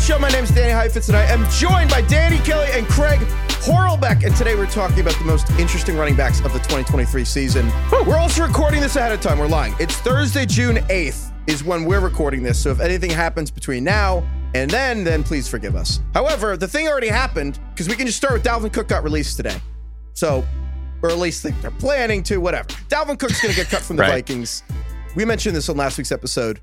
Show. 0.00 0.18
My 0.18 0.30
name 0.30 0.44
is 0.44 0.50
Danny 0.50 0.72
Heifetz, 0.72 1.08
and 1.08 1.16
I 1.16 1.24
am 1.24 1.48
joined 1.50 1.90
by 1.90 2.00
Danny 2.02 2.38
Kelly 2.38 2.68
and 2.72 2.86
Craig 2.88 3.20
Horlbeck. 3.60 4.24
And 4.24 4.34
today 4.34 4.54
we're 4.54 4.66
talking 4.66 5.00
about 5.00 5.14
the 5.18 5.24
most 5.24 5.48
interesting 5.52 5.96
running 5.96 6.16
backs 6.16 6.38
of 6.40 6.52
the 6.52 6.58
2023 6.60 7.24
season. 7.24 7.70
We're 8.06 8.16
also 8.16 8.46
recording 8.46 8.80
this 8.80 8.96
ahead 8.96 9.12
of 9.12 9.20
time. 9.20 9.38
We're 9.38 9.46
lying. 9.46 9.74
It's 9.78 9.96
Thursday, 9.96 10.46
June 10.46 10.76
8th, 10.76 11.30
is 11.46 11.62
when 11.62 11.84
we're 11.84 12.00
recording 12.00 12.42
this. 12.42 12.58
So 12.58 12.70
if 12.70 12.80
anything 12.80 13.10
happens 13.10 13.50
between 13.50 13.84
now 13.84 14.26
and 14.54 14.70
then, 14.70 15.04
then 15.04 15.22
please 15.22 15.46
forgive 15.48 15.76
us. 15.76 16.00
However, 16.14 16.56
the 16.56 16.66
thing 16.68 16.88
already 16.88 17.08
happened 17.08 17.60
because 17.70 17.88
we 17.88 17.94
can 17.94 18.06
just 18.06 18.16
start 18.18 18.32
with 18.32 18.42
Dalvin 18.42 18.72
Cook 18.72 18.88
got 18.88 19.04
released 19.04 19.36
today. 19.36 19.60
So, 20.14 20.44
or 21.02 21.10
at 21.10 21.18
least 21.18 21.42
they're 21.42 21.70
planning 21.72 22.22
to, 22.24 22.38
whatever. 22.38 22.68
Dalvin 22.88 23.18
Cook's 23.18 23.40
going 23.42 23.54
to 23.54 23.60
get 23.60 23.68
cut 23.68 23.82
from 23.82 23.96
the 23.96 24.02
Right. 24.02 24.26
Vikings. 24.26 24.62
We 25.14 25.24
mentioned 25.24 25.54
this 25.54 25.68
on 25.68 25.76
last 25.76 25.98
week's 25.98 26.12
episode. 26.12 26.60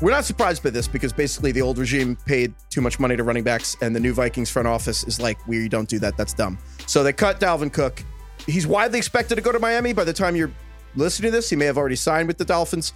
We're 0.00 0.12
not 0.12 0.24
surprised 0.24 0.62
by 0.62 0.70
this 0.70 0.88
because 0.88 1.12
basically 1.12 1.52
the 1.52 1.60
old 1.60 1.76
regime 1.76 2.16
paid 2.24 2.54
too 2.70 2.80
much 2.80 2.98
money 2.98 3.16
to 3.16 3.22
running 3.22 3.44
backs, 3.44 3.76
and 3.82 3.94
the 3.94 4.00
new 4.00 4.14
Vikings 4.14 4.48
front 4.50 4.66
office 4.66 5.04
is 5.04 5.20
like, 5.20 5.46
we 5.46 5.68
don't 5.68 5.88
do 5.88 5.98
that. 5.98 6.16
That's 6.16 6.32
dumb. 6.32 6.58
So 6.86 7.02
they 7.02 7.12
cut 7.12 7.38
Dalvin 7.38 7.70
Cook. 7.70 8.02
He's 8.46 8.66
widely 8.66 8.98
expected 8.98 9.34
to 9.34 9.42
go 9.42 9.52
to 9.52 9.58
Miami. 9.58 9.92
By 9.92 10.04
the 10.04 10.12
time 10.14 10.36
you're 10.36 10.52
listening 10.96 11.30
to 11.30 11.36
this, 11.36 11.50
he 11.50 11.56
may 11.56 11.66
have 11.66 11.76
already 11.76 11.96
signed 11.96 12.28
with 12.28 12.38
the 12.38 12.46
Dolphins. 12.46 12.94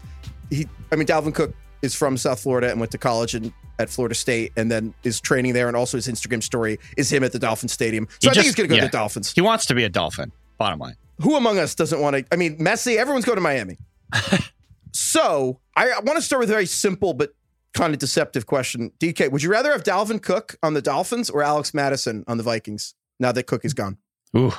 He, 0.48 0.66
I 0.90 0.96
mean, 0.96 1.06
Dalvin 1.06 1.34
Cook 1.34 1.54
is 1.82 1.94
from 1.94 2.16
South 2.16 2.40
Florida 2.40 2.70
and 2.70 2.80
went 2.80 2.90
to 2.92 2.98
college 2.98 3.34
in, 3.34 3.52
at 3.78 3.90
Florida 3.90 4.14
State, 4.14 4.52
and 4.56 4.70
then 4.70 4.94
is 5.04 5.20
training 5.20 5.52
there. 5.52 5.68
And 5.68 5.76
also 5.76 5.98
his 5.98 6.08
Instagram 6.08 6.42
story 6.42 6.78
is 6.96 7.12
him 7.12 7.22
at 7.22 7.32
the 7.32 7.38
Dolphin 7.38 7.68
Stadium. 7.68 8.08
So 8.20 8.28
He 8.28 8.30
I 8.30 8.32
think 8.32 8.44
he's 8.46 8.54
going 8.54 8.68
to 8.68 8.70
go 8.70 8.76
yeah. 8.76 8.80
to 8.82 8.86
the 8.86 8.96
Dolphins. 8.96 9.32
He 9.34 9.42
wants 9.42 9.66
to 9.66 9.74
be 9.74 9.84
a 9.84 9.90
Dolphin. 9.90 10.32
Bottom 10.56 10.78
line. 10.78 10.94
Who 11.20 11.36
among 11.36 11.58
us 11.58 11.74
doesn't 11.74 12.00
want 12.00 12.16
to? 12.16 12.24
I 12.32 12.36
mean, 12.36 12.58
Messi, 12.58 12.96
everyone's 12.96 13.26
going 13.26 13.36
to 13.36 13.42
Miami. 13.42 13.76
so 14.94 15.60
I, 15.76 15.90
I 15.90 16.00
want 16.00 16.16
to 16.16 16.22
start 16.22 16.40
with 16.40 16.48
a 16.48 16.52
very 16.52 16.66
simple 16.66 17.12
but 17.14 17.30
kind 17.74 17.92
of 17.92 17.98
deceptive 17.98 18.46
question. 18.46 18.92
DK, 19.00 19.30
would 19.30 19.42
you 19.42 19.50
rather 19.50 19.72
have 19.72 19.82
Dalvin 19.82 20.22
Cook 20.22 20.56
on 20.62 20.74
the 20.74 20.80
Dolphins 20.80 21.28
or 21.28 21.42
Alex 21.42 21.74
Mattison 21.74 22.24
on 22.26 22.38
the 22.38 22.44
Vikings 22.44 22.94
now 23.18 23.32
that 23.32 23.46
Cook 23.46 23.64
is 23.64 23.74
gone? 23.74 23.98
Ooh, 24.36 24.52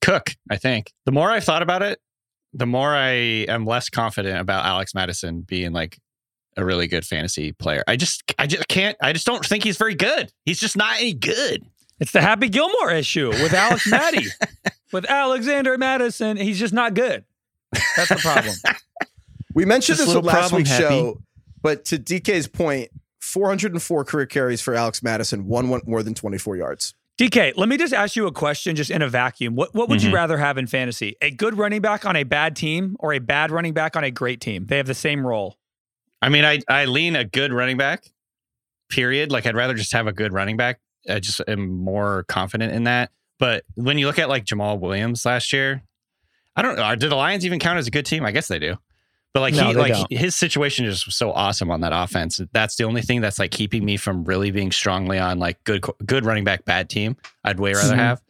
Cook. 0.00 0.30
I 0.50 0.56
think 0.56 0.92
the 1.04 1.12
more 1.12 1.30
I've 1.30 1.44
thought 1.44 1.62
about 1.62 1.82
it, 1.82 2.00
the 2.54 2.66
more 2.66 2.94
I 2.94 3.10
am 3.10 3.66
less 3.66 3.90
confident 3.90 4.40
about 4.40 4.64
Alex 4.64 4.94
Mattison 4.94 5.42
being 5.42 5.72
like 5.72 5.98
a 6.56 6.64
really 6.64 6.86
good 6.86 7.04
fantasy 7.04 7.52
player. 7.52 7.84
I 7.86 7.96
just, 7.96 8.22
I 8.38 8.46
just 8.46 8.68
can't. 8.68 8.96
I 9.02 9.12
just 9.12 9.26
don't 9.26 9.44
think 9.44 9.64
he's 9.64 9.76
very 9.76 9.94
good. 9.94 10.32
He's 10.44 10.60
just 10.60 10.76
not 10.76 11.00
any 11.00 11.14
good. 11.14 11.66
It's 12.00 12.12
the 12.12 12.20
Happy 12.20 12.48
Gilmore 12.48 12.92
issue 12.92 13.28
with 13.28 13.52
Alex 13.52 13.86
Maddie. 13.88 14.28
with 14.92 15.04
Alexander 15.10 15.76
Mattison, 15.76 16.36
he's 16.36 16.58
just 16.58 16.72
not 16.72 16.94
good. 16.94 17.24
That's 17.96 18.08
the 18.08 18.16
problem. 18.16 18.54
We 19.58 19.64
mentioned 19.64 19.98
This 19.98 20.06
this 20.06 20.14
on 20.14 20.22
last 20.22 20.36
problem, 20.50 20.58
week's 20.60 20.70
Happy. 20.70 20.82
show, 20.84 21.20
but 21.62 21.84
to 21.86 21.98
DK's 21.98 22.46
point, 22.46 22.90
404 23.20 24.04
career 24.04 24.24
carries 24.24 24.60
for 24.60 24.72
Alex 24.76 25.02
Mattison. 25.02 25.48
One 25.48 25.68
went 25.68 25.88
more 25.88 26.04
than 26.04 26.14
24 26.14 26.56
yards. 26.56 26.94
DK, 27.18 27.54
let 27.56 27.68
me 27.68 27.76
just 27.76 27.92
ask 27.92 28.14
you 28.14 28.28
a 28.28 28.32
question 28.32 28.76
just 28.76 28.88
in 28.92 29.02
a 29.02 29.08
vacuum. 29.08 29.56
What 29.56 29.74
what 29.74 29.88
would 29.88 30.00
you 30.00 30.10
Mhm. 30.10 30.14
rather 30.14 30.38
have 30.38 30.58
in 30.58 30.68
fantasy? 30.68 31.16
A 31.20 31.32
good 31.32 31.58
running 31.58 31.80
back 31.80 32.06
on 32.06 32.14
a 32.14 32.22
bad 32.22 32.54
team 32.54 32.94
or 33.00 33.12
a 33.12 33.18
bad 33.18 33.50
running 33.50 33.72
back 33.72 33.96
on 33.96 34.04
a 34.04 34.12
great 34.12 34.40
team? 34.40 34.66
They 34.66 34.76
have 34.76 34.86
the 34.86 34.94
same 34.94 35.26
role. 35.26 35.58
I 36.22 36.28
mean, 36.28 36.44
I 36.44 36.60
I 36.68 36.84
lean 36.84 37.16
a 37.16 37.24
good 37.24 37.52
running 37.52 37.76
back. 37.76 38.04
Period. 38.90 39.32
Like 39.32 39.44
I'd 39.44 39.56
rather 39.56 39.74
just 39.74 39.90
have 39.92 40.06
a 40.06 40.12
good 40.12 40.32
running 40.32 40.56
back. 40.56 40.78
I 41.10 41.18
just 41.18 41.40
am 41.48 41.68
more 41.82 42.24
confident 42.28 42.72
in 42.72 42.84
that. 42.84 43.10
But 43.40 43.64
when 43.74 43.98
you 43.98 44.06
look 44.06 44.20
at 44.20 44.28
like 44.28 44.44
Jamaal 44.44 44.78
Williams 44.78 45.26
last 45.26 45.52
year, 45.52 45.82
I 46.54 46.62
don't 46.62 46.76
know. 46.76 46.94
Did 46.94 47.10
the 47.10 47.16
Lions 47.16 47.44
even 47.44 47.58
count 47.58 47.80
as 47.80 47.88
a 47.88 47.90
good 47.90 48.06
team? 48.06 48.24
I 48.24 48.30
guess 48.30 48.46
they 48.46 48.60
do. 48.60 48.76
But 49.38 49.42
like 49.42 49.54
No, 49.54 49.68
he 49.68 49.74
like 49.74 49.92
don't. 49.92 50.12
his 50.12 50.34
situation 50.34 50.84
is 50.84 51.02
so 51.08 51.30
awesome 51.32 51.70
on 51.70 51.80
that 51.82 51.92
offense. 51.94 52.40
That's 52.52 52.74
the 52.76 52.84
only 52.84 53.02
thing 53.02 53.20
that's 53.20 53.38
like 53.38 53.52
keeping 53.52 53.84
me 53.84 53.96
from 53.96 54.24
really 54.24 54.50
being 54.50 54.72
strongly 54.72 55.18
on 55.18 55.38
like 55.38 55.62
good 55.64 55.84
good 56.04 56.24
running 56.24 56.42
back 56.44 56.64
bad 56.64 56.90
team. 56.90 57.16
I'd 57.44 57.60
way 57.60 57.72
rather 57.72 57.94
Mhm. 57.94 57.98
have. 57.98 58.20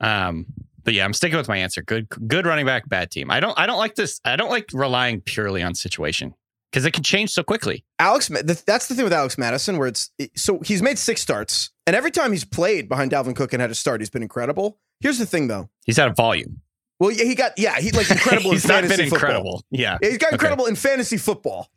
Um 0.00 0.46
but 0.84 0.94
yeah, 0.94 1.04
I'm 1.04 1.12
sticking 1.12 1.36
with 1.36 1.48
my 1.48 1.58
answer. 1.58 1.82
Good 1.82 2.08
good 2.26 2.44
running 2.46 2.66
back 2.66 2.88
bad 2.88 3.10
team. 3.10 3.30
I 3.30 3.40
don't 3.40 3.58
I 3.58 3.66
don't 3.66 3.78
like 3.78 3.94
this. 3.94 4.20
I 4.24 4.36
don't 4.36 4.50
like 4.50 4.66
relying 4.72 5.20
purely 5.20 5.62
on 5.62 5.74
situation 5.74 6.34
because 6.72 6.84
it 6.84 6.92
can 6.92 7.02
change 7.04 7.30
so 7.30 7.42
quickly. 7.42 7.84
Alex, 7.98 8.28
that's 8.66 8.88
the 8.88 8.94
thing 8.94 9.04
with 9.04 9.12
Alex 9.12 9.38
Mattison, 9.38 9.78
where 9.78 9.88
it's 9.88 10.10
so 10.34 10.58
he's 10.64 10.82
made 10.82 10.98
six 10.98 11.20
starts, 11.20 11.70
and 11.86 11.94
every 11.94 12.10
time 12.10 12.32
he's 12.32 12.44
played 12.44 12.88
behind 12.88 13.10
Dalvin 13.12 13.36
Cook 13.36 13.52
and 13.52 13.60
had 13.62 13.70
a 13.70 13.74
start, 13.74 14.00
he's 14.00 14.10
been 14.10 14.22
incredible. 14.22 14.78
Here's 15.00 15.18
the 15.18 15.26
thing, 15.26 15.46
though. 15.46 15.68
He's 15.84 15.96
had 15.96 16.08
a 16.08 16.14
volume. 16.14 16.60
Well, 16.98 17.10
yeah, 17.10 17.24
he 17.24 17.34
got 17.34 17.52
yeah, 17.58 17.78
he 17.80 17.90
like 17.92 18.10
incredible 18.10 18.50
he's 18.52 18.64
in 18.64 18.68
not 18.68 18.80
fantasy 18.82 19.02
been 19.02 19.10
football. 19.10 19.28
incredible. 19.28 19.64
Yeah. 19.70 19.98
Yeah, 20.02 20.08
he's 20.08 20.18
got 20.18 20.28
Okay. 20.28 20.34
incredible 20.34 20.66
in 20.66 20.74
fantasy 20.74 21.16
football. 21.16 21.68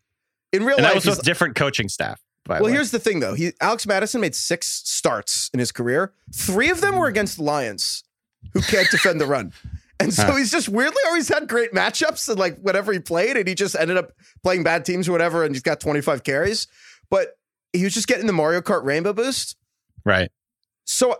In 0.51 0.63
real 0.65 0.75
And 0.77 0.83
that 0.85 0.89
life, 0.89 0.95
was 0.95 1.03
he's- 1.05 1.17
with 1.17 1.25
different 1.25 1.55
coaching 1.55 1.87
staff. 1.89 2.21
By 2.45 2.57
the 2.57 2.63
well, 2.63 2.71
way. 2.71 2.75
here's 2.75 2.89
the 2.91 2.99
thing 2.99 3.19
though. 3.19 3.35
He 3.35 3.51
Alex 3.61 3.85
Mattison 3.85 4.19
made 4.19 4.33
six 4.35 4.81
starts 4.85 5.49
in 5.53 5.59
his 5.59 5.71
career. 5.71 6.13
Three 6.33 6.69
of 6.71 6.81
them 6.81 6.95
were 6.97 7.07
against 7.07 7.37
the 7.37 7.43
Lions, 7.43 8.03
who 8.53 8.61
can't 8.61 8.89
defend 8.89 9.21
the 9.21 9.27
run. 9.27 9.53
And 9.99 10.11
so 10.11 10.23
Huh. 10.25 10.35
he's 10.37 10.49
just 10.49 10.67
weirdly 10.67 10.97
always 11.05 11.27
had 11.29 11.47
great 11.47 11.71
matchups 11.73 12.27
and 12.27 12.39
like 12.39 12.57
whatever 12.59 12.91
he 12.91 12.97
played, 12.97 13.37
and 13.37 13.47
he 13.47 13.53
just 13.53 13.75
ended 13.75 13.97
up 13.97 14.11
playing 14.41 14.63
bad 14.63 14.83
teams 14.85 15.07
or 15.07 15.11
whatever, 15.11 15.45
and 15.45 15.53
he's 15.53 15.61
got 15.61 15.79
25 15.79 16.23
carries. 16.23 16.65
But 17.11 17.37
he 17.73 17.83
was 17.83 17.93
just 17.93 18.07
getting 18.07 18.25
the 18.25 18.33
Mario 18.33 18.61
Kart 18.61 18.83
Rainbow 18.83 19.13
boost. 19.13 19.55
right. 20.03 20.31
So 20.85 21.17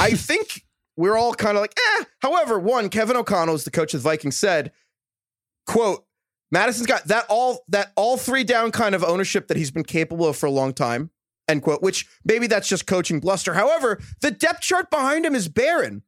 I 0.00 0.12
think 0.12 0.64
we're 0.96 1.16
all 1.16 1.34
kind 1.34 1.56
of 1.56 1.60
like, 1.60 1.74
eh. 1.76 2.04
However, 2.20 2.58
one, 2.58 2.88
Kevin 2.88 3.16
O'Connell, 3.16 3.54
is 3.54 3.64
the 3.64 3.70
coach 3.70 3.94
of 3.94 4.02
the 4.02 4.08
Vikings, 4.08 4.36
said, 4.36 4.72
quote, 5.66 6.04
Mattison's 6.50 6.86
got 6.86 7.04
that 7.08 7.26
all 7.28 7.64
that 7.68 7.92
all 7.96 8.16
three 8.16 8.44
down 8.44 8.70
kind 8.70 8.94
of 8.94 9.02
ownership 9.02 9.48
that 9.48 9.56
he's 9.56 9.72
been 9.72 9.84
capable 9.84 10.26
of 10.26 10.36
for 10.36 10.46
a 10.46 10.50
long 10.50 10.72
time. 10.72 11.10
End 11.48 11.62
quote. 11.62 11.82
Which 11.82 12.06
maybe 12.24 12.46
that's 12.46 12.68
just 12.68 12.86
coaching 12.86 13.20
bluster. 13.20 13.54
However, 13.54 14.00
the 14.20 14.30
depth 14.30 14.60
chart 14.60 14.90
behind 14.90 15.26
him 15.26 15.34
is 15.34 15.48
barren. 15.48 16.02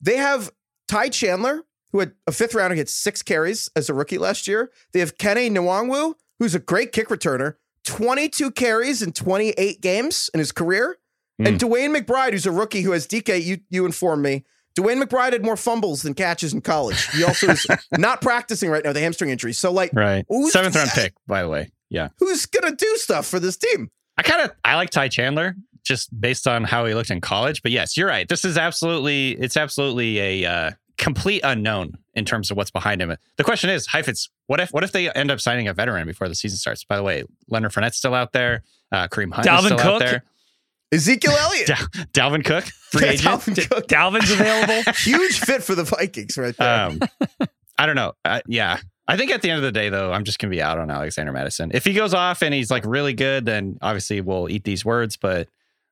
They 0.00 0.16
have 0.16 0.50
Ty 0.88 1.08
Chandler, 1.08 1.62
who 1.92 2.00
had 2.00 2.12
a 2.26 2.32
fifth 2.32 2.54
rounder, 2.54 2.74
he 2.74 2.80
had 2.80 2.88
six 2.88 3.22
carries 3.22 3.70
as 3.74 3.88
a 3.88 3.94
rookie 3.94 4.18
last 4.18 4.46
year. 4.46 4.70
They 4.92 5.00
have 5.00 5.16
Kene 5.16 5.50
Nwangwu, 5.50 6.14
who's 6.38 6.54
a 6.54 6.58
great 6.58 6.92
kick 6.92 7.08
returner, 7.08 7.54
22 7.84 8.50
carries 8.52 9.02
in 9.02 9.12
28 9.12 9.80
games 9.80 10.30
in 10.34 10.38
his 10.38 10.52
career. 10.52 10.98
And 11.38 11.58
DeWayne 11.58 11.96
McBride, 11.96 12.32
who's 12.32 12.46
a 12.46 12.52
rookie 12.52 12.82
who 12.82 12.92
has 12.92 13.06
DK, 13.06 13.42
you 13.42 13.58
you 13.70 13.84
informed 13.86 14.22
me. 14.22 14.44
DeWayne 14.78 15.02
McBride 15.02 15.32
had 15.32 15.44
more 15.44 15.56
fumbles 15.56 16.02
than 16.02 16.14
catches 16.14 16.52
in 16.54 16.60
college. 16.62 17.06
He 17.10 17.24
also 17.24 17.48
is 17.50 17.66
not 17.98 18.22
practicing 18.22 18.70
right 18.70 18.82
now 18.82 18.90
with 18.90 18.96
a 18.96 19.00
hamstring 19.00 19.30
injury. 19.30 19.52
So, 19.52 19.70
like, 19.70 19.90
Right. 19.92 20.24
Seventh 20.48 20.74
round 20.76 20.90
pick, 20.94 21.12
by 21.26 21.42
the 21.42 21.48
way. 21.48 21.70
Yeah. 21.90 22.08
who's 22.18 22.46
gonna 22.46 22.74
do 22.74 22.96
stuff 22.96 23.26
for 23.26 23.38
this 23.38 23.56
team? 23.58 23.90
I 24.16 24.22
kind 24.22 24.40
of 24.42 24.52
I 24.64 24.76
like 24.76 24.90
Ty 24.90 25.08
Chandler 25.08 25.56
just 25.84 26.18
based 26.18 26.46
on 26.46 26.64
how 26.64 26.86
he 26.86 26.94
looked 26.94 27.10
in 27.10 27.20
college. 27.20 27.60
But 27.62 27.72
yes, 27.72 27.96
you're 27.96 28.08
right. 28.08 28.26
This 28.28 28.44
is 28.44 28.56
absolutely 28.56 29.32
it's 29.32 29.56
absolutely 29.58 30.18
a 30.20 30.44
uh, 30.50 30.70
complete 30.96 31.40
unknown 31.44 31.98
in 32.14 32.24
terms 32.24 32.50
of 32.50 32.56
what's 32.56 32.70
behind 32.70 33.02
him. 33.02 33.14
The 33.36 33.44
question 33.44 33.68
is, 33.68 33.86
Heifetz, 33.88 34.30
what 34.46 34.60
if 34.60 34.70
what 34.70 34.84
if 34.84 34.92
they 34.92 35.10
end 35.10 35.30
up 35.30 35.40
signing 35.40 35.68
a 35.68 35.74
veteran 35.74 36.06
before 36.06 36.28
the 36.28 36.34
season 36.34 36.56
starts? 36.56 36.82
By 36.84 36.96
the 36.96 37.02
way, 37.02 37.24
Leonard 37.48 37.72
Fournette's 37.72 37.96
still 37.98 38.14
out 38.14 38.32
there. 38.32 38.62
Uh, 38.90 39.08
Kareem 39.08 39.32
Hunt 39.34 39.46
Dalvin 39.46 39.58
is 39.58 39.64
still 39.66 39.80
out 39.80 39.82
Cook? 39.82 40.00
there. 40.00 40.24
Ezekiel 40.92 41.32
Elliott. 41.38 41.66
Dal- 41.68 42.30
Dalvin 42.30 42.44
Cook, 42.44 42.64
free 42.64 43.08
agent. 43.08 43.26
Dalvin 43.40 43.68
Cook. 43.70 43.86
Dalvin's 43.88 44.30
available. 44.30 44.92
Huge 44.92 45.40
fit 45.40 45.62
for 45.62 45.74
the 45.74 45.84
Vikings 45.84 46.36
right 46.36 46.56
there. 46.56 46.86
Um, 46.88 47.00
I 47.78 47.86
don't 47.86 47.96
know. 47.96 48.12
Uh, 48.24 48.40
yeah. 48.46 48.78
I 49.08 49.16
think 49.16 49.30
at 49.32 49.42
the 49.42 49.50
end 49.50 49.58
of 49.58 49.64
the 49.64 49.72
day, 49.72 49.88
though, 49.88 50.12
I'm 50.12 50.22
just 50.24 50.38
going 50.38 50.50
to 50.50 50.54
be 50.56 50.62
out 50.62 50.78
on 50.78 50.90
Alexander 50.90 51.32
Mattison. 51.32 51.72
If 51.74 51.84
he 51.84 51.92
goes 51.92 52.14
off 52.14 52.42
and 52.42 52.54
he's 52.54 52.70
like 52.70 52.84
really 52.86 53.14
good, 53.14 53.44
then 53.44 53.78
obviously 53.82 54.20
we'll 54.20 54.48
eat 54.48 54.62
these 54.64 54.84
words. 54.84 55.16
But 55.16 55.48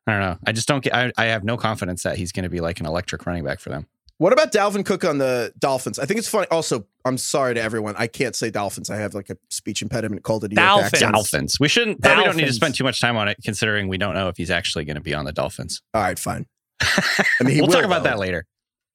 I 0.06 0.12
don't 0.12 0.20
know. 0.20 0.38
I 0.46 0.52
just 0.52 0.68
don't 0.68 0.82
get, 0.84 0.94
I, 0.94 1.12
I 1.18 1.24
have 1.26 1.42
no 1.42 1.56
confidence 1.56 2.04
that 2.04 2.16
he's 2.16 2.30
going 2.32 2.44
to 2.44 2.48
be 2.48 2.60
like 2.60 2.78
an 2.80 2.86
electric 2.86 3.26
running 3.26 3.44
back 3.44 3.58
for 3.60 3.70
them. 3.70 3.86
What 4.20 4.34
about 4.34 4.52
Dalvin 4.52 4.84
Cook 4.84 5.02
on 5.06 5.16
the 5.16 5.50
Dolphins? 5.58 5.98
I 5.98 6.04
think 6.04 6.18
it's 6.18 6.28
funny. 6.28 6.46
Also, 6.50 6.86
I'm 7.06 7.16
sorry 7.16 7.54
to 7.54 7.62
everyone. 7.62 7.94
I 7.96 8.06
can't 8.06 8.36
say 8.36 8.50
Dolphins. 8.50 8.90
I 8.90 8.96
have 8.96 9.14
like 9.14 9.30
a 9.30 9.38
speech 9.48 9.80
impediment 9.80 10.24
called 10.24 10.44
a 10.44 10.48
New 10.48 10.56
York 10.56 10.68
Dolphins. 10.68 10.92
accent. 10.92 11.14
Dolphins. 11.14 11.56
We 11.58 11.68
shouldn't, 11.68 12.02
probably 12.02 12.24
don't 12.24 12.36
need 12.36 12.46
to 12.46 12.52
spend 12.52 12.74
too 12.74 12.84
much 12.84 13.00
time 13.00 13.16
on 13.16 13.28
it 13.28 13.38
considering 13.42 13.88
we 13.88 13.96
don't 13.96 14.12
know 14.12 14.28
if 14.28 14.36
he's 14.36 14.50
actually 14.50 14.84
going 14.84 14.96
to 14.96 15.00
be 15.00 15.14
on 15.14 15.24
the 15.24 15.32
Dolphins. 15.32 15.80
All 15.94 16.02
right, 16.02 16.18
fine. 16.18 16.44
I 16.82 17.24
mean, 17.40 17.54
he 17.54 17.60
we'll 17.62 17.68
will, 17.68 17.74
talk 17.76 17.84
about 17.86 18.02
though. 18.02 18.10
that 18.10 18.18
later. 18.18 18.44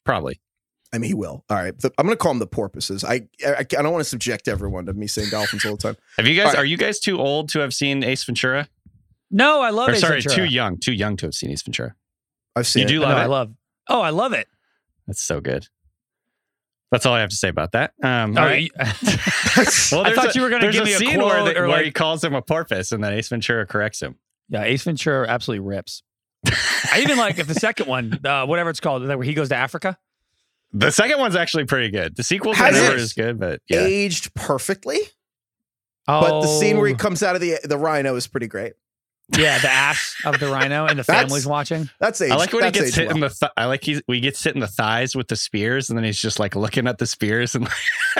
Probably. 0.05 0.39
I 0.93 0.99
mean, 0.99 1.07
he 1.07 1.15
will. 1.15 1.43
All 1.49 1.57
right. 1.57 1.75
The- 1.75 1.91
I'm 1.97 2.05
going 2.05 2.15
to 2.15 2.21
call 2.21 2.31
him 2.31 2.37
the 2.37 2.45
porpoises. 2.45 3.03
I, 3.03 3.27
I 3.43 3.55
I 3.61 3.63
don't 3.63 3.91
want 3.91 4.03
to 4.03 4.09
subject 4.09 4.47
everyone 4.47 4.85
to 4.85 4.93
me 4.93 5.07
saying 5.07 5.29
Dolphins 5.31 5.65
all 5.65 5.75
the 5.75 5.81
time. 5.81 5.97
Have 6.17 6.27
you 6.27 6.35
guys, 6.35 6.45
All 6.49 6.51
right. 6.53 6.59
are 6.59 6.65
you 6.65 6.77
guys 6.77 6.99
too 6.99 7.17
old 7.19 7.49
to 7.49 7.59
have 7.61 7.73
seen 7.73 8.03
Ace 8.03 8.23
Ventura? 8.23 8.69
No, 9.31 9.59
I 9.61 9.71
love 9.71 9.89
Or 9.89 9.93
Ace 9.93 10.01
sorry, 10.01 10.21
Ventura. 10.21 10.47
too 10.47 10.53
young, 10.53 10.77
too 10.77 10.93
young 10.93 11.17
to 11.17 11.25
have 11.25 11.33
seen 11.33 11.49
Ace 11.49 11.63
Ventura. 11.63 11.95
I've 12.55 12.67
seen 12.67 12.81
You 12.81 12.85
it. 12.85 12.89
do 12.89 12.99
No, 12.99 13.05
love 13.07 13.17
I 13.17 13.25
it? 13.25 13.27
love. 13.29 13.51
Oh, 13.89 14.01
I 14.01 14.11
love 14.11 14.33
it. 14.33 14.47
That's 15.07 15.21
so 15.21 15.39
good. 15.41 15.67
That's 16.91 17.05
all 17.05 17.13
I 17.13 17.19
have 17.21 17.29
to 17.31 17.35
say 17.35 17.49
about 17.49 17.71
that. 17.73 17.93
Um, 18.03 18.37
Oh, 18.37 18.41
all 18.41 18.47
right. 18.47 18.61
you- 18.63 18.69
Well, 19.91 20.05
I 20.05 20.13
thought 20.13 20.29
a- 20.29 20.31
you 20.35 20.41
were 20.41 20.49
going 20.49 20.61
to 20.61 20.65
there's 20.67 20.75
give 20.75 20.85
me 20.85 20.93
a 20.93 20.97
scene 20.97 21.15
quote 21.19 21.25
where, 21.27 21.53
the- 21.53 21.59
where 21.61 21.67
like, 21.67 21.85
he 21.85 21.91
calls 21.91 22.23
him 22.23 22.33
a 22.35 22.41
porpoise, 22.41 22.91
and 22.91 23.03
then 23.03 23.13
Ace 23.13 23.27
Ventura 23.29 23.65
corrects 23.65 24.01
him. 24.01 24.17
yeah, 24.49 24.63
Ace 24.63 24.83
Ventura 24.83 25.27
absolutely 25.27 25.65
rips. 25.67 26.03
I 26.45 26.99
even 27.01 27.17
like 27.17 27.39
if 27.39 27.47
the 27.47 27.55
second 27.55 27.87
one, 27.87 28.19
uh, 28.25 28.45
whatever 28.45 28.69
it's 28.69 28.79
called, 28.79 29.05
where 29.07 29.23
he 29.23 29.33
goes 29.33 29.49
to 29.49 29.55
Africa. 29.55 29.97
The 30.73 30.91
second 30.91 31.19
one's 31.19 31.35
actually 31.35 31.65
pretty 31.65 31.89
good. 31.89 32.15
The 32.15 32.23
sequel 32.23 32.53
Has 32.53 32.73
never 32.75 32.97
good, 33.15 33.39
but 33.39 33.61
yeah. 33.69 33.79
Aged 33.81 34.33
perfectly, 34.35 34.99
Oh, 36.07 36.21
but 36.21 36.41
the 36.41 36.47
scene 36.59 36.77
where 36.77 36.87
he 36.87 36.93
comes 36.93 37.23
out 37.23 37.33
of 37.35 37.41
the 37.41 37.57
the 37.63 37.77
rhino 37.77 38.15
is 38.15 38.27
pretty 38.27 38.47
great. 38.47 38.73
Yeah, 39.37 39.57
the 39.59 39.69
ass 39.69 40.15
of 40.25 40.39
the 40.39 40.47
rhino 40.47 40.85
and 40.85 40.99
the 40.99 41.03
family's 41.03 41.47
watching. 41.47 41.89
That's 41.99 42.21
aged. 42.21 42.31
I 42.33 42.35
like 42.35 42.53
when 42.53 42.63
he 42.65 42.71
gets 42.71 42.87
aged 42.87 42.95
hit 42.95 43.07
well. 43.07 43.15
in 43.15 43.21
the. 43.21 43.29
Th- 43.29 43.51
I 43.57 43.65
like 43.65 43.83
he 43.83 44.01
we 44.07 44.19
gets 44.19 44.43
hit 44.43 44.53
in 44.53 44.61
the 44.61 44.67
thighs 44.67 45.15
with 45.15 45.27
the 45.27 45.35
spears, 45.35 45.89
and 45.89 45.97
then 45.97 46.03
he's 46.03 46.19
just 46.19 46.39
like 46.39 46.55
looking 46.55 46.87
at 46.87 46.97
the 46.99 47.07
spears, 47.07 47.55
and 47.55 47.67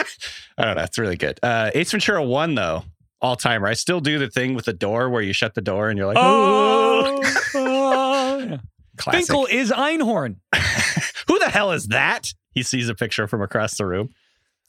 I 0.57 0.65
don't 0.65 0.75
know. 0.77 0.83
It's 0.83 0.97
really 0.97 1.17
good. 1.17 1.39
Uh, 1.43 1.71
Ace 1.75 1.91
Ventura 1.91 2.23
one 2.23 2.55
though, 2.55 2.83
all 3.21 3.35
timer. 3.35 3.67
I 3.67 3.73
still 3.73 3.99
do 3.99 4.17
the 4.19 4.29
thing 4.29 4.55
with 4.55 4.65
the 4.65 4.73
door 4.73 5.09
where 5.09 5.21
you 5.21 5.33
shut 5.33 5.53
the 5.53 5.61
door 5.61 5.89
and 5.89 5.97
you're 5.97 6.07
like, 6.07 6.17
Oh, 6.19 7.21
oh, 7.55 8.49
oh. 8.51 8.57
classic. 8.97 9.27
Finkel 9.27 9.47
is 9.47 9.71
Einhorn. 9.71 10.37
Who 11.27 11.39
the 11.39 11.49
hell 11.49 11.71
is 11.71 11.87
that? 11.87 12.33
He 12.51 12.63
sees 12.63 12.87
a 12.89 12.95
picture 12.95 13.27
from 13.27 13.41
across 13.41 13.77
the 13.77 13.85
room. 13.85 14.09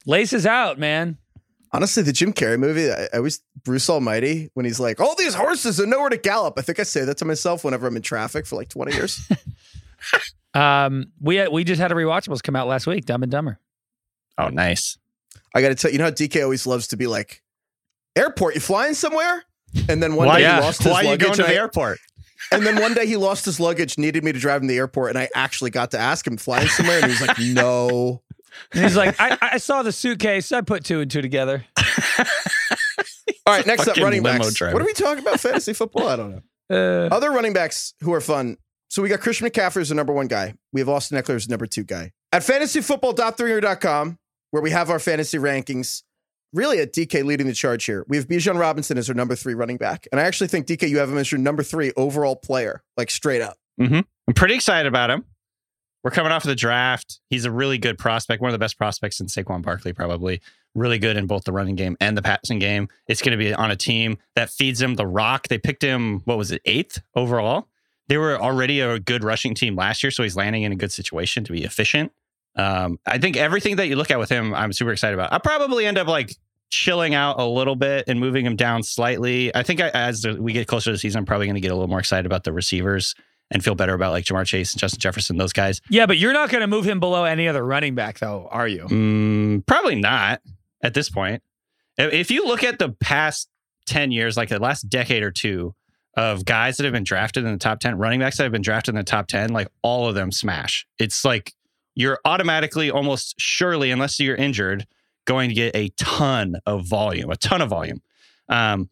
Laces 0.06 0.46
out, 0.46 0.78
man. 0.78 1.18
Honestly, 1.76 2.02
the 2.02 2.12
Jim 2.12 2.32
Carrey 2.32 2.58
movie, 2.58 2.90
I, 2.90 3.04
I 3.12 3.18
always 3.18 3.42
Bruce 3.62 3.90
Almighty 3.90 4.50
when 4.54 4.64
he's 4.64 4.80
like, 4.80 4.98
"All 4.98 5.14
these 5.14 5.34
horses 5.34 5.78
are 5.78 5.86
nowhere 5.86 6.08
to 6.08 6.16
gallop." 6.16 6.58
I 6.58 6.62
think 6.62 6.80
I 6.80 6.84
say 6.84 7.04
that 7.04 7.18
to 7.18 7.26
myself 7.26 7.64
whenever 7.64 7.86
I'm 7.86 7.96
in 7.96 8.02
traffic 8.02 8.46
for 8.46 8.56
like 8.56 8.70
20 8.70 8.94
years. 8.94 9.28
Um, 10.54 11.12
we 11.20 11.46
we 11.48 11.64
just 11.64 11.80
had 11.80 11.92
a 11.92 11.94
rewatchables 11.94 12.42
come 12.42 12.56
out 12.56 12.66
last 12.66 12.86
week. 12.86 13.04
Dumb 13.04 13.22
and 13.22 13.30
Dumber. 13.30 13.58
Oh, 14.38 14.48
nice. 14.48 14.96
I 15.54 15.60
got 15.60 15.68
to 15.68 15.74
tell 15.74 15.90
you, 15.90 15.94
you 15.94 15.98
know 15.98 16.04
how 16.04 16.10
DK 16.10 16.42
always 16.42 16.66
loves 16.66 16.86
to 16.88 16.96
be 16.96 17.06
like, 17.06 17.42
"Airport, 18.16 18.54
you 18.54 18.62
flying 18.62 18.94
somewhere?" 18.94 19.44
And 19.88 20.02
then 20.02 20.14
one 20.14 20.28
why 20.28 20.36
day 20.38 20.44
yeah. 20.44 20.56
he 20.56 20.62
lost 20.62 20.82
his 20.82 20.92
why 20.92 21.00
are 21.00 21.02
you 21.02 21.08
luggage. 21.10 21.26
going 21.26 21.36
to 21.36 21.42
the 21.42 21.52
I- 21.52 21.54
airport? 21.54 21.98
And 22.52 22.64
then 22.64 22.76
one 22.80 22.94
day 22.94 23.06
he 23.06 23.16
lost 23.16 23.44
his 23.44 23.58
luggage, 23.58 23.98
needed 23.98 24.22
me 24.22 24.30
to 24.30 24.38
drive 24.38 24.62
him 24.62 24.68
to 24.68 24.72
the 24.72 24.78
airport, 24.78 25.08
and 25.08 25.18
I 25.18 25.28
actually 25.34 25.70
got 25.70 25.90
to 25.92 25.98
ask 25.98 26.24
him 26.24 26.36
flying 26.36 26.68
somewhere, 26.68 26.98
and 26.98 27.06
he 27.06 27.10
was 27.10 27.26
like, 27.26 27.38
"No." 27.40 28.22
And 28.72 28.82
he's 28.84 28.96
like, 28.96 29.16
I, 29.20 29.36
I 29.40 29.58
saw 29.58 29.82
the 29.82 29.92
suitcase. 29.92 30.52
I 30.52 30.60
put 30.60 30.84
two 30.84 31.00
and 31.00 31.10
two 31.10 31.22
together. 31.22 31.64
All 33.46 33.54
right, 33.54 33.66
next 33.66 33.82
up, 33.82 33.86
fucking 33.88 34.02
running 34.04 34.22
limo 34.22 34.38
backs. 34.40 34.54
driver. 34.54 34.74
What 34.74 34.82
are 34.82 34.86
we 34.86 34.92
talking 34.92 35.22
about? 35.22 35.38
Fantasy 35.40 35.72
football? 35.72 36.08
I 36.08 36.16
don't 36.16 36.30
know. 36.32 36.42
Uh, 36.68 37.08
Other 37.14 37.30
running 37.30 37.52
backs 37.52 37.94
who 38.00 38.12
are 38.12 38.20
fun. 38.20 38.56
So 38.88 39.00
we 39.00 39.08
got 39.08 39.20
Christian 39.20 39.46
McCaffrey 39.48 39.82
as 39.82 39.90
the 39.90 39.94
number 39.94 40.12
one 40.12 40.26
guy. 40.26 40.54
We 40.72 40.80
have 40.80 40.88
Austin 40.88 41.16
Ekeler 41.16 41.36
as 41.36 41.46
the 41.46 41.52
number 41.52 41.66
two 41.66 41.84
guy. 41.84 42.10
At 42.32 42.42
fantasyfootball.theringer.com, 42.42 44.18
where 44.50 44.62
we 44.62 44.70
have 44.72 44.90
our 44.90 44.98
fantasy 44.98 45.38
rankings, 45.38 46.02
really 46.52 46.80
at 46.80 46.92
DK 46.92 47.24
leading 47.24 47.46
the 47.46 47.52
charge 47.52 47.84
here. 47.84 48.04
We 48.08 48.16
have 48.16 48.26
Bijan 48.26 48.58
Robinson 48.58 48.98
as 48.98 49.08
our 49.08 49.14
number 49.14 49.36
three 49.36 49.54
running 49.54 49.76
back. 49.76 50.08
And 50.10 50.20
I 50.20 50.24
actually 50.24 50.48
think 50.48 50.66
DK, 50.66 50.88
you 50.88 50.98
have 50.98 51.08
him 51.08 51.18
as 51.18 51.30
your 51.30 51.40
number 51.40 51.62
three 51.62 51.92
overall 51.96 52.34
player, 52.34 52.82
like 52.96 53.10
straight 53.12 53.42
up. 53.42 53.56
I'm 53.80 54.04
pretty 54.34 54.54
excited 54.56 54.88
about 54.88 55.10
him. 55.10 55.24
We're 56.06 56.12
coming 56.12 56.30
off 56.30 56.44
of 56.44 56.48
the 56.50 56.54
draft. 56.54 57.18
He's 57.30 57.46
a 57.46 57.50
really 57.50 57.78
good 57.78 57.98
prospect, 57.98 58.40
one 58.40 58.48
of 58.48 58.52
the 58.52 58.60
best 58.60 58.78
prospects 58.78 59.18
in 59.18 59.26
Saquon 59.26 59.60
Barkley, 59.60 59.92
probably. 59.92 60.40
Really 60.72 61.00
good 61.00 61.16
in 61.16 61.26
both 61.26 61.42
the 61.42 61.50
running 61.50 61.74
game 61.74 61.96
and 62.00 62.16
the 62.16 62.22
passing 62.22 62.60
game. 62.60 62.88
It's 63.08 63.20
going 63.20 63.36
to 63.36 63.44
be 63.44 63.52
on 63.52 63.72
a 63.72 63.76
team 63.76 64.18
that 64.36 64.48
feeds 64.48 64.80
him 64.80 64.94
the 64.94 65.04
rock. 65.04 65.48
They 65.48 65.58
picked 65.58 65.82
him, 65.82 66.20
what 66.24 66.38
was 66.38 66.52
it, 66.52 66.62
eighth 66.64 67.02
overall? 67.16 67.66
They 68.06 68.18
were 68.18 68.40
already 68.40 68.78
a 68.78 69.00
good 69.00 69.24
rushing 69.24 69.56
team 69.56 69.74
last 69.74 70.04
year, 70.04 70.12
so 70.12 70.22
he's 70.22 70.36
landing 70.36 70.62
in 70.62 70.70
a 70.70 70.76
good 70.76 70.92
situation 70.92 71.42
to 71.42 71.50
be 71.50 71.64
efficient. 71.64 72.12
Um, 72.54 73.00
I 73.04 73.18
think 73.18 73.36
everything 73.36 73.74
that 73.74 73.88
you 73.88 73.96
look 73.96 74.12
at 74.12 74.20
with 74.20 74.28
him, 74.28 74.54
I'm 74.54 74.72
super 74.72 74.92
excited 74.92 75.14
about. 75.14 75.32
I'll 75.32 75.40
probably 75.40 75.86
end 75.86 75.98
up 75.98 76.06
like 76.06 76.36
chilling 76.70 77.16
out 77.16 77.40
a 77.40 77.44
little 77.44 77.74
bit 77.74 78.04
and 78.06 78.20
moving 78.20 78.46
him 78.46 78.54
down 78.54 78.84
slightly. 78.84 79.52
I 79.56 79.64
think 79.64 79.80
I, 79.80 79.88
as 79.88 80.24
we 80.24 80.52
get 80.52 80.68
closer 80.68 80.90
to 80.90 80.92
the 80.92 80.98
season, 80.98 81.18
I'm 81.18 81.26
probably 81.26 81.48
going 81.48 81.56
to 81.56 81.60
get 81.60 81.72
a 81.72 81.74
little 81.74 81.88
more 81.88 81.98
excited 81.98 82.26
about 82.26 82.44
the 82.44 82.52
receivers 82.52 83.16
and 83.50 83.62
feel 83.64 83.74
better 83.74 83.94
about 83.94 84.12
like 84.12 84.24
Ja'Marr 84.24 84.46
Chase 84.46 84.72
and 84.72 84.80
Justin 84.80 85.00
Jefferson, 85.00 85.36
those 85.36 85.52
guys. 85.52 85.80
yeah, 85.88 86.06
but 86.06 86.18
you're 86.18 86.32
not 86.32 86.50
going 86.50 86.62
to 86.62 86.66
move 86.66 86.84
him 86.84 87.00
below 87.00 87.24
any 87.24 87.46
other 87.48 87.64
running 87.64 87.94
back, 87.94 88.18
though, 88.18 88.48
are 88.50 88.66
you? 88.68 88.84
Mm, 88.84 89.66
probably 89.66 89.94
not 89.94 90.40
at 90.82 90.94
this 90.94 91.08
point. 91.08 91.42
If 91.96 92.12
if 92.12 92.30
you 92.30 92.46
look 92.46 92.62
at 92.64 92.78
the 92.78 92.90
past 92.90 93.48
10 93.86 94.10
years, 94.10 94.36
like 94.36 94.48
the 94.48 94.58
last 94.58 94.88
decade 94.88 95.22
or 95.22 95.30
two 95.30 95.74
of 96.16 96.44
guys 96.44 96.76
that 96.76 96.84
have 96.84 96.92
been 96.92 97.04
drafted 97.04 97.44
in 97.44 97.52
the 97.52 97.58
top 97.58 97.78
10, 97.78 97.98
running 97.98 98.20
backs 98.20 98.38
that 98.38 98.42
have 98.42 98.52
been 98.52 98.62
drafted 98.62 98.94
in 98.94 98.96
the 98.96 99.04
top 99.04 99.26
10, 99.28 99.52
like 99.52 99.68
all 99.82 100.08
of 100.08 100.14
them 100.14 100.32
smash. 100.32 100.86
It's 100.98 101.24
like 101.24 101.52
you're 101.94 102.18
automatically, 102.24 102.90
almost 102.90 103.34
surely, 103.38 103.90
unless 103.90 104.18
you're 104.18 104.36
injured, 104.36 104.86
going 105.26 105.50
to 105.50 105.54
get 105.54 105.76
a 105.76 105.90
ton 105.96 106.56
of 106.66 106.86
volume, 106.86 107.30
a 107.30 107.36
ton 107.36 107.60
of 107.60 107.68
volume. 107.68 108.00
Um, 108.48 108.90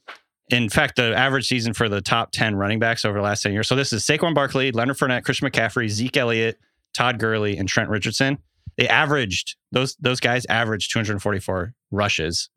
in 0.50 0.68
fact, 0.68 0.96
the 0.96 1.14
average 1.16 1.46
season 1.46 1.72
for 1.72 1.88
the 1.88 2.00
top 2.00 2.30
10 2.32 2.54
running 2.56 2.78
backs 2.78 3.04
over 3.04 3.16
the 3.18 3.24
last 3.24 3.42
10 3.42 3.52
years. 3.52 3.66
So 3.68 3.74
this 3.76 3.92
is 3.92 4.02
Saquon 4.04 4.34
Barkley, 4.34 4.72
Leonard 4.72 4.98
Fournette, 4.98 5.24
Christian 5.24 5.48
McCaffrey, 5.48 5.88
Zeke 5.88 6.16
Elliott, 6.16 6.58
Todd 6.92 7.18
Gurley, 7.18 7.56
and 7.56 7.68
Trent 7.68 7.88
Richardson. 7.90 8.38
They 8.76 8.88
averaged 8.88 9.56
those 9.72 9.96
those 10.00 10.20
guys 10.20 10.44
averaged 10.46 10.92
244 10.92 11.74
rushes 11.90 12.50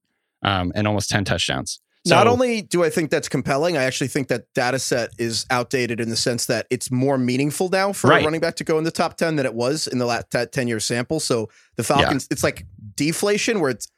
um, 0.44 0.72
and 0.76 0.88
almost 0.88 1.10
10 1.10 1.26
touchdowns. 1.26 1.80
So, 2.06 2.16
Not 2.16 2.28
only 2.28 2.62
do 2.62 2.84
I 2.86 2.90
think 2.90 3.10
that's 3.12 3.28
compelling, 3.28 3.76
I 3.76 3.84
actually 3.84 4.08
think 4.08 4.30
that 4.30 4.46
data 4.56 4.80
set 4.80 5.10
is 5.20 5.46
outdated 5.50 6.00
in 6.00 6.10
the 6.10 6.16
sense 6.16 6.46
that 6.46 6.66
it's 6.70 6.90
more 6.90 7.18
meaningful 7.18 7.68
now 7.70 7.92
for 7.92 8.08
Right. 8.10 8.22
a 8.22 8.26
running 8.26 8.40
back 8.40 8.56
to 8.58 8.64
go 8.64 8.78
in 8.78 8.86
the 8.86 8.92
top 8.92 9.18
10 9.18 9.36
than 9.36 9.46
it 9.46 9.54
was 9.54 9.88
in 9.88 9.98
the 9.98 10.06
last 10.06 10.28
10 10.32 10.68
year 10.68 10.80
sample. 10.80 11.20
So 11.20 11.50
the 11.76 11.84
Falcons, 11.84 12.28
it's 12.32 12.44
like 12.44 12.66
deflation 12.96 13.60
where 13.60 13.70
it's 13.72 13.90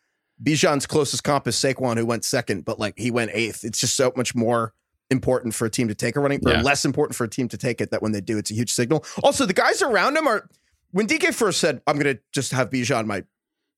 Bijan's 0.43 0.85
closest 0.85 1.23
comp 1.23 1.47
is 1.47 1.55
Saquon, 1.55 1.97
who 1.97 2.05
went 2.05 2.23
second, 2.23 2.65
but 2.65 2.79
like 2.79 2.93
he 2.97 3.11
went 3.11 3.31
eighth. 3.33 3.63
It's 3.63 3.79
just 3.79 3.95
so 3.95 4.11
much 4.15 4.33
more 4.35 4.73
important 5.11 5.53
for 5.53 5.65
a 5.65 5.69
team 5.69 5.87
to 5.87 5.95
take 5.95 6.15
a 6.15 6.19
running, 6.19 6.39
or 6.45 6.51
Yeah. 6.53 6.61
less 6.61 6.85
important 6.85 7.15
for 7.15 7.23
a 7.23 7.29
team 7.29 7.47
to 7.49 7.57
take 7.57 7.81
it 7.81 7.91
that 7.91 8.01
when 8.01 8.11
they 8.11 8.21
do, 8.21 8.37
it's 8.37 8.51
a 8.51 8.53
huge 8.53 8.71
signal. 8.71 9.03
Also, 9.23 9.45
the 9.45 9.53
guys 9.53 9.81
around 9.81 10.15
him 10.15 10.27
are, 10.27 10.47
when 10.91 11.07
DK 11.07 11.33
first 11.33 11.59
said, 11.59 11.81
I'm 11.87 11.97
going 11.97 12.15
to 12.15 12.21
just 12.31 12.51
have 12.51 12.69
Bijan 12.69 13.05
my 13.05 13.23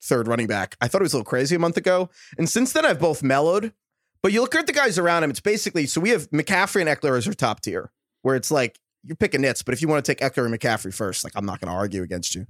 third 0.04 0.28
running 0.28 0.48
back, 0.48 0.76
I 0.82 0.88
thought 0.88 1.02
it 1.02 1.04
was 1.04 1.14
a 1.14 1.18
little 1.18 1.30
crazy 1.30 1.56
a 1.56 1.60
month 1.60 1.78
ago. 1.78 2.10
And 2.38 2.50
since 2.50 2.74
then, 2.74 2.86
I've 2.86 3.00
both 3.00 3.24
mellowed. 3.24 3.74
But 4.22 4.34
you 4.34 4.42
look 4.42 4.54
at 4.56 4.68
the 4.68 4.74
guys 4.74 5.00
around 5.00 5.24
him, 5.24 5.30
it's 5.32 5.40
basically 5.40 5.88
so 5.88 6.00
we 6.02 6.10
have 6.10 6.30
McCaffrey 6.32 6.82
and 6.82 6.90
Ekeler 6.90 7.18
as 7.18 7.28
our 7.28 7.34
top 7.34 7.62
tier, 7.62 7.92
where 8.22 8.36
it's 8.36 8.52
like 8.52 8.78
you're 9.04 9.16
picking 9.16 9.42
nits, 9.42 9.64
but 9.64 9.74
if 9.74 9.82
you 9.82 9.88
want 9.88 10.04
to 10.06 10.14
take 10.14 10.20
Ekeler 10.20 10.46
and 10.46 10.54
McCaffrey 10.54 10.94
first, 10.94 11.24
like 11.24 11.34
I'm 11.36 11.46
not 11.46 11.60
going 11.60 11.72
to 11.72 11.76
argue 11.76 12.04
against 12.04 12.36
you. 12.36 12.46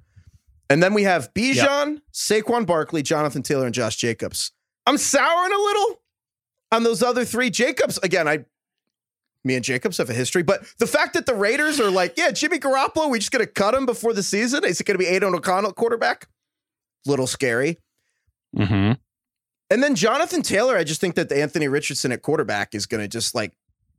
And 0.72 0.82
then 0.82 0.94
we 0.94 1.04
have 1.04 1.34
Bijan, 1.34 2.01
Saquon 2.13 2.66
Barkley, 2.66 3.01
Jonathan 3.04 3.44
Taylor, 3.44 3.66
and 3.66 3.74
Josh 3.75 3.98
Jacobs. 3.98 4.51
I'm 4.88 4.98
souring 4.98 5.51
a 5.54 5.58
little. 5.58 6.01
on 6.72 6.84
those 6.84 7.04
other 7.04 7.25
three. 7.25 7.50
Jacobs, 7.50 7.98
again, 8.04 8.28
I 8.28 8.46
me 9.44 9.56
and 9.56 9.63
Jacobs 9.66 9.98
have 9.98 10.10
a 10.10 10.13
history, 10.13 10.44
but 10.44 10.63
the 10.78 10.86
fact 10.88 11.13
that 11.16 11.25
the 11.25 11.34
Raiders 11.34 11.80
are 11.80 11.90
like, 11.90 12.13
yeah, 12.16 12.30
Jimmy 12.32 12.60
Garoppolo, 12.60 13.10
we 13.10 13.18
just 13.20 13.32
gonna 13.32 13.48
cut 13.48 13.74
him 13.74 13.86
before 13.86 14.13
the 14.13 14.22
season. 14.24 14.63
Is 14.63 14.80
it 14.80 14.86
gonna 14.86 15.00
be 15.00 15.08
Aidan 15.08 15.34
O'Connell 15.34 15.74
quarterback? 15.74 16.28
Little 17.06 17.25
scary. 17.28 17.80
Mm-hmm. 18.56 18.94
And 19.72 19.84
then 19.84 19.96
Jonathan 19.96 20.42
Taylor, 20.44 20.78
I 20.78 20.84
just 20.84 21.01
think 21.01 21.16
that 21.16 21.30
the 21.30 21.42
Anthony 21.42 21.68
Richardson 21.68 22.12
at 22.12 22.22
quarterback 22.22 22.75
is 22.75 22.86
gonna 22.86 23.08
just 23.08 23.34
like 23.36 23.54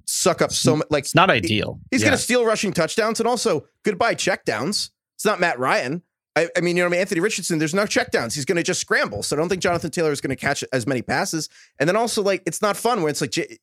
suck 0.06 0.40
up 0.42 0.52
so 0.52 0.76
much. 0.76 0.86
Like 0.90 1.04
It's 1.04 1.14
not 1.14 1.30
ideal. 1.30 1.80
He's 1.90 2.02
Yeah. 2.02 2.08
going 2.08 2.18
to 2.18 2.22
steal 2.22 2.44
rushing 2.44 2.72
touchdowns 2.72 3.20
and 3.20 3.28
also 3.28 3.66
goodbye 3.84 4.14
checkdowns. 4.16 4.90
It's 5.16 5.24
not 5.24 5.38
Matt 5.40 5.58
Ryan. 5.60 6.02
I, 6.34 6.48
I 6.56 6.60
mean, 6.60 6.76
you 6.76 6.82
know, 6.82 6.86
I 6.86 6.90
mean, 6.90 7.00
Anthony 7.00 7.20
Richardson. 7.20 7.58
There's 7.58 7.74
no 7.74 7.84
checkdowns. 7.84 8.34
He's 8.34 8.44
going 8.44 8.56
to 8.56 8.62
just 8.62 8.80
scramble. 8.80 9.22
So 9.22 9.36
I 9.36 9.38
don't 9.38 9.48
think 9.48 9.60
Jonathan 9.60 9.90
Taylor 9.90 10.12
is 10.12 10.20
going 10.20 10.34
to 10.34 10.36
catch 10.36 10.64
as 10.72 10.86
many 10.86 11.02
passes. 11.02 11.48
And 11.78 11.88
then 11.88 11.96
also, 11.96 12.22
like, 12.22 12.42
it's 12.46 12.62
not 12.62 12.76
fun 12.76 13.02
when 13.02 13.10
it's 13.10 13.20
like 13.20 13.32
J- 13.32 13.58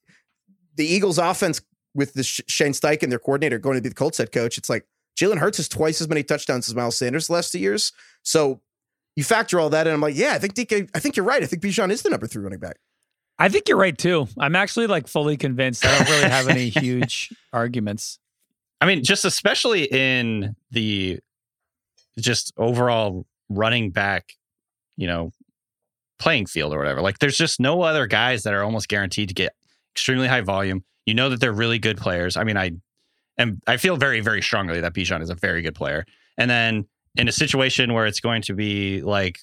the 0.76 0.86
Eagles' 0.86 1.18
offense 1.18 1.62
with 1.96 2.14
the 2.14 2.24
Sh- 2.24 2.42
Shane 2.48 2.74
Steichen, 2.74 3.10
their 3.10 3.20
coordinator, 3.20 3.58
going 3.58 3.78
to 3.78 3.82
be 3.82 3.90
the 3.90 3.96
Colts 3.96 4.20
head 4.20 4.32
coach. 4.32 4.58
It's 4.58 4.70
like 4.70 4.86
Jalen 5.20 5.38
Hurts 5.38 5.58
has 5.58 5.68
twice 5.68 6.00
as 6.00 6.08
many 6.08 6.24
touchdowns 6.24 6.70
as 6.70 6.76
Miles 6.76 6.96
Sanders 6.96 7.28
the 7.28 7.34
last 7.34 7.52
two 7.52 7.60
years. 7.60 7.92
So 8.24 8.62
you 9.16 9.24
factor 9.24 9.60
all 9.60 9.70
that 9.72 9.88
in. 9.88 9.94
I'm 9.94 10.02
like, 10.02 10.16
yeah, 10.16 10.34
I 10.34 10.38
think 10.40 10.54
DK. 10.54 10.90
I 10.94 11.00
think 11.00 11.16
you're 11.18 11.26
right. 11.26 11.42
I 11.42 11.46
think 11.46 11.62
Bijan 11.64 11.92
is 11.92 12.04
the 12.04 12.10
number 12.10 12.28
three 12.28 12.44
running 12.44 12.60
back. 12.60 12.78
I 13.40 13.50
think 13.50 13.68
you're 13.68 13.78
right 13.78 13.98
too. 13.98 14.28
I'm 14.38 14.56
actually 14.56 14.88
like 14.88 15.08
fully 15.08 15.38
convinced. 15.38 15.86
I 15.86 15.98
don't 15.98 16.10
really 16.10 16.30
have 16.30 16.48
any 16.48 16.70
huge 16.70 17.34
arguments. 17.52 18.20
I 18.80 18.86
mean, 18.86 19.04
just 19.04 19.26
especially 19.26 19.86
in 19.86 20.56
the 20.72 21.20
just 22.18 22.54
overall 22.58 23.26
running 23.50 23.92
back, 23.92 24.34
you 24.98 25.08
know, 25.08 25.32
playing 26.20 26.46
field 26.46 26.74
or 26.74 26.78
whatever. 26.78 27.02
Like, 27.02 27.20
there's 27.20 27.38
just 27.38 27.60
no 27.60 27.82
other 27.82 28.08
guys 28.08 28.44
that 28.44 28.54
are 28.54 28.64
almost 28.64 28.90
guaranteed 28.90 29.30
to 29.30 29.34
get 29.34 29.54
extremely 29.94 30.28
high 30.28 30.42
volume. 30.42 30.84
You 31.06 31.14
know 31.14 31.30
that 31.30 31.40
they're 31.40 31.54
really 31.54 31.80
good 31.80 31.98
players. 31.98 32.38
I 32.38 32.44
mean, 32.44 32.58
I 32.58 32.72
and 33.38 33.62
I 33.68 33.78
feel 33.78 33.96
very, 33.96 34.20
very 34.20 34.42
strongly 34.42 34.82
that 34.82 34.94
Bijan 34.94 35.22
is 35.22 35.30
a 35.30 35.36
very 35.36 35.62
good 35.62 35.76
player. 35.76 36.06
And 36.38 36.52
then 36.52 36.88
in 37.16 37.28
a 37.28 37.32
situation 37.32 37.94
where 37.94 38.06
it's 38.06 38.20
going 38.20 38.42
to 38.44 38.54
be 38.54 39.02
like 39.02 39.40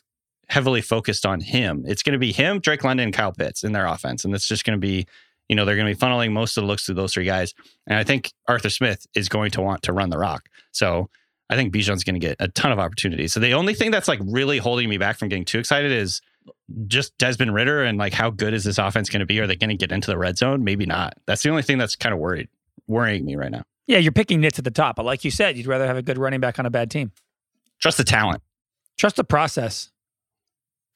heavily 0.48 0.82
focused 0.82 1.26
on 1.26 1.40
him, 1.40 1.82
it's 1.86 2.02
going 2.02 2.12
to 2.12 2.18
be 2.18 2.30
him, 2.30 2.60
Drake 2.60 2.84
London, 2.84 3.10
Kyle 3.10 3.32
Pitts 3.32 3.64
in 3.64 3.72
their 3.72 3.86
offense, 3.86 4.24
and 4.24 4.34
it's 4.34 4.46
just 4.46 4.64
going 4.64 4.78
to 4.78 4.80
be. 4.80 5.06
You 5.48 5.54
know, 5.54 5.64
they're 5.64 5.76
going 5.76 5.86
to 5.86 5.94
be 5.94 6.06
funneling 6.06 6.32
most 6.32 6.58
of 6.58 6.62
the 6.62 6.66
looks 6.66 6.86
to 6.86 6.94
those 6.94 7.14
three 7.14 7.24
guys. 7.24 7.54
And 7.86 7.96
I 7.96 8.02
think 8.02 8.32
Arthur 8.48 8.68
Smith 8.68 9.06
is 9.14 9.28
going 9.28 9.52
to 9.52 9.62
want 9.62 9.80
to 9.84 9.92
run 9.92 10.10
the 10.10 10.18
rock. 10.18 10.48
So 10.72 11.08
I 11.48 11.56
think 11.56 11.72
Bijan's 11.72 12.04
going 12.04 12.14
to 12.14 12.20
get 12.20 12.36
a 12.40 12.48
ton 12.48 12.72
of 12.72 12.78
opportunities. 12.78 13.32
So 13.32 13.40
the 13.40 13.54
only 13.54 13.74
thing 13.74 13.90
that's 13.90 14.08
like 14.08 14.20
really 14.24 14.58
holding 14.58 14.88
me 14.88 14.98
back 14.98 15.18
from 15.18 15.28
getting 15.28 15.44
too 15.44 15.58
excited 15.58 15.92
is 15.92 16.20
just 16.86 17.16
Desmond 17.18 17.54
Ridder 17.54 17.84
and 17.84 17.98
like 17.98 18.12
how 18.12 18.30
good 18.30 18.52
is 18.52 18.64
this 18.64 18.78
offense 18.78 19.08
going 19.08 19.20
to 19.20 19.26
be? 19.26 19.38
Are 19.40 19.46
they 19.46 19.56
going 19.56 19.70
to 19.70 19.76
get 19.76 19.92
into 19.92 20.10
the 20.10 20.18
red 20.18 20.38
zone? 20.38 20.64
Maybe 20.64 20.86
not. 20.86 21.14
That's 21.26 21.42
the 21.42 21.50
only 21.50 21.62
thing 21.62 21.78
that's 21.78 21.96
kind 21.96 22.12
of 22.12 22.18
worried 22.18 22.48
worrying 22.86 23.24
me 23.24 23.36
right 23.36 23.50
now. 23.50 23.62
Yeah, 23.86 23.98
you're 23.98 24.12
picking 24.12 24.40
nits 24.40 24.58
at 24.58 24.64
the 24.64 24.70
top, 24.70 24.96
but 24.96 25.04
like 25.04 25.24
you 25.24 25.30
said, 25.30 25.56
you'd 25.56 25.66
rather 25.66 25.86
have 25.86 25.96
a 25.96 26.02
good 26.02 26.18
running 26.18 26.40
back 26.40 26.58
on 26.58 26.66
a 26.66 26.70
bad 26.70 26.90
team. 26.90 27.12
Trust 27.80 27.98
the 27.98 28.04
talent. 28.04 28.42
Trust 28.98 29.16
the 29.16 29.24
process. 29.24 29.90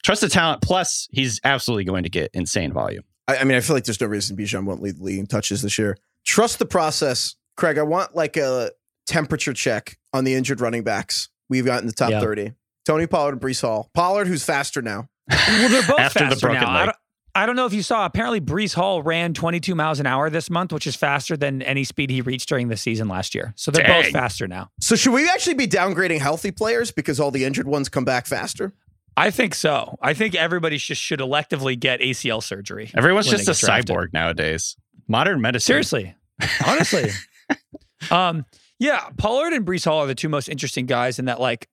Trust 0.03 0.21
the 0.21 0.29
talent. 0.29 0.61
Plus, 0.61 1.07
he's 1.11 1.39
absolutely 1.43 1.85
going 1.85 2.03
to 2.03 2.09
get 2.09 2.31
insane 2.33 2.73
volume. 2.73 3.03
I, 3.27 3.37
I 3.37 3.43
mean, 3.45 3.55
I 3.55 3.61
feel 3.61 3.75
like 3.75 3.85
there's 3.85 4.01
no 4.01 4.07
reason 4.07 4.35
Bijan 4.35 4.65
won't 4.65 4.81
lead 4.81 4.97
the 4.97 5.03
league 5.03 5.19
in 5.19 5.27
touches 5.27 5.61
this 5.61 5.77
year. 5.77 5.97
Trust 6.25 6.59
the 6.59 6.65
process, 6.65 7.35
Craig. 7.55 7.77
I 7.77 7.83
want 7.83 8.15
like 8.15 8.35
a 8.35 8.71
temperature 9.05 9.53
check 9.53 9.97
on 10.13 10.23
the 10.23 10.33
injured 10.33 10.61
running 10.61 10.83
backs 10.83 11.29
we've 11.49 11.65
got 11.65 11.81
in 11.81 11.87
the 11.87 11.93
top 11.93 12.11
Yeah. 12.11 12.19
30. 12.21 12.53
Tony 12.85 13.07
Pollard 13.07 13.33
and 13.33 13.41
Breece 13.41 13.61
Hall. 13.61 13.89
Pollard, 13.93 14.27
who's 14.27 14.43
faster 14.43 14.81
now. 14.81 15.07
Well, 15.29 15.69
they're 15.69 15.87
both 15.87 15.99
After 15.99 16.19
faster 16.19 16.47
broken 16.47 16.63
now. 16.63 16.71
I 16.71 16.85
don't, 16.85 16.97
I 17.33 17.45
don't 17.45 17.55
know 17.55 17.65
if 17.65 17.73
you 17.73 17.83
saw. 17.83 18.05
Apparently, 18.05 18.41
Breece 18.41 18.73
Hall 18.73 19.01
ran 19.03 19.33
22 19.33 19.75
miles 19.75 19.99
an 19.99 20.05
hour 20.07 20.29
this 20.29 20.49
month, 20.49 20.73
which 20.73 20.87
is 20.87 20.95
faster 20.95 21.37
than 21.37 21.61
any 21.61 21.83
speed 21.83 22.09
he 22.09 22.21
reached 22.21 22.49
during 22.49 22.67
the 22.67 22.75
season 22.75 23.07
last 23.07 23.33
year. 23.35 23.53
So 23.55 23.71
they're 23.71 23.87
both 23.87 24.11
faster 24.11 24.47
now. 24.47 24.71
So 24.81 24.95
should 24.95 25.13
we 25.13 25.29
actually 25.29 25.53
be 25.53 25.67
downgrading 25.67 26.19
healthy 26.19 26.51
players 26.51 26.91
because 26.91 27.19
all 27.19 27.31
the 27.31 27.45
injured 27.45 27.67
ones 27.67 27.87
come 27.87 28.03
back 28.03 28.25
faster? 28.25 28.73
I 29.15 29.29
think 29.29 29.55
so. 29.55 29.97
I 30.01 30.13
think 30.13 30.35
everybody 30.35 30.77
just 30.77 31.01
should 31.01 31.19
electively 31.19 31.79
get 31.79 31.99
ACL 32.01 32.41
surgery. 32.41 32.91
Everyone's 32.97 33.27
just 33.27 33.43
a 33.43 33.65
drafted. 33.65 33.95
cyborg 33.95 34.13
nowadays. 34.13 34.75
Modern 35.07 35.39
medicine. 35.41 35.67
Seriously, 35.67 36.15
honestly. 36.65 37.11
um, 38.11 38.45
yeah, 38.81 39.09
Pollard 39.15 39.53
and 39.53 39.63
Breece 39.63 39.85
Hall 39.85 39.99
are 39.99 40.07
the 40.07 40.15
two 40.15 40.27
most 40.27 40.49
interesting 40.49 40.87
guys 40.87 41.19
in 41.19 41.25
that, 41.25 41.39
like, 41.39 41.69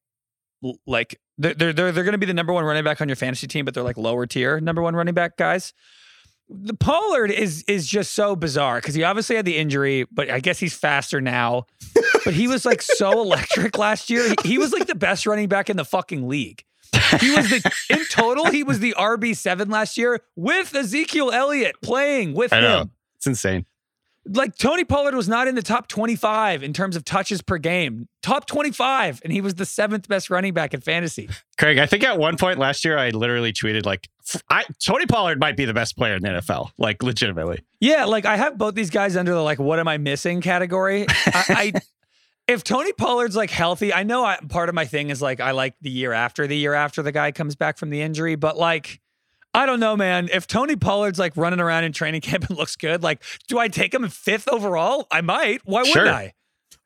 like 0.86 1.18
they're 1.38 1.54
they're 1.54 1.72
they're, 1.72 1.90
they're 1.90 2.04
going 2.04 2.12
to 2.12 2.18
be 2.18 2.26
the 2.26 2.34
number 2.34 2.52
one 2.52 2.64
running 2.64 2.84
back 2.84 3.00
on 3.00 3.08
your 3.08 3.16
fantasy 3.16 3.46
team, 3.46 3.64
but 3.64 3.72
they're 3.72 3.82
like 3.82 3.96
lower 3.96 4.26
tier 4.26 4.60
number 4.60 4.82
one 4.82 4.94
running 4.94 5.14
back 5.14 5.38
guys. 5.38 5.72
The 6.50 6.74
Pollard 6.74 7.30
is 7.30 7.62
is 7.62 7.86
just 7.86 8.12
so 8.12 8.36
bizarre 8.36 8.76
because 8.76 8.94
he 8.94 9.04
obviously 9.04 9.36
had 9.36 9.46
the 9.46 9.56
injury, 9.56 10.06
but 10.12 10.28
I 10.28 10.40
guess 10.40 10.58
he's 10.58 10.74
faster 10.74 11.22
now. 11.22 11.64
but 12.26 12.34
he 12.34 12.46
was 12.46 12.66
like 12.66 12.82
so 12.82 13.12
electric 13.22 13.78
last 13.78 14.10
year. 14.10 14.28
He, 14.42 14.50
he 14.50 14.58
was 14.58 14.72
like 14.74 14.86
the 14.86 14.94
best 14.94 15.24
running 15.24 15.48
back 15.48 15.70
in 15.70 15.78
the 15.78 15.86
fucking 15.86 16.28
league. 16.28 16.62
He 17.20 17.30
was 17.30 17.48
the 17.48 17.72
in 17.90 18.04
total, 18.10 18.46
he 18.50 18.64
was 18.64 18.80
the 18.80 18.94
RB 18.98 19.34
seven 19.34 19.70
last 19.70 19.96
year 19.96 20.20
with 20.36 20.74
Ezekiel 20.74 21.30
Elliott 21.30 21.76
playing 21.80 22.34
with 22.34 22.52
I 22.52 22.60
him. 22.60 22.90
It's 23.16 23.26
insane. 23.26 23.64
Like 24.30 24.56
Tony 24.56 24.84
Pollard 24.84 25.14
was 25.14 25.28
not 25.28 25.48
in 25.48 25.54
the 25.54 25.62
top 25.62 25.88
25 25.88 26.62
in 26.62 26.72
terms 26.72 26.96
of 26.96 27.04
touches 27.04 27.42
per 27.42 27.58
game. 27.58 28.08
Top 28.22 28.46
25, 28.46 29.20
and 29.24 29.32
he 29.32 29.40
was 29.40 29.54
the 29.54 29.64
seventh 29.64 30.08
best 30.08 30.28
running 30.28 30.52
back 30.52 30.74
in 30.74 30.80
fantasy. 30.80 31.28
Craig, 31.56 31.78
I 31.78 31.86
think 31.86 32.04
at 32.04 32.18
one 32.18 32.36
point 32.36 32.58
last 32.58 32.84
year, 32.84 32.98
I 32.98 33.10
literally 33.10 33.52
tweeted 33.52 33.86
like, 33.86 34.08
I, 34.50 34.64
Tony 34.84 35.06
Pollard 35.06 35.40
might 35.40 35.56
be 35.56 35.64
the 35.64 35.74
best 35.74 35.96
player 35.96 36.14
in 36.14 36.22
the 36.22 36.28
NFL, 36.28 36.70
like 36.78 37.02
legitimately. 37.02 37.64
Yeah, 37.80 38.04
like 38.04 38.26
I 38.26 38.36
have 38.36 38.58
both 38.58 38.74
these 38.74 38.90
guys 38.90 39.16
under 39.16 39.32
the 39.32 39.42
like 39.42 39.58
what 39.58 39.78
am 39.78 39.88
I 39.88 39.98
missing 39.98 40.40
category. 40.40 41.06
I, 41.08 41.44
I 41.48 41.72
if 42.48 42.64
Tony 42.64 42.92
Pollard's 42.92 43.36
like 43.36 43.50
healthy, 43.50 43.92
I 43.92 44.02
know 44.02 44.24
I, 44.24 44.38
part 44.48 44.68
of 44.68 44.74
my 44.74 44.84
thing 44.84 45.10
is 45.10 45.22
like 45.22 45.40
I 45.40 45.52
like 45.52 45.74
the 45.80 45.90
year 45.90 46.12
after 46.12 46.46
the 46.46 46.56
year 46.56 46.74
after 46.74 47.02
the 47.02 47.12
guy 47.12 47.32
comes 47.32 47.56
back 47.56 47.78
from 47.78 47.90
the 47.90 48.02
injury, 48.02 48.34
but 48.34 48.56
like 48.56 49.00
I 49.58 49.66
don't 49.66 49.80
know, 49.80 49.96
man. 49.96 50.28
If 50.32 50.46
Tony 50.46 50.76
Pollard's 50.76 51.18
like 51.18 51.36
running 51.36 51.58
around 51.60 51.84
in 51.84 51.92
training 51.92 52.20
camp 52.28 52.48
and 52.48 52.56
looks 52.56 52.76
good, 52.76 53.02
like, 53.02 53.22
do 53.48 53.58
I 53.58 53.68
take 53.68 53.92
him 53.92 54.08
fifth 54.08 54.48
overall? 54.48 55.06
I 55.10 55.20
might. 55.20 55.62
Why 55.64 55.82
Sure. 55.84 56.02
wouldn't 56.02 56.16
I? 56.16 56.32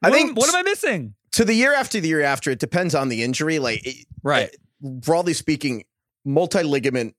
I 0.03 0.09
What- 0.11 0.17
think- 0.17 0.39
What 0.39 0.49
am 0.49 0.57
I 0.57 0.63
missing? 0.63 1.15
To 1.33 1.45
the 1.45 1.55
year 1.55 1.75
after 1.75 2.01
the 2.01 2.09
year 2.09 2.23
after, 2.23 2.51
it 2.51 2.59
depends 2.59 2.95
on 2.95 3.09
the 3.09 3.23
injury. 3.23 3.59
Like, 3.59 3.87
it- 3.87 4.07
Right. 4.23 4.51
broadly 4.81 5.35
speaking, 5.35 5.85
multi 6.25 6.63
ligament 6.63 7.15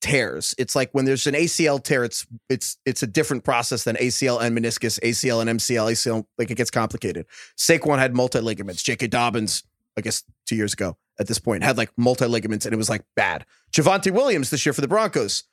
tears. 0.00 0.54
It's 0.58 0.74
like 0.74 0.90
when 0.92 1.04
there's 1.04 1.26
an 1.26 1.34
ACL 1.34 1.78
tear, 1.82 2.04
it's 2.04 2.26
it's 2.48 2.78
it's 2.86 3.02
a 3.02 3.06
different 3.06 3.44
process 3.44 3.84
than 3.84 3.96
ACL 3.96 4.38
and 4.40 4.56
meniscus, 4.56 4.98
ACL 5.02 5.40
and 5.40 5.50
MCL, 5.50 5.90
ACL. 5.92 6.24
Like 6.38 6.50
it 6.50 6.54
gets 6.56 6.70
complicated. 6.70 7.26
Saquon 7.58 7.98
had 7.98 8.14
multi 8.14 8.40
ligaments. 8.40 8.82
J.K. 8.82 9.08
Dobbins, 9.08 9.62
I 9.96 10.00
guess 10.00 10.22
two 10.46 10.56
years 10.56 10.72
ago 10.72 10.96
at 11.20 11.28
this 11.28 11.38
point, 11.38 11.62
had 11.62 11.76
like 11.76 11.90
multi 11.96 12.26
ligaments, 12.26 12.66
and 12.66 12.72
it 12.72 12.76
was 12.78 12.90
like 12.90 13.04
bad. 13.14 13.44
Javonte 13.72 14.10
Williams 14.10 14.50
this 14.50 14.66
year 14.66 14.72
for 14.72 14.80
the 14.80 14.88
Broncos, 14.88 15.44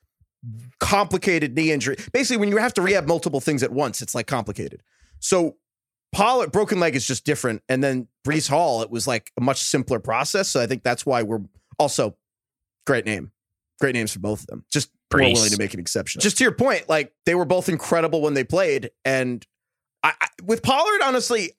complicated 0.80 1.56
knee 1.56 1.72
injury. 1.72 1.98
Basically, 2.14 2.38
when 2.38 2.50
you 2.50 2.58
have 2.58 2.74
to 2.76 2.82
rehab 2.82 3.08
multiple 3.08 3.42
things 3.42 3.62
at 3.62 3.72
once, 3.72 4.02
it's 4.02 4.16
like 4.16 4.28
complicated. 4.28 4.82
So 5.20 5.58
Pollard 6.14 6.52
broken 6.52 6.80
leg 6.80 6.96
is 6.96 7.06
just 7.06 7.26
different, 7.26 7.62
and 7.68 7.84
then 7.84 8.08
Breece 8.26 8.50
Hall, 8.50 8.82
it 8.82 8.90
was 8.90 9.08
like 9.08 9.32
a 9.38 9.42
much 9.42 9.60
simpler 9.60 10.00
process. 10.00 10.48
So 10.48 10.62
I 10.62 10.66
think 10.68 10.84
that's 10.84 11.06
why 11.06 11.22
we're 11.22 11.42
also 11.78 12.16
great 12.86 13.06
name, 13.06 13.32
great 13.82 13.94
names 13.94 14.14
for 14.14 14.20
both 14.20 14.42
of 14.42 14.48
them. 14.48 14.64
Just 14.72 14.90
more 15.14 15.22
willing 15.22 15.52
to 15.52 15.58
make 15.58 15.74
an 15.74 15.80
exception. 15.80 16.22
Just 16.22 16.38
to 16.38 16.44
your 16.44 16.54
point, 16.54 16.88
like 16.88 17.14
they 17.26 17.36
were 17.36 17.46
both 17.46 17.68
incredible 17.68 18.22
when 18.22 18.34
they 18.34 18.46
played, 18.46 18.92
and 19.04 19.46
I, 20.04 20.14
I, 20.22 20.28
with 20.44 20.64
Pollard, 20.64 21.02
honestly, 21.04 21.52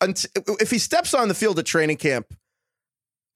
if 0.60 0.70
he 0.70 0.78
steps 0.78 1.12
on 1.12 1.28
the 1.28 1.34
field 1.34 1.58
at 1.58 1.66
training 1.66 1.98
camp. 1.98 2.34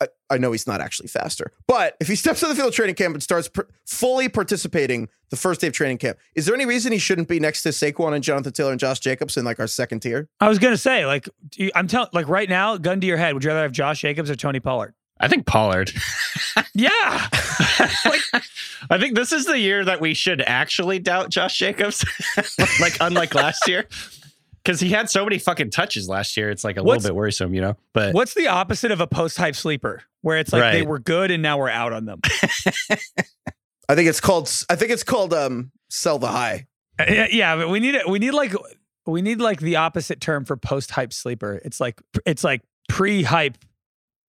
I, 0.03 0.09
I 0.35 0.39
know 0.39 0.53
he's 0.53 0.67
not 0.67 0.81
actually 0.81 1.09
faster, 1.09 1.53
but 1.67 1.97
if 2.01 2.09
he 2.09 2.15
steps 2.25 2.43
on 2.43 2.51
the 2.51 2.55
field 2.57 2.69
at 2.69 2.75
training 2.75 2.95
camp 2.97 3.15
and 3.15 3.23
starts 3.23 3.49
per- 3.49 3.69
fully 3.87 4.29
participating 4.29 5.09
the 5.31 5.37
first 5.37 5.61
day 5.61 5.67
of 5.69 5.73
training 5.73 5.99
camp, 5.99 6.19
is 6.35 6.47
there 6.47 6.55
any 6.55 6.67
reason 6.67 6.93
he 6.93 6.99
shouldn't 6.99 7.29
be 7.29 7.41
next 7.41 7.63
to 7.63 7.71
Saquon 7.71 8.15
and 8.15 8.23
Jonathan 8.25 8.53
Taylor 8.53 8.71
and 8.73 8.81
Josh 8.81 9.01
Jacobs 9.01 9.37
in 9.37 9.45
like 9.45 9.59
our 9.61 9.67
second 9.67 10.01
tier? 10.01 10.29
I 10.41 10.49
was 10.49 10.59
gonna 10.59 10.77
say, 10.77 11.07
like, 11.07 11.29
you- 11.57 11.71
I'm 11.75 11.87
telling, 11.87 12.09
like, 12.13 12.29
right 12.29 12.49
now, 12.49 12.77
gun 12.77 13.01
to 13.01 13.07
your 13.07 13.17
head, 13.17 13.35
would 13.35 13.45
you 13.45 13.49
rather 13.51 13.63
have 13.63 13.73
Josh 13.73 14.01
Jacobs 14.01 14.31
or 14.31 14.37
Tony 14.37 14.61
Pollard? 14.61 14.95
I 15.21 15.29
think 15.29 15.47
Pollard. 15.47 15.93
Yeah, 16.75 17.29
like, 18.07 18.21
I 18.91 18.99
think 18.99 19.15
this 19.15 19.31
is 19.33 19.45
the 19.47 19.59
year 19.59 19.85
that 19.85 20.01
we 20.01 20.15
should 20.15 20.41
actually 20.43 20.99
doubt 20.99 21.29
Josh 21.31 21.59
Jacobs, 21.59 22.03
like 22.81 22.97
unlike 23.01 23.35
last 23.35 23.69
year, 23.69 23.87
because 24.65 24.81
he 24.81 24.89
had 24.91 25.11
so 25.11 25.25
many 25.25 25.39
fucking 25.39 25.71
touches 25.71 26.09
last 26.09 26.37
year. 26.37 26.51
It's 26.51 26.65
like 26.65 26.77
a 26.77 26.83
What's- 26.83 27.03
little 27.05 27.15
bit 27.15 27.19
worrisome, 27.19 27.55
you 27.55 27.61
know. 27.61 27.77
But 27.93 28.15
what's 28.15 28.35
the 28.35 28.47
opposite 28.49 28.91
of 28.91 29.01
a 29.01 29.07
post-hype 29.07 29.57
sleeper, 29.57 30.03
where 30.21 30.39
it's 30.39 30.53
like 30.53 30.73
they 30.73 30.83
were 30.83 30.99
good 30.99 31.31
and 31.31 31.43
now 31.43 31.59
we're 31.59 31.69
out 31.71 31.93
on 31.93 32.05
them? 32.05 32.21
I 33.89 33.95
think 33.95 34.09
it's 34.09 34.21
called. 34.21 34.51
I 34.71 34.77
think 34.77 34.91
it's 34.93 35.03
called 35.05 35.35
um 35.35 35.73
sell 35.91 36.19
the 36.19 36.29
high. 36.29 36.67
Uh, 36.99 37.05
yeah, 37.09 37.27
yeah, 37.31 37.57
but 37.57 37.69
we 37.69 37.81
need 37.81 37.95
it. 37.95 38.09
We 38.09 38.19
need 38.19 38.31
like 38.33 38.55
we 39.07 39.23
need 39.23 39.41
like 39.41 39.61
the 39.61 39.77
opposite 39.77 40.21
term 40.21 40.45
for 40.45 40.57
post-hype 40.57 41.13
sleeper. 41.13 41.61
It's 41.65 41.81
like 41.81 42.01
it's 42.25 42.45
like 42.45 42.63
pre-hype. 42.89 43.59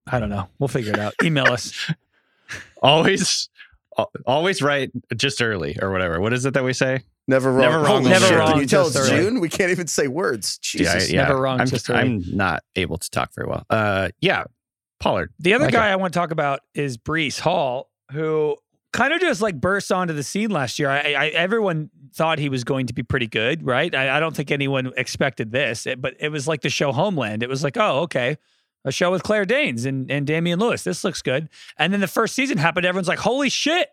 I 0.07 0.19
don't 0.19 0.29
know. 0.29 0.49
We'll 0.59 0.67
figure 0.67 0.93
it 0.93 0.99
out. 0.99 1.13
Email 1.23 1.45
us. 1.47 1.73
always, 2.81 3.47
always 4.25 4.61
right 4.61 4.91
just 5.15 5.41
early 5.41 5.77
or 5.81 5.91
whatever. 5.91 6.19
What 6.19 6.33
is 6.33 6.45
it 6.45 6.53
that 6.55 6.63
we 6.63 6.73
say? 6.73 7.01
Never 7.27 7.51
wrong. 7.51 7.61
Never 7.61 7.77
wrong, 7.77 7.85
Holy 7.85 8.09
never 8.09 8.25
shit, 8.25 8.37
wrong, 8.37 8.51
Can 8.51 8.59
you 8.61 8.65
tell 8.65 8.83
just 8.85 8.97
it's 8.97 9.09
early. 9.09 9.23
June? 9.23 9.39
We 9.39 9.49
can't 9.49 9.71
even 9.71 9.87
say 9.87 10.07
words. 10.07 10.57
Jesus. 10.57 11.09
Yeah, 11.11 11.23
Never 11.23 11.39
wrong, 11.41 11.61
I'm, 11.61 11.67
just 11.67 11.89
early. 11.89 11.99
I'm 11.99 12.23
not 12.35 12.63
able 12.75 12.97
to 12.97 13.09
talk 13.09 13.33
very 13.33 13.47
well. 13.47 13.65
Uh, 13.69 14.09
yeah, 14.19 14.43
Pollard. 14.99 15.31
The 15.39 15.53
other 15.53 15.65
Like 15.65 15.73
guy 15.73 15.89
I 15.89 15.95
want 15.95 16.13
to 16.13 16.19
talk 16.19 16.31
about 16.31 16.59
is 16.75 16.97
Breece 16.97 17.39
Hall, 17.39 17.89
who 18.11 18.57
kind 18.91 19.13
of 19.13 19.21
just 19.21 19.41
like 19.41 19.59
burst 19.59 19.91
onto 19.91 20.13
the 20.13 20.23
scene 20.23 20.51
last 20.51 20.77
year. 20.79 20.89
I, 20.89 21.13
I 21.13 21.25
everyone 21.29 21.89
thought 22.13 22.39
he 22.39 22.49
was 22.49 22.63
going 22.63 22.87
to 22.87 22.93
be 22.93 23.03
pretty 23.03 23.27
good, 23.27 23.65
right? 23.65 23.93
I, 23.95 24.17
I 24.17 24.19
don't 24.19 24.35
think 24.35 24.51
anyone 24.51 24.91
expected 24.97 25.51
this, 25.51 25.87
It- 25.87 26.01
but 26.01 26.15
it 26.19 26.29
was 26.29 26.47
like 26.47 26.61
the 26.61 26.69
show 26.69 26.91
Homeland. 26.91 27.41
It 27.41 27.49
was 27.49 27.63
like, 27.63 27.75
oh, 27.77 28.01
okay, 28.01 28.37
a 28.85 28.91
show 28.91 29.11
with 29.11 29.23
Claire 29.23 29.45
Danes 29.45 29.85
and 29.85 30.11
and 30.11 30.27
Damian 30.27 30.59
Lewis. 30.59 30.83
This 30.83 31.03
looks 31.05 31.21
good. 31.21 31.47
And 31.77 31.93
then 31.93 32.01
the 32.01 32.07
first 32.07 32.35
season 32.35 32.57
happened. 32.57 32.85
Everyone's 32.85 33.07
like, 33.07 33.19
holy 33.19 33.49
shit, 33.49 33.87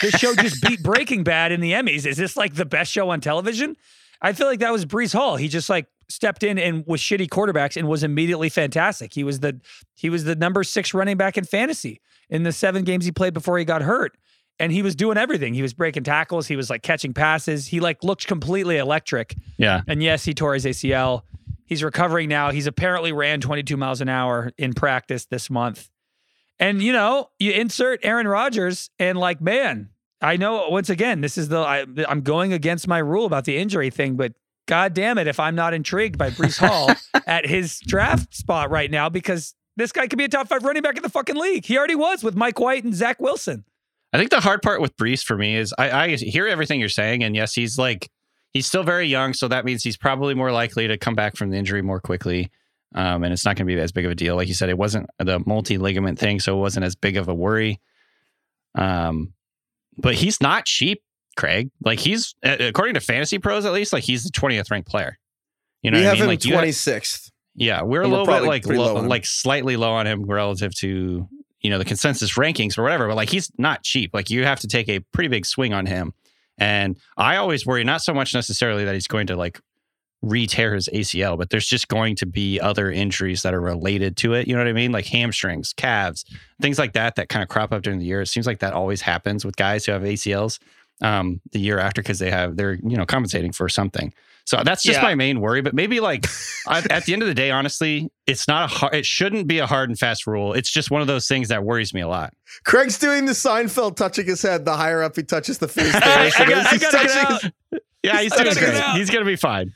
this 0.00 0.14
show 0.14 0.34
just 0.34 0.62
beat 0.62 0.82
Breaking 0.82 1.24
Bad 1.24 1.52
in 1.52 1.60
the 1.60 1.72
Emmys. 1.72 2.06
Is 2.06 2.16
this 2.16 2.36
like 2.36 2.54
the 2.54 2.64
best 2.64 2.90
show 2.92 3.10
on 3.10 3.20
television? 3.20 3.76
I 4.22 4.32
feel 4.32 4.46
like 4.46 4.60
that 4.60 4.72
was 4.72 4.84
Breece 4.84 5.12
Hall. 5.14 5.36
He 5.36 5.48
just 5.48 5.68
like 5.70 5.86
stepped 6.08 6.42
in 6.42 6.58
and 6.58 6.84
with 6.86 7.00
shitty 7.00 7.28
quarterbacks 7.28 7.76
and 7.76 7.88
was 7.88 8.02
immediately 8.02 8.48
fantastic. 8.48 9.14
He 9.14 9.24
was 9.24 9.40
the 9.40 9.60
he 9.94 10.10
was 10.10 10.24
the 10.24 10.34
number 10.36 10.62
six 10.64 10.92
running 10.92 11.16
back 11.16 11.38
in 11.38 11.44
fantasy 11.44 12.00
in 12.28 12.42
the 12.42 12.52
seven 12.52 12.84
games 12.84 13.04
he 13.04 13.12
played 13.12 13.34
before 13.34 13.58
he 13.58 13.64
got 13.64 13.82
hurt. 13.82 14.16
And 14.58 14.70
he 14.70 14.82
was 14.82 14.94
doing 14.94 15.16
everything. 15.16 15.54
He 15.54 15.62
was 15.62 15.72
breaking 15.72 16.04
tackles. 16.04 16.46
He 16.46 16.54
was 16.54 16.68
like 16.68 16.82
catching 16.82 17.14
passes. 17.14 17.66
He 17.66 17.80
like 17.80 18.04
looked 18.04 18.26
completely 18.26 18.76
electric. 18.76 19.34
Yeah, 19.56 19.80
And 19.88 20.02
yes, 20.02 20.22
he 20.26 20.34
tore 20.34 20.52
his 20.52 20.66
ACL. 20.66 21.22
He's 21.64 21.82
recovering 21.82 22.28
now. 22.28 22.50
He's 22.50 22.66
apparently 22.66 23.10
ran 23.12 23.40
22 23.40 23.78
miles 23.78 24.02
an 24.02 24.10
hour 24.10 24.52
in 24.58 24.74
practice 24.74 25.24
this 25.24 25.48
month. 25.48 25.88
And 26.60 26.82
you 26.82 26.92
know, 26.92 27.30
you 27.38 27.52
insert 27.52 28.00
Aaron 28.04 28.28
Rodgers, 28.28 28.90
and 28.98 29.18
like, 29.18 29.40
man, 29.40 29.88
I 30.20 30.36
know 30.36 30.68
once 30.68 30.90
again, 30.90 31.22
this 31.22 31.38
is 31.38 31.48
the 31.48 31.58
I, 31.58 31.86
I'm 32.06 32.20
going 32.20 32.52
against 32.52 32.86
my 32.86 32.98
rule 32.98 33.24
about 33.24 33.46
the 33.46 33.56
injury 33.56 33.88
thing, 33.90 34.16
but 34.16 34.34
god 34.68 34.92
damn 34.92 35.16
it, 35.18 35.26
if 35.26 35.40
I'm 35.40 35.54
not 35.54 35.72
intrigued 35.72 36.18
by 36.18 36.30
Breece 36.30 36.58
Hall 36.58 36.90
at 37.26 37.46
his 37.46 37.80
draft 37.80 38.34
spot 38.34 38.70
right 38.70 38.90
now, 38.90 39.08
because 39.08 39.54
this 39.76 39.90
guy 39.90 40.06
could 40.06 40.18
be 40.18 40.24
a 40.24 40.28
top 40.28 40.48
five 40.48 40.62
running 40.62 40.82
back 40.82 40.98
in 40.98 41.02
the 41.02 41.08
fucking 41.08 41.36
league. 41.36 41.64
He 41.64 41.78
already 41.78 41.94
was 41.94 42.22
with 42.22 42.36
Mike 42.36 42.60
White 42.60 42.84
and 42.84 42.94
Zach 42.94 43.18
Wilson. 43.20 43.64
I 44.12 44.18
think 44.18 44.30
the 44.30 44.40
hard 44.40 44.60
part 44.60 44.82
with 44.82 44.96
Breece 44.96 45.24
for 45.24 45.38
me 45.38 45.56
is 45.56 45.72
I, 45.78 45.90
I 45.90 46.16
hear 46.16 46.46
everything 46.46 46.78
you're 46.78 46.90
saying, 46.90 47.24
and 47.24 47.34
yes, 47.34 47.54
he's 47.54 47.78
like 47.78 48.10
he's 48.52 48.66
still 48.66 48.82
very 48.82 49.06
young, 49.06 49.32
so 49.32 49.48
that 49.48 49.64
means 49.64 49.82
he's 49.82 49.96
probably 49.96 50.34
more 50.34 50.52
likely 50.52 50.86
to 50.88 50.98
come 50.98 51.14
back 51.14 51.36
from 51.36 51.50
the 51.50 51.56
injury 51.56 51.80
more 51.80 52.00
quickly. 52.00 52.50
Um, 52.94 53.22
and 53.22 53.32
it's 53.32 53.44
not 53.44 53.56
going 53.56 53.68
to 53.68 53.74
be 53.74 53.80
as 53.80 53.92
big 53.92 54.04
of 54.04 54.10
a 54.10 54.14
deal. 54.16 54.34
Like 54.34 54.48
you 54.48 54.54
said, 54.54 54.68
it 54.68 54.78
wasn't 54.78 55.08
the 55.18 55.40
multi 55.46 55.78
ligament 55.78 56.18
thing, 56.18 56.40
so 56.40 56.56
it 56.56 56.60
wasn't 56.60 56.84
as 56.84 56.96
big 56.96 57.16
of 57.16 57.28
a 57.28 57.34
worry. 57.34 57.80
Um, 58.74 59.32
but 59.96 60.14
he's 60.14 60.40
not 60.40 60.64
cheap, 60.66 61.02
Craig. 61.36 61.70
Like 61.84 61.98
he's 61.98 62.34
according 62.42 62.94
to 62.94 63.00
Fantasy 63.00 63.38
Pros, 63.38 63.64
at 63.64 63.72
least, 63.72 63.92
like 63.92 64.04
he's 64.04 64.24
the 64.24 64.30
twentieth 64.30 64.70
ranked 64.70 64.88
player. 64.88 65.18
You 65.82 65.90
know, 65.90 65.98
we 65.98 66.04
what 66.04 66.06
I 66.06 66.10
have 66.10 66.14
mean? 66.18 66.22
him 66.24 66.28
like 66.28 66.44
you 66.44 66.54
26th. 66.54 67.30
yeah, 67.54 67.82
we're 67.82 68.00
a 68.00 68.04
And 68.04 68.12
we're 68.12 68.18
little 68.18 68.34
bit 68.34 68.46
like 68.46 68.66
low, 68.66 68.94
low 68.94 69.00
like 69.02 69.24
slightly 69.24 69.76
low 69.76 69.92
on 69.92 70.06
him 70.06 70.24
relative 70.24 70.74
to 70.76 71.28
you 71.60 71.70
know 71.70 71.78
the 71.78 71.84
consensus 71.84 72.34
rankings 72.34 72.76
or 72.76 72.82
whatever. 72.82 73.06
But 73.08 73.16
like 73.16 73.30
he's 73.30 73.50
not 73.56 73.82
cheap. 73.82 74.10
Like 74.12 74.30
you 74.30 74.44
have 74.44 74.60
to 74.60 74.68
take 74.68 74.88
a 74.88 75.00
pretty 75.12 75.28
big 75.28 75.46
swing 75.46 75.72
on 75.72 75.86
him. 75.86 76.12
And 76.58 76.98
I 77.16 77.36
always 77.36 77.64
worry 77.64 77.84
not 77.84 78.02
so 78.02 78.12
much 78.12 78.34
necessarily 78.34 78.84
that 78.84 78.92
he's 78.94 79.06
going 79.06 79.28
to 79.28 79.36
like 79.36 79.60
re-tear 80.22 80.74
his 80.74 80.88
ACL, 80.92 81.38
but 81.38 81.50
there's 81.50 81.66
just 81.66 81.88
going 81.88 82.14
to 82.16 82.26
be 82.26 82.60
other 82.60 82.90
injuries 82.90 83.42
that 83.42 83.54
are 83.54 83.60
related 83.60 84.16
to 84.18 84.34
it. 84.34 84.46
You 84.46 84.54
know 84.54 84.60
what 84.60 84.68
I 84.68 84.72
mean? 84.74 84.92
Like 84.92 85.06
hamstrings, 85.06 85.72
calves, 85.72 86.24
things 86.60 86.78
like 86.78 86.92
that 86.92 87.16
that 87.16 87.28
kind 87.28 87.42
of 87.42 87.48
crop 87.48 87.72
up 87.72 87.82
during 87.82 87.98
the 87.98 88.04
year. 88.04 88.20
It 88.20 88.26
seems 88.26 88.46
like 88.46 88.58
that 88.58 88.72
always 88.74 89.00
happens 89.00 89.44
with 89.44 89.56
guys 89.56 89.86
who 89.86 89.92
have 89.92 90.02
ACLs 90.02 90.58
um, 91.02 91.40
the 91.52 91.58
year 91.60 91.78
after 91.78 92.02
because 92.02 92.18
they 92.18 92.30
have 92.30 92.56
they're 92.56 92.74
you 92.74 92.96
know 92.96 93.06
compensating 93.06 93.52
for 93.52 93.68
something. 93.68 94.12
So 94.44 94.62
that's 94.64 94.82
just 94.82 94.98
Yeah. 94.98 95.04
my 95.04 95.14
main 95.14 95.40
worry. 95.40 95.62
But 95.62 95.74
maybe 95.74 96.00
like 96.00 96.26
I, 96.66 96.82
at 96.90 97.04
the 97.06 97.12
end 97.12 97.22
of 97.22 97.28
the 97.28 97.34
day, 97.34 97.50
honestly, 97.50 98.10
it's 98.26 98.48
not 98.48 98.64
a 98.70 98.74
hard, 98.74 98.94
it 98.94 99.06
shouldn't 99.06 99.46
be 99.46 99.58
a 99.60 99.66
hard 99.66 99.88
and 99.90 99.98
fast 99.98 100.26
rule. 100.26 100.52
It's 100.54 100.70
just 100.70 100.90
one 100.90 101.00
of 101.00 101.06
those 101.06 101.28
things 101.28 101.48
that 101.48 101.62
worries 101.64 101.94
me 101.94 102.00
a 102.00 102.08
lot. 102.08 102.34
Craig's 102.64 102.98
doing 102.98 103.26
the 103.26 103.32
Seinfeld 103.32 103.96
touching 103.96 104.26
his 104.26 104.42
head. 104.42 104.64
The 104.64 104.76
higher 104.76 105.02
up 105.02 105.14
he 105.16 105.22
touches 105.22 105.58
the 105.58 105.68
face, 105.68 105.92
the 105.92 106.04
I, 106.04 106.24
worse 106.24 106.40
I 106.40 106.44
got, 106.48 106.58
is. 106.58 106.66
I 106.66 106.70
He's 106.72 106.80
gotta 106.80 106.96
touching 107.08 107.22
out. 107.46 107.80
Yeah, 108.02 108.20
he's 108.22 108.32
I 108.32 108.36
doing 108.36 108.48
gotta 108.54 108.60
get 108.60 108.70
great. 108.86 108.96
He's 108.98 109.10
gonna 109.10 109.24
be 109.24 109.36
fine. 109.36 109.72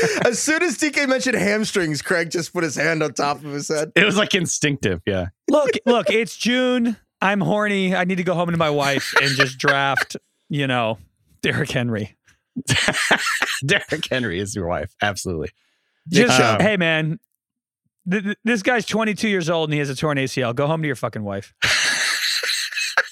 His- 0.00 0.18
as 0.24 0.38
soon 0.38 0.62
as 0.62 0.78
DK 0.78 1.08
mentioned 1.08 1.36
hamstrings, 1.36 2.02
Craig 2.02 2.30
just 2.30 2.52
put 2.52 2.62
his 2.64 2.74
hand 2.76 3.02
on 3.02 3.12
top 3.14 3.38
of 3.38 3.52
his 3.52 3.68
head. 3.68 3.92
It 3.96 4.04
was 4.04 4.16
like 4.16 4.34
instinctive. 4.34 5.00
Yeah. 5.06 5.26
Look, 5.48 5.70
look, 5.86 6.10
it's 6.10 6.36
June. 6.36 6.96
I'm 7.20 7.40
horny. 7.40 7.94
I 7.94 8.04
need 8.04 8.16
to 8.16 8.24
go 8.24 8.34
home 8.34 8.50
to 8.50 8.56
my 8.56 8.70
wife 8.70 9.14
and 9.22 9.30
just 9.36 9.56
draft, 9.58 10.16
you 10.48 10.66
know, 10.66 10.98
Derrick 11.42 11.70
Henry. 11.70 12.16
Derrick 13.66 14.06
Henry 14.10 14.38
is 14.40 14.54
your 14.54 14.66
wife. 14.66 14.94
Absolutely. 15.00 15.50
Just 16.08 16.38
Um, 16.38 16.60
hey, 16.60 16.76
man, 16.76 17.18
th- 18.10 18.22
th- 18.24 18.36
this 18.44 18.62
guy's 18.62 18.84
22 18.84 19.28
years 19.28 19.48
old 19.48 19.70
and 19.70 19.72
he 19.74 19.78
has 19.78 19.88
a 19.88 19.96
torn 19.96 20.18
ACL. 20.18 20.54
Go 20.54 20.66
home 20.66 20.82
to 20.82 20.86
your 20.86 20.96
fucking 20.96 21.22
wife. 21.24 21.54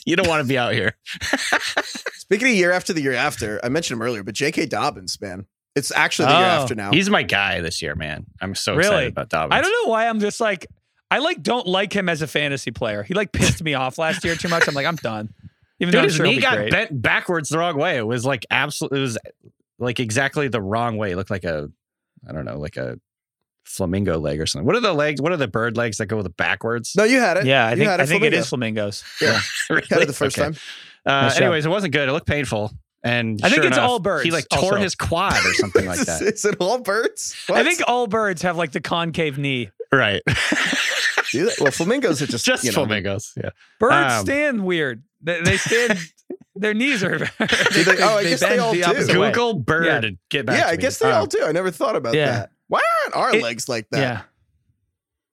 You 0.05 0.17
don't 0.17 0.27
want 0.27 0.43
to 0.43 0.49
be 0.49 0.59
out 0.59 0.73
here. 0.73 0.97
Speaking 2.15 2.49
of 2.49 2.55
year 2.55 2.73
after 2.73 2.93
the 2.93 3.01
year 3.01 3.13
after, 3.13 3.61
I 3.65 3.69
mentioned 3.69 3.99
him 4.01 4.03
earlier, 4.03 4.25
but 4.25 4.35
J.K. 4.35 4.67
Dobbins, 4.67 5.21
man, 5.21 5.47
it's 5.75 5.91
actually 5.93 6.27
the 6.27 6.33
year 6.39 6.47
Oh, 6.47 6.63
after 6.63 6.75
now. 6.75 6.91
He's 6.93 7.09
my 7.11 7.23
guy 7.23 7.61
this 7.61 7.81
year, 7.83 7.95
man. 7.95 8.27
I'm 8.41 8.55
so 8.55 8.75
Really? 8.75 8.89
excited 8.89 9.13
about 9.13 9.29
Dobbins. 9.31 9.59
I 9.59 9.63
don't 9.63 9.73
know 9.87 9.91
why 9.91 10.09
I'm 10.09 10.21
just 10.21 10.41
like 10.41 10.67
I 11.11 11.19
like 11.19 11.43
don't 11.43 11.67
like 11.67 11.93
him 11.95 12.09
as 12.09 12.23
a 12.23 12.27
fantasy 12.27 12.71
player. 12.71 13.03
He 13.03 13.15
like 13.15 13.33
pissed 13.33 13.63
me 13.63 13.75
off 13.75 13.99
last 13.99 14.25
year 14.25 14.35
too 14.35 14.49
much. 14.49 14.67
I'm 14.69 14.75
like 14.75 14.87
I'm 14.87 14.97
done. 14.97 15.33
Even 15.81 15.93
though 15.93 15.99
Dude, 15.99 15.99
I'm 15.99 16.05
his 16.05 16.15
sure 16.17 16.27
knee 16.27 16.33
he'll 16.35 16.43
got 16.43 16.57
great. 16.57 16.71
bent 16.71 17.03
backwards 17.03 17.49
the 17.49 17.59
wrong 17.59 17.77
way. 17.77 17.97
It 17.97 18.07
was 18.07 18.25
like 18.25 18.47
absolutely. 18.51 18.99
It 18.99 19.03
was 19.03 19.19
like 19.79 19.99
exactly 20.01 20.49
the 20.49 20.61
wrong 20.63 20.97
way. 20.97 21.11
It 21.13 21.17
looked 21.17 21.31
like 21.31 21.45
a, 21.45 21.71
I 22.29 22.33
don't 22.33 22.45
know, 22.45 22.59
like 22.59 22.77
a 22.77 22.99
flamingo 23.65 24.19
leg 24.19 24.41
or 24.41 24.47
something. 24.47 24.67
What 24.67 24.77
are 24.77 24.81
the 24.81 24.93
legs? 24.93 25.21
What 25.21 25.33
are 25.33 25.37
the 25.37 25.49
bird 25.49 25.77
legs 25.77 25.97
that 25.99 26.07
go 26.07 26.17
with 26.17 26.25
the 26.25 26.31
backwards? 26.31 26.95
no, 26.97 27.05
you 27.05 27.19
had 27.19 27.37
it. 27.39 27.47
Yeah, 27.47 27.67
I 27.67 27.71
You 27.71 27.77
think 27.79 27.91
had 27.91 28.01
I 28.01 28.05
it, 28.05 28.07
think 28.09 28.23
it 28.25 28.33
Flamingo. 28.45 28.87
is 28.89 29.03
flamingos. 29.03 29.05
Yeah. 29.21 29.41
really? 29.71 29.87
Had 29.91 30.03
it 30.03 30.07
the 30.07 30.13
first 30.13 30.39
Okay. 30.39 30.47
time. 30.53 30.57
Uh, 31.05 31.23
Nice 31.23 31.35
job. 31.35 31.43
anyways, 31.43 31.67
it 31.67 31.69
wasn't 31.69 31.93
good. 31.93 32.09
It 32.09 32.13
looked 32.13 32.27
painful. 32.29 32.71
And 33.05 33.41
I 33.43 33.49
think 33.51 33.65
it's 33.65 33.77
enough, 33.77 33.89
all 33.91 33.99
birds 33.99 34.25
He 34.25 34.31
like 34.31 34.49
tore 34.49 34.63
also. 34.73 34.77
his 34.77 34.95
quad 34.95 35.35
or 35.45 35.55
something 35.55 35.87
like 35.87 35.99
that. 36.07 36.23
is 36.23 36.45
it 36.45 36.57
all 36.61 36.79
birds? 36.79 37.35
I 37.51 37.65
think 37.65 37.81
all 37.89 38.07
birds 38.07 38.43
have 38.43 38.57
like 38.57 38.73
the 38.73 38.81
concave 38.81 39.39
knee. 39.39 39.71
right. 39.93 40.23
Well, 41.35 41.71
flamingos 41.71 42.21
are 42.21 42.27
just 42.27 42.45
Just 42.45 42.63
you 42.63 42.73
know, 42.73 42.85
flamingos. 42.85 43.33
Yeah. 43.39 43.51
Birds 43.81 44.13
Um, 44.19 44.27
stand 44.27 44.65
weird. 44.67 45.03
They, 45.23 45.41
they 45.41 45.57
stand. 45.57 45.99
their 46.55 46.75
knees 46.75 47.03
are. 47.03 47.17
they- 47.19 47.27
oh, 47.39 48.19
I 48.19 48.25
guess 48.25 48.41
they 48.41 48.59
all 48.59 48.75
the 48.75 48.83
do. 48.83 49.15
Google 49.15 49.55
bird 49.55 49.87
Yeah. 49.87 50.03
and 50.03 50.19
get 50.29 50.45
back. 50.45 50.59
Yeah, 50.59 50.65
to 50.65 50.69
I 50.69 50.73
me. 50.73 50.77
guess 50.83 50.99
they 50.99 51.09
Um, 51.11 51.15
all 51.21 51.27
do. 51.27 51.43
I 51.43 51.53
never 51.53 51.71
thought 51.71 51.97
about 51.97 52.13
Yeah. 52.13 52.27
that. 52.33 52.51
Why 52.69 52.81
aren't 53.03 53.17
our 53.17 53.35
It- 53.35 53.43
legs 53.43 53.67
like 53.67 53.89
that? 53.93 53.99
Yeah. 54.01 54.21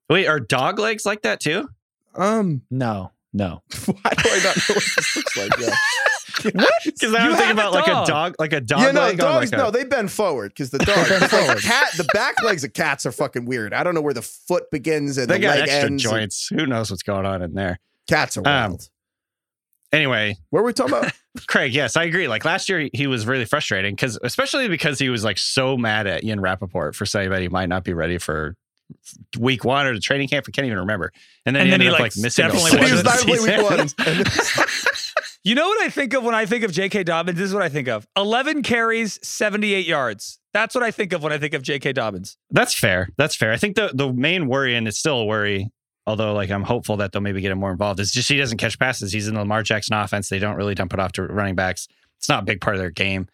Wait, 0.08 0.26
are 0.26 0.40
dog 0.40 0.78
legs 0.78 1.04
like 1.04 1.20
that 1.22 1.38
too? 1.40 1.68
Um, 2.14 2.62
No. 2.70 3.12
No. 3.34 3.62
why 3.84 4.10
do 4.16 4.30
I 4.30 4.40
not 4.42 4.56
know 4.56 4.74
what 4.74 4.84
this 4.96 5.16
looks 5.16 5.36
like? 5.36 5.50
Yeah. 5.60 5.76
What? 6.54 6.72
Because 6.84 7.14
I 7.14 7.24
You 7.24 7.30
was 7.30 7.38
thinking 7.38 7.56
have 7.56 7.58
a 7.58 7.60
about 7.60 7.72
like 7.72 7.86
a 7.86 7.90
dog. 7.90 8.06
dog, 8.06 8.34
like 8.38 8.52
a 8.52 8.60
dog 8.60 8.80
yeah, 8.80 8.90
no, 8.92 9.00
leg. 9.02 9.18
dogs. 9.18 9.52
like 9.52 9.60
a- 9.60 9.64
no, 9.64 9.70
they 9.70 9.84
bend 9.84 10.10
forward 10.10 10.50
because 10.52 10.70
the 10.70 10.78
dog. 10.78 11.08
bend 11.08 11.22
it's 11.24 11.32
like 11.32 11.58
cat. 11.60 11.88
The 11.96 12.04
back 12.14 12.42
legs 12.42 12.64
of 12.64 12.72
cats 12.72 13.04
are 13.06 13.12
fucking 13.12 13.44
weird. 13.44 13.72
I 13.74 13.82
don't 13.82 13.94
know 13.94 14.00
where 14.00 14.14
the 14.14 14.22
foot 14.22 14.70
begins 14.70 15.18
and 15.18 15.28
they 15.28 15.34
the 15.36 15.40
got 15.42 15.58
leg 15.58 15.68
extra 15.68 15.90
ends. 15.90 16.02
joints. 16.02 16.48
Who 16.48 16.66
knows 16.66 16.90
what's 16.90 17.02
going 17.02 17.26
on 17.26 17.42
in 17.42 17.54
there? 17.54 17.78
Cats 18.08 18.36
are 18.36 18.40
Um, 18.40 18.44
wild. 18.72 18.88
Anyway, 19.92 20.36
what 20.50 20.60
were 20.60 20.66
we 20.66 20.72
talking 20.72 20.96
about? 20.96 21.12
Craig, 21.48 21.74
yes, 21.74 21.96
I 21.96 22.04
agree. 22.04 22.28
Like 22.28 22.44
last 22.44 22.68
year, 22.68 22.88
he 22.92 23.06
was 23.08 23.26
really 23.26 23.44
frustrating 23.44 23.94
because, 23.94 24.18
especially 24.22 24.68
because 24.68 24.98
he 24.98 25.08
was 25.10 25.24
like 25.24 25.36
so 25.38 25.76
mad 25.76 26.06
at 26.06 26.22
Ian 26.24 26.40
Rapoport 26.40 26.94
for 26.94 27.06
saying 27.06 27.30
that 27.30 27.40
he 27.42 27.48
might 27.48 27.68
not 27.68 27.82
be 27.84 27.92
ready 27.92 28.18
for 28.18 28.56
week 29.38 29.64
one 29.64 29.86
or 29.86 29.94
the 29.94 30.00
training 30.00 30.28
camp. 30.28 30.46
I 30.48 30.52
can't 30.52 30.66
even 30.66 30.78
remember. 30.78 31.12
And 31.46 31.54
then 31.56 31.62
And 31.62 31.66
he 31.68 31.70
then 31.70 31.80
ended 31.80 31.86
he, 31.88 31.94
up 31.94 32.00
like, 32.00 32.16
like 32.16 32.22
missing. 32.22 32.46
the 32.46 32.52
definitely 32.52 32.78
whole 32.78 32.86
he 32.86 32.92
was 32.92 33.04
wasn't 33.04 33.06
not 33.06 33.18
season. 33.18 33.44
playing 33.44 33.60
week 33.60 34.46
one. 34.46 35.04
You 35.42 35.54
know 35.54 35.66
what 35.66 35.80
I 35.80 35.88
think 35.88 36.12
of 36.12 36.22
when 36.22 36.34
I 36.34 36.44
think 36.44 36.64
of 36.64 36.72
J.K. 36.72 37.04
Dobbins? 37.04 37.38
This 37.38 37.48
is 37.48 37.54
what 37.54 37.62
I 37.62 37.70
think 37.70 37.88
of 37.88 38.06
11 38.14 38.62
carries, 38.62 39.18
78 39.26 39.86
yards. 39.86 40.38
That's 40.52 40.74
what 40.74 40.84
I 40.84 40.90
think 40.90 41.14
of 41.14 41.22
when 41.22 41.32
I 41.32 41.38
think 41.38 41.54
of 41.54 41.62
J.K. 41.62 41.94
Dobbins. 41.94 42.36
That's 42.50 42.74
fair. 42.74 43.08
That's 43.16 43.34
fair. 43.34 43.50
I 43.52 43.56
think 43.56 43.76
the 43.76 43.90
the 43.94 44.12
main 44.12 44.48
worry, 44.48 44.74
and 44.74 44.86
it's 44.86 44.98
still 44.98 45.20
a 45.20 45.24
worry, 45.24 45.70
although 46.06 46.34
like 46.34 46.50
I'm 46.50 46.64
hopeful 46.64 46.98
that 46.98 47.12
they'll 47.12 47.22
maybe 47.22 47.40
get 47.40 47.52
him 47.52 47.58
more 47.58 47.72
involved, 47.72 48.00
is 48.00 48.12
just 48.12 48.28
he 48.28 48.36
doesn't 48.36 48.58
catch 48.58 48.78
passes. 48.78 49.12
He's 49.12 49.28
in 49.28 49.34
the 49.34 49.40
Lamar 49.40 49.62
Jackson 49.62 49.94
offense. 49.94 50.28
They 50.28 50.38
don't 50.38 50.56
really 50.56 50.74
dump 50.74 50.92
it 50.92 51.00
off 51.00 51.12
to 51.12 51.22
running 51.22 51.54
backs. 51.54 51.88
It's 52.18 52.28
not 52.28 52.42
a 52.42 52.46
big 52.46 52.60
part 52.60 52.76
of 52.76 52.80
their 52.80 52.90
game. 52.90 53.26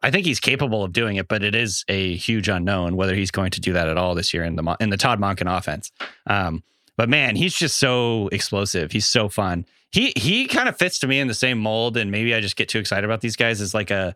I 0.00 0.12
think 0.12 0.26
he's 0.26 0.38
capable 0.38 0.84
of 0.84 0.92
doing 0.92 1.16
it, 1.16 1.26
but 1.26 1.42
it 1.42 1.56
is 1.56 1.84
a 1.88 2.14
huge 2.14 2.48
unknown 2.48 2.94
whether 2.94 3.16
he's 3.16 3.32
going 3.32 3.50
to 3.50 3.60
do 3.60 3.72
that 3.72 3.88
at 3.88 3.98
all 3.98 4.14
this 4.14 4.32
year 4.32 4.44
in 4.44 4.54
the 4.54 4.76
in 4.78 4.90
the 4.90 4.96
Todd 4.96 5.18
Monken 5.18 5.52
offense. 5.52 5.90
Um, 6.26 6.62
but 6.96 7.08
man, 7.08 7.34
he's 7.34 7.54
just 7.54 7.78
so 7.78 8.28
explosive. 8.28 8.92
He's 8.92 9.06
so 9.06 9.28
fun. 9.28 9.66
He 9.90 10.12
he 10.16 10.46
kind 10.46 10.68
of 10.68 10.76
fits 10.76 10.98
to 11.00 11.06
me 11.06 11.18
in 11.18 11.28
the 11.28 11.34
same 11.34 11.58
mold, 11.58 11.96
and 11.96 12.10
maybe 12.10 12.34
I 12.34 12.40
just 12.40 12.56
get 12.56 12.68
too 12.68 12.78
excited 12.78 13.04
about 13.04 13.20
these 13.20 13.36
guys 13.36 13.60
as 13.60 13.74
like 13.74 13.90
a 13.90 14.14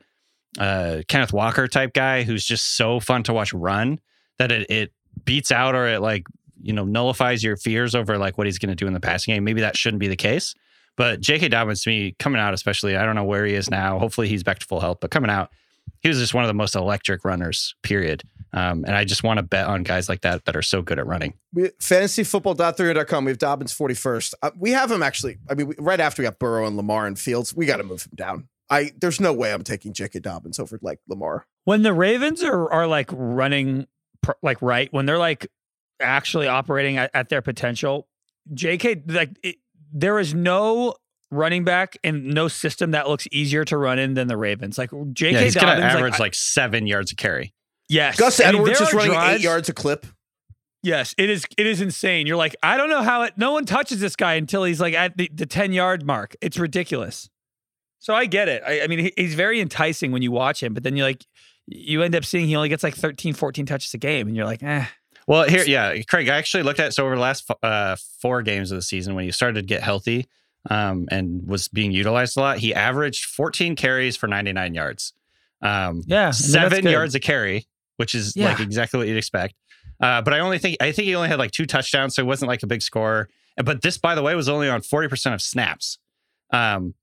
uh, 0.58 1.02
Kenneth 1.08 1.32
Walker 1.32 1.66
type 1.66 1.94
guy 1.94 2.22
who's 2.22 2.44
just 2.44 2.76
so 2.76 3.00
fun 3.00 3.22
to 3.24 3.32
watch 3.32 3.54
run 3.54 4.00
that 4.38 4.52
it, 4.52 4.70
it 4.70 4.92
beats 5.24 5.50
out 5.50 5.74
or 5.74 5.87
it 5.87 6.00
like 6.00 6.26
you 6.61 6.72
know 6.72 6.85
nullifies 6.85 7.42
your 7.42 7.56
fears 7.56 7.94
over 7.94 8.18
like 8.18 8.37
what 8.38 8.46
he's 8.46 8.58
going 8.58 8.70
to 8.70 8.74
do 8.76 8.87
in 8.87 8.92
the 8.92 9.00
passing 9.00 9.35
game. 9.35 9.44
Maybe 9.44 9.61
that 9.62 9.76
shouldn't 9.76 10.00
be 10.00 10.08
the 10.08 10.16
case. 10.16 10.54
But 10.96 11.20
J.K. 11.20 11.48
Dobbins 11.48 11.82
to 11.85 11.90
me 11.90 12.14
coming 12.18 12.40
out, 12.40 12.52
especially 12.52 12.96
I 12.96 13.04
don't 13.04 13.14
know 13.14 13.24
where 13.24 13.46
he 13.46 13.54
is 13.54 13.70
now. 13.70 13.98
Hopefully 13.98 14.28
he's 14.28 14.42
back 14.42 14.58
to 14.58 14.66
full 14.66 14.80
health. 14.80 14.98
But 15.00 15.11
coming 15.11 15.30
out, 15.30 15.50
he 16.00 16.08
was 16.08 16.18
just 16.18 16.35
one 16.35 16.44
of 16.44 16.48
the 16.48 16.54
most 16.54 16.74
electric 16.74 17.24
runners. 17.24 17.74
Period. 17.82 18.22
Um, 18.54 18.84
and 18.84 18.94
I 18.94 19.04
just 19.04 19.22
want 19.22 19.38
to 19.38 19.42
bet 19.42 19.66
on 19.66 19.82
guys 19.82 20.08
like 20.08 20.20
that 20.22 20.44
that 20.44 20.56
are 20.56 20.62
so 20.62 20.82
good 20.82 20.98
at 20.98 21.06
running. 21.06 21.34
We, 21.54 21.68
fantasyfootball.3.com. 21.80 23.24
We 23.24 23.30
have 23.30 23.38
Dobbins 23.38 23.74
41st. 23.74 24.34
Uh, 24.42 24.50
we 24.58 24.70
have 24.72 24.90
him 24.90 25.02
actually. 25.02 25.38
I 25.48 25.54
mean, 25.54 25.68
we, 25.68 25.74
right 25.78 26.00
after 26.00 26.22
we 26.22 26.24
got 26.24 26.38
Burrow 26.38 26.66
and 26.66 26.76
Lamar 26.76 27.06
and 27.06 27.18
Fields, 27.18 27.54
we 27.54 27.64
got 27.64 27.78
to 27.78 27.84
move 27.84 28.02
him 28.02 28.12
down. 28.14 28.48
I 28.70 28.92
there's 29.00 29.20
no 29.20 29.32
way 29.32 29.52
I'm 29.52 29.64
taking 29.64 29.92
J.K. 29.92 30.20
Dobbins 30.20 30.58
over 30.58 30.78
like 30.82 30.98
Lamar. 31.08 31.46
When 31.64 31.82
the 31.82 31.92
Ravens 31.92 32.42
are 32.42 32.70
are 32.72 32.86
like 32.86 33.10
running 33.12 33.86
pr- 34.22 34.32
like 34.42 34.60
right 34.62 34.90
when 34.92 35.04
they're 35.04 35.18
like 35.18 35.46
actually 36.00 36.48
operating 36.48 36.96
at, 36.96 37.10
at 37.12 37.28
their 37.28 37.42
potential, 37.42 38.08
J.K. 38.54 39.02
like 39.08 39.30
it, 39.42 39.56
there 39.92 40.18
is 40.18 40.32
no 40.34 40.94
running 41.30 41.64
back 41.64 41.96
and 42.04 42.26
no 42.26 42.48
system 42.48 42.92
that 42.92 43.08
looks 43.08 43.26
easier 43.30 43.64
to 43.64 43.76
run 43.76 43.98
in 43.98 44.14
than 44.14 44.28
the 44.28 44.36
Ravens. 44.36 44.78
Like 44.78 44.90
J.K. 45.12 45.32
Yeah, 45.32 45.40
he's 45.40 45.54
Dobbins, 45.54 45.80
gonna 45.80 45.92
average 45.92 46.12
like, 46.12 46.20
like, 46.20 46.34
seven 46.34 46.86
yards 46.86 47.12
a 47.12 47.16
carry. 47.16 47.54
Yes, 47.92 48.16
Gus 48.16 48.40
I 48.40 48.52
mean, 48.52 48.62
Edwards 48.62 48.81
is 48.81 48.92
are 48.92 48.96
running 48.96 49.14
eight 49.14 49.40
yards 49.40 49.68
a 49.68 49.74
clip. 49.74 50.07
Yes, 50.83 51.14
it 51.16 51.31
is. 51.31 51.46
It 51.57 51.66
is 51.66 51.81
insane. 51.81 52.26
You're 52.26 52.37
like, 52.37 52.57
I 52.62 52.76
don't 52.76 52.90
know 52.90 53.02
how 53.02 53.22
it. 53.22 53.35
No 53.37 53.52
one 53.52 53.64
touches 53.64 54.00
this 54.00 54.16
guy 54.16 54.35
until 54.35 54.64
he's 54.64 54.81
like 54.81 54.94
at 54.94 55.16
the, 55.16 55.31
the 55.33 55.46
ten 55.46 55.72
yard 55.72 56.05
mark. 56.05 56.35
It's 56.40 56.59
ridiculous. 56.59 57.31
So 58.00 58.14
I 58.14 58.26
get 58.26 58.48
it. 58.48 58.64
I, 58.66 58.83
I 58.83 58.87
mean, 58.88 58.98
he, 58.98 59.12
he's 59.16 59.35
very 59.35 59.61
enticing 59.61 60.11
when 60.11 60.22
you 60.22 60.33
watch 60.33 60.61
him, 60.61 60.74
but 60.74 60.83
then 60.83 60.96
you 60.96 61.05
like, 61.05 61.24
you 61.66 62.02
end 62.02 62.16
up 62.16 62.24
seeing 62.24 62.48
he 62.48 62.57
only 62.57 62.68
gets 62.68 62.83
like 62.83 62.96
13, 62.96 63.33
14 63.33 63.64
touches 63.64 63.94
a 63.94 63.98
game, 63.98 64.26
and 64.26 64.37
you're 64.37 64.44
like, 64.44 64.61
eh. 64.61 64.87
Well, 65.28 65.48
here, 65.48 65.62
yeah, 65.64 65.96
Craig. 66.09 66.28
I 66.28 66.37
actually 66.37 66.64
looked 66.64 66.81
at 66.81 66.94
so 66.94 67.07
over 67.07 67.14
the 67.14 67.20
last 67.20 67.48
uh, 67.62 67.94
four 68.20 68.42
games 68.42 68.72
of 68.72 68.78
the 68.78 68.83
season 68.83 69.14
when 69.14 69.24
he 69.24 69.31
started 69.31 69.61
to 69.61 69.62
get 69.62 69.85
healthy 69.85 70.26
um, 70.68 71.07
and 71.12 71.46
was 71.46 71.68
being 71.68 71.92
utilized 71.92 72.37
a 72.37 72.40
lot. 72.40 72.59
He 72.59 72.74
averaged 72.74 73.26
14 73.26 73.76
carries 73.76 74.16
for 74.16 74.26
99 74.26 74.74
yards. 74.74 75.12
Um, 75.61 76.02
Yeah, 76.07 76.26
mean, 76.26 76.33
seven 76.33 76.87
yards 76.87 77.14
a 77.14 77.20
carry, 77.20 77.68
which 77.96 78.14
is 78.14 78.37
like 78.37 78.61
exactly 78.61 78.98
what 78.98 79.09
you'd 79.09 79.16
expect. 79.16 79.55
Uh, 80.00 80.20
but 80.20 80.35
I 80.35 80.40
only 80.40 80.59
think 80.59 80.76
I 80.81 80.92
think 80.92 81.07
he 81.07 81.14
only 81.14 81.28
had 81.28 81.38
like 81.38 81.52
two 81.52 81.66
touchdowns, 81.66 82.14
so 82.14 82.22
it 82.22 82.26
wasn't 82.26 82.48
like 82.48 82.62
a 82.62 82.66
big 82.66 82.83
score. 82.83 83.28
But 83.62 83.83
this, 83.83 83.98
by 83.98 84.14
the 84.14 84.22
way, 84.22 84.35
was 84.35 84.48
only 84.48 84.68
on 84.68 84.83
40 84.83 85.09
percent 85.09 85.35
of 85.35 85.42
snaps. 85.42 85.98
Um, 86.52 86.94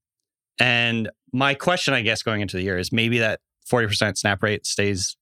and 0.60 1.10
my 1.32 1.54
question, 1.54 1.94
I 1.94 2.02
guess, 2.02 2.22
going 2.22 2.40
into 2.40 2.56
the 2.56 2.62
year 2.62 2.78
is 2.78 2.92
maybe 2.92 3.18
that 3.18 3.40
40 3.66 3.86
percent 3.86 4.18
snap 4.18 4.42
rate 4.42 4.66
stays 4.66 5.16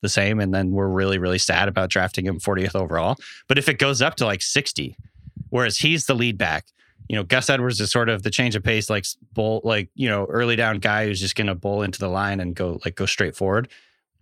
the 0.00 0.08
same, 0.08 0.40
and 0.40 0.54
then 0.54 0.70
we're 0.70 0.88
really, 0.88 1.18
really 1.18 1.38
sad 1.38 1.68
about 1.68 1.90
drafting 1.90 2.26
him 2.26 2.38
40th 2.38 2.74
overall. 2.74 3.16
But 3.48 3.58
if 3.58 3.68
it 3.68 3.78
goes 3.78 4.00
up 4.00 4.14
to 4.16 4.26
like 4.26 4.42
60, 4.42 4.96
whereas 5.50 5.78
he's 5.78 6.06
the 6.06 6.14
lead 6.14 6.38
back, 6.38 6.66
you 7.08 7.16
know, 7.16 7.24
Gus 7.24 7.50
Edwards 7.50 7.80
is 7.80 7.90
sort 7.90 8.08
of 8.08 8.22
the 8.22 8.30
change 8.30 8.54
of 8.54 8.62
pace, 8.62 8.88
like 8.88 9.04
bull, 9.32 9.60
like 9.64 9.90
you 9.94 10.08
know, 10.08 10.26
early 10.26 10.56
down 10.56 10.78
guy 10.78 11.06
who's 11.06 11.20
just 11.20 11.36
going 11.36 11.46
to 11.46 11.54
bowl 11.54 11.82
into 11.82 11.98
the 11.98 12.08
line 12.08 12.40
and 12.40 12.54
go 12.54 12.78
like 12.84 12.94
go 12.94 13.06
straight 13.06 13.34
forward. 13.34 13.68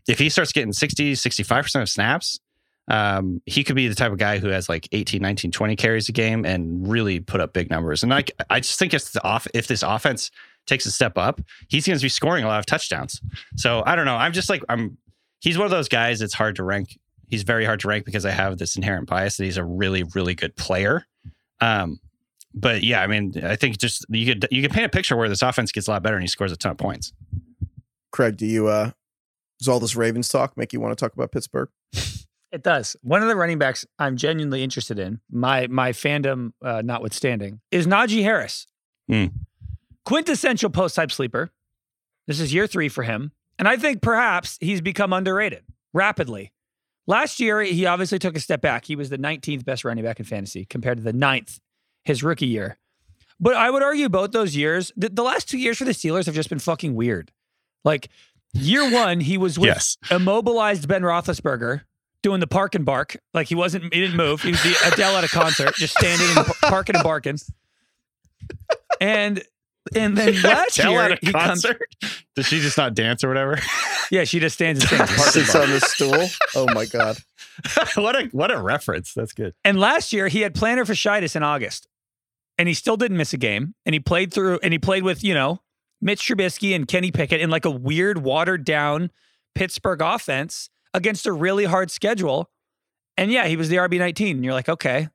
If 0.08 0.18
he 0.18 0.28
starts 0.28 0.52
getting 0.52 0.72
60, 0.72 1.14
65 1.14 1.64
percent 1.64 1.82
of 1.82 1.88
snaps, 1.88 2.40
um, 2.88 3.42
he 3.46 3.64
could 3.64 3.76
be 3.76 3.88
the 3.88 3.94
type 3.94 4.12
of 4.12 4.18
guy 4.18 4.38
who 4.38 4.48
has 4.48 4.68
like 4.68 4.88
18, 4.92 5.20
19, 5.20 5.50
20 5.50 5.76
carries 5.76 6.08
a 6.08 6.12
game 6.12 6.44
and 6.44 6.86
really 6.88 7.20
put 7.20 7.40
up 7.40 7.52
big 7.52 7.70
numbers. 7.70 8.02
And 8.02 8.10
like, 8.10 8.30
I 8.48 8.60
just 8.60 8.78
think 8.78 8.94
if 8.94 9.12
the 9.12 9.22
off, 9.24 9.46
if 9.54 9.66
this 9.66 9.82
offense 9.82 10.30
takes 10.66 10.86
a 10.86 10.90
step 10.90 11.18
up, 11.18 11.40
he's 11.68 11.86
going 11.86 11.98
to 11.98 12.02
be 12.02 12.08
scoring 12.08 12.44
a 12.44 12.48
lot 12.48 12.58
of 12.58 12.66
touchdowns. 12.66 13.20
So 13.56 13.82
I 13.86 13.96
don't 13.96 14.04
know. 14.04 14.16
I'm 14.16 14.32
just 14.32 14.48
like, 14.48 14.62
I'm, 14.68 14.98
he's 15.40 15.58
one 15.58 15.64
of 15.64 15.70
those 15.70 15.88
guys 15.88 16.20
that's 16.20 16.34
hard 16.34 16.56
to 16.56 16.62
rank. 16.62 16.98
He's 17.28 17.42
very 17.42 17.64
hard 17.64 17.80
to 17.80 17.88
rank 17.88 18.04
because 18.04 18.24
I 18.24 18.30
have 18.30 18.58
this 18.58 18.76
inherent 18.76 19.08
bias 19.08 19.36
that 19.36 19.44
he's 19.44 19.56
a 19.56 19.64
really, 19.64 20.04
really 20.14 20.34
good 20.34 20.54
player. 20.54 21.04
Um, 21.60 21.98
but 22.54 22.82
yeah, 22.82 23.02
I 23.02 23.06
mean, 23.08 23.34
I 23.42 23.56
think 23.56 23.78
just 23.78 24.06
you 24.08 24.32
could 24.32 24.48
you 24.50 24.62
could 24.62 24.70
paint 24.70 24.86
a 24.86 24.88
picture 24.88 25.16
where 25.16 25.28
this 25.28 25.42
offense 25.42 25.72
gets 25.72 25.88
a 25.88 25.90
lot 25.90 26.02
better 26.02 26.16
and 26.16 26.22
he 26.22 26.28
scores 26.28 26.52
a 26.52 26.56
ton 26.56 26.72
of 26.72 26.78
points. 26.78 27.12
Craig, 28.12 28.36
do 28.36 28.46
you 28.46 28.68
uh 28.68 28.92
does 29.58 29.68
all 29.68 29.80
this 29.80 29.96
Ravens 29.96 30.28
talk 30.28 30.56
make 30.56 30.72
you 30.72 30.80
want 30.80 30.96
to 30.96 31.02
talk 31.02 31.14
about 31.14 31.32
Pittsburgh? 31.32 31.68
It 32.52 32.62
does. 32.62 32.96
One 33.02 33.22
of 33.22 33.28
the 33.28 33.36
running 33.36 33.58
backs 33.58 33.84
I'm 33.98 34.16
genuinely 34.16 34.62
interested 34.62 34.98
in, 34.98 35.20
my 35.30 35.66
my 35.66 35.92
fandom 35.92 36.52
uh, 36.62 36.80
notwithstanding, 36.82 37.60
is 37.70 37.86
Najee 37.86 38.22
Harris. 38.22 38.66
Hmm. 39.08 39.26
Quintessential 40.04 40.70
post-hype 40.70 41.10
sleeper. 41.10 41.50
This 42.26 42.40
is 42.40 42.54
year 42.54 42.66
three 42.66 42.88
for 42.88 43.02
him. 43.02 43.32
And 43.58 43.66
I 43.66 43.76
think 43.76 44.00
perhaps 44.00 44.58
he's 44.60 44.80
become 44.80 45.12
underrated 45.12 45.64
rapidly. 45.92 46.52
Last 47.06 47.40
year, 47.40 47.60
he 47.62 47.86
obviously 47.86 48.18
took 48.18 48.36
a 48.36 48.40
step 48.40 48.60
back. 48.60 48.84
He 48.84 48.96
was 48.96 49.10
the 49.10 49.18
19th 49.18 49.64
best 49.64 49.84
running 49.84 50.04
back 50.04 50.18
in 50.18 50.26
fantasy 50.26 50.64
compared 50.64 50.98
to 50.98 51.04
the 51.04 51.12
ninth 51.12 51.60
his 52.04 52.22
rookie 52.22 52.46
year. 52.46 52.78
But 53.38 53.54
I 53.54 53.70
would 53.70 53.82
argue 53.82 54.08
both 54.08 54.32
those 54.32 54.56
years, 54.56 54.92
the, 54.96 55.08
the 55.08 55.22
last 55.22 55.48
two 55.48 55.58
years 55.58 55.78
for 55.78 55.84
the 55.84 55.92
Steelers 55.92 56.26
have 56.26 56.34
just 56.34 56.48
been 56.48 56.58
fucking 56.58 56.94
weird. 56.94 57.32
Like 57.84 58.08
year 58.56 58.90
one, 58.90 59.20
he 59.20 59.38
was 59.38 59.58
with 59.58 59.68
Yes. 59.68 59.96
immobilized 60.10 60.88
Ben 60.88 61.02
Roethlisberger 61.02 61.82
doing 62.22 62.40
the 62.40 62.46
park 62.46 62.74
and 62.74 62.84
bark. 62.84 63.16
Like 63.34 63.48
he 63.48 63.54
wasn't, 63.54 63.92
he 63.94 64.00
didn't 64.00 64.16
move. 64.16 64.42
He 64.42 64.50
was 64.52 64.62
the 64.62 64.74
Adele 64.86 65.16
at 65.16 65.24
a 65.24 65.28
concert, 65.28 65.74
just 65.76 65.96
standing 65.96 66.26
and 66.36 66.46
par- 66.46 66.54
parking 66.70 66.96
and 66.96 67.04
barking. 67.04 67.38
And 69.00 69.42
and 69.94 70.16
then 70.16 70.40
last 70.42 70.76
Tell 70.76 70.90
year 70.92 71.00
at 71.02 71.12
a 71.12 71.18
he 71.20 71.32
comes. 71.32 71.64
Does 72.34 72.46
she 72.46 72.60
just 72.60 72.76
not 72.76 72.94
dance 72.94 73.22
or 73.24 73.28
whatever? 73.28 73.58
Yeah, 74.08 74.22
she 74.22 74.38
just 74.38 74.54
stands 74.54 74.80
and 74.82 74.88
sings. 74.88 75.16
park 75.16 75.30
Sits 75.32 75.52
bark. 75.52 75.64
on 75.64 75.70
the 75.72 75.80
stool. 75.80 76.28
Oh 76.54 76.72
my 76.72 76.84
god. 76.86 77.16
what 77.96 78.14
a 78.14 78.26
what 78.26 78.52
a 78.52 78.62
reference. 78.62 79.12
That's 79.12 79.32
good. 79.32 79.52
And 79.64 79.80
last 79.80 80.12
year 80.12 80.28
he 80.28 80.42
had 80.42 80.54
plantar 80.54 80.82
fasciitis 80.86 81.34
in 81.34 81.42
August, 81.42 81.88
and 82.56 82.68
he 82.68 82.74
still 82.74 82.96
didn't 82.96 83.16
miss 83.16 83.32
a 83.32 83.36
game. 83.36 83.74
And 83.84 83.94
he 83.94 83.98
played 83.98 84.32
through, 84.32 84.60
and 84.62 84.72
he 84.72 84.78
played 84.78 85.02
with 85.02 85.24
you 85.24 85.34
know 85.34 85.60
Mitch 86.00 86.20
Trubisky 86.20 86.74
and 86.74 86.86
Kenny 86.86 87.10
Pickett 87.10 87.40
in 87.40 87.50
like 87.50 87.64
a 87.64 87.70
weird, 87.70 88.18
watered 88.18 88.64
down 88.64 89.10
Pittsburgh 89.54 90.00
offense 90.02 90.68
against 90.94 91.26
a 91.26 91.32
really 91.32 91.64
hard 91.64 91.90
schedule. 91.90 92.50
And 93.16 93.30
yeah, 93.30 93.46
he 93.46 93.56
was 93.56 93.68
the 93.68 93.76
RB 93.76 93.98
nineteen. 93.98 94.36
And 94.36 94.44
you're 94.44 94.54
like, 94.54 94.68
okay, 94.68 95.08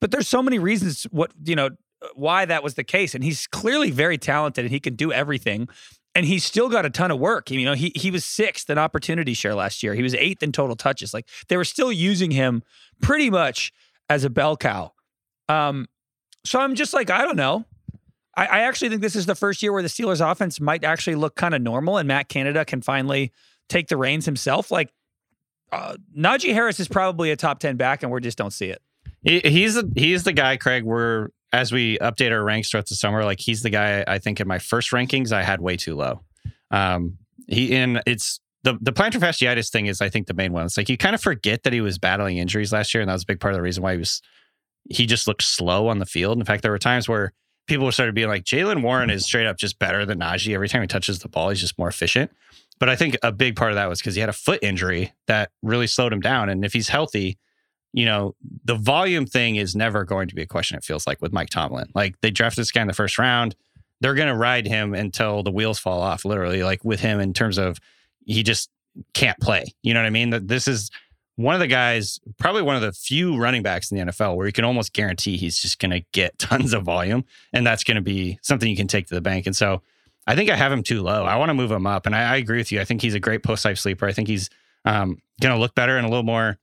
but 0.00 0.10
there's 0.10 0.28
so 0.28 0.42
many 0.42 0.58
reasons 0.58 1.04
what 1.10 1.32
you 1.44 1.54
know 1.54 1.70
why 2.14 2.44
that 2.44 2.62
was 2.62 2.74
the 2.74 2.84
case. 2.84 3.14
And 3.14 3.22
he's 3.22 3.46
clearly 3.46 3.90
very 3.90 4.18
talented, 4.18 4.64
and 4.64 4.72
he 4.72 4.80
can 4.80 4.96
do 4.96 5.12
everything. 5.12 5.68
And 6.14 6.26
he's 6.26 6.44
still 6.44 6.68
got 6.68 6.84
a 6.84 6.90
ton 6.90 7.10
of 7.10 7.18
work. 7.18 7.50
You 7.50 7.64
know, 7.64 7.74
he 7.74 7.92
he 7.94 8.10
was 8.10 8.24
sixth 8.24 8.68
in 8.68 8.78
opportunity 8.78 9.34
share 9.34 9.54
last 9.54 9.82
year. 9.82 9.94
He 9.94 10.02
was 10.02 10.14
eighth 10.14 10.42
in 10.42 10.52
total 10.52 10.76
touches. 10.76 11.14
Like 11.14 11.28
they 11.48 11.56
were 11.56 11.64
still 11.64 11.92
using 11.92 12.30
him 12.30 12.62
pretty 13.00 13.30
much 13.30 13.72
as 14.08 14.24
a 14.24 14.30
bell 14.30 14.56
cow. 14.56 14.92
Um, 15.48 15.88
so 16.44 16.60
I'm 16.60 16.74
just 16.74 16.92
like, 16.92 17.10
I 17.10 17.22
don't 17.22 17.36
know. 17.36 17.64
I, 18.34 18.46
I 18.46 18.60
actually 18.60 18.88
think 18.88 19.02
this 19.02 19.16
is 19.16 19.26
the 19.26 19.34
first 19.34 19.62
year 19.62 19.72
where 19.72 19.82
the 19.82 19.88
Steelers 19.88 20.20
offense 20.28 20.60
might 20.60 20.84
actually 20.84 21.16
look 21.16 21.34
kind 21.34 21.54
of 21.54 21.62
normal 21.62 21.98
and 21.98 22.08
Matt 22.08 22.28
Canada 22.28 22.64
can 22.64 22.80
finally 22.80 23.32
take 23.68 23.88
the 23.88 23.96
reins 23.96 24.24
himself. 24.24 24.70
Like 24.70 24.90
uh, 25.70 25.96
Najee 26.16 26.52
Harris 26.52 26.80
is 26.80 26.88
probably 26.88 27.30
a 27.30 27.36
top 27.36 27.58
10 27.58 27.76
back 27.76 28.02
and 28.02 28.12
we 28.12 28.20
just 28.20 28.38
don't 28.38 28.52
see 28.52 28.66
it. 28.66 28.82
He, 29.22 29.40
he's 29.40 29.74
the 29.74 29.90
he's 29.94 30.24
the 30.24 30.32
guy, 30.32 30.56
Craig. 30.56 30.84
We're 30.84 31.28
as 31.52 31.70
we 31.70 31.98
update 31.98 32.32
our 32.32 32.42
ranks 32.42 32.70
throughout 32.70 32.86
the 32.86 32.94
summer. 32.94 33.24
Like 33.24 33.40
he's 33.40 33.62
the 33.62 33.70
guy. 33.70 34.04
I 34.06 34.18
think 34.18 34.40
in 34.40 34.48
my 34.48 34.58
first 34.58 34.90
rankings, 34.90 35.32
I 35.32 35.42
had 35.42 35.60
way 35.60 35.76
too 35.76 35.94
low. 35.94 36.22
Um, 36.70 37.18
he 37.46 37.72
in 37.72 38.00
it's 38.06 38.40
the 38.64 38.78
the 38.80 38.92
plantar 38.92 39.20
fasciitis 39.20 39.70
thing 39.70 39.86
is 39.86 40.00
I 40.00 40.08
think 40.08 40.26
the 40.26 40.34
main 40.34 40.52
one. 40.52 40.64
It's 40.66 40.76
like 40.76 40.88
you 40.88 40.96
kind 40.96 41.14
of 41.14 41.20
forget 41.20 41.62
that 41.62 41.72
he 41.72 41.80
was 41.80 41.98
battling 41.98 42.38
injuries 42.38 42.72
last 42.72 42.94
year, 42.94 43.00
and 43.00 43.08
that 43.08 43.14
was 43.14 43.22
a 43.22 43.26
big 43.26 43.40
part 43.40 43.54
of 43.54 43.58
the 43.58 43.62
reason 43.62 43.82
why 43.82 43.92
he 43.92 43.98
was 43.98 44.22
he 44.90 45.06
just 45.06 45.28
looked 45.28 45.42
slow 45.42 45.88
on 45.88 45.98
the 45.98 46.06
field. 46.06 46.38
In 46.38 46.44
fact, 46.44 46.62
there 46.62 46.72
were 46.72 46.78
times 46.78 47.08
where 47.08 47.32
people 47.66 47.90
started 47.92 48.14
being 48.14 48.28
like, 48.28 48.44
Jaylen 48.44 48.82
Warren 48.82 49.10
is 49.10 49.24
straight 49.24 49.46
up 49.46 49.56
just 49.56 49.78
better 49.78 50.04
than 50.04 50.18
Najee. 50.18 50.54
Every 50.54 50.68
time 50.68 50.82
he 50.82 50.88
touches 50.88 51.20
the 51.20 51.28
ball, 51.28 51.50
he's 51.50 51.60
just 51.60 51.78
more 51.78 51.88
efficient. 51.88 52.30
But 52.78 52.88
I 52.88 52.96
think 52.96 53.16
a 53.22 53.30
big 53.30 53.54
part 53.54 53.70
of 53.70 53.76
that 53.76 53.88
was 53.88 54.00
because 54.00 54.14
he 54.14 54.20
had 54.20 54.28
a 54.28 54.34
foot 54.34 54.58
injury 54.62 55.12
that 55.26 55.50
really 55.62 55.86
slowed 55.86 56.12
him 56.12 56.20
down. 56.20 56.48
And 56.48 56.64
if 56.64 56.72
he's 56.72 56.88
healthy, 56.88 57.38
you 57.92 58.04
know, 58.04 58.34
the 58.64 58.74
volume 58.74 59.26
thing 59.26 59.56
is 59.56 59.76
never 59.76 60.04
going 60.04 60.28
to 60.28 60.34
be 60.34 60.42
a 60.42 60.46
question, 60.46 60.76
it 60.76 60.84
feels 60.84 61.06
like, 61.06 61.20
with 61.22 61.32
Mike 61.32 61.50
Tomlin. 61.50 61.88
Like 61.94 62.20
they 62.22 62.30
drafted 62.30 62.62
this 62.62 62.72
guy 62.72 62.82
in 62.82 62.88
the 62.88 62.94
first 62.94 63.18
round. 63.18 63.54
They're 64.00 64.14
going 64.14 64.28
to 64.28 64.34
ride 64.34 64.66
him 64.66 64.94
until 64.94 65.44
the 65.44 65.52
wheels 65.52 65.78
fall 65.78 66.00
off, 66.00 66.24
literally, 66.24 66.64
like 66.64 66.84
with 66.84 67.00
him 67.00 67.20
in 67.20 67.32
terms 67.32 67.58
of 67.58 67.78
he 68.24 68.42
just 68.42 68.68
can't 69.14 69.38
play. 69.38 69.66
You 69.82 69.94
know 69.94 70.00
what 70.00 70.06
I 70.06 70.10
mean? 70.10 70.30
That 70.30 70.48
this 70.48 70.66
is 70.66 70.90
one 71.36 71.54
of 71.54 71.60
the 71.60 71.66
guys, 71.66 72.20
probably 72.38 72.62
one 72.62 72.76
of 72.76 72.82
the 72.82 72.92
few 72.92 73.36
running 73.36 73.62
backs 73.62 73.90
in 73.90 73.98
the 73.98 74.12
NFL 74.12 74.36
where 74.36 74.46
you 74.46 74.52
can 74.52 74.64
almost 74.64 74.92
guarantee 74.92 75.36
he's 75.36 75.58
just 75.58 75.78
going 75.78 75.90
to 75.90 76.00
get 76.12 76.38
tons 76.38 76.72
of 76.72 76.82
volume. 76.82 77.24
And 77.52 77.66
that's 77.66 77.84
going 77.84 77.96
to 77.96 78.02
be 78.02 78.38
something 78.42 78.68
you 78.68 78.76
can 78.76 78.88
take 78.88 79.06
to 79.06 79.14
the 79.14 79.20
bank. 79.20 79.46
And 79.46 79.56
so 79.56 79.82
I 80.26 80.36
think 80.36 80.50
I 80.50 80.56
have 80.56 80.72
him 80.72 80.82
too 80.82 81.02
low. 81.02 81.24
I 81.24 81.36
want 81.36 81.50
to 81.50 81.54
move 81.54 81.70
him 81.70 81.86
up. 81.86 82.06
And 82.06 82.14
I, 82.14 82.34
I 82.34 82.36
agree 82.36 82.58
with 82.58 82.70
you. 82.70 82.80
I 82.80 82.84
think 82.84 83.02
he's 83.02 83.14
a 83.14 83.20
great 83.20 83.42
post-hype 83.42 83.78
sleeper. 83.78 84.06
I 84.06 84.12
think 84.12 84.28
he's 84.28 84.50
um, 84.84 85.20
going 85.40 85.54
to 85.54 85.60
look 85.60 85.74
better 85.74 85.96
and 85.96 86.06
a 86.06 86.08
little 86.08 86.22
more, 86.22 86.58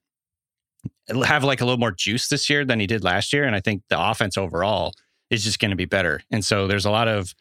have 1.25 1.43
like 1.43 1.62
a 1.62 1.65
little 1.65 1.79
more 1.79 1.91
juice 1.91 2.29
this 2.29 2.49
year 2.49 2.63
than 2.63 2.79
he 2.79 2.88
did 2.88 3.03
last 3.03 3.34
year. 3.34 3.43
And 3.43 3.55
I 3.55 3.60
think 3.60 3.84
the 3.89 3.99
offense 3.99 4.38
overall 4.38 4.93
is 5.29 5.43
just 5.43 5.60
going 5.60 5.71
to 5.71 5.77
be 5.77 5.86
better. 5.86 6.21
And 6.32 6.45
so 6.45 6.67
there's 6.67 6.86
a 6.86 6.91
lot 6.91 7.08
of 7.08 7.34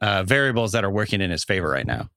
uh, 0.00 0.24
variables 0.24 0.72
that 0.72 0.84
are 0.84 0.90
working 0.90 1.20
in 1.20 1.30
his 1.30 1.44
favor 1.44 1.68
right 1.68 1.86
now. 1.86 2.08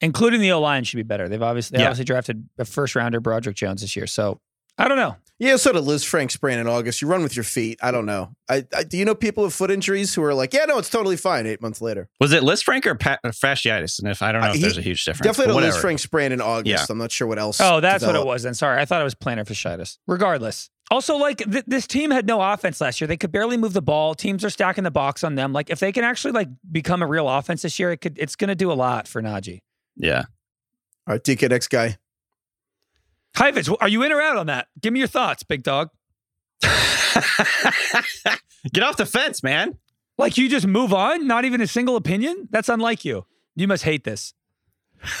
Including 0.00 0.40
the 0.40 0.52
O 0.52 0.60
line 0.60 0.84
should 0.84 0.96
be 0.96 1.02
better. 1.02 1.28
They've 1.28 1.42
obviously 1.42 1.76
they 1.76 1.82
Yeah. 1.82 1.88
obviously 1.88 2.04
drafted 2.04 2.48
a 2.58 2.64
first 2.64 2.94
rounder 2.94 3.20
Broderick 3.20 3.56
Jones 3.56 3.80
this 3.80 3.96
year. 3.96 4.06
So 4.06 4.40
I 4.78 4.86
don't 4.86 4.96
know. 4.96 5.16
Yeah, 5.40 5.54
so 5.56 5.72
did 5.72 5.82
Lisfranc 5.84 6.32
sprain 6.32 6.58
in 6.58 6.66
August. 6.66 7.00
You 7.00 7.06
run 7.08 7.22
with 7.22 7.36
your 7.36 7.44
feet. 7.44 7.78
I 7.82 7.90
don't 7.92 8.06
know. 8.06 8.32
I, 8.48 8.64
I 8.76 8.82
do 8.84 8.96
you 8.96 9.04
know 9.04 9.14
people 9.14 9.44
with 9.44 9.54
foot 9.54 9.70
injuries 9.70 10.12
who 10.14 10.22
are 10.24 10.34
like, 10.34 10.52
yeah, 10.52 10.64
no, 10.64 10.78
it's 10.78 10.90
totally 10.90 11.16
fine. 11.16 11.46
Eight 11.46 11.60
months 11.62 11.80
later, 11.80 12.08
Was 12.20 12.32
it 12.32 12.42
Lisfranc 12.42 12.84
or 12.86 12.94
pa- 12.96 13.18
fasciitis? 13.26 13.98
And 14.00 14.08
if 14.08 14.20
I 14.22 14.32
don't 14.32 14.40
know 14.40 14.48
Uh, 14.48 14.50
if 14.50 14.56
he 14.56 14.62
there's 14.62 14.78
a 14.78 14.82
huge 14.82 15.04
difference. 15.04 15.26
definitely 15.26 15.54
had 15.54 15.62
a 15.64 15.66
Liz. 15.74 15.80
Frank 15.80 15.98
sprain 16.00 16.32
in 16.32 16.40
August. 16.40 16.66
Yeah. 16.66 16.86
I'm 16.90 16.98
not 16.98 17.12
sure 17.12 17.26
what 17.28 17.38
else. 17.38 17.60
Oh, 17.60 17.80
that's 17.80 18.04
what 18.04 18.16
it 18.16 18.24
was 18.24 18.42
then. 18.44 18.54
Sorry. 18.54 18.80
I 18.80 18.84
thought 18.84 19.00
it 19.00 19.04
was 19.04 19.14
plantar 19.14 19.44
fasciitis. 19.46 19.98
Regardless. 20.08 20.70
Also, 20.90 21.16
like 21.16 21.38
th- 21.38 21.64
this 21.66 21.86
team 21.86 22.10
had 22.10 22.26
no 22.26 22.40
offense 22.40 22.80
last 22.80 23.00
year. 23.00 23.06
They 23.06 23.16
could 23.16 23.30
barely 23.30 23.56
move 23.56 23.74
the 23.74 23.82
ball. 23.82 24.14
Teams 24.14 24.44
are 24.44 24.50
stacking 24.50 24.84
the 24.84 24.90
box 24.90 25.22
on 25.22 25.34
them. 25.34 25.52
Like 25.52 25.70
if 25.70 25.78
they 25.80 25.92
can 25.92 26.02
actually 26.02 26.32
like 26.32 26.48
become 26.72 27.02
a 27.02 27.06
real 27.06 27.28
offense 27.28 27.62
this 27.62 27.78
year, 27.78 27.92
it 27.92 27.98
could 28.00 28.16
it's 28.18 28.36
gonna 28.36 28.54
do 28.54 28.72
a 28.72 28.74
lot 28.74 29.06
for 29.06 29.20
Najee. 29.22 29.60
Yeah. 29.98 30.24
All 31.06 31.14
right, 31.14 31.22
DK 31.22 31.48
next 31.50 31.68
guy. 31.68 31.98
Heifetz, 33.36 33.68
are 33.68 33.88
you 33.88 34.02
in 34.02 34.12
or 34.12 34.20
out 34.20 34.36
on 34.36 34.46
that? 34.46 34.68
Give 34.80 34.92
me 34.92 35.00
your 35.00 35.08
thoughts, 35.08 35.42
big 35.42 35.62
dog. 35.62 35.90
Get 36.62 36.72
off 38.82 38.96
the 38.96 39.06
fence, 39.06 39.42
man. 39.42 39.78
Like 40.16 40.36
you 40.36 40.48
just 40.48 40.66
move 40.66 40.92
on, 40.92 41.26
not 41.26 41.44
even 41.44 41.60
a 41.60 41.66
single 41.66 41.96
opinion? 41.96 42.48
That's 42.50 42.68
unlike 42.68 43.04
you. 43.04 43.26
You 43.54 43.68
must 43.68 43.84
hate 43.84 44.04
this. 44.04 44.34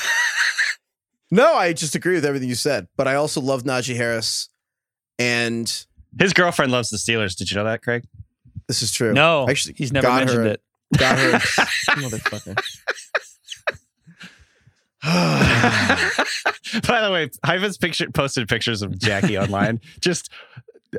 No, 1.30 1.54
I 1.54 1.74
just 1.74 1.94
agree 1.94 2.14
with 2.14 2.24
everything 2.24 2.48
you 2.48 2.54
said, 2.54 2.88
but 2.96 3.06
I 3.06 3.16
also 3.16 3.40
love 3.40 3.64
Najee 3.64 3.96
Harris, 3.96 4.48
and 5.18 5.70
His 6.18 6.32
girlfriend 6.32 6.72
loves 6.72 6.88
the 6.88 6.96
Steelers. 6.96 7.36
Did 7.36 7.50
you 7.50 7.56
know 7.56 7.64
that, 7.64 7.82
Craig? 7.82 8.04
this 8.66 8.82
is 8.82 8.92
true. 8.92 9.12
No, 9.12 9.46
actually, 9.48 9.74
he's 9.76 9.92
never 9.92 10.06
got 10.06 10.20
mentioned 10.20 10.46
her, 10.46 10.52
it. 10.52 10.62
Got 10.96 11.18
her, 11.18 11.32
motherfucker. 11.96 12.58
By 16.86 17.00
the 17.00 17.10
way, 17.12 17.30
Ivan's 17.46 17.78
picture 17.78 18.10
posted 18.10 18.48
pictures 18.48 18.82
of 18.82 18.98
Jackie 18.98 19.38
online. 19.38 19.80
Just 20.00 20.30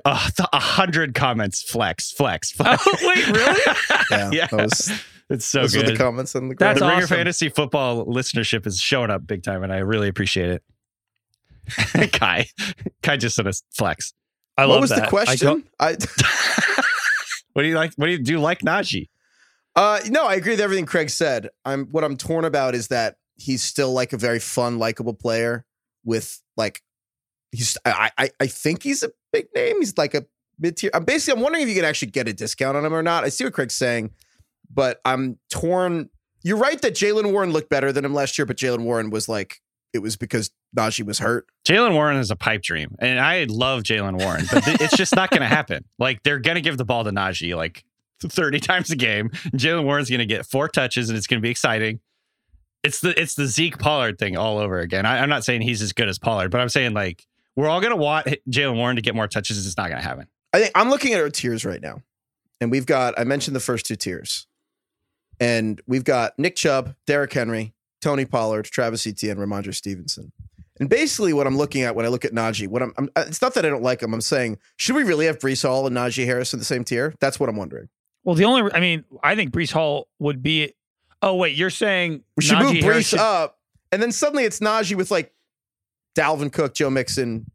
uh, 0.05 0.29
a 0.53 0.59
hundred 0.59 1.13
comments. 1.13 1.61
Flex, 1.61 2.11
flex, 2.11 2.51
flex. 2.51 2.83
Oh, 2.85 2.95
wait, 3.03 3.27
really? 3.27 3.61
Yeah, 4.11 4.29
Yeah. 4.33 4.47
that 4.47 4.53
was, 4.53 4.91
it's 5.29 5.45
so 5.45 5.61
those 5.61 5.75
were 5.75 5.83
the 5.83 5.89
good. 5.89 5.97
comments 5.99 6.35
on 6.35 6.49
the 6.49 6.55
That's 6.55 6.79
the 6.79 6.85
ground. 6.85 6.95
Ringer. 7.03 7.07
Fantasy 7.07 7.49
Football 7.49 8.05
listenership 8.05 8.65
is 8.65 8.79
showing 8.79 9.09
up 9.11 9.25
big 9.27 9.43
time, 9.43 9.63
and 9.63 9.71
I 9.71 9.77
really 9.79 10.07
appreciate 10.07 10.49
it. 10.49 12.11
Kai, 12.13 12.47
Kai 13.03 13.17
just 13.17 13.35
sent 13.35 13.47
us 13.47 13.61
flex. 13.71 14.13
I 14.57 14.65
love 14.65 14.67
that. 14.67 14.69
what 14.69 14.73
love 14.75 14.81
was 14.81 14.89
that. 14.89 15.01
the 15.03 15.07
question? 15.09 15.47
don't- 15.47 15.65
I, 15.79 15.95
What 17.53 17.63
do 17.63 17.67
you 17.69 17.75
like? 17.75 17.93
What 17.95 18.05
do 18.05 18.11
you 18.11 18.19
do? 18.19 18.33
You 18.33 18.39
like 18.39 18.59
Najee? 18.61 19.09
uh, 19.75 19.99
no, 20.07 20.25
I 20.25 20.35
agree 20.35 20.53
with 20.53 20.61
everything 20.61 20.85
Craig 20.85 21.09
said. 21.09 21.49
I'm 21.65 21.85
what 21.87 22.03
I'm 22.03 22.15
torn 22.17 22.45
about 22.45 22.73
is 22.75 22.87
that 22.89 23.15
he's 23.39 23.63
still 23.63 23.93
like 23.93 24.13
a 24.13 24.17
very 24.17 24.39
fun, 24.39 24.77
likable 24.77 25.13
player 25.13 25.65
with 26.03 26.41
like 26.57 26.81
he's. 27.51 27.77
I 27.85 28.11
I, 28.17 28.29
I 28.39 28.47
think 28.47 28.83
he's 28.83 29.03
a 29.03 29.11
big 29.31 29.47
name. 29.55 29.79
He's 29.79 29.97
like 29.97 30.13
a 30.13 30.25
mid 30.59 30.77
tier. 30.77 30.91
I'm 30.93 31.05
basically 31.05 31.37
I'm 31.37 31.43
wondering 31.43 31.63
if 31.63 31.69
you 31.69 31.75
can 31.75 31.85
actually 31.85 32.11
get 32.11 32.27
a 32.27 32.33
discount 32.33 32.77
on 32.77 32.85
him 32.85 32.93
or 32.93 33.03
not. 33.03 33.23
I 33.23 33.29
see 33.29 33.43
what 33.43 33.53
Craig's 33.53 33.75
saying, 33.75 34.11
but 34.73 35.01
I'm 35.05 35.39
torn. 35.49 36.09
You're 36.43 36.57
right 36.57 36.81
that 36.81 36.93
Jaylen 36.93 37.31
Warren 37.31 37.51
looked 37.51 37.69
better 37.69 37.91
than 37.91 38.05
him 38.05 38.13
last 38.13 38.37
year, 38.37 38.45
but 38.45 38.57
Jaylen 38.57 38.83
Warren 38.83 39.09
was 39.09 39.27
like 39.27 39.61
it 39.93 39.99
was 39.99 40.15
because 40.15 40.51
Najee 40.77 41.05
was 41.05 41.19
hurt. 41.19 41.47
Jaylen 41.67 41.93
Warren 41.93 42.17
is 42.17 42.31
a 42.31 42.35
pipe 42.35 42.61
dream, 42.61 42.95
and 42.99 43.19
I 43.19 43.45
love 43.45 43.83
Jaylen 43.83 44.19
Warren, 44.19 44.45
but 44.51 44.63
th- 44.63 44.81
it's 44.81 44.95
just 44.95 45.15
not 45.15 45.29
going 45.31 45.41
to 45.41 45.47
happen. 45.47 45.85
Like 45.99 46.23
they're 46.23 46.39
going 46.39 46.55
to 46.55 46.61
give 46.61 46.77
the 46.77 46.85
ball 46.85 47.03
to 47.03 47.11
Najee 47.11 47.57
like 47.57 47.83
30 48.21 48.59
times 48.61 48.89
a 48.89 48.95
game. 48.95 49.29
Jaylen 49.51 49.83
Warren's 49.83 50.09
going 50.09 50.19
to 50.19 50.25
get 50.25 50.45
four 50.45 50.69
touches, 50.69 51.09
and 51.09 51.17
it's 51.17 51.27
going 51.27 51.39
to 51.39 51.41
be 51.41 51.49
exciting. 51.49 51.99
It's 52.83 53.01
the 53.01 53.19
it's 53.19 53.35
the 53.35 53.47
Zeke 53.47 53.77
Pollard 53.77 54.17
thing 54.17 54.37
all 54.37 54.57
over 54.57 54.79
again. 54.79 55.05
I, 55.05 55.19
I'm 55.19 55.29
not 55.29 55.43
saying 55.43 55.61
he's 55.61 55.81
as 55.81 55.93
good 55.93 56.07
as 56.07 56.17
Pollard, 56.17 56.49
but 56.49 56.61
I'm 56.61 56.69
saying 56.69 56.93
like 56.93 57.25
we're 57.55 57.67
all 57.67 57.81
going 57.81 57.91
to 57.91 57.97
want 57.97 58.27
Jaylen 58.49 58.77
Warren 58.77 58.95
to 58.95 59.01
get 59.01 59.15
more 59.15 59.27
touches. 59.27 59.65
It's 59.65 59.77
not 59.77 59.89
going 59.89 60.01
to 60.01 60.07
happen. 60.07 60.27
I 60.53 60.59
think 60.59 60.71
I'm 60.75 60.89
looking 60.89 61.13
at 61.13 61.19
our 61.19 61.29
tiers 61.29 61.65
right 61.65 61.81
now, 61.81 62.01
and 62.61 62.71
we've 62.71 62.85
got. 62.85 63.19
I 63.19 63.23
mentioned 63.25 63.55
the 63.55 63.59
first 63.59 63.85
two 63.85 63.95
tiers, 63.95 64.47
and 65.39 65.81
we've 65.87 66.05
got 66.05 66.39
Nick 66.39 66.55
Chubb, 66.55 66.95
Derrick 67.05 67.33
Henry, 67.33 67.73
Tony 68.01 68.25
Pollard, 68.25 68.65
Travis 68.65 69.05
Etienne, 69.05 69.37
Rhamondre 69.37 69.75
Stevenson. 69.75 70.31
And 70.79 70.89
basically, 70.89 71.33
what 71.33 71.45
I'm 71.45 71.57
looking 71.57 71.81
at 71.81 71.95
when 71.95 72.05
I 72.05 72.09
look 72.09 72.23
at 72.23 72.31
Najee, 72.31 72.67
what 72.67 72.81
I'm, 72.81 72.93
I'm 72.97 73.09
it's 73.17 73.41
not 73.41 73.53
that 73.55 73.65
I 73.65 73.69
don't 73.69 73.83
like 73.83 74.01
him. 74.01 74.13
I'm 74.13 74.21
saying, 74.21 74.57
should 74.77 74.95
we 74.95 75.03
really 75.03 75.25
have 75.25 75.37
Breece 75.39 75.67
Hall 75.67 75.85
and 75.85 75.95
Najee 75.95 76.25
Harris 76.25 76.53
in 76.53 76.59
the 76.59 76.65
same 76.65 76.85
tier? 76.85 77.13
That's 77.19 77.39
what 77.39 77.49
I'm 77.49 77.57
wondering. 77.57 77.89
Well, 78.23 78.35
the 78.35 78.45
only 78.45 78.71
I 78.73 78.79
mean, 78.79 79.03
I 79.21 79.35
think 79.35 79.51
Breece 79.51 79.71
Hall 79.71 80.07
would 80.19 80.41
be. 80.41 80.73
Oh 81.21 81.35
wait, 81.35 81.55
you're 81.55 81.69
saying 81.69 82.23
We 82.37 82.43
should 82.43 82.57
Najee 82.57 82.73
move 82.75 82.83
Harris 82.83 82.97
Breece 83.07 83.09
should- 83.09 83.19
up, 83.19 83.59
and 83.91 84.01
then 84.01 84.11
suddenly 84.11 84.43
it's 84.45 84.59
Najee 84.59 84.95
with 84.95 85.11
like 85.11 85.33
Dalvin 86.15 86.51
Cook, 86.51 86.73
Joe 86.73 86.89
Mixon, 86.89 87.45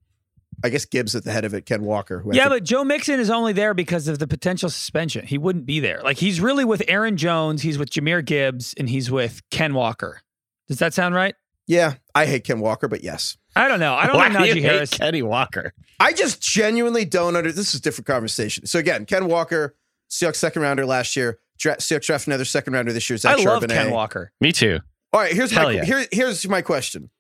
I 0.63 0.69
guess 0.69 0.85
Gibbs 0.85 1.15
at 1.15 1.25
the 1.25 1.33
head 1.33 1.45
of 1.45 1.55
it, 1.55 1.67
Ken 1.67 1.83
Walker. 1.83 2.21
Who 2.21 2.31
Yeah, 2.35 2.45
think- 2.45 2.51
but 2.51 2.65
Joe 2.65 2.85
Mixon 2.85 3.21
is 3.21 3.31
only 3.31 3.53
there 3.53 3.75
because 3.75 4.09
of 4.09 4.19
the 4.19 4.27
potential 4.27 4.69
suspension. 4.71 5.27
He 5.27 5.39
wouldn't 5.39 5.67
be 5.67 5.81
there. 5.81 6.01
Like 6.03 6.19
he's 6.19 6.41
really 6.41 6.65
with 6.65 6.83
Aaron 6.89 7.17
Jones, 7.17 7.63
he's 7.63 7.79
with 7.79 7.91
Jahmyr 7.91 8.25
Gibbs, 8.25 8.75
and 8.79 8.89
he's 8.89 9.11
with 9.11 9.43
Ken 9.51 9.75
Walker. 9.75 10.21
Does 10.69 10.79
that 10.79 10.95
sound 10.95 11.15
right? 11.15 11.35
yeah, 11.67 11.95
I 12.15 12.27
hate 12.27 12.45
Ken 12.45 12.61
Walker, 12.61 12.89
but 12.89 13.03
yes. 13.03 13.39
I 13.57 13.69
don't 13.69 13.81
know. 13.81 13.95
I 13.95 14.07
don't 14.07 14.17
Why 14.17 14.29
know 14.29 14.41
do 14.41 14.47
you 14.47 14.55
Najee 14.57 14.61
hate 14.63 14.73
Harris. 14.73 14.91
Kenny 14.91 15.23
Walker. 15.23 15.73
I 15.99 16.13
just 16.13 16.43
genuinely 16.43 17.07
don't 17.07 17.37
under. 17.37 17.51
This 17.53 17.73
is 17.73 17.81
a 17.81 17.83
different 17.83 18.07
conversation. 18.07 18.67
So 18.67 18.79
again, 18.79 19.07
Ken 19.07 19.27
Walker, 19.29 19.75
Seahawks 20.11 20.37
second 20.37 20.61
rounder 20.61 20.85
last 20.85 21.17
year. 21.17 21.39
Dra- 21.59 21.77
Seahawks 21.77 22.07
draft 22.07 22.27
another 22.27 22.45
second 22.45 22.73
rounder 22.73 22.93
this 22.93 23.09
year. 23.09 23.17
Zach 23.17 23.39
I 23.39 23.43
love 23.45 23.63
Charbonnet. 23.63 23.69
Ken 23.75 23.91
Walker. 23.91 24.33
Me 24.41 24.53
too. 24.53 24.81
All 25.13 25.21
right, 25.21 25.33
here's 25.33 25.51
Hell 25.53 25.65
my 25.65 25.71
yeah. 25.73 25.85
here, 25.85 26.07
here's 26.11 26.47
my 26.49 26.61
question. 26.63 27.11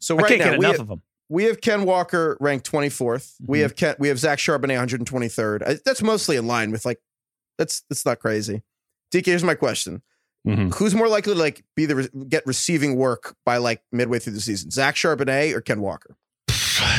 So 0.00 0.16
I 0.18 0.22
right 0.22 0.28
can't 0.28 0.40
now 0.40 0.50
get 0.50 0.58
we 0.58 0.64
enough 0.66 0.76
have, 0.78 0.80
of 0.80 0.90
him. 0.90 1.02
we 1.28 1.44
have 1.44 1.60
Ken 1.60 1.84
Walker 1.84 2.36
ranked 2.40 2.70
24th. 2.70 3.34
We 3.46 3.58
Mhm. 3.58 3.62
have 3.62 3.76
Ken 3.76 3.94
we 3.98 4.08
have 4.08 4.18
Zach 4.18 4.38
Charbonnet 4.38 4.76
123rd. 4.78 5.62
I, 5.66 5.78
that's 5.84 6.02
mostly 6.02 6.36
in 6.36 6.46
line 6.46 6.70
with 6.70 6.84
like 6.84 6.98
that's 7.58 7.82
that's 7.88 8.04
not 8.04 8.18
crazy. 8.20 8.62
DK, 9.12 9.26
here's 9.26 9.44
my 9.44 9.54
question: 9.54 10.02
Mhm. 10.46 10.74
Who's 10.74 10.94
more 10.94 11.08
likely 11.08 11.34
to 11.34 11.38
like 11.38 11.64
be 11.76 11.86
the 11.86 11.96
re- 11.96 12.08
get 12.28 12.46
receiving 12.46 12.96
work 12.96 13.34
by 13.44 13.56
like 13.58 13.82
midway 13.92 14.18
through 14.18 14.34
the 14.34 14.40
season? 14.40 14.70
Zach 14.70 14.94
Charbonnet 14.94 15.54
or 15.54 15.60
Ken 15.60 15.80
Walker? 15.80 16.16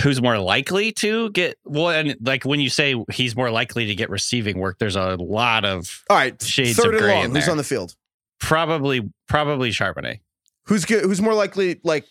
Who's 0.03 0.21
more 0.21 0.37
likely 0.39 0.91
to 0.93 1.29
get 1.31 1.57
well? 1.65 1.89
And 1.89 2.15
like 2.21 2.43
when 2.43 2.59
you 2.59 2.69
say 2.69 2.95
he's 3.11 3.35
more 3.35 3.49
likely 3.51 3.85
to 3.87 3.95
get 3.95 4.09
receiving 4.09 4.57
work, 4.59 4.77
there's 4.79 4.95
a 4.95 5.15
lot 5.15 5.65
of 5.65 6.03
All 6.09 6.17
right, 6.17 6.41
Shades 6.41 6.77
third 6.77 6.87
of 6.87 6.93
and 6.95 7.01
gray 7.01 7.15
long. 7.21 7.35
Who's 7.35 7.47
on 7.49 7.57
the 7.57 7.63
field? 7.63 7.95
probably 8.39 9.09
probably 9.27 9.69
Charbonnet. 9.71 10.19
Who's 10.65 10.85
good? 10.85 11.03
Who's 11.03 11.21
more 11.21 11.33
likely 11.33 11.79
like 11.83 12.05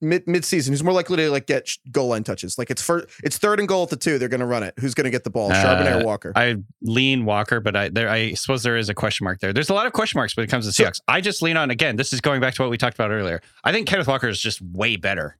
mid 0.00 0.26
mid 0.26 0.44
season? 0.44 0.72
Who's 0.72 0.82
more 0.82 0.92
likely 0.92 1.16
to 1.18 1.30
like 1.30 1.46
get 1.46 1.68
goal 1.90 2.08
line 2.08 2.24
touches? 2.24 2.56
Like 2.58 2.70
it's 2.70 2.82
first, 2.82 3.06
it's 3.22 3.36
third 3.38 3.58
and 3.58 3.68
goal 3.68 3.82
at 3.84 3.90
the 3.90 3.96
two. 3.96 4.18
They're 4.18 4.28
going 4.28 4.40
to 4.40 4.46
run 4.46 4.62
it. 4.62 4.74
Who's 4.78 4.94
going 4.94 5.04
to 5.04 5.10
get 5.10 5.24
the 5.24 5.30
ball? 5.30 5.50
Charbonnet 5.50 5.96
Uh, 5.96 6.00
or 6.00 6.04
Walker? 6.04 6.32
I 6.36 6.56
lean 6.82 7.24
Walker, 7.24 7.60
but 7.60 7.76
I 7.76 7.88
there 7.88 8.08
I 8.08 8.34
suppose 8.34 8.62
there 8.62 8.76
is 8.76 8.88
a 8.88 8.94
question 8.94 9.24
mark 9.24 9.40
there. 9.40 9.52
There's 9.52 9.70
a 9.70 9.74
lot 9.74 9.86
of 9.86 9.92
question 9.92 10.18
marks 10.18 10.36
when 10.36 10.44
it 10.44 10.50
comes 10.50 10.66
to 10.66 10.72
So- 10.72 10.84
Seahawks. 10.84 11.00
I 11.08 11.20
just 11.20 11.42
lean 11.42 11.56
on 11.56 11.70
again. 11.70 11.96
This 11.96 12.12
is 12.12 12.20
going 12.20 12.40
back 12.40 12.54
to 12.54 12.62
what 12.62 12.70
we 12.70 12.78
talked 12.78 12.94
about 12.96 13.10
earlier. 13.10 13.40
I 13.64 13.72
think 13.72 13.86
Kenneth 13.88 14.06
Walker 14.08 14.28
is 14.28 14.40
just 14.40 14.62
way 14.62 14.96
better. 14.96 15.36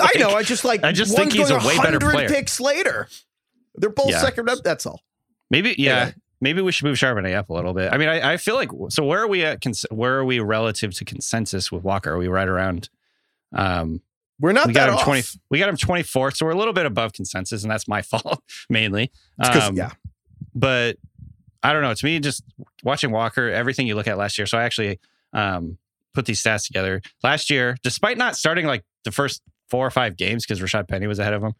I 0.00 0.10
know. 0.18 0.30
I 0.30 0.42
just 0.42 0.64
like. 0.64 0.82
I 0.84 0.92
just 0.92 1.14
think 1.16 1.32
he's 1.32 1.50
a 1.50 1.58
way 1.58 1.76
better 1.78 1.98
100 1.98 2.00
player. 2.12 2.28
Picks 2.28 2.60
later, 2.60 3.08
they're 3.76 3.90
both 3.90 4.10
Yeah. 4.10 4.20
second 4.20 4.48
up. 4.48 4.58
That's 4.64 4.86
all. 4.86 5.00
Maybe 5.50 5.74
yeah. 5.78 5.96
Anyway. 5.96 6.14
Maybe 6.42 6.62
we 6.62 6.72
should 6.72 6.86
move 6.86 6.96
Charbonnet 6.96 7.34
up 7.36 7.50
a 7.50 7.52
little 7.52 7.74
bit. 7.74 7.92
I 7.92 7.98
mean, 7.98 8.08
I, 8.08 8.32
I 8.32 8.36
feel 8.38 8.54
like 8.54 8.70
so. 8.88 9.04
Where 9.04 9.20
are 9.20 9.28
we 9.28 9.44
at? 9.44 9.60
Cons- 9.60 9.84
where 9.90 10.16
are 10.16 10.24
we 10.24 10.40
relative 10.40 10.94
to 10.94 11.04
consensus 11.04 11.70
with 11.70 11.84
Walker? 11.84 12.12
Are 12.12 12.16
we 12.18 12.28
right 12.28 12.48
around? 12.48 12.88
Um, 13.54 14.00
We're 14.38 14.52
not 14.52 14.68
we 14.68 14.72
that 14.72 14.80
got 14.86 14.88
him 14.88 14.94
off. 14.96 15.04
twenty. 15.04 15.22
We 15.50 15.58
got 15.58 15.68
him 15.68 15.76
twenty 15.76 16.02
fourth, 16.02 16.36
so 16.38 16.46
we're 16.46 16.52
a 16.52 16.56
little 16.56 16.72
bit 16.72 16.86
above 16.86 17.12
consensus, 17.12 17.62
and 17.62 17.70
that's 17.70 17.86
my 17.86 18.00
fault 18.10 18.42
mainly. 18.70 19.10
Um, 19.38 19.76
yeah, 19.76 19.90
but 20.54 20.96
I 21.62 21.74
don't 21.74 21.82
know. 21.82 21.92
To 21.92 22.04
me, 22.06 22.18
just 22.20 22.42
watching 22.84 23.10
Walker, 23.10 23.50
everything 23.50 23.86
you 23.86 23.94
look 23.94 24.06
at 24.08 24.16
last 24.16 24.38
year. 24.38 24.46
So 24.46 24.56
I 24.56 24.62
actually 24.62 24.98
um, 25.34 25.76
put 26.14 26.24
these 26.24 26.42
stats 26.42 26.66
together. 26.66 27.02
Last 27.22 27.50
year, 27.50 27.76
despite 27.82 28.16
not 28.16 28.34
starting 28.34 28.64
like 28.66 28.82
the 29.04 29.12
first 29.12 29.42
four 29.70 29.86
or 29.86 29.90
five 29.90 30.16
games 30.16 30.44
because 30.44 30.60
Rashaad 30.60 30.88
Penny 30.88 31.06
was 31.06 31.18
ahead 31.18 31.32
of 31.32 31.42
him, 31.42 31.54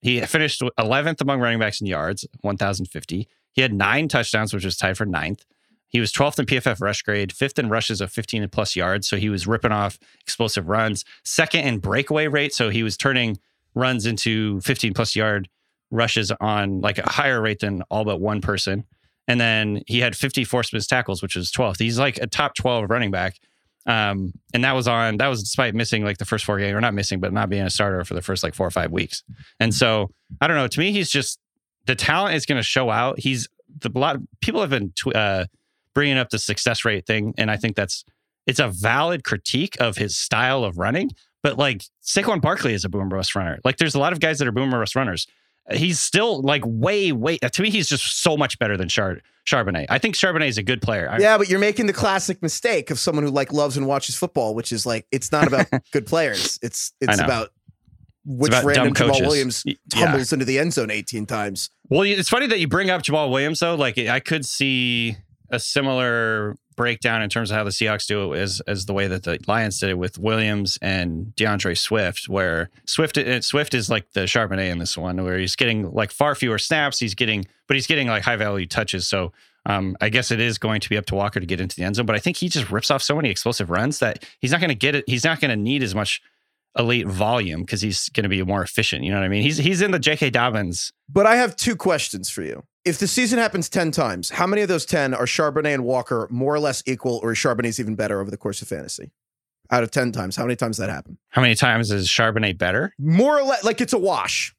he 0.00 0.20
finished 0.22 0.62
11th 0.78 1.20
among 1.20 1.40
running 1.40 1.58
backs 1.58 1.80
in 1.80 1.86
yards, 1.86 2.26
1,050. 2.42 3.28
He 3.52 3.62
had 3.62 3.72
nine 3.72 4.08
touchdowns, 4.08 4.54
which 4.54 4.64
was 4.64 4.76
tied 4.76 4.96
for 4.96 5.06
ninth. 5.06 5.44
He 5.88 6.00
was 6.00 6.12
12th 6.12 6.38
in 6.38 6.46
PFF 6.46 6.80
rush 6.80 7.02
grade, 7.02 7.32
fifth 7.32 7.58
in 7.58 7.68
rushes 7.68 8.00
of 8.00 8.12
15 8.12 8.42
and 8.42 8.52
plus 8.52 8.76
yards. 8.76 9.08
So 9.08 9.16
he 9.16 9.28
was 9.28 9.46
ripping 9.46 9.72
off 9.72 9.98
explosive 10.20 10.68
runs. 10.68 11.04
Second 11.24 11.66
in 11.66 11.78
breakaway 11.78 12.26
rate. 12.26 12.54
So 12.54 12.70
he 12.70 12.82
was 12.82 12.96
turning 12.96 13.38
runs 13.74 14.06
into 14.06 14.60
15 14.60 14.94
plus 14.94 15.16
yard 15.16 15.48
rushes 15.90 16.32
on 16.40 16.80
like 16.80 16.98
a 16.98 17.08
higher 17.08 17.40
rate 17.40 17.60
than 17.60 17.82
all 17.90 18.04
but 18.04 18.20
one 18.20 18.40
person. 18.40 18.84
And 19.28 19.40
then 19.40 19.82
he 19.86 20.00
had 20.00 20.16
50 20.16 20.44
forced 20.44 20.72
missed 20.72 20.90
tackles, 20.90 21.22
which 21.22 21.36
was 21.36 21.50
12th. 21.50 21.78
He's 21.78 21.98
like 21.98 22.18
a 22.18 22.26
top 22.26 22.54
12 22.54 22.90
running 22.90 23.10
back. 23.10 23.38
Um, 23.86 24.32
and 24.52 24.64
that 24.64 24.72
was 24.72 24.88
on, 24.88 25.18
that 25.18 25.28
was 25.28 25.42
despite 25.42 25.74
missing 25.74 26.04
like 26.04 26.18
the 26.18 26.24
first 26.24 26.44
four 26.44 26.58
games, 26.58 26.74
or 26.74 26.80
not 26.80 26.92
missing, 26.92 27.20
but 27.20 27.32
not 27.32 27.48
being 27.48 27.62
a 27.62 27.70
starter 27.70 28.04
for 28.04 28.14
the 28.14 28.22
first 28.22 28.42
like 28.42 28.54
four 28.54 28.66
or 28.66 28.70
five 28.72 28.90
weeks. 28.90 29.22
And 29.60 29.72
so 29.72 30.10
I 30.40 30.48
don't 30.48 30.56
know. 30.56 30.66
To 30.66 30.80
me, 30.80 30.90
he's 30.90 31.08
just, 31.08 31.38
the 31.86 31.94
talent 31.94 32.34
is 32.34 32.46
going 32.46 32.58
to 32.58 32.64
show 32.64 32.90
out. 32.90 33.20
He's 33.20 33.48
the, 33.80 33.92
a 33.94 33.98
lot, 33.98 34.16
people 34.40 34.60
have 34.60 34.70
been 34.70 34.90
tw- 34.90 35.14
uh, 35.14 35.46
bringing 35.94 36.18
up 36.18 36.30
the 36.30 36.38
success 36.38 36.84
rate 36.84 37.06
thing. 37.06 37.32
And 37.38 37.48
I 37.48 37.56
think 37.56 37.76
that's, 37.76 38.04
it's 38.46 38.58
a 38.58 38.68
valid 38.68 39.22
critique 39.22 39.76
of 39.80 39.96
his 39.96 40.16
style 40.16 40.64
of 40.64 40.78
running, 40.78 41.10
But 41.46 41.58
like 41.58 41.84
Saquon 42.02 42.40
Barkley 42.40 42.74
is 42.74 42.84
a 42.84 42.88
boom 42.88 43.08
bust 43.08 43.36
runner. 43.36 43.60
Like 43.64 43.76
there's 43.76 43.94
a 43.94 44.00
lot 44.00 44.12
of 44.12 44.18
guys 44.18 44.40
that 44.40 44.48
are 44.48 44.52
boom 44.52 44.72
bust 44.72 44.96
runners. 44.96 45.28
He's 45.72 45.98
still 46.00 46.42
like 46.42 46.62
way, 46.64 47.10
way. 47.12 47.38
Uh, 47.42 47.48
to 47.48 47.62
me, 47.62 47.70
he's 47.70 47.88
just 47.88 48.22
so 48.22 48.36
much 48.36 48.58
better 48.58 48.76
than 48.76 48.88
Char- 48.88 49.20
Charbonnet. 49.46 49.86
I 49.88 49.98
think 49.98 50.14
Charbonnet 50.14 50.48
is 50.48 50.58
a 50.58 50.62
good 50.62 50.80
player. 50.80 51.08
I- 51.10 51.18
Yeah, 51.18 51.38
but 51.38 51.48
you're 51.48 51.58
making 51.58 51.86
the 51.86 51.92
classic 51.92 52.40
mistake 52.42 52.90
of 52.90 52.98
someone 52.98 53.24
who 53.24 53.30
like 53.30 53.52
loves 53.52 53.76
and 53.76 53.86
watches 53.86 54.14
football, 54.14 54.54
which 54.54 54.70
is 54.72 54.86
like 54.86 55.06
it's 55.10 55.32
not 55.32 55.46
about 55.48 55.66
good 55.92 56.06
players. 56.06 56.58
It's 56.62 56.92
it's 57.00 57.18
about 57.20 57.50
which 58.24 58.50
about 58.52 58.64
random 58.64 58.94
Jamaal. 58.94 59.20
Williams 59.20 59.62
Y- 59.66 59.76
yeah. 59.94 60.04
tumbles 60.06 60.32
into 60.32 60.44
the 60.44 60.58
end 60.58 60.72
zone 60.72 60.90
18 60.90 61.26
times. 61.26 61.70
Well, 61.88 62.02
it's 62.02 62.28
funny 62.28 62.46
that 62.48 62.58
you 62.60 62.68
bring 62.68 62.90
up 62.90 63.02
Jamaal 63.02 63.30
Williams 63.30 63.60
though. 63.60 63.74
Like 63.74 63.98
I 63.98 64.20
could 64.20 64.44
see 64.44 65.16
a 65.50 65.58
similar 65.60 66.56
breakdown 66.76 67.22
in 67.22 67.30
terms 67.30 67.50
of 67.50 67.56
how 67.56 67.64
the 67.64 67.70
Seahawks 67.70 68.06
do 68.06 68.32
it 68.32 68.40
is 68.40 68.60
as 68.62 68.86
the 68.86 68.92
way 68.92 69.08
that 69.08 69.24
the 69.24 69.38
Lions 69.46 69.80
did 69.80 69.90
it 69.90 69.98
with 69.98 70.18
Williams 70.18 70.78
and 70.82 71.32
DeAndre 71.36 71.76
Swift, 71.76 72.28
where 72.28 72.70
Swift 72.86 73.18
uh, 73.18 73.40
Swift 73.40 73.74
is 73.74 73.90
like 73.90 74.12
the 74.12 74.20
Charbonnet 74.20 74.70
in 74.70 74.78
this 74.78 74.96
one, 74.96 75.22
where 75.24 75.38
he's 75.38 75.56
getting 75.56 75.90
like 75.92 76.10
far 76.10 76.34
fewer 76.34 76.58
snaps. 76.58 76.98
He's 76.98 77.14
getting, 77.14 77.46
but 77.66 77.74
he's 77.74 77.86
getting 77.86 78.08
like 78.08 78.22
high 78.22 78.36
value 78.36 78.66
touches. 78.66 79.06
So. 79.08 79.32
Um, 79.68 79.96
I 80.00 80.10
guess 80.10 80.30
it 80.30 80.38
is 80.38 80.58
going 80.58 80.80
to 80.82 80.88
be 80.88 80.96
up 80.96 81.06
to 81.06 81.16
Walker 81.16 81.40
to 81.40 81.44
get 81.44 81.60
into 81.60 81.74
the 81.74 81.82
end 81.82 81.96
zone, 81.96 82.06
but 82.06 82.14
I 82.14 82.20
think 82.20 82.36
he 82.36 82.48
just 82.48 82.70
rips 82.70 82.88
off 82.88 83.02
so 83.02 83.16
many 83.16 83.30
explosive 83.30 83.68
runs 83.68 83.98
that 83.98 84.24
he's 84.38 84.52
not 84.52 84.60
going 84.60 84.68
to 84.68 84.76
get 84.76 84.94
it. 84.94 85.02
He's 85.08 85.24
not 85.24 85.40
going 85.40 85.50
to 85.50 85.56
need 85.56 85.82
as 85.82 85.92
much 85.92 86.22
elite 86.78 87.06
volume 87.06 87.62
because 87.62 87.80
he's 87.80 88.08
going 88.10 88.22
to 88.24 88.28
be 88.28 88.42
more 88.42 88.62
efficient. 88.62 89.02
You 89.02 89.10
know 89.10 89.18
what 89.18 89.24
I 89.24 89.28
mean? 89.28 89.42
He's 89.42 89.56
he's 89.56 89.82
in 89.82 89.90
the 89.90 89.98
J.K. 89.98 90.30
Dobbins 90.30 90.92
But 91.08 91.26
I 91.26 91.36
have 91.36 91.56
two 91.56 91.76
questions 91.76 92.30
for 92.30 92.42
you. 92.42 92.62
If 92.86 92.98
the 92.98 93.08
season 93.08 93.40
happens 93.40 93.68
10 93.68 93.90
times, 93.90 94.30
how 94.30 94.46
many 94.46 94.62
of 94.62 94.68
those 94.68 94.86
10 94.86 95.12
are 95.12 95.24
Charbonnet 95.24 95.74
and 95.74 95.84
Walker 95.84 96.28
more 96.30 96.54
or 96.54 96.60
less 96.60 96.84
equal, 96.86 97.18
or 97.20 97.32
is 97.32 97.38
Charbonnet's 97.38 97.80
even 97.80 97.96
better 97.96 98.20
over 98.20 98.30
the 98.30 98.36
course 98.36 98.62
of 98.62 98.68
fantasy? 98.68 99.10
Out 99.72 99.82
of 99.82 99.90
10 99.90 100.12
times, 100.12 100.36
how 100.36 100.44
many 100.44 100.54
times 100.54 100.76
that 100.76 100.88
happen? 100.88 101.18
How 101.30 101.42
many 101.42 101.56
times 101.56 101.90
is 101.90 102.08
Charbonnet 102.08 102.56
better? 102.56 102.92
More 102.96 103.40
or 103.40 103.42
less, 103.42 103.64
like 103.64 103.80
it's 103.80 103.92
a 103.92 103.98
wash. 103.98 104.54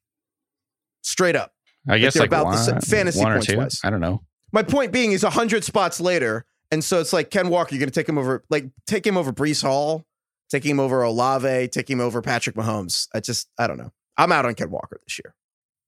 Straight 1.04 1.38
up. 1.38 1.54
I 1.88 2.00
guess 2.00 2.18
like 2.18 2.28
about 2.28 2.48
one, 2.48 2.56
the 2.58 2.82
fantasy 2.82 3.22
one 3.22 3.32
or 3.32 3.36
points 3.36 3.48
two. 3.48 3.58
wise. 3.58 3.80
I 3.86 3.90
don't 3.90 4.02
know. 4.02 4.22
My 4.52 4.62
point 4.62 4.92
being 4.92 5.14
is 5.14 5.24
100 5.24 5.64
spots 5.64 6.02
later. 6.02 6.46
And 6.70 6.84
so 6.84 7.00
it's 7.00 7.14
like 7.14 7.30
Ken 7.30 7.48
Walker, 7.48 7.74
you're 7.74 7.80
going 7.80 7.90
to 7.90 7.98
take 7.98 8.10
him 8.10 8.18
over, 8.18 8.44
like 8.50 8.66
take 8.88 9.08
him 9.08 9.16
over 9.16 9.32
Breece 9.32 9.62
Hall, 9.62 10.06
take 10.50 10.66
him 10.66 10.82
over 10.82 11.02
Olave, 11.02 11.70
take 11.70 11.90
him 11.90 12.02
over 12.02 12.22
Patrick 12.22 12.58
Mahomes. 12.58 13.08
I 13.14 13.22
just, 13.22 13.48
I 13.58 13.68
don't 13.68 13.78
know. 13.78 13.94
I'm 14.18 14.34
out 14.34 14.46
on 14.46 14.54
Ken 14.54 14.70
Walker 14.70 15.00
this 15.06 15.18
year. 15.18 15.34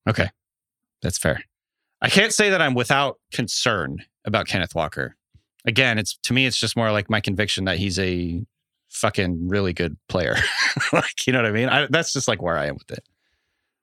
Okay, 0.07 0.29
that's 1.01 1.17
fair. 1.17 1.43
I 2.01 2.09
can't 2.09 2.33
say 2.33 2.49
that 2.49 2.61
I'm 2.61 2.73
without 2.73 3.19
concern 3.31 3.97
about 4.25 4.47
Kenneth 4.47 4.75
Walker. 4.75 5.15
Again, 5.65 5.97
it's 5.97 6.17
to 6.23 6.33
me, 6.33 6.45
it's 6.45 6.57
just 6.57 6.77
more 6.77 6.91
like 6.91 7.09
my 7.09 7.19
conviction 7.19 7.65
that 7.65 7.77
he's 7.77 7.99
a 7.99 8.41
fucking 8.89 9.47
really 9.47 9.73
good 9.73 9.97
player. 10.07 10.35
like, 10.93 11.27
you 11.27 11.33
know 11.33 11.41
what 11.41 11.49
I 11.49 11.51
mean? 11.51 11.69
I, 11.69 11.87
that's 11.89 12.13
just 12.13 12.27
like 12.27 12.41
where 12.41 12.57
I 12.57 12.67
am 12.67 12.75
with 12.75 12.91
it. 12.91 13.03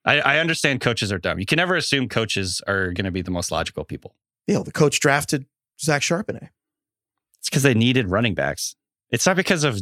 I, 0.04 0.20
I 0.20 0.38
understand 0.38 0.80
coaches 0.80 1.12
are 1.12 1.18
dumb. 1.18 1.38
You 1.38 1.46
can 1.46 1.56
never 1.56 1.76
assume 1.76 2.08
coaches 2.08 2.62
are 2.66 2.92
going 2.92 3.04
to 3.04 3.10
be 3.10 3.22
the 3.22 3.30
most 3.30 3.50
logical 3.50 3.84
people. 3.84 4.14
Know, 4.48 4.62
the 4.62 4.72
coach 4.72 5.00
drafted 5.00 5.46
Zach 5.80 6.02
Charbonnet. 6.02 6.50
It's 7.40 7.50
because 7.50 7.64
they 7.64 7.74
needed 7.74 8.08
running 8.08 8.34
backs. 8.34 8.76
It's 9.10 9.26
not 9.26 9.36
because 9.36 9.64
of 9.64 9.80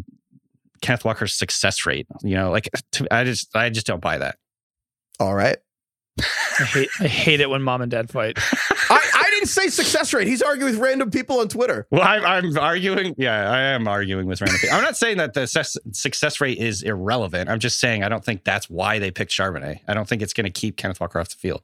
Kenneth 0.81 1.05
Walker's 1.05 1.35
success 1.35 1.85
rate. 1.87 2.07
You 2.23 2.35
know, 2.37 2.51
like 2.51 2.71
to, 2.93 3.07
I 3.15 3.25
just, 3.25 3.55
I 3.55 3.69
just 3.69 3.87
don't 3.87 4.01
buy 4.01 4.19
that. 4.19 4.39
All 5.21 5.35
right. 5.35 5.59
I 6.21 6.65
hate 6.65 6.89
I 7.01 7.07
hate 7.09 7.41
it 7.41 7.51
when 7.51 7.63
mom 7.63 7.83
and 7.83 7.91
dad 7.91 8.09
fight. 8.11 8.39
I, 8.91 9.01
I 9.15 9.31
didn't 9.31 9.49
say 9.49 9.69
success 9.69 10.13
rate. 10.15 10.29
He's 10.29 10.43
arguing 10.43 10.73
with 10.73 10.81
random 10.81 11.11
people 11.11 11.41
on 11.41 11.49
Twitter. 11.49 11.87
Well, 11.91 12.03
I'm, 12.03 12.25
I'm 12.25 12.57
arguing. 12.59 13.15
Yeah, 13.19 13.51
I 13.51 13.61
am 13.61 13.89
arguing 13.89 14.27
with 14.27 14.41
random 14.41 14.59
people. 14.61 14.77
I'm 14.77 14.83
not 14.85 14.97
saying 14.97 15.17
that 15.17 15.35
the 15.35 15.47
success, 15.47 15.77
success 15.93 16.41
rate 16.41 16.59
is 16.59 16.83
irrelevant. 16.83 17.51
I'm 17.51 17.59
just 17.59 17.81
saying 17.81 18.05
I 18.05 18.09
don't 18.09 18.25
think 18.25 18.45
that's 18.45 18.71
why 18.71 18.99
they 19.01 19.11
picked 19.11 19.33
Charbonnet. 19.33 19.81
I 19.89 19.95
don't 19.95 20.09
think 20.09 20.23
it's 20.23 20.33
going 20.33 20.45
to 20.45 20.53
keep 20.53 20.77
Kenneth 20.77 21.01
Walker 21.01 21.19
off 21.19 21.31
the 21.31 21.37
field. 21.37 21.63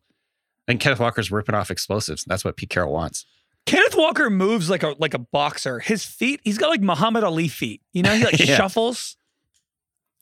And 0.67 0.81
Kenneth 0.81 0.99
Walker's 1.01 1.31
ripping 1.31 1.55
off 1.55 1.71
explosives. 1.71 2.25
That's 2.25 2.45
what 2.45 2.57
Pete 2.57 2.71
Carroll 2.71 2.93
wants. 2.93 3.27
Kenneth 3.67 3.95
Walker 3.97 4.31
moves 4.31 4.69
like 4.71 4.83
a 4.83 4.95
like 4.99 5.15
a 5.15 5.19
boxer. 5.19 5.79
His 5.79 6.05
feet, 6.05 6.41
he's 6.43 6.59
got 6.59 6.69
like 6.71 6.81
Muhammad 6.81 7.23
Ali 7.23 7.47
feet. 7.49 7.83
You 7.93 8.03
know, 8.03 8.13
he 8.15 8.25
like 8.25 8.39
Yeah. 8.39 8.57
shuffles. 8.57 9.17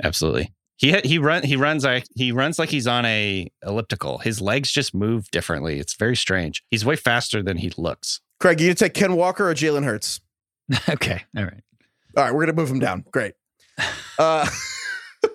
Absolutely. 0.03 0.53
He 0.79 0.93
he 1.05 1.19
run 1.19 1.43
he 1.43 1.57
runs 1.57 1.85
like 1.85 2.07
he 2.15 2.31
runs 2.31 2.59
like 2.59 2.71
he's 2.71 2.87
on 2.87 3.05
a 3.05 3.51
elliptical. 3.67 4.19
His 4.19 4.41
legs 4.41 4.71
just 4.71 4.95
move 4.95 5.29
differently. 5.33 5.81
It's 5.81 5.95
very 5.95 6.15
strange. 6.17 6.63
He's 6.71 6.85
way 6.85 6.95
faster 6.95 7.43
than 7.43 7.57
he 7.59 7.73
looks. 7.77 8.21
Craig, 8.39 8.61
you 8.61 8.69
gonna 8.69 8.77
take 8.77 8.95
Ken 8.95 9.17
Walker 9.17 9.51
or 9.51 9.55
Jalen 9.55 9.85
Hurts? 9.85 10.21
okay, 10.89 11.25
all 11.37 11.45
right. 11.45 11.63
All 12.17 12.25
right, 12.25 12.33
we're 12.33 12.47
gonna 12.47 12.57
move 12.57 12.71
him 12.71 12.79
down. 12.79 13.05
Great. 13.13 13.35
Uh, 14.19 14.45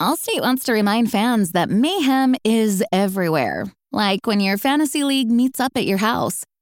Allstate 0.00 0.40
wants 0.40 0.64
to 0.64 0.72
remind 0.72 1.10
fans 1.10 1.52
that 1.52 1.68
mayhem 1.68 2.34
is 2.42 2.82
everywhere. 2.90 3.66
Like 3.92 4.26
when 4.26 4.40
your 4.40 4.56
fantasy 4.56 5.04
league 5.04 5.30
meets 5.30 5.60
up 5.60 5.72
at 5.76 5.84
your 5.84 5.98
house. 5.98 6.44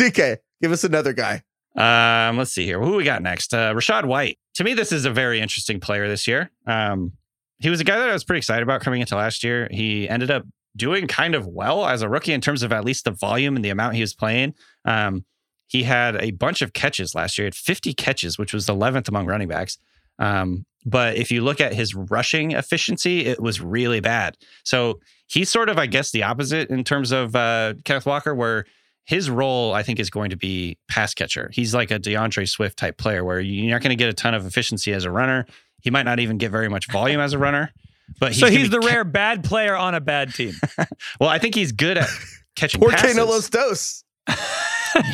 DK, 0.00 0.38
give 0.62 0.72
us 0.72 0.82
another 0.82 1.12
guy. 1.12 1.42
Um, 1.76 2.38
let's 2.38 2.52
see 2.52 2.64
here. 2.64 2.80
Who 2.80 2.96
we 2.96 3.04
got 3.04 3.22
next? 3.22 3.52
Uh, 3.52 3.74
Rachaad 3.74 4.06
White. 4.06 4.38
To 4.54 4.64
me, 4.64 4.72
this 4.72 4.92
is 4.92 5.04
a 5.04 5.10
very 5.10 5.40
interesting 5.40 5.78
player 5.78 6.08
this 6.08 6.26
year. 6.26 6.50
Um, 6.66 7.12
he 7.58 7.68
was 7.68 7.80
a 7.80 7.84
guy 7.84 7.98
that 7.98 8.08
I 8.08 8.12
was 8.14 8.24
pretty 8.24 8.38
excited 8.38 8.62
about 8.62 8.80
coming 8.80 9.02
into 9.02 9.14
last 9.14 9.44
year. 9.44 9.68
He 9.70 10.08
ended 10.08 10.30
up 10.30 10.44
doing 10.74 11.06
kind 11.06 11.34
of 11.34 11.46
well 11.46 11.86
as 11.86 12.00
a 12.00 12.08
rookie 12.08 12.32
in 12.32 12.40
terms 12.40 12.62
of 12.62 12.72
at 12.72 12.82
least 12.82 13.04
the 13.04 13.10
volume 13.10 13.56
and 13.56 13.64
the 13.64 13.68
amount 13.68 13.94
he 13.94 14.00
was 14.00 14.14
playing. 14.14 14.54
Um, 14.86 15.26
he 15.66 15.82
had 15.82 16.16
a 16.16 16.30
bunch 16.30 16.62
of 16.62 16.72
catches 16.72 17.14
last 17.14 17.36
year. 17.36 17.44
He 17.44 17.48
had 17.48 17.54
50 17.54 17.92
catches, 17.92 18.38
which 18.38 18.54
was 18.54 18.66
11th 18.66 19.08
among 19.08 19.26
running 19.26 19.48
backs. 19.48 19.76
Um, 20.18 20.64
but 20.86 21.16
if 21.16 21.30
you 21.30 21.42
look 21.42 21.60
at 21.60 21.74
his 21.74 21.94
rushing 21.94 22.52
efficiency, 22.52 23.26
it 23.26 23.40
was 23.40 23.60
really 23.60 24.00
bad. 24.00 24.36
So 24.64 24.98
he's 25.26 25.50
sort 25.50 25.68
of, 25.68 25.78
I 25.78 25.86
guess, 25.86 26.10
the 26.10 26.22
opposite 26.22 26.70
in 26.70 26.84
terms 26.84 27.12
of 27.12 27.36
uh, 27.36 27.74
Kenneth 27.84 28.06
Walker, 28.06 28.34
where 28.34 28.64
his 29.10 29.28
role, 29.28 29.74
I 29.74 29.82
think, 29.82 29.98
is 29.98 30.08
going 30.08 30.30
to 30.30 30.36
be 30.36 30.78
pass 30.86 31.14
catcher. 31.14 31.50
He's 31.52 31.74
like 31.74 31.90
a 31.90 31.98
DeAndre 31.98 32.48
Swift 32.48 32.78
type 32.78 32.96
player 32.96 33.24
where 33.24 33.40
you're 33.40 33.68
not 33.68 33.82
going 33.82 33.90
to 33.90 33.96
get 33.96 34.08
a 34.08 34.12
ton 34.12 34.34
of 34.34 34.46
efficiency 34.46 34.92
as 34.92 35.04
a 35.04 35.10
runner. 35.10 35.46
He 35.82 35.90
might 35.90 36.04
not 36.04 36.20
even 36.20 36.38
get 36.38 36.52
very 36.52 36.68
much 36.68 36.86
volume 36.92 37.20
as 37.20 37.32
a 37.32 37.38
runner. 37.38 37.72
But 38.20 38.36
so 38.36 38.48
he's 38.48 38.70
the 38.70 38.78
ca- 38.78 38.86
rare 38.86 39.02
bad 39.02 39.42
player 39.42 39.74
on 39.74 39.96
a 39.96 40.00
bad 40.00 40.32
team. 40.32 40.52
well, 41.20 41.28
I 41.28 41.40
think 41.40 41.56
he's 41.56 41.72
good 41.72 41.98
at 41.98 42.08
catching 42.54 42.80
Por 42.80 42.90
passes. 42.90 43.16
no 43.16 43.24
los 43.24 43.50
dos. 43.50 44.04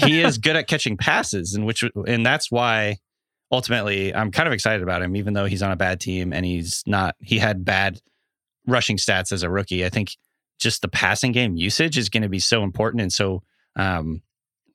he 0.05 0.21
is 0.21 0.37
good 0.37 0.57
at 0.57 0.67
catching 0.67 0.99
passes, 0.99 1.55
and 1.55 1.65
which 1.65 1.83
and 2.07 2.25
that's 2.27 2.51
why 2.51 2.99
ultimately 3.51 4.15
I'm 4.15 4.31
kind 4.31 4.47
of 4.47 4.53
excited 4.53 4.83
about 4.83 5.01
him, 5.01 5.17
even 5.17 5.33
though 5.33 5.47
he's 5.47 5.63
on 5.63 5.73
a 5.73 5.77
bad 5.77 6.01
team 6.01 6.35
and 6.35 6.45
he's 6.45 6.83
not. 6.87 7.17
He 7.21 7.39
had 7.39 7.65
bad 7.65 7.99
rushing 8.67 8.99
stats 8.99 9.33
as 9.33 9.43
a 9.43 9.49
rookie. 9.49 9.87
I 9.87 9.89
think 9.89 10.11
just 10.59 10.83
the 10.83 10.89
passing 10.89 11.33
game 11.33 11.57
usage 11.57 11.97
is 11.97 12.11
going 12.11 12.25
to 12.25 12.29
be 12.29 12.41
so 12.41 12.63
important 12.63 13.01
and 13.01 13.11
so 13.11 13.43
um 13.77 14.23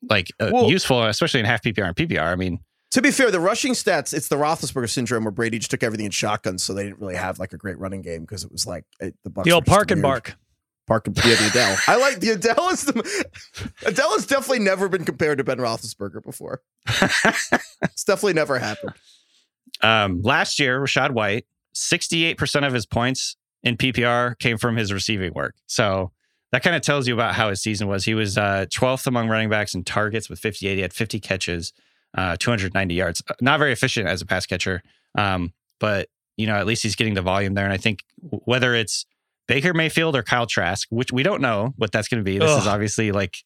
like 0.09 0.31
uh, 0.39 0.49
Well- 0.53 0.69
useful, 0.69 1.03
especially 1.03 1.41
in 1.41 1.45
half 1.45 1.61
PPR 1.61 1.87
and 1.87 1.95
PPR. 1.95 2.31
I 2.31 2.35
mean, 2.35 2.59
To 2.91 3.01
be 3.01 3.11
fair, 3.11 3.29
the 3.31 3.39
rushing 3.39 3.73
stats, 3.73 4.13
it's 4.13 4.27
the 4.29 4.35
Roethlisberger 4.35 4.89
syndrome 4.89 5.23
where 5.23 5.31
Brady 5.31 5.59
just 5.59 5.71
took 5.71 5.83
everything 5.83 6.05
in 6.05 6.11
shotguns, 6.11 6.63
so 6.63 6.73
they 6.73 6.83
didn't 6.83 6.99
really 6.99 7.15
have 7.15 7.39
like 7.39 7.53
a 7.53 7.57
great 7.57 7.77
running 7.77 8.01
game 8.01 8.21
because 8.21 8.43
it 8.43 8.51
was 8.51 8.65
like 8.65 8.85
it, 8.99 9.15
the 9.23 9.29
Bucs 9.29 9.43
the 9.43 9.51
old 9.51 9.65
park 9.65 9.91
and 9.91 10.01
bark. 10.01 10.35
Park 10.87 11.07
and 11.07 11.15
yeah, 11.17 11.35
the 11.35 11.47
Adele. 11.47 11.77
I 11.87 11.95
like 11.97 12.19
the 12.19 12.31
Adele 12.31 12.69
is 12.69 12.83
the 12.83 13.29
Adele 13.85 14.11
has 14.13 14.25
definitely 14.25 14.59
never 14.59 14.89
been 14.89 15.05
compared 15.05 15.37
to 15.37 15.43
Ben 15.43 15.57
Roethlisberger 15.57 16.23
before. 16.23 16.61
it's 16.87 18.03
definitely 18.03 18.33
never 18.33 18.57
happened. 18.59 18.93
Um, 19.81 20.21
last 20.21 20.59
year, 20.59 20.81
Rachaad 20.81 21.11
White, 21.11 21.45
68% 21.75 22.67
of 22.67 22.73
his 22.73 22.85
points 22.85 23.37
in 23.63 23.77
PPR 23.77 24.37
came 24.39 24.57
from 24.57 24.75
his 24.75 24.91
receiving 24.91 25.33
work. 25.33 25.55
So 25.67 26.11
that 26.51 26.63
kind 26.63 26.75
of 26.75 26.81
tells 26.81 27.07
you 27.07 27.13
about 27.13 27.35
how 27.35 27.49
his 27.49 27.61
season 27.61 27.87
was. 27.87 28.05
He 28.05 28.13
was 28.13 28.37
uh, 28.37 28.65
12th 28.69 29.07
among 29.07 29.29
running 29.29 29.49
backs 29.49 29.73
in 29.73 29.83
targets 29.83 30.29
with 30.29 30.39
58. 30.39 30.75
He 30.75 30.81
had 30.81 30.93
50 30.93 31.19
catches, 31.19 31.73
uh, 32.17 32.35
290 32.39 32.93
yards. 32.93 33.21
Not 33.41 33.59
very 33.59 33.71
efficient 33.71 34.07
as 34.07 34.21
a 34.21 34.25
pass 34.25 34.45
catcher, 34.45 34.81
um, 35.17 35.53
but 35.79 36.09
you 36.37 36.47
know 36.47 36.55
at 36.55 36.65
least 36.65 36.83
he's 36.83 36.95
getting 36.95 37.13
the 37.13 37.21
volume 37.21 37.53
there. 37.53 37.65
And 37.65 37.73
I 37.73 37.77
think 37.77 38.03
whether 38.21 38.73
it's 38.73 39.05
Baker 39.47 39.73
Mayfield 39.73 40.15
or 40.15 40.23
Kyle 40.23 40.45
Trask, 40.45 40.87
which 40.91 41.11
we 41.11 41.23
don't 41.23 41.41
know 41.41 41.73
what 41.75 41.91
that's 41.91 42.07
going 42.07 42.19
to 42.19 42.23
be. 42.23 42.37
This 42.37 42.49
is 42.61 42.67
obviously 42.67 43.11
like 43.11 43.37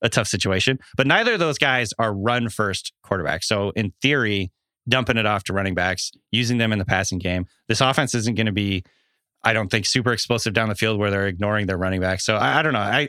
a 0.00 0.08
tough 0.08 0.26
situation, 0.26 0.78
but 0.96 1.06
neither 1.06 1.34
of 1.34 1.38
those 1.38 1.58
guys 1.58 1.92
are 1.98 2.14
run 2.14 2.48
first 2.48 2.94
quarterbacks. 3.04 3.44
So 3.44 3.70
in 3.76 3.92
theory, 4.00 4.50
dumping 4.88 5.18
it 5.18 5.26
off 5.26 5.44
to 5.44 5.52
running 5.52 5.74
backs, 5.74 6.12
using 6.30 6.56
them 6.56 6.72
in 6.72 6.78
the 6.78 6.86
passing 6.86 7.18
game, 7.18 7.44
this 7.68 7.82
offense 7.82 8.14
isn't 8.14 8.36
going 8.36 8.46
to 8.46 8.52
be, 8.52 8.84
I 9.42 9.52
don't 9.52 9.70
think, 9.70 9.86
super 9.86 10.12
explosive 10.12 10.52
down 10.52 10.68
the 10.68 10.74
field 10.74 10.98
where 10.98 11.10
they're 11.10 11.26
ignoring 11.26 11.66
their 11.66 11.78
running 11.78 12.00
backs. 12.00 12.24
So 12.24 12.36
I, 12.36 12.58
I 12.58 12.62
don't 12.62 12.72
know. 12.72 12.80
I 12.80 13.08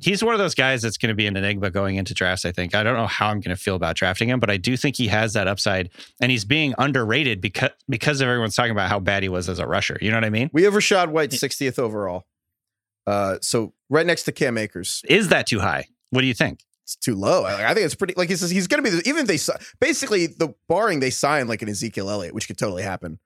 he's 0.00 0.24
one 0.24 0.34
of 0.34 0.38
those 0.38 0.54
guys 0.54 0.82
that's 0.82 0.96
going 0.96 1.08
to 1.08 1.14
be 1.14 1.26
an 1.26 1.36
enigma 1.36 1.70
going 1.70 1.96
into 1.96 2.14
drafts. 2.14 2.44
I 2.44 2.52
think 2.52 2.74
I 2.74 2.82
don't 2.82 2.96
know 2.96 3.06
how 3.06 3.28
I'm 3.28 3.40
going 3.40 3.56
to 3.56 3.62
feel 3.62 3.76
about 3.76 3.96
drafting 3.96 4.28
him, 4.28 4.40
but 4.40 4.50
I 4.50 4.56
do 4.56 4.76
think 4.76 4.96
he 4.96 5.08
has 5.08 5.32
that 5.34 5.48
upside, 5.48 5.90
and 6.20 6.30
he's 6.30 6.44
being 6.44 6.74
underrated 6.78 7.40
because 7.40 7.70
because 7.88 8.20
everyone's 8.20 8.56
talking 8.56 8.72
about 8.72 8.88
how 8.88 9.00
bad 9.00 9.22
he 9.22 9.28
was 9.28 9.48
as 9.48 9.58
a 9.58 9.66
rusher. 9.66 9.98
You 10.00 10.10
know 10.10 10.16
what 10.16 10.24
I 10.24 10.30
mean? 10.30 10.50
We 10.52 10.64
have 10.64 10.74
Rachaad 10.74 11.08
White 11.08 11.30
60th 11.30 11.78
overall. 11.78 12.26
Uh, 13.06 13.36
so 13.42 13.74
right 13.90 14.06
next 14.06 14.24
to 14.24 14.32
Cam 14.32 14.56
Akers. 14.56 15.02
Is 15.08 15.28
that 15.28 15.46
too 15.46 15.60
high? 15.60 15.86
What 16.10 16.22
do 16.22 16.26
you 16.26 16.34
think? 16.34 16.64
It's 16.84 16.96
too 16.96 17.14
low. 17.14 17.44
I, 17.44 17.70
I 17.70 17.74
think 17.74 17.86
it's 17.86 17.94
pretty. 17.94 18.14
Like 18.16 18.28
he 18.28 18.36
says, 18.36 18.50
he's 18.50 18.66
going 18.66 18.82
to 18.82 18.90
be 18.90 18.96
the, 18.96 19.08
even 19.08 19.26
if 19.28 19.46
they 19.46 19.54
basically 19.80 20.26
the 20.26 20.54
barring 20.68 21.00
they 21.00 21.10
sign 21.10 21.48
like 21.48 21.62
an 21.62 21.68
Ezekiel 21.68 22.10
Elliott, 22.10 22.34
which 22.34 22.46
could 22.46 22.58
totally 22.58 22.82
happen. 22.82 23.18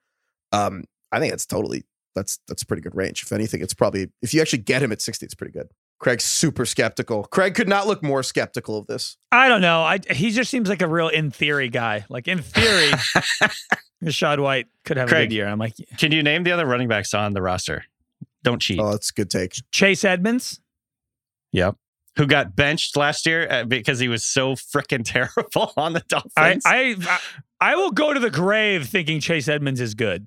Um, 0.53 0.84
I 1.11 1.18
think 1.18 1.32
it's 1.32 1.47
totally 1.47 1.84
that's 2.18 2.38
that's 2.48 2.62
a 2.62 2.66
pretty 2.66 2.82
good 2.82 2.94
range. 2.94 3.22
If 3.22 3.32
anything, 3.32 3.60
it's 3.62 3.74
probably 3.74 4.10
if 4.22 4.34
you 4.34 4.40
actually 4.40 4.60
get 4.60 4.82
him 4.82 4.92
at 4.92 5.00
60, 5.00 5.24
it's 5.24 5.34
pretty 5.34 5.52
good. 5.52 5.68
Craig's 6.00 6.24
super 6.24 6.64
skeptical. 6.64 7.24
Craig 7.24 7.54
could 7.56 7.68
not 7.68 7.86
look 7.88 8.02
more 8.04 8.22
skeptical 8.22 8.78
of 8.78 8.86
this. 8.86 9.16
I 9.32 9.48
don't 9.48 9.60
know. 9.60 9.82
I 9.82 9.98
he 10.10 10.30
just 10.30 10.50
seems 10.50 10.68
like 10.68 10.82
a 10.82 10.86
real 10.88 11.08
in 11.08 11.30
theory 11.30 11.68
guy. 11.68 12.04
Like 12.08 12.28
in 12.28 12.40
theory, 12.40 12.90
Rachaad 14.04 14.40
White 14.40 14.66
could 14.84 14.96
have 14.96 15.08
a 15.08 15.10
Craig. 15.10 15.28
good 15.30 15.34
year. 15.34 15.48
I'm 15.48 15.58
like 15.58 15.74
Can 15.98 16.12
you 16.12 16.22
name 16.22 16.44
the 16.44 16.52
other 16.52 16.66
running 16.66 16.88
backs 16.88 17.14
on 17.14 17.32
the 17.34 17.42
roster? 17.42 17.84
Don't 18.44 18.60
cheat. 18.62 18.78
Oh, 18.78 18.92
that's 18.92 19.10
a 19.10 19.12
good 19.12 19.30
take. 19.30 19.54
Chase 19.72 20.04
Edmonds. 20.04 20.60
Yep. 21.52 21.76
Who 22.16 22.26
got 22.26 22.54
benched 22.56 22.96
last 22.96 23.26
year 23.26 23.46
uh, 23.50 23.64
because 23.64 23.98
he 23.98 24.08
was 24.08 24.24
so 24.24 24.54
freaking 24.54 25.02
terrible 25.04 25.72
on 25.76 25.92
the 25.92 26.02
Dolphins? 26.08 26.62
I 26.66 26.96
I 27.06 27.18
I 27.60 27.76
will 27.76 27.90
go 27.90 28.12
to 28.14 28.20
the 28.20 28.30
grave 28.30 28.86
thinking 28.86 29.18
Chase 29.20 29.48
Edmonds 29.48 29.80
is 29.80 29.94
good. 29.94 30.26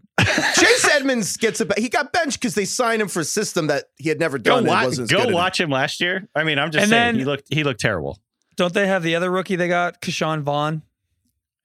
Chase 0.55 0.88
Edmonds 0.93 1.38
gets 1.38 1.61
a 1.61 1.67
he 1.78 1.89
got 1.89 2.11
benched 2.13 2.39
because 2.39 2.55
they 2.55 2.65
signed 2.65 3.01
him 3.01 3.07
for 3.07 3.19
a 3.22 3.24
system 3.26 3.67
that 3.67 3.86
he 3.97 4.09
had 4.09 4.19
never 4.19 4.38
done. 4.38 4.59
and 4.59 4.67
watch, 4.67 4.86
wasn't 4.86 5.09
go 5.09 5.28
watch 5.30 5.59
him 5.59 5.69
last 5.69 5.99
year. 6.01 6.28
I 6.36 6.43
mean, 6.43 6.59
I'm 6.59 6.72
just 6.72 6.84
And 6.84 6.89
saying 6.89 7.05
then- 7.13 7.15
he 7.19 7.26
looked 7.26 7.53
he 7.53 7.63
looked 7.63 7.80
terrible. 7.82 8.19
Don't 8.57 8.74
they 8.74 8.88
have 8.88 9.01
the 9.03 9.15
other 9.15 9.32
rookie 9.32 9.55
they 9.55 9.67
got, 9.67 10.01
Ke'Shawn 10.01 10.41
Vaughn? 10.41 10.82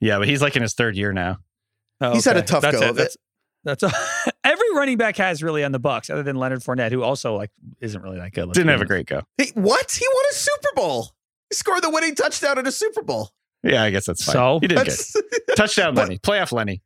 Yeah, 0.01 0.19
but 0.19 0.29
he's 0.29 0.41
like 0.41 0.57
in 0.57 0.63
his 0.63 0.75
third 0.75 0.97
year 0.97 1.13
now. 1.13 1.39
Oh, 2.01 2.13
He's 2.13 2.25
had 2.25 2.37
a 2.37 2.43
tough 2.43 2.63
that's 2.63 2.79
go 2.79 2.85
it. 2.87 2.91
of 2.91 2.99
it. 2.99 3.17
That's 3.65 3.81
that's 3.83 4.31
every 4.45 4.75
running 4.75 4.97
back 4.97 5.17
has 5.17 5.43
really 5.43 5.65
on 5.65 5.73
the 5.73 5.81
Bucs, 5.81 6.11
other 6.11 6.23
than 6.23 6.37
Leonard 6.37 6.61
Fournette, 6.61 6.93
who 6.93 7.03
also 7.03 7.35
like 7.37 7.51
isn't 7.81 8.01
really 8.01 8.19
that 8.19 8.33
good. 8.33 8.53
Didn't 8.53 8.69
have 8.69 8.83
a 8.83 8.87
great 8.87 9.07
go. 9.07 9.23
He, 9.39 9.51
what? 9.55 9.91
He 9.91 10.07
won 10.07 10.25
a 10.31 10.35
Super 10.35 10.69
Bowl. 10.77 11.09
He 11.51 11.57
scored 11.57 11.83
the 11.83 11.91
winning 11.91 12.15
touchdown 12.15 12.59
at 12.59 12.67
a 12.67 12.73
Super 12.73 13.03
Bowl. 13.03 13.31
Yeah, 13.63 13.83
I 13.83 13.91
guess 13.91 14.07
that's 14.07 14.25
fine. 14.25 14.33
So? 14.35 14.59
he 14.61 14.69
did 14.69 14.77
good. 14.79 14.87
That's 14.87 15.17
Touchdown 15.57 15.95
What? 15.97 16.05
Lenny, 16.05 16.19
playoff 16.19 16.53
Lenny. 16.53 16.83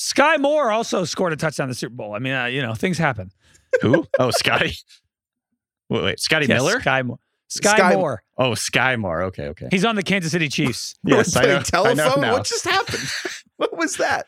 Sky 0.00 0.36
Moore 0.38 0.70
also 0.70 1.04
scored 1.04 1.32
a 1.32 1.36
touchdown 1.36 1.64
in 1.64 1.68
the 1.70 1.74
Super 1.74 1.94
Bowl. 1.94 2.14
I 2.14 2.18
mean, 2.18 2.32
uh, 2.32 2.46
you 2.46 2.62
know, 2.62 2.74
things 2.74 2.96
happen. 2.98 3.30
Who? 3.82 4.06
Oh, 4.18 4.30
Scotty. 4.30 4.74
Wait, 5.88 6.02
wait, 6.04 6.20
Scotty 6.20 6.46
Yes, 6.46 6.58
Miller. 6.58 6.80
Sky 6.80 7.02
Moore. 7.02 7.18
Sky, 7.48 7.76
Sky- 7.76 7.94
Moore. 7.94 8.22
Oh, 8.38 8.54
Sky 8.54 8.96
Moore. 8.96 9.22
Okay, 9.24 9.48
okay. 9.48 9.68
He's 9.70 9.84
on 9.84 9.96
the 9.96 10.02
Kansas 10.02 10.32
City 10.32 10.48
Chiefs. 10.48 10.94
Yes, 11.04 11.34
We're 11.34 11.42
I 11.42 11.44
know, 11.46 11.60
playing 11.62 11.86
I 11.86 11.92
know 11.94 12.02
telephone. 12.04 12.20
now. 12.22 12.32
What 12.32 12.44
just 12.46 12.64
happened? 12.64 13.02
what 13.56 13.76
was 13.76 13.96
that? 13.96 14.26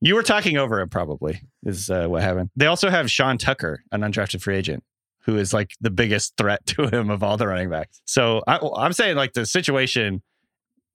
You 0.00 0.14
were 0.14 0.22
talking 0.22 0.56
over 0.56 0.80
him, 0.80 0.88
probably, 0.88 1.42
is 1.64 1.90
uh, 1.90 2.06
what 2.06 2.22
happened. 2.22 2.50
They 2.56 2.66
also 2.66 2.88
have 2.88 3.10
Sean 3.10 3.36
Tucker, 3.36 3.82
an 3.92 4.00
undrafted 4.00 4.40
free 4.40 4.56
agent, 4.56 4.82
who 5.24 5.36
is 5.36 5.52
like 5.52 5.72
the 5.80 5.90
biggest 5.90 6.36
threat 6.38 6.64
to 6.66 6.86
him 6.88 7.10
of 7.10 7.22
all 7.22 7.36
the 7.36 7.46
running 7.46 7.68
backs. 7.68 8.00
So 8.06 8.42
I, 8.46 8.58
I'm 8.76 8.92
saying, 8.94 9.16
like, 9.16 9.34
the 9.34 9.44
situation 9.44 10.22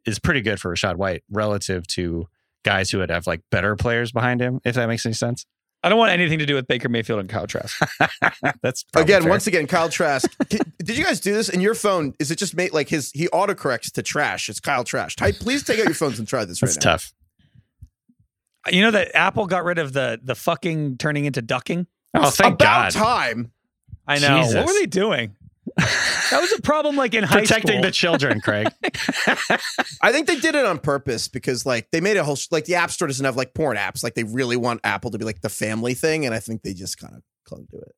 is 0.06 0.18
pretty 0.18 0.42
good 0.42 0.60
for 0.60 0.74
Rachaad 0.74 0.96
White 0.96 1.24
relative 1.30 1.86
to 1.88 2.28
guys 2.66 2.92
who 2.92 2.98
would 2.98 3.10
have 3.10 3.26
like 3.28 3.40
better 3.52 3.78
players 3.78 4.12
behind 4.12 4.42
him, 4.42 4.60
if 4.66 4.76
that 4.76 4.88
makes 4.90 5.06
any 5.06 5.14
sense. 5.14 5.46
I 5.84 5.90
don't 5.90 6.00
want 6.00 6.12
anything 6.12 6.40
to 6.40 6.48
do 6.48 6.56
with 6.56 6.68
Baker 6.68 6.90
Mayfield 6.90 7.20
and 7.20 7.30
Kyle 7.30 7.46
Trask. 7.46 7.80
That's 8.64 8.84
Again, 8.96 9.22
fair. 9.22 9.30
once 9.30 9.46
again, 9.46 9.68
Kyle 9.68 9.88
Trask. 9.88 10.28
Can- 10.50 10.74
Did 10.80 10.98
you 10.98 11.04
guys 11.06 11.20
do 11.20 11.32
this 11.32 11.48
in 11.48 11.62
your 11.62 11.76
phone? 11.76 12.14
Is 12.20 12.32
it 12.32 12.40
just 12.40 12.56
made 12.58 12.74
like 12.74 12.90
his? 12.90 13.12
He 13.14 13.28
autocorrects 13.28 13.92
to 13.94 14.02
trash. 14.02 14.50
It's 14.50 14.60
Kyle 14.60 14.84
Trash. 14.84 15.16
Type. 15.16 15.36
Please 15.36 15.64
take 15.64 15.78
out 15.80 15.86
your 15.86 15.94
phones 15.94 16.18
and 16.18 16.28
try 16.28 16.44
this 16.44 16.60
that's 16.60 16.76
right 16.76 16.86
now. 16.86 16.94
It's 16.96 17.12
tough. 18.66 18.74
you 18.74 18.82
know 18.82 18.92
that 18.92 19.16
Apple 19.16 19.46
got 19.46 19.64
rid 19.64 19.78
of 19.78 19.94
the 19.94 20.20
the 20.24 20.34
fucking 20.36 20.98
turning 20.98 21.26
into 21.26 21.42
ducking. 21.44 21.86
Oh, 22.16 22.32
thank 22.32 22.56
About 22.56 22.92
God. 22.94 23.00
time. 23.00 23.52
I 24.08 24.18
know. 24.20 24.42
Jesus. 24.42 24.56
What 24.56 24.66
were 24.68 24.74
they 24.74 24.86
doing? 24.88 25.36
That 25.78 26.40
was 26.42 26.52
a 26.54 26.62
problem 26.62 26.96
like 26.96 27.14
in 27.14 27.24
high 27.24 27.42
Protecting 27.42 27.74
school. 27.74 27.82
the 27.82 27.92
children, 27.92 28.42
Craig. 28.42 28.68
I 30.02 30.12
think 30.12 30.28
they 30.28 30.38
did 30.40 30.56
it 30.56 30.66
on 30.66 30.80
purpose 30.80 31.28
because 31.28 31.66
like 31.66 31.90
they 31.92 32.02
made 32.02 32.18
a 32.18 32.24
whole 32.24 32.38
like 32.52 32.66
the 32.66 32.76
App 32.76 32.92
Store 32.92 33.08
doesn't 33.08 33.26
have 33.26 33.36
like 33.36 33.54
porn 33.54 33.78
apps. 33.78 34.04
Like 34.04 34.16
they 34.16 34.24
really 34.24 34.58
want 34.58 34.82
Apple 34.84 35.12
to 35.12 35.18
be 35.18 35.26
like 35.26 35.42
the 35.42 35.50
family 35.50 35.94
thing, 35.94 36.26
and 36.26 36.34
I 36.34 36.40
think 36.40 36.64
they 36.64 36.74
just 36.74 36.98
kind 36.98 37.14
of 37.16 37.22
clung 37.46 37.68
to 37.72 37.78
it. 37.78 37.96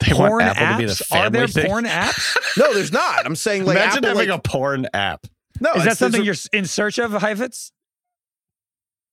They 0.00 0.12
porn 0.12 0.32
want 0.32 0.42
Apple 0.44 0.66
apps? 0.66 0.72
to 0.72 0.78
be 0.78 0.86
the 0.86 0.94
family. 0.94 1.20
Are 1.20 1.24
family 1.24 1.38
there 1.38 1.48
thing. 1.48 1.66
porn 1.66 1.84
apps? 1.86 2.36
No, 2.56 2.72
there's 2.72 2.92
not. 2.92 3.26
I'm 3.26 3.34
saying 3.36 3.64
like 3.64 3.76
Imagine 3.76 4.04
Apple, 4.04 4.08
having 4.18 4.28
like, 4.30 4.38
a 4.38 4.42
porn 4.48 4.86
app. 4.94 5.26
no. 5.60 5.72
Is 5.74 5.84
that 5.84 5.98
something 5.98 6.22
there's 6.24 6.48
you're 6.52 6.60
in 6.60 6.66
search 6.66 6.98
of, 6.98 7.10
Heifetz? 7.12 7.72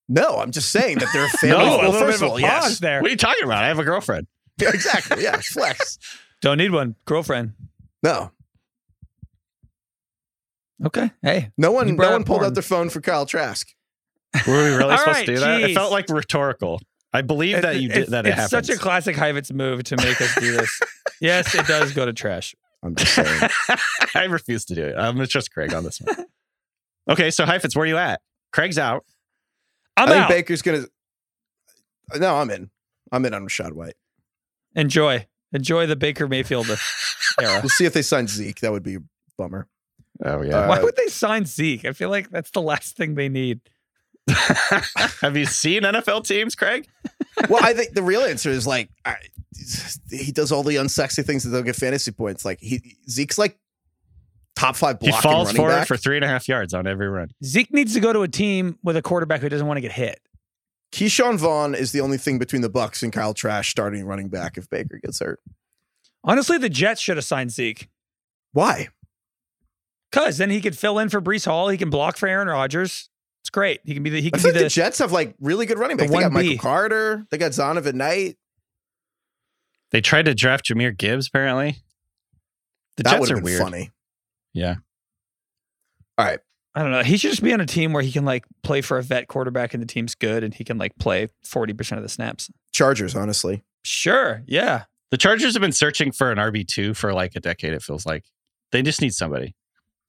a- 0.08 0.12
No, 0.12 0.38
I'm 0.38 0.52
just 0.52 0.70
saying 0.70 0.98
that 0.98 1.08
they're 1.12 1.24
a 1.24 1.28
family. 1.28 1.56
No, 1.56 1.64
a 1.64 1.78
well, 1.78 1.90
little 1.90 1.92
first 2.06 2.06
bit 2.06 2.14
of 2.14 2.22
of 2.22 2.30
all, 2.30 2.38
a 2.38 2.40
Pause 2.42 2.70
yes, 2.70 2.78
there. 2.78 3.00
What 3.00 3.08
are 3.08 3.10
you 3.10 3.16
talking 3.16 3.44
about? 3.44 3.64
I 3.64 3.68
have 3.68 3.80
a 3.80 3.84
girlfriend. 3.84 4.26
Yeah, 4.60 4.68
exactly. 4.74 5.24
Yeah, 5.24 5.40
flex. 5.42 5.98
Don't 6.40 6.58
need 6.58 6.70
one. 6.72 6.94
Girlfriend. 7.04 7.54
No, 8.02 8.32
Okay. 10.84 11.12
Hey. 11.22 11.50
no 11.56 11.70
one, 11.70 11.94
no 11.94 12.10
one 12.10 12.24
pulled 12.24 12.38
porn. 12.40 12.44
out 12.46 12.54
their 12.54 12.62
phone 12.62 12.90
for 12.90 13.00
Kyle 13.00 13.24
Trask. 13.24 13.68
Were 14.48 14.64
we 14.64 14.70
really 14.74 14.96
supposed 14.98 15.16
right, 15.18 15.26
to 15.26 15.34
do 15.34 15.40
that? 15.40 15.62
It 15.62 15.74
felt 15.74 15.92
like 15.92 16.08
rhetorical. 16.08 16.80
I 17.12 17.22
believe 17.22 17.62
that 17.62 17.76
you 17.80 17.88
did 17.88 17.96
It's- 17.98 18.10
that. 18.10 18.26
It 18.26 18.30
It's 18.30 18.36
happened. 18.40 18.66
such 18.66 18.76
a 18.76 18.78
classic 18.80 19.14
Heifetz 19.14 19.52
move 19.52 19.84
to 19.84 19.96
make 19.98 20.20
us 20.20 20.34
do 20.40 20.52
this. 20.56 20.80
yes, 21.20 21.54
it 21.54 21.66
does 21.66 21.92
go 21.92 22.04
to 22.06 22.12
trash. 22.12 22.54
I'm 22.82 22.96
just 22.96 23.14
saying. 23.14 23.48
I 24.16 24.24
refuse 24.24 24.64
to 24.64 24.74
do 24.74 24.84
it. 24.84 24.94
Um, 24.98 25.04
I'm 25.04 25.14
gonna 25.14 25.28
trust 25.28 25.52
Craig 25.52 25.72
on 25.72 25.84
this 25.84 26.00
one. 26.00 26.26
okay, 27.10 27.30
so 27.30 27.46
Heifetz, 27.46 27.76
where 27.76 27.84
are 27.84 27.86
you 27.86 27.98
at? 27.98 28.20
Craig's 28.52 28.78
out. 28.78 29.04
I'm 29.96 30.08
I 30.08 30.12
think 30.12 30.22
out. 30.24 30.28
Baker's 30.30 30.62
gonna. 30.62 30.84
No, 32.16 32.36
I'm 32.38 32.50
in. 32.50 32.70
I'm 33.12 33.24
in 33.24 33.34
on 33.34 33.44
Rachaad 33.46 33.72
White. 33.72 33.94
Enjoy. 34.74 35.26
Enjoy 35.52 35.86
the 35.86 35.94
Baker 35.96 36.26
Mayfield 36.26 36.66
era. 37.42 37.60
We'll 37.62 37.68
see 37.70 37.84
if 37.84 37.92
they 37.92 38.02
sign 38.02 38.26
Zeke. 38.28 38.60
That 38.60 38.72
would 38.72 38.82
be 38.82 38.96
a 38.96 39.02
bummer. 39.36 39.68
Oh 40.24 40.42
yeah. 40.42 40.60
Uh, 40.60 40.68
Why 40.68 40.82
would 40.82 40.96
they 40.96 41.08
sign 41.08 41.44
Zeke? 41.46 41.84
I 41.84 41.92
feel 41.92 42.10
like 42.10 42.30
that's 42.30 42.50
the 42.50 42.62
last 42.62 42.96
thing 42.96 43.14
they 43.14 43.28
need. 43.28 43.60
Have 45.20 45.36
you 45.36 45.46
seen 45.46 45.82
NFL 45.82 46.24
teams, 46.26 46.54
Craig? 46.54 46.86
Well, 47.48 47.64
I 47.64 47.72
think 47.72 47.94
the 47.94 48.02
real 48.02 48.20
answer 48.22 48.50
is 48.50 48.66
like 48.66 48.88
I, 49.04 49.16
he 50.10 50.30
does 50.32 50.52
all 50.52 50.62
the 50.62 50.76
unsexy 50.76 51.24
things 51.24 51.44
that 51.44 51.50
don't 51.50 51.64
get 51.64 51.76
fantasy 51.76 52.12
points. 52.12 52.44
Like 52.44 52.60
he 52.60 52.96
Zeke's 53.10 53.38
like 53.38 53.58
top 54.54 54.76
five 54.76 54.98
He 55.00 55.10
falls 55.10 55.48
running 55.48 55.56
forward 55.56 55.72
back. 55.72 55.88
for 55.88 55.96
three 55.96 56.16
and 56.16 56.24
a 56.24 56.28
half 56.28 56.46
yards 56.48 56.72
on 56.74 56.86
every 56.86 57.08
run. 57.08 57.30
Zeke 57.44 57.72
needs 57.72 57.94
to 57.94 58.00
go 58.00 58.12
to 58.12 58.22
a 58.22 58.28
team 58.28 58.78
with 58.84 58.96
a 58.96 59.02
quarterback 59.02 59.40
who 59.40 59.48
doesn't 59.48 59.66
want 59.66 59.78
to 59.78 59.82
get 59.82 59.92
hit. 59.92 60.20
Ke'Shawn 60.92 61.38
Vaughn 61.38 61.74
is 61.74 61.92
the 61.92 62.02
only 62.02 62.18
thing 62.18 62.38
between 62.38 62.60
the 62.60 62.68
Bucs 62.70 63.02
and 63.02 63.12
Kyle 63.12 63.32
Trash 63.32 63.70
starting 63.70 64.04
running 64.04 64.28
back 64.28 64.58
if 64.58 64.68
Baker 64.68 65.00
gets 65.02 65.20
hurt. 65.20 65.40
Honestly, 66.24 66.58
the 66.58 66.68
Jets 66.68 67.00
should 67.00 67.16
have 67.16 67.24
signed 67.24 67.50
Zeke. 67.50 67.88
Why? 68.52 68.88
Cause 70.12 70.38
then 70.38 70.50
he 70.50 70.60
could 70.60 70.76
fill 70.76 70.98
in 70.98 71.08
for 71.08 71.20
Breece 71.22 71.46
Hall. 71.46 71.68
He 71.68 71.78
can 71.78 71.88
block 71.90 72.16
for 72.16 72.28
Aaron 72.28 72.48
Rodgers. 72.48 73.08
It's 73.42 73.50
great. 73.50 73.80
He 73.84 73.94
can 73.94 74.02
be 74.02 74.10
the 74.10 74.20
he 74.20 74.28
I 74.28 74.30
can 74.30 74.40
feel 74.40 74.52
be 74.52 74.58
the, 74.58 74.64
the 74.64 74.70
Jets 74.70 74.98
have 74.98 75.10
like 75.10 75.34
really 75.40 75.66
good 75.66 75.78
running 75.78 75.96
the 75.96 76.02
backs. 76.04 76.12
They 76.12 76.20
got 76.20 76.30
1B. 76.30 76.34
Michael 76.34 76.58
Carter. 76.58 77.26
They 77.30 77.38
got 77.38 77.52
Zonovan 77.52 77.94
Knight. 77.94 78.36
They 79.90 80.00
tried 80.00 80.26
to 80.26 80.34
draft 80.34 80.66
Jahmyr 80.66 80.96
Gibbs. 80.96 81.28
Apparently, 81.28 81.76
the 82.96 83.02
that 83.04 83.18
Jets 83.18 83.30
are 83.30 83.40
weird. 83.40 83.60
funny. 83.60 83.90
Yeah, 84.54 84.76
All 86.18 86.26
right. 86.26 86.40
I 86.74 86.82
don't 86.82 86.90
know. 86.90 87.02
He 87.02 87.16
should 87.16 87.30
just 87.30 87.42
be 87.42 87.52
on 87.52 87.60
a 87.60 87.66
team 87.66 87.92
where 87.94 88.02
he 88.02 88.12
can 88.12 88.24
like 88.26 88.44
play 88.62 88.80
for 88.82 88.98
a 88.98 89.02
vet 89.02 89.28
quarterback 89.28 89.72
and 89.74 89.82
the 89.82 89.86
team's 89.86 90.14
good 90.14 90.44
and 90.44 90.52
he 90.54 90.62
can 90.64 90.76
like 90.78 90.96
play 90.98 91.28
40% 91.46 91.96
of 91.96 92.02
the 92.02 92.08
snaps. 92.08 92.50
Chargers, 92.72 93.14
honestly. 93.14 93.62
Sure. 93.82 94.42
Yeah. 94.46 94.84
The 95.12 95.18
Chargers 95.18 95.52
have 95.54 95.60
been 95.60 95.72
searching 95.72 96.10
for 96.10 96.32
an 96.32 96.38
RB 96.38 96.66
two 96.66 96.94
for 96.94 97.12
like 97.12 97.36
a 97.36 97.40
decade. 97.40 97.74
It 97.74 97.82
feels 97.82 98.06
like 98.06 98.24
they 98.72 98.80
just 98.82 99.02
need 99.02 99.12
somebody. 99.14 99.54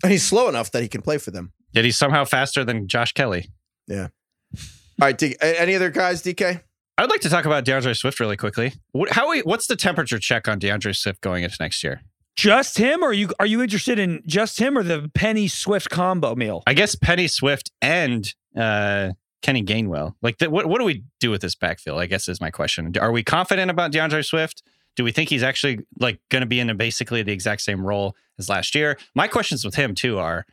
And 0.01 0.11
he's 0.11 0.25
slow 0.25 0.47
enough 0.47 0.71
that 0.71 0.81
he 0.81 0.87
can 0.87 1.01
play 1.01 1.17
for 1.17 1.29
them. 1.29 1.51
Yet 1.73 1.83
he's 1.83 1.97
somehow 1.97 2.23
faster 2.23 2.63
than 2.63 2.87
Josh 2.87 3.11
Kelley. 3.11 3.49
Yeah. 3.85 4.07
All 4.55 5.07
right, 5.07 5.17
D- 5.17 5.35
a- 5.41 5.61
any 5.61 5.75
other 5.75 5.89
guys, 5.89 6.23
DK? 6.23 6.61
I'd 6.97 7.09
like 7.09 7.19
to 7.21 7.29
talk 7.29 7.43
about 7.45 7.65
DeAndre 7.65 7.97
Swift 7.97 8.19
really 8.21 8.37
quickly. 8.37 8.73
What, 8.93 9.11
how 9.11 9.29
we, 9.29 9.41
what's 9.41 9.67
the 9.67 9.75
temperature 9.75 10.19
check 10.19 10.47
on 10.47 10.59
DeAndre 10.59 10.95
Swift 10.95 11.19
going 11.21 11.43
into 11.43 11.57
next 11.59 11.83
year? 11.83 12.01
Just 12.35 12.77
him, 12.77 13.03
or 13.03 13.07
are 13.09 13.13
you 13.13 13.29
are 13.39 13.45
you 13.45 13.61
interested 13.61 13.99
in 13.99 14.23
just 14.25 14.59
him 14.59 14.75
or 14.77 14.83
the 14.83 15.11
Penny 15.13 15.47
Swift 15.47 15.89
combo 15.89 16.33
meal? 16.33 16.63
I 16.65 16.73
guess 16.73 16.95
Penny 16.95 17.27
Swift 17.27 17.71
and 17.81 18.33
uh, 18.57 19.11
Kenny 19.43 19.63
Gainwell. 19.63 20.13
Like, 20.23 20.39
the, 20.39 20.49
what 20.49 20.65
what 20.65 20.79
do 20.79 20.85
we 20.85 21.03
do 21.19 21.29
with 21.29 21.41
this 21.41 21.53
backfield? 21.53 21.99
I 21.99 22.07
guess 22.07 22.27
is 22.27 22.41
my 22.41 22.49
question. 22.49 22.91
Are 22.99 23.11
we 23.11 23.21
confident 23.21 23.69
about 23.69 23.91
DeAndre 23.91 24.25
Swift? 24.25 24.63
Do 24.95 25.03
we 25.03 25.11
think 25.11 25.29
he's 25.29 25.43
actually 25.43 25.79
like 25.99 26.19
going 26.29 26.41
to 26.41 26.47
be 26.47 26.59
in 26.59 26.69
a 26.69 26.75
basically 26.75 27.23
the 27.23 27.31
exact 27.31 27.61
same 27.61 27.85
role 27.85 28.15
as 28.37 28.49
last 28.49 28.75
year? 28.75 28.97
My 29.15 29.27
questions 29.27 29.65
with 29.65 29.75
him 29.75 29.95
too 29.95 30.19
are: 30.19 30.45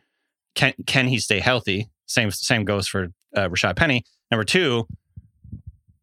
Can 0.55 0.73
can 0.85 1.07
he 1.07 1.19
stay 1.19 1.39
healthy? 1.39 1.89
Same 2.05 2.31
same 2.31 2.65
goes 2.65 2.87
for 2.87 3.09
uh, 3.35 3.47
Rashaad 3.49 3.75
Penny. 3.75 4.03
Number 4.29 4.43
two, 4.43 4.87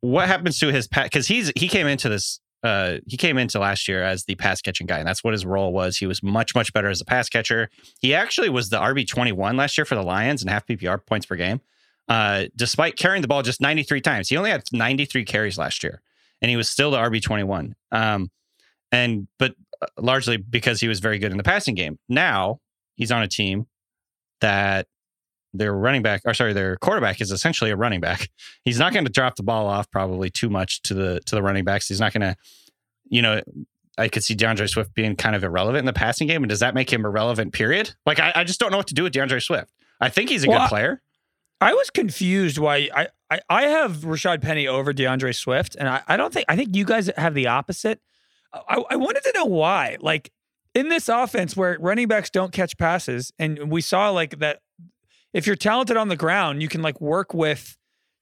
what 0.01 0.29
happens 0.29 0.59
to 0.61 0.73
his 0.73 0.87
pass? 0.87 1.05
Because 1.05 1.27
he's 1.27 1.53
he 1.57 1.69
came 1.69 1.87
into 1.87 2.09
this 2.09 2.41
uh, 2.63 2.99
he 3.07 3.17
came 3.17 3.39
into 3.39 3.59
last 3.59 3.87
year 3.87 4.03
as 4.03 4.25
the 4.25 4.35
pass 4.35 4.61
catching 4.61 4.87
guy, 4.87 4.99
and 4.99 5.07
that's 5.07 5.23
what 5.23 5.33
his 5.33 5.47
role 5.47 5.73
was. 5.73 5.97
He 5.97 6.07
was 6.07 6.23
much, 6.23 6.55
much 6.55 6.73
better 6.73 6.89
as 6.89 7.01
a 7.01 7.05
pass 7.05 7.29
catcher. 7.29 7.71
He 8.01 8.15
actually 8.15 8.49
was 8.49 8.69
the 8.69 8.79
RB 8.79 9.07
twenty 9.07 9.33
one 9.33 9.57
last 9.57 9.79
year 9.79 9.85
for 9.85 9.95
the 9.95 10.03
Lions 10.03 10.43
and 10.43 10.51
half 10.51 10.67
PPR 10.67 11.05
points 11.07 11.27
per 11.27 11.37
game, 11.37 11.61
uh, 12.09 12.45
despite 12.57 12.97
carrying 12.97 13.23
the 13.23 13.29
ball 13.29 13.43
just 13.43 13.61
ninety 13.61 13.83
three 13.83 14.01
times. 14.01 14.29
He 14.29 14.37
only 14.37 14.51
had 14.51 14.65
ninety 14.73 15.05
three 15.05 15.25
carries 15.25 15.57
last 15.57 15.85
year, 15.85 16.03
and 16.43 16.51
he 16.51 16.57
was 16.57 16.69
still 16.69 16.91
the 16.91 16.99
RB 16.99 17.23
twenty 17.23 17.45
one. 17.45 17.75
Um, 17.93 18.31
and 18.93 19.29
but 19.39 19.55
uh, 19.83 19.87
largely 19.99 20.37
because 20.37 20.81
he 20.81 20.89
was 20.89 21.01
very 21.01 21.19
good 21.19 21.31
in 21.31 21.37
the 21.37 21.45
passing 21.45 21.75
game. 21.75 21.99
Now 22.09 22.61
he's 22.97 23.13
on 23.13 23.23
a 23.23 23.29
team 23.29 23.67
that 24.41 24.87
their 25.55 25.73
running 25.73 26.03
back, 26.03 26.23
or 26.25 26.35
sorry, 26.35 26.53
their 26.53 26.77
quarterback 26.77 27.21
is 27.21 27.31
essentially 27.31 27.71
a 27.71 27.77
running 27.77 28.01
back. 28.01 28.29
He's 28.65 28.79
not 28.79 28.93
going 28.93 29.07
to 29.07 29.11
drop 29.13 29.37
the 29.37 29.43
ball 29.43 29.67
off 29.67 29.91
probably 29.91 30.31
too 30.31 30.51
much 30.51 30.83
to 30.83 30.95
the 30.95 31.21
to 31.27 31.35
the 31.35 31.43
running 31.43 31.65
backs. 31.65 31.89
He's 31.89 32.01
not 32.01 32.13
going 32.13 32.21
to, 32.21 32.37
you 33.09 33.23
know, 33.23 33.41
I 33.97 34.09
could 34.09 34.23
see 34.23 34.37
DeAndre 34.37 34.69
Swift 34.69 34.95
being 34.95 35.17
kind 35.17 35.35
of 35.35 35.43
irrelevant 35.43 35.81
in 35.81 35.87
the 35.87 35.93
passing 35.93 36.29
game. 36.29 36.43
And 36.43 36.51
does 36.51 36.61
that 36.61 36.75
make 36.75 36.93
him 36.93 37.05
irrelevant? 37.05 37.53
Period. 37.53 37.95
Like 38.07 38.21
I, 38.21 38.33
I 38.37 38.45
just 38.45 38.61
don't 38.61 38.71
know 38.71 38.77
what 38.77 38.87
to 38.89 38.95
do 38.95 39.03
with 39.03 39.13
DeAndre 39.13 39.43
Swift. 39.43 39.73
I 40.01 40.09
think 40.09 40.29
he's 40.31 40.45
a 40.45 40.49
Well, 40.49 40.61
good 40.61 40.69
player. 40.69 41.03
I 41.61 41.75
was 41.75 41.91
confused 41.91 42.59
why 42.59 42.89
I, 42.95 43.09
I, 43.31 43.41
I 43.49 43.63
have 43.65 43.99
Rashaad 43.99 44.43
Penny 44.43 44.67
over 44.67 44.93
DeAndre 44.93 45.35
Swift, 45.35 45.77
and 45.79 45.89
I, 45.89 46.03
I 46.07 46.17
don't 46.17 46.33
think 46.33 46.47
I 46.49 46.57
think 46.57 46.75
you 46.75 46.85
guys 46.85 47.11
have 47.17 47.35
the 47.35 47.47
opposite. 47.47 48.01
I, 48.53 48.83
I 48.91 48.97
wanted 48.97 49.23
to 49.25 49.33
know 49.35 49.45
why. 49.45 49.99
Like 50.01 50.33
in 50.75 50.89
this 50.89 51.09
offense 51.09 51.57
where 51.57 51.77
running 51.81 52.09
backs 52.09 52.31
don't 52.31 52.53
catch 52.53 52.77
passes, 52.79 53.33
and 53.39 53.71
we 53.71 53.81
saw 53.81 54.11
like 54.11 54.39
that 54.39 54.61
if 55.33 55.47
you're 55.47 55.57
talented 55.57 55.97
on 55.97 56.09
the 56.09 56.17
ground, 56.17 56.63
you 56.63 56.69
can 56.69 56.83
like 56.83 57.01
work 57.01 57.35
with 57.35 57.77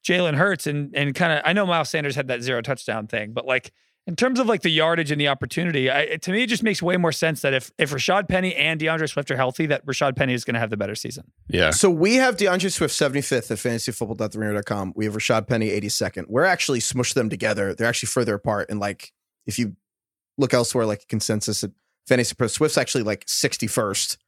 Jalen 0.06 0.34
Hurts 0.34 0.66
and 0.66 0.94
and 0.94 1.14
kind 1.14 1.32
of 1.32 1.42
I 1.44 1.52
know 1.52 1.66
Miles 1.66 1.90
Sanders 1.90 2.16
had 2.16 2.28
that 2.28 2.42
zero 2.42 2.60
touchdown 2.62 3.06
thing, 3.06 3.32
but 3.32 3.46
like 3.46 3.72
in 4.06 4.14
terms 4.14 4.38
of 4.38 4.46
like 4.46 4.62
the 4.62 4.70
yardage 4.70 5.10
and 5.10 5.20
the 5.20 5.28
opportunity, 5.28 5.90
I, 5.90 6.00
it, 6.02 6.22
to 6.22 6.32
me 6.32 6.44
it 6.44 6.46
just 6.46 6.62
makes 6.62 6.80
way 6.80 6.96
more 6.96 7.12
sense 7.12 7.42
that 7.42 7.52
if 7.52 7.72
if 7.76 7.90
Rashaad 7.90 8.28
Penny 8.28 8.54
and 8.54 8.80
DeAndre 8.80 9.08
Swift 9.08 9.30
are 9.30 9.36
healthy, 9.36 9.66
that 9.66 9.84
Rashaad 9.84 10.14
Penny 10.16 10.32
is 10.32 10.44
going 10.44 10.54
to 10.54 10.60
have 10.60 10.70
the 10.70 10.76
better 10.76 10.94
season. 10.94 11.24
Yeah. 11.48 11.70
So 11.70 11.90
we 11.90 12.14
have 12.16 12.36
DeAndre 12.36 12.70
Swift 12.70 12.94
75th 12.94 13.50
at 13.50 13.58
fantasyfootball.theringer.com. 13.58 14.92
We 14.94 15.06
have 15.06 15.14
Rashaad 15.14 15.48
Penny 15.48 15.70
82nd. 15.70 16.26
We're 16.28 16.44
actually 16.44 16.78
smushed 16.78 17.14
them 17.14 17.28
together. 17.28 17.74
They're 17.74 17.88
actually 17.88 18.08
further 18.08 18.34
apart. 18.34 18.70
And 18.70 18.78
like, 18.78 19.12
if 19.44 19.58
you 19.58 19.76
look 20.38 20.54
elsewhere, 20.54 20.86
like 20.86 21.08
consensus 21.08 21.64
at 21.64 21.70
Fantasy 22.06 22.34
Pro, 22.36 22.46
Swift's 22.46 22.78
actually 22.78 23.02
like 23.02 23.26
61st. 23.26 24.18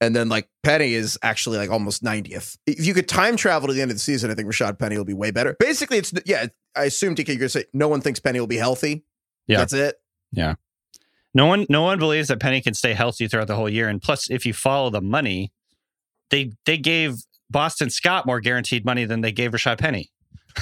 And 0.00 0.14
then 0.14 0.28
like 0.28 0.48
Penny 0.62 0.92
is 0.92 1.18
actually 1.22 1.58
like 1.58 1.70
almost 1.70 2.04
90th. 2.04 2.58
If 2.66 2.86
you 2.86 2.94
could 2.94 3.08
time 3.08 3.36
travel 3.36 3.66
to 3.66 3.74
the 3.74 3.82
end 3.82 3.90
of 3.90 3.96
the 3.96 4.02
season, 4.02 4.30
I 4.30 4.34
think 4.34 4.46
Rashaad 4.46 4.78
Penny 4.78 4.98
will 4.98 5.06
be 5.06 5.14
way 5.14 5.30
better. 5.30 5.56
Basically, 5.58 5.96
it's 5.96 6.12
yeah. 6.26 6.46
I 6.76 6.84
assume 6.84 7.14
DK, 7.14 7.28
you're 7.28 7.36
gonna 7.38 7.48
say 7.48 7.64
no 7.72 7.88
one 7.88 8.02
thinks 8.02 8.20
Penny 8.20 8.38
will 8.38 8.46
be 8.46 8.58
healthy. 8.58 9.05
Yeah. 9.46 9.58
that's 9.58 9.72
it. 9.72 9.96
Yeah. 10.32 10.54
No 11.34 11.46
one, 11.46 11.66
no 11.68 11.82
one 11.82 11.98
believes 11.98 12.28
that 12.28 12.40
Penny 12.40 12.60
can 12.62 12.74
stay 12.74 12.94
healthy 12.94 13.28
throughout 13.28 13.46
the 13.46 13.56
whole 13.56 13.68
year. 13.68 13.88
And 13.88 14.00
plus, 14.00 14.30
if 14.30 14.46
you 14.46 14.52
follow 14.54 14.90
the 14.90 15.02
money, 15.02 15.52
they 16.30 16.52
they 16.64 16.78
gave 16.78 17.14
Boston 17.50 17.90
Scott 17.90 18.26
more 18.26 18.40
guaranteed 18.40 18.84
money 18.84 19.04
than 19.04 19.20
they 19.20 19.32
gave 19.32 19.52
Rashaad 19.52 19.78
Penny. 19.78 20.10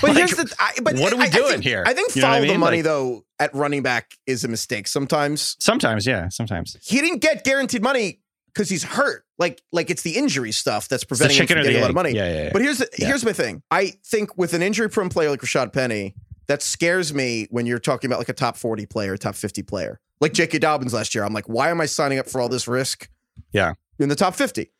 But 0.00 0.10
Like, 0.10 0.16
here's 0.18 0.30
the. 0.32 0.52
I, 0.58 0.72
but 0.82 0.96
what 0.96 1.12
are 1.12 1.16
we 1.16 1.22
I- 1.22 1.26
I 1.26 1.30
doing 1.30 1.48
think- 1.52 1.62
here? 1.64 1.84
I 1.86 1.94
think 1.94 2.14
You 2.16 2.22
know 2.22 2.28
follow 2.28 2.42
I 2.42 2.46
the 2.48 2.58
money 2.58 2.78
Like- 2.78 2.84
though 2.84 3.24
at 3.38 3.54
running 3.54 3.82
back 3.82 4.16
is 4.26 4.42
a 4.44 4.48
mistake 4.48 4.88
sometimes. 4.88 5.56
Sometimes, 5.60 6.06
yeah, 6.06 6.28
sometimes. 6.28 6.76
he 6.82 7.00
didn't 7.00 7.18
get 7.20 7.44
guaranteed 7.44 7.82
money 7.82 8.18
because 8.52 8.68
he's 8.68 8.82
hurt. 8.82 9.24
Like 9.38 9.62
like 9.72 9.90
it's 9.90 10.02
the 10.02 10.16
injury 10.16 10.50
stuff 10.52 10.88
that's 10.88 11.04
preventing 11.04 11.38
him 11.38 11.46
from 11.46 11.56
getting 11.62 11.76
a 11.76 11.80
lot 11.80 11.90
of 11.90 11.94
money. 11.94 12.10
Yeah, 12.10 12.26
yeah, 12.32 12.42
yeah. 12.44 12.50
But 12.52 12.62
here's 12.62 12.78
the, 12.78 12.88
Yeah. 12.98 13.06
here's 13.06 13.24
my 13.24 13.32
thing. 13.32 13.62
I 13.70 13.92
think 14.04 14.36
with 14.36 14.52
an 14.54 14.62
injury 14.62 14.90
prone 14.90 15.08
player 15.08 15.30
like 15.30 15.40
Rashaad 15.40 15.72
Penny, 15.72 16.14
that 16.46 16.62
scares 16.62 17.14
me 17.14 17.46
when 17.50 17.66
you're 17.66 17.78
talking 17.78 18.08
about 18.08 18.18
like 18.18 18.28
a 18.28 18.34
top 18.34 18.56
40 18.56 18.86
player, 18.86 19.16
top 19.16 19.34
50 19.34 19.62
player. 19.62 20.00
Like 20.20 20.32
J.K. 20.32 20.58
Dobbins 20.58 20.94
last 20.94 21.14
year. 21.14 21.24
I'm 21.24 21.32
like, 21.32 21.48
why 21.48 21.70
am 21.70 21.80
I 21.80 21.86
signing 21.86 22.18
up 22.18 22.28
for 22.28 22.40
all 22.40 22.48
this 22.48 22.68
risk? 22.68 23.08
Yeah. 23.52 23.74
In 23.98 24.08
the 24.08 24.14
top 24.14 24.34
50. 24.34 24.70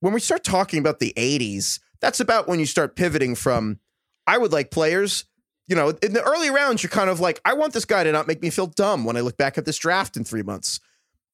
When 0.00 0.12
we 0.12 0.20
start 0.20 0.44
talking 0.44 0.78
about 0.78 0.98
the 0.98 1.12
80s, 1.16 1.80
that's 2.00 2.20
about 2.20 2.48
when 2.48 2.58
you 2.58 2.66
start 2.66 2.96
pivoting 2.96 3.34
from 3.34 3.78
I 4.26 4.38
would 4.38 4.52
like 4.52 4.70
players. 4.70 5.24
You 5.66 5.76
know, 5.76 5.90
in 6.02 6.14
the 6.14 6.22
early 6.22 6.50
rounds, 6.50 6.82
you're 6.82 6.90
kind 6.90 7.10
of 7.10 7.20
like, 7.20 7.40
I 7.44 7.54
want 7.54 7.72
this 7.74 7.84
guy 7.84 8.02
to 8.02 8.10
not 8.10 8.26
make 8.26 8.42
me 8.42 8.50
feel 8.50 8.66
dumb 8.66 9.04
when 9.04 9.16
I 9.16 9.20
look 9.20 9.36
back 9.36 9.56
at 9.56 9.64
this 9.64 9.76
draft 9.76 10.16
in 10.16 10.24
three 10.24 10.42
months. 10.42 10.80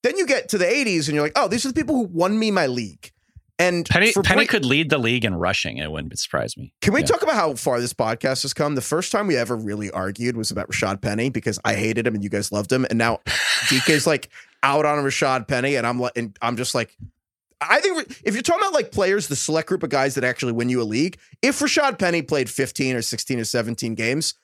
Then 0.03 0.19
you 0.19 0.27
get 0.27 0.49
to 0.51 0.59
the 0.59 0.67
80s 0.67 1.07
and 1.07 1.15
you're 1.15 1.23
like, 1.23 1.33
oh, 1.37 1.49
these 1.49 1.65
are 1.65 1.69
the 1.69 1.75
people 1.75 1.95
who 1.95 2.03
won 2.03 2.39
me 2.39 2.51
my 2.51 2.67
league. 2.67 3.13
And 3.59 3.87
Penny, 3.89 4.13
Penny 4.13 4.41
Blake- 4.41 4.49
could 4.51 4.65
lead 4.67 4.91
the 4.91 4.99
league 4.99 5.25
in 5.25 5.35
rushing. 5.35 5.79
It 5.79 5.91
wouldn't 5.91 6.19
surprise 6.19 6.57
me. 6.59 6.75
can 6.83 6.93
we 6.93 7.01
Yeah. 7.01 7.07
talk 7.07 7.23
about 7.23 7.37
how 7.37 7.55
far 7.55 7.81
this 7.81 7.95
podcast 7.95 8.43
has 8.43 8.53
come? 8.53 8.75
The 8.75 8.83
first 8.83 9.11
time 9.11 9.27
we 9.27 9.37
ever 9.37 9.57
really 9.57 9.91
argued 9.91 10.37
was 10.37 10.51
about 10.51 10.69
Rashaad 10.71 11.01
Penny 11.01 11.31
because 11.31 11.59
I 11.65 11.75
hated 11.75 12.07
him 12.07 12.15
and 12.15 12.23
you 12.23 12.29
guys 12.29 12.53
loved 12.53 12.71
him, 12.71 12.85
and 12.91 12.99
now 12.99 13.21
DK's 13.71 14.07
like 14.07 14.29
out 14.63 14.85
on 14.85 14.99
Rashaad 15.03 15.49
Penny, 15.49 15.77
and 15.77 15.87
I'm 15.87 15.99
like, 15.99 16.13
and 16.17 16.37
I'm 16.43 16.57
just 16.59 16.75
like, 16.75 16.95
I 17.61 17.81
think 17.81 18.07
if 18.25 18.35
you're 18.35 18.43
talking 18.43 18.61
about 18.63 18.75
like 18.75 18.93
players, 18.93 19.29
the 19.29 19.37
select 19.37 19.69
group 19.69 19.83
of 19.83 19.89
guys 19.89 20.15
that 20.17 20.25
actually 20.25 20.53
win 20.53 20.69
you 20.69 20.83
a 20.83 20.85
league, 20.85 21.17
if 21.41 21.59
Rashaad 21.61 21.99
Penny 21.99 22.21
played 22.21 22.51
15 22.51 22.97
or 22.97 23.01
16 23.03 23.41
or 23.41 23.45
17 23.45 23.95
games, 23.95 24.35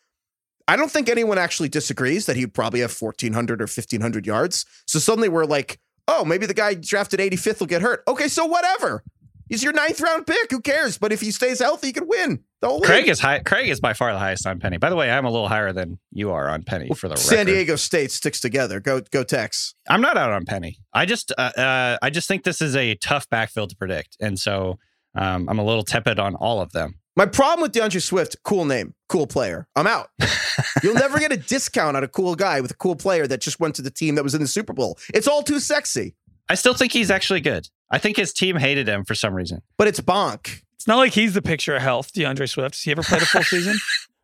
I 0.66 0.76
don't 0.76 0.90
think 0.90 1.10
anyone 1.10 1.36
actually 1.36 1.68
disagrees 1.68 2.24
that 2.24 2.36
he'd 2.36 2.54
probably 2.54 2.80
have 2.80 2.92
1,400 2.92 3.60
or 3.60 3.66
1,500 3.66 4.26
yards. 4.26 4.64
So 4.86 4.98
suddenly 4.98 5.28
we're 5.28 5.44
like, 5.44 5.78
oh, 6.08 6.24
maybe 6.24 6.46
the 6.46 6.54
guy 6.54 6.74
drafted 6.74 7.20
85th 7.20 7.60
will 7.60 7.66
get 7.66 7.82
hurt. 7.82 8.02
Okay, 8.08 8.28
so 8.28 8.46
whatever. 8.46 9.02
He's 9.48 9.62
your 9.62 9.74
ninth 9.74 10.00
round 10.00 10.26
pick. 10.26 10.50
Who 10.50 10.60
cares? 10.60 10.96
But 10.96 11.12
if 11.12 11.20
he 11.20 11.30
stays 11.30 11.58
healthy, 11.58 11.88
he 11.88 11.92
could 11.92 12.08
win 12.08 12.42
the 12.62 12.68
whole 12.68 12.80
Craig 12.80 13.02
league. 13.02 13.10
is 13.10 13.20
high. 13.20 13.40
Craig 13.40 13.68
is 13.68 13.80
by 13.80 13.92
far 13.92 14.10
the 14.12 14.18
highest 14.18 14.46
on 14.46 14.58
Penny. 14.60 14.78
By 14.78 14.88
the 14.88 14.96
way, 14.96 15.10
I'm 15.10 15.26
a 15.26 15.30
little 15.30 15.48
higher 15.48 15.74
than 15.74 15.98
you 16.10 16.30
are 16.30 16.48
on 16.48 16.62
Penny 16.62 16.88
for 16.96 17.08
the 17.08 17.16
San 17.16 17.40
record. 17.40 17.52
Diego 17.52 17.76
State 17.76 18.10
sticks 18.12 18.40
together. 18.40 18.80
Go 18.80 19.02
go 19.10 19.24
Tex. 19.24 19.74
I'm 19.90 20.00
not 20.00 20.16
out 20.16 20.30
on 20.30 20.46
Penny. 20.46 20.78
I 20.94 21.04
just, 21.04 21.32
uh, 21.36 21.50
uh, 21.56 21.98
I 22.00 22.08
just 22.08 22.28
think 22.28 22.44
this 22.44 22.62
is 22.62 22.74
a 22.76 22.94
tough 22.94 23.28
backfield 23.28 23.70
to 23.70 23.76
predict, 23.76 24.16
and 24.20 24.38
so 24.38 24.78
um, 25.14 25.48
I'm 25.50 25.58
a 25.58 25.64
little 25.64 25.84
tepid 25.84 26.18
on 26.18 26.34
all 26.36 26.62
of 26.62 26.72
them. 26.72 26.94
My 27.14 27.26
problem 27.26 27.62
with 27.62 27.72
DeAndre 27.72 28.00
Swift, 28.02 28.36
cool 28.42 28.64
name, 28.64 28.94
cool 29.08 29.26
player. 29.26 29.66
I'm 29.76 29.86
out. 29.86 30.08
You'll 30.82 30.94
never 30.94 31.18
get 31.18 31.30
a 31.30 31.36
discount 31.36 31.96
on 31.96 32.04
a 32.04 32.08
cool 32.08 32.34
guy 32.34 32.60
with 32.60 32.70
a 32.70 32.74
cool 32.76 32.96
player 32.96 33.26
that 33.26 33.40
just 33.42 33.60
went 33.60 33.74
to 33.76 33.82
the 33.82 33.90
team 33.90 34.14
that 34.14 34.22
was 34.24 34.34
in 34.34 34.40
the 34.40 34.46
Super 34.46 34.72
Bowl. 34.72 34.98
It's 35.12 35.28
all 35.28 35.42
too 35.42 35.60
sexy, 35.60 36.14
I 36.48 36.54
still 36.54 36.74
think 36.74 36.92
he's 36.92 37.10
actually 37.10 37.40
good. 37.40 37.68
I 37.90 37.98
think 37.98 38.16
his 38.16 38.32
team 38.32 38.56
hated 38.56 38.88
him 38.88 39.04
for 39.04 39.14
some 39.14 39.34
reason. 39.34 39.62
but 39.76 39.88
it's 39.88 40.00
bonk. 40.00 40.62
It's 40.74 40.86
not 40.86 40.96
like 40.96 41.12
he's 41.12 41.34
the 41.34 41.42
picture 41.42 41.76
of 41.76 41.82
health, 41.82 42.12
DeAndre 42.12 42.48
Swift. 42.48 42.74
Has 42.74 42.82
he 42.82 42.90
ever 42.90 43.02
played 43.02 43.22
a 43.22 43.26
full 43.26 43.42
season? 43.44 43.74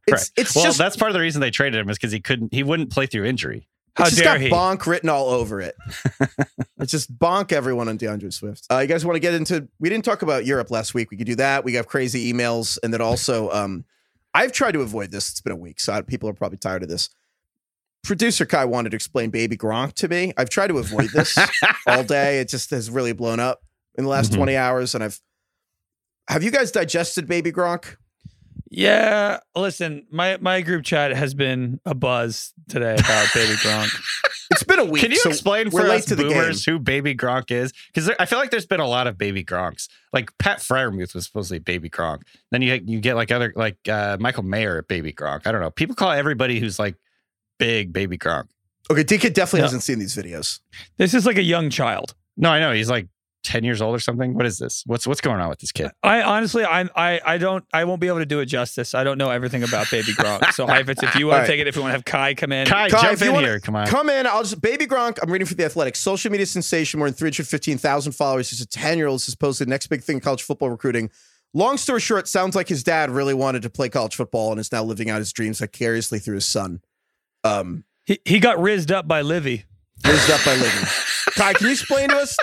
It's 0.06 0.30
Correct. 0.30 0.32
it's 0.36 0.56
well, 0.56 0.64
just 0.64 0.78
that's 0.78 0.96
part 0.96 1.10
of 1.10 1.14
the 1.14 1.20
reason 1.20 1.40
they 1.40 1.50
traded 1.50 1.78
him 1.80 1.88
is 1.90 1.98
because 1.98 2.12
he 2.12 2.20
couldn't, 2.20 2.52
he 2.52 2.62
wouldn't 2.62 2.90
play 2.90 3.06
through 3.06 3.26
injury. 3.26 3.68
How 3.94 4.04
it's 4.04 4.12
just 4.12 4.24
got 4.24 4.40
he? 4.40 4.48
bonk 4.48 4.86
written 4.86 5.08
all 5.08 5.28
over 5.30 5.60
it. 5.60 5.74
it's 6.78 6.92
just 6.92 7.16
bonk 7.18 7.50
everyone 7.52 7.88
on 7.88 7.98
DeAndre 7.98 8.32
Swift. 8.32 8.66
Uh, 8.70 8.78
you 8.78 8.86
guys 8.86 9.04
want 9.04 9.16
to 9.16 9.20
get 9.20 9.34
into? 9.34 9.68
We 9.80 9.88
didn't 9.88 10.04
talk 10.04 10.22
about 10.22 10.46
Europe 10.46 10.70
last 10.70 10.94
week. 10.94 11.10
We 11.10 11.16
could 11.16 11.26
do 11.26 11.34
that. 11.36 11.64
We 11.64 11.72
got 11.72 11.86
crazy 11.86 12.32
emails, 12.32 12.78
and 12.82 12.92
then 12.94 13.00
also, 13.00 13.50
um, 13.50 13.84
I've 14.34 14.52
tried 14.52 14.72
to 14.72 14.80
avoid 14.82 15.10
this. 15.10 15.30
It's 15.30 15.40
been 15.40 15.52
a 15.52 15.56
week, 15.56 15.80
so 15.80 16.00
people 16.02 16.28
are 16.28 16.32
probably 16.34 16.58
tired 16.58 16.82
of 16.84 16.88
this. 16.88 17.10
Producer 18.04 18.46
Kai 18.46 18.64
wanted 18.64 18.90
to 18.90 18.94
explain 18.96 19.30
Baby 19.30 19.56
Gronk 19.56 19.94
to 19.94 20.08
me. 20.08 20.32
I've 20.36 20.48
tried 20.50 20.68
to 20.68 20.78
avoid 20.78 21.10
this 21.10 21.36
all 21.86 22.04
day. 22.04 22.38
It 22.38 22.48
just 22.48 22.70
has 22.70 22.90
really 22.90 23.12
blown 23.12 23.40
up 23.40 23.60
in 23.96 24.04
the 24.04 24.10
last 24.10 24.30
Mhm. 24.32 24.36
20 24.36 24.56
hours, 24.56 24.94
and 24.94 25.02
I've. 25.02 25.20
Have 26.28 26.42
you 26.44 26.50
guys 26.50 26.70
digested 26.70 27.26
Baby 27.26 27.50
Gronk? 27.50 27.96
Yeah, 28.70 29.40
listen, 29.56 30.06
my 30.10 30.36
my 30.38 30.60
group 30.60 30.84
chat 30.84 31.12
has 31.12 31.34
been 31.34 31.80
a 31.86 31.94
buzz 31.94 32.52
today 32.68 32.94
about 32.94 33.28
Baby 33.34 33.54
Gronk. 33.54 33.94
It's 34.50 34.62
been 34.62 34.78
a 34.78 34.84
week. 34.84 35.02
Can 35.02 35.10
you 35.10 35.18
so 35.18 35.28
explain 35.28 35.70
for 35.70 35.82
us 35.82 36.06
to 36.06 36.16
boomers 36.16 36.64
who 36.64 36.78
Baby 36.78 37.14
Gronk 37.14 37.50
is? 37.50 37.72
Because 37.92 38.10
I 38.18 38.24
feel 38.24 38.38
like 38.38 38.50
there's 38.50 38.66
been 38.66 38.80
a 38.80 38.86
lot 38.86 39.06
of 39.06 39.18
Baby 39.18 39.44
Gronks. 39.44 39.88
Like 40.12 40.36
Pat 40.38 40.58
Freiermuth 40.58 41.14
was 41.14 41.26
supposedly 41.26 41.58
Baby 41.58 41.90
Gronk. 41.90 42.22
Then 42.50 42.62
you 42.62 42.80
you 42.86 43.00
get 43.00 43.14
like 43.14 43.30
other 43.30 43.52
like 43.54 43.76
uh, 43.88 44.16
Michael 44.18 44.44
Mayer 44.44 44.82
Baby 44.82 45.12
Gronk. 45.12 45.46
I 45.46 45.52
don't 45.52 45.60
know. 45.60 45.70
People 45.70 45.94
call 45.94 46.12
everybody 46.12 46.60
who's 46.60 46.78
like 46.78 46.96
big 47.58 47.92
Baby 47.92 48.16
Gronk. 48.16 48.48
Okay, 48.90 49.04
DK 49.04 49.34
definitely 49.34 49.60
hasn't 49.60 49.82
seen 49.82 49.98
these 49.98 50.16
videos. 50.16 50.60
This 50.96 51.12
is 51.12 51.26
like 51.26 51.36
a 51.36 51.42
young 51.42 51.68
child. 51.68 52.14
No, 52.38 52.50
I 52.50 52.58
know 52.58 52.72
he's 52.72 52.88
like 52.88 53.08
ten 53.44 53.64
years 53.64 53.80
old 53.80 53.94
or 53.94 53.98
something. 53.98 54.34
What 54.34 54.46
is 54.46 54.58
this? 54.58 54.82
What's 54.86 55.06
what's 55.06 55.20
going 55.20 55.40
on 55.40 55.48
with 55.48 55.58
this 55.60 55.72
kid? 55.72 55.90
I 56.02 56.22
honestly, 56.22 56.64
I, 56.64 56.88
I, 56.96 57.20
I 57.24 57.38
don't, 57.38 57.64
I 57.72 57.84
won't 57.84 58.00
be 58.00 58.08
able 58.08 58.18
to 58.18 58.26
do 58.26 58.40
it 58.40 58.46
justice. 58.46 58.94
I 58.94 59.04
don't 59.04 59.18
know 59.18 59.30
everything 59.30 59.62
about 59.62 59.90
Baby 59.90 60.12
Gronk. 60.12 60.52
So, 60.52 60.66
Heifetz, 60.68 61.02
if 61.02 61.14
you 61.14 61.26
want 61.26 61.34
All 61.34 61.38
right. 61.40 61.46
to 61.46 61.52
take 61.52 61.60
it, 61.60 61.66
if 61.66 61.76
you 61.76 61.82
want 61.82 61.92
to 61.92 61.96
have 61.96 62.04
Kai 62.04 62.34
come 62.34 62.52
in, 62.52 62.66
Kai, 62.66 62.88
Kai, 62.88 63.02
jump 63.10 63.22
in 63.22 63.32
wanna- 63.32 63.46
here. 63.46 63.60
Come 63.60 63.76
on. 63.76 63.86
Come 63.86 64.10
in. 64.10 64.26
I'll 64.26 64.42
just 64.42 64.60
baby 64.60 64.86
Gronk. 64.86 65.18
I'm 65.22 65.30
reading 65.30 65.46
for 65.46 65.54
the 65.54 65.64
Athletics. 65.64 66.00
Social 66.00 66.30
media 66.30 66.46
sensation, 66.46 66.98
more 66.98 67.08
than 67.08 67.14
315,000 67.14 68.12
followers. 68.12 68.50
He's 68.50 68.60
a 68.60 68.66
10 68.66 68.98
year 68.98 69.06
old. 69.06 69.20
This 69.20 69.28
is 69.28 69.34
posted 69.34 69.68
next 69.68 69.86
big 69.88 70.02
thing 70.02 70.16
in 70.16 70.20
college 70.20 70.42
football 70.42 70.70
recruiting. 70.70 71.10
Long 71.54 71.78
story 71.78 72.00
short, 72.00 72.28
sounds 72.28 72.54
like 72.54 72.68
his 72.68 72.84
dad 72.84 73.08
really 73.10 73.32
wanted 73.34 73.62
to 73.62 73.70
play 73.70 73.88
college 73.88 74.14
football 74.14 74.50
and 74.50 74.60
is 74.60 74.70
now 74.70 74.84
living 74.84 75.08
out 75.08 75.18
his 75.18 75.32
dreams 75.32 75.60
vicariously 75.60 76.18
through 76.18 76.34
his 76.34 76.44
son. 76.44 76.82
Um, 77.42 77.84
he, 78.04 78.18
he 78.24 78.38
got 78.40 78.58
rizzed 78.58 78.90
up 78.90 79.08
by 79.08 79.22
Livvy. 79.22 79.64
rizzed 80.04 80.30
up 80.30 80.44
by 80.44 80.54
Livvy. 80.56 80.86
Kai, 81.38 81.52
can 81.54 81.66
you 81.66 81.72
explain 81.72 82.08
to 82.10 82.16
us? 82.16 82.36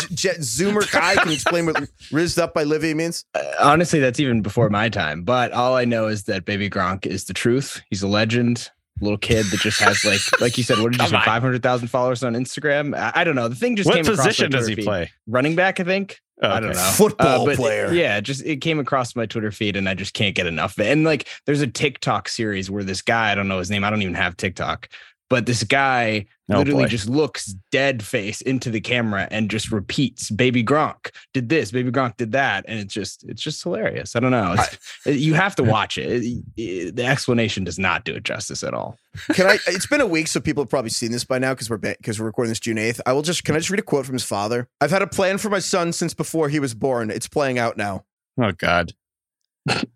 J- 0.00 0.14
Jet 0.14 0.38
Zoomer 0.40 0.88
Kai, 0.88 1.14
can 1.16 1.28
you 1.28 1.34
explain 1.34 1.66
what 1.66 1.76
rizzed 2.12 2.38
up 2.38 2.54
by 2.54 2.62
Livvy 2.64 2.94
means? 2.94 3.24
Uh, 3.34 3.42
honestly, 3.60 3.98
that's 3.98 4.20
even 4.20 4.42
before 4.42 4.68
my 4.70 4.88
time. 4.88 5.22
But 5.22 5.52
all 5.52 5.74
I 5.74 5.84
know 5.84 6.06
is 6.06 6.24
that 6.24 6.44
Baby 6.44 6.68
Gronk 6.70 7.06
is 7.06 7.24
the 7.24 7.34
truth. 7.34 7.80
He's 7.90 8.02
a 8.02 8.08
legend. 8.08 8.70
Little 9.00 9.18
kid 9.18 9.46
that 9.46 9.58
just 9.60 9.80
has 9.80 10.04
like, 10.04 10.20
like 10.40 10.56
you 10.58 10.62
said, 10.64 10.78
what 10.78 10.92
did 10.92 11.00
you 11.00 11.08
say, 11.08 11.20
five 11.24 11.42
hundred 11.42 11.62
thousand 11.62 11.88
followers 11.88 12.22
on 12.22 12.34
Instagram? 12.34 12.96
I, 12.96 13.12
I 13.22 13.24
don't 13.24 13.34
know. 13.34 13.48
The 13.48 13.56
thing 13.56 13.74
just 13.74 13.86
What 13.88 13.94
came 13.96 14.04
across 14.04 14.18
my 14.18 14.24
position 14.26 14.50
does 14.50 14.66
he 14.68 14.76
feed. 14.76 14.84
play? 14.84 15.10
Running 15.26 15.56
back, 15.56 15.80
I 15.80 15.84
think. 15.84 16.20
Oh, 16.42 16.50
I 16.50 16.60
don't 16.60 16.72
know. 16.74 16.90
Football 16.94 17.46
but 17.46 17.56
player. 17.56 17.92
Yeah, 17.92 18.20
just 18.20 18.44
it 18.44 18.56
came 18.60 18.78
across 18.78 19.16
my 19.16 19.26
Twitter 19.26 19.50
feed 19.50 19.76
and 19.76 19.88
I 19.88 19.94
just 19.94 20.12
can't 20.12 20.34
get 20.34 20.46
enough 20.46 20.76
of 20.76 20.84
it. 20.86 20.90
And 20.92 21.04
like 21.04 21.28
there's 21.46 21.62
a 21.62 21.66
TikTok 21.66 22.28
series 22.28 22.70
where 22.70 22.82
this 22.84 23.00
guy, 23.00 23.32
I 23.32 23.34
don't 23.34 23.48
know 23.48 23.58
his 23.58 23.70
name, 23.70 23.82
I 23.84 23.90
don't 23.90 24.02
even 24.02 24.14
have 24.14 24.36
TikTok, 24.36 24.88
but 25.32 25.46
this 25.46 25.64
guy 25.64 26.26
Oh, 26.50 26.58
literally 26.58 26.84
boy. 26.84 26.88
just 26.88 27.08
looks 27.08 27.54
dead 27.70 28.02
face 28.04 28.42
into 28.42 28.68
the 28.68 28.80
camera 28.82 29.26
and 29.30 29.48
just 29.50 29.72
repeats, 29.72 30.30
Baby 30.30 30.62
Gronk 30.62 31.10
did 31.32 31.48
this, 31.48 31.70
Baby 31.70 31.90
Gronk 31.90 32.18
did 32.18 32.32
that. 32.32 32.66
And 32.68 32.78
it's 32.78 32.92
just 32.92 33.24
it's 33.26 33.40
just 33.40 33.62
hilarious. 33.62 34.14
I 34.14 34.20
don't 34.20 34.32
know. 34.32 34.54
It's, 34.58 34.78
you 35.06 35.32
have 35.32 35.54
to 35.56 35.62
watch 35.74 35.96
it. 35.96 36.22
It- 36.22 36.44
it- 36.58 36.96
The 36.96 37.06
explanation 37.06 37.64
does 37.64 37.78
not 37.78 38.04
do 38.04 38.14
it 38.14 38.24
justice 38.24 38.62
at 38.62 38.74
all. 38.74 38.98
Can 39.32 39.46
I? 39.46 39.58
It's 39.66 39.86
been 39.86 40.02
a 40.02 40.06
week, 40.06 40.26
so 40.28 40.40
people 40.40 40.62
have 40.64 40.68
probably 40.70 40.90
seen 40.90 41.10
this 41.12 41.24
by 41.24 41.38
now 41.38 41.54
because 41.54 41.70
we're 41.70 41.78
because 41.78 42.20
we're 42.20 42.26
recording 42.26 42.50
this 42.50 42.60
June 42.60 42.76
eighth. 42.76 43.00
I 43.06 43.14
will 43.14 43.22
just. 43.22 43.44
Can 43.44 43.54
I 43.54 43.58
just 43.58 43.70
read 43.70 43.80
a 43.80 43.82
quote 43.82 44.04
from 44.04 44.14
his 44.14 44.24
father? 44.24 44.68
I've 44.82 44.90
had 44.90 45.00
a 45.02 45.06
plan 45.06 45.38
for 45.38 45.48
my 45.48 45.58
son 45.60 45.92
since 45.94 46.12
before 46.12 46.50
he 46.50 46.60
was 46.60 46.74
born. 46.74 47.10
It's 47.10 47.28
playing 47.28 47.58
out 47.58 47.78
now. 47.78 48.04
Oh 48.38 48.52
God. 48.52 48.92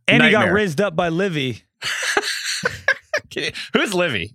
And 0.09 0.23
he 0.23 0.31
got 0.31 0.47
Nightmare. 0.47 0.55
rizzed 0.55 0.81
up 0.81 0.97
by 0.97 1.09
Livvy. 1.11 1.65
Who's 3.75 3.93
Livy? 3.93 4.35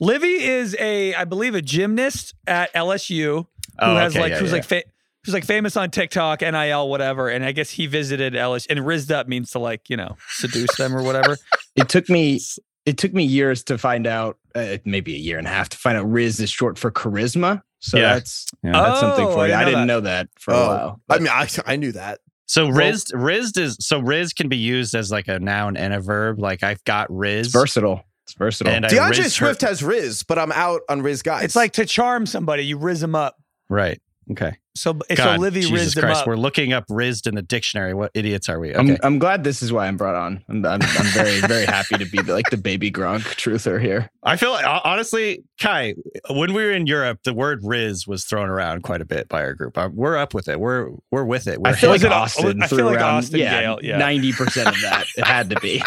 Is 0.00 0.06
Livvy 0.06 0.32
is 0.44 0.76
a, 0.78 1.14
I 1.14 1.24
believe, 1.24 1.54
a 1.54 1.62
gymnast 1.62 2.34
at 2.46 2.72
LSU 2.74 3.16
who 3.16 3.46
Oh, 3.78 3.96
has 3.96 4.12
okay, 4.12 4.20
like 4.22 4.30
yeah, 4.32 4.38
who's 4.38 4.50
yeah. 4.50 4.56
like 4.56 4.64
fa- 4.64 4.82
who's 5.24 5.34
like 5.34 5.44
famous 5.44 5.76
on 5.76 5.90
TikTok, 5.90 6.40
NIL, 6.42 6.88
whatever. 6.88 7.28
And 7.28 7.44
I 7.44 7.52
guess 7.52 7.70
he 7.70 7.86
visited 7.86 8.34
LSU 8.34 8.66
and 8.70 8.86
rizzed 8.86 9.10
up 9.10 9.26
means 9.28 9.50
to 9.52 9.58
like 9.58 9.88
you 9.90 9.96
know 9.96 10.16
seduce 10.28 10.74
them 10.76 10.94
or 10.96 11.02
whatever. 11.02 11.36
It 11.76 11.88
took 11.88 12.08
me 12.08 12.40
it 12.86 12.98
took 12.98 13.12
me 13.12 13.24
years 13.24 13.64
to 13.64 13.78
find 13.78 14.06
out, 14.06 14.38
uh, 14.54 14.76
maybe 14.84 15.14
a 15.14 15.18
year 15.18 15.38
and 15.38 15.46
a 15.46 15.50
half 15.50 15.70
to 15.70 15.76
find 15.76 15.96
out 15.98 16.04
Riz 16.08 16.38
is 16.38 16.50
short 16.50 16.78
for 16.78 16.92
charisma. 16.92 17.62
So 17.80 17.96
Yeah. 17.98 18.14
that's 18.14 18.46
Yeah. 18.62 18.72
that's 18.72 19.00
something 19.00 19.26
Oh, 19.26 19.32
for 19.32 19.40
I 19.40 19.46
you. 19.46 19.48
didn't 19.48 19.58
I 19.58 19.62
know 19.62 19.70
didn't 19.70 19.80
that. 19.80 19.86
know 19.86 20.00
that 20.02 20.28
for 20.38 20.54
a 20.54 20.56
while. 20.56 21.00
I 21.10 21.18
mean, 21.18 21.28
I, 21.28 21.48
I 21.66 21.74
knew 21.76 21.90
that. 21.92 22.20
So 22.46 22.68
Riz, 22.68 23.06
Riz 23.12 23.56
is 23.56 23.76
so 23.80 23.98
Riz 23.98 24.32
can 24.34 24.48
be 24.48 24.56
used 24.58 24.94
as 24.94 25.10
like 25.10 25.26
a 25.26 25.40
noun 25.40 25.76
and 25.76 25.92
a 25.94 26.00
verb. 26.00 26.38
Like 26.38 26.62
I've 26.62 26.84
got 26.84 27.10
Riz. 27.10 27.46
It's 27.48 27.52
versatile. 27.54 28.04
It's 28.24 28.34
versatile. 28.34 28.72
And 28.72 28.86
I 28.86 28.88
DeAndre 28.88 29.10
rizzed 29.10 29.38
her- 29.38 29.46
Swift 29.46 29.60
has 29.62 29.82
Riz, 29.82 30.22
but 30.22 30.38
I'm 30.38 30.52
out 30.52 30.80
on 30.88 31.02
Riz 31.02 31.22
guys. 31.22 31.44
It's 31.44 31.56
like 31.56 31.72
to 31.74 31.84
charm 31.86 32.26
somebody, 32.26 32.64
you 32.64 32.78
Riz 32.78 33.00
them 33.00 33.14
up. 33.14 33.36
Right. 33.68 34.00
Okay. 34.30 34.56
So 34.74 34.98
so 35.10 35.14
God, 35.16 35.38
Livvy 35.40 35.60
Jesus 35.60 35.72
rizzed 35.94 35.98
Christ. 35.98 36.22
up. 36.22 36.26
We're 36.26 36.36
looking 36.36 36.72
up 36.72 36.84
rizzed 36.88 37.26
in 37.26 37.34
the 37.34 37.42
dictionary. 37.42 37.92
What 37.92 38.10
idiots 38.14 38.48
are 38.48 38.58
we? 38.58 38.74
I'm, 38.74 38.88
Okay. 38.90 38.98
I'm 39.02 39.18
glad 39.18 39.44
this 39.44 39.60
is 39.62 39.70
why 39.70 39.86
I'm 39.86 39.98
brought 39.98 40.14
on. 40.14 40.42
I'm, 40.48 40.64
I'm, 40.64 40.80
I'm 40.82 41.06
very, 41.12 41.40
very 41.46 41.66
happy 41.66 41.98
to 41.98 42.06
be 42.06 42.22
the, 42.22 42.32
like 42.32 42.48
the 42.50 42.56
baby 42.56 42.90
Gronk 42.90 43.20
truther 43.36 43.78
here. 43.80 44.10
I 44.22 44.36
feel 44.36 44.50
like, 44.52 44.64
honestly, 44.66 45.44
Kai, 45.60 45.94
when 46.30 46.54
we 46.54 46.64
were 46.64 46.72
in 46.72 46.86
Europe, 46.86 47.20
the 47.24 47.34
word 47.34 47.60
Riz 47.62 48.06
was 48.06 48.24
thrown 48.24 48.48
around 48.48 48.82
quite 48.82 49.02
a 49.02 49.04
bit 49.04 49.28
by 49.28 49.42
our 49.42 49.52
group. 49.54 49.76
Uh, 49.76 49.90
We're 49.92 50.16
up 50.16 50.32
with 50.32 50.48
it. 50.48 50.58
We're 50.58 50.88
we're 51.10 51.24
with 51.24 51.46
it. 51.46 51.60
We're 51.60 51.70
I 51.70 51.74
feel 51.74 51.90
like 51.90 52.02
it- 52.02 52.10
Austin 52.10 52.62
I 52.62 52.66
feel 52.66 52.78
threw 52.78 52.86
like 52.86 52.96
around, 52.96 53.16
Austin 53.16 53.40
yeah, 53.40 53.60
Gayle, 53.60 53.78
yeah. 53.82 54.00
90% 54.00 54.40
of 54.66 54.80
that. 54.80 55.04
It 55.18 55.24
had 55.26 55.50
to 55.50 55.60
be. 55.60 55.82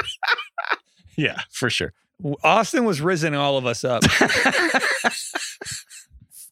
yeah, 1.18 1.42
for 1.52 1.70
sure. 1.72 1.92
Austin 2.44 2.86
was 2.86 3.00
rizzing 3.00 3.36
all 3.36 3.58
of 3.58 3.66
us 3.66 3.84
up. 3.84 4.04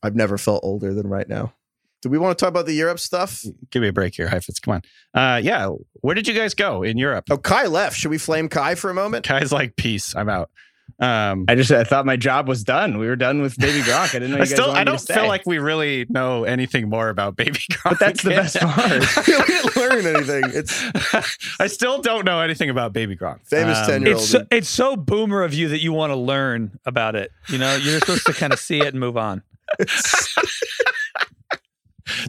I've 0.04 0.16
never 0.16 0.38
felt 0.38 0.64
older 0.64 0.94
than 0.94 1.08
right 1.08 1.28
now. 1.28 1.54
Do 2.02 2.10
we 2.10 2.20
want 2.20 2.38
to 2.38 2.44
talk 2.44 2.50
about 2.50 2.68
the 2.68 2.74
Europe 2.74 3.00
stuff? 3.00 3.44
Give 3.72 3.82
me 3.82 3.88
a 3.88 3.94
break 3.94 4.14
here, 4.16 4.28
Heifetz. 4.28 4.60
Come 4.60 4.76
on. 4.76 4.82
Uh, 5.14 5.38
yeah. 5.38 5.72
Where 6.02 6.14
did 6.14 6.28
you 6.28 6.36
guys 6.36 6.54
go 6.54 6.84
in 6.84 7.00
Europe? 7.00 7.26
Oh, 7.32 7.38
Kai 7.38 7.66
left. 7.66 7.98
Should 7.98 8.12
we 8.12 8.20
flame 8.20 8.48
Kai 8.48 8.76
for 8.76 8.92
a 8.92 8.94
moment? 8.94 9.26
Kai's 9.26 9.52
like, 9.52 9.76
peace. 9.76 10.16
I'm 10.16 10.30
out. 10.30 10.52
Um, 10.98 11.44
I 11.50 11.56
just 11.56 11.72
I 11.72 11.84
thought 11.84 12.06
my 12.06 12.16
job 12.16 12.48
was 12.48 12.64
done. 12.64 12.98
We 12.98 13.08
were 13.08 13.18
done 13.18 13.42
with 13.42 13.58
baby 13.58 13.82
Gronk. 13.82 14.16
I 14.16 14.20
didn't 14.20 14.32
know 14.32 14.38
you 14.38 14.44
I 14.44 14.46
guys 14.46 14.52
still 14.52 14.72
I 14.72 14.86
don't 14.86 14.98
stay. 15.00 15.14
feel 15.16 15.28
like 15.28 15.42
we 15.46 15.58
really 15.60 16.06
know 16.08 16.46
anything 16.46 16.88
more 16.90 17.10
about 17.10 17.36
Baby 17.36 17.52
Gronk. 17.72 17.84
But 17.84 18.00
that's 18.00 18.24
the 18.24 18.30
best 18.30 18.56
part. 18.62 19.02
we 19.28 19.34
didn't 19.46 19.76
learn 19.76 20.16
anything. 20.16 20.44
It's 20.54 21.54
I 21.60 21.68
still 21.68 22.02
don't 22.02 22.24
know 22.24 22.40
anything 22.40 22.70
about 22.70 22.94
Baby 22.94 23.18
Gronk. 23.18 23.46
Famous 23.46 23.78
Um, 23.80 23.90
10-year-old. 24.04 24.22
It's 24.22 24.30
so, 24.30 24.46
it's 24.50 24.70
so 24.70 24.96
boomer 24.96 25.44
of 25.44 25.54
you 25.54 25.68
that 25.68 25.82
you 25.82 25.92
want 25.92 26.12
to 26.12 26.16
learn 26.16 26.80
about 26.86 27.16
it. 27.16 27.30
You 27.50 27.58
know, 27.58 27.76
you're 27.76 28.00
supposed 28.00 28.26
to 28.28 28.34
kind 28.34 28.54
of 28.54 28.60
see 28.60 28.80
it 28.80 28.88
and 28.88 29.00
move 29.00 29.18
on. 29.18 29.44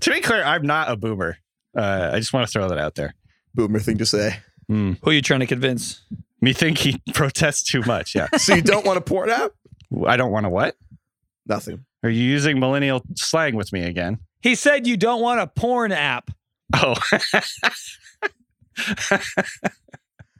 To 0.00 0.10
be 0.10 0.20
clear, 0.20 0.42
I'm 0.42 0.66
not 0.66 0.90
a 0.90 0.96
boomer. 0.96 1.38
Uh, 1.76 2.10
I 2.14 2.18
just 2.18 2.32
want 2.32 2.46
to 2.46 2.50
throw 2.52 2.68
that 2.68 2.78
out 2.78 2.94
there. 2.94 3.14
boomer 3.54 3.78
thing 3.78 3.98
to 3.98 4.06
say. 4.06 4.38
Hmm. 4.68 4.94
Who 5.02 5.10
are 5.10 5.12
you 5.12 5.22
trying 5.22 5.40
to 5.40 5.46
convince? 5.46 6.00
Me 6.46 6.52
think 6.52 6.78
he 6.78 7.02
protests 7.12 7.64
too 7.64 7.82
much. 7.88 8.14
Yeah. 8.14 8.28
So 8.36 8.54
you 8.54 8.62
don't 8.62 8.86
want 8.86 8.98
a 8.98 9.00
porn 9.00 9.30
app? 9.30 9.50
I 10.06 10.16
don't 10.16 10.30
want 10.30 10.44
to 10.44 10.48
what? 10.48 10.76
Nothing. 11.44 11.84
Are 12.04 12.08
you 12.08 12.22
using 12.22 12.60
millennial 12.60 13.02
slang 13.16 13.56
with 13.56 13.72
me 13.72 13.82
again? 13.82 14.20
He 14.42 14.54
said 14.54 14.86
you 14.86 14.96
don't 14.96 15.20
want 15.20 15.40
a 15.40 15.48
porn 15.48 15.90
app. 15.90 16.30
Oh, 16.72 16.94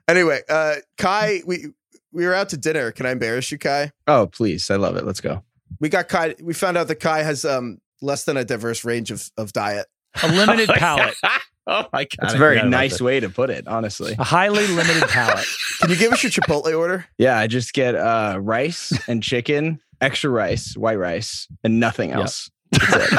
Anyway, 0.06 0.42
uh, 0.48 0.76
Kai, 0.96 1.42
we 1.44 1.70
we 2.12 2.24
were 2.24 2.34
out 2.34 2.50
to 2.50 2.56
dinner. 2.56 2.92
Can 2.92 3.04
I 3.06 3.10
embarrass 3.10 3.50
you, 3.50 3.58
Kai? 3.58 3.90
Oh, 4.06 4.28
please. 4.28 4.70
I 4.70 4.76
love 4.76 4.94
it. 4.94 5.04
Let's 5.04 5.20
go. 5.20 5.42
We 5.80 5.88
got 5.88 6.06
Kai. 6.06 6.36
We 6.40 6.54
found 6.54 6.76
out 6.76 6.86
that 6.86 7.00
Kai 7.00 7.24
has 7.24 7.44
um 7.44 7.78
less 8.00 8.22
than 8.22 8.36
a 8.36 8.44
diverse 8.44 8.84
range 8.84 9.10
of, 9.10 9.28
of 9.36 9.52
diet. 9.52 9.86
A 10.22 10.28
limited 10.28 10.68
palate. 10.74 11.14
oh 11.66 11.86
my 11.92 12.04
god. 12.04 12.08
That's 12.20 12.34
a 12.34 12.38
very 12.38 12.62
nice 12.62 13.00
way 13.00 13.20
to 13.20 13.28
put 13.28 13.50
it, 13.50 13.66
honestly. 13.66 14.14
A 14.18 14.24
highly 14.24 14.66
limited 14.66 15.04
palate. 15.08 15.46
Can 15.80 15.90
you 15.90 15.96
give 15.96 16.12
us 16.12 16.22
your 16.22 16.30
Chipotle 16.30 16.76
order? 16.78 17.06
Yeah, 17.18 17.38
I 17.38 17.46
just 17.46 17.72
get 17.72 17.94
uh, 17.94 18.38
rice 18.40 18.92
and 19.08 19.22
chicken, 19.22 19.80
extra 20.00 20.30
rice, 20.30 20.76
white 20.76 20.98
rice, 20.98 21.48
and 21.64 21.78
nothing 21.80 22.12
else. 22.12 22.50
That's 22.72 23.12
it. 23.12 23.18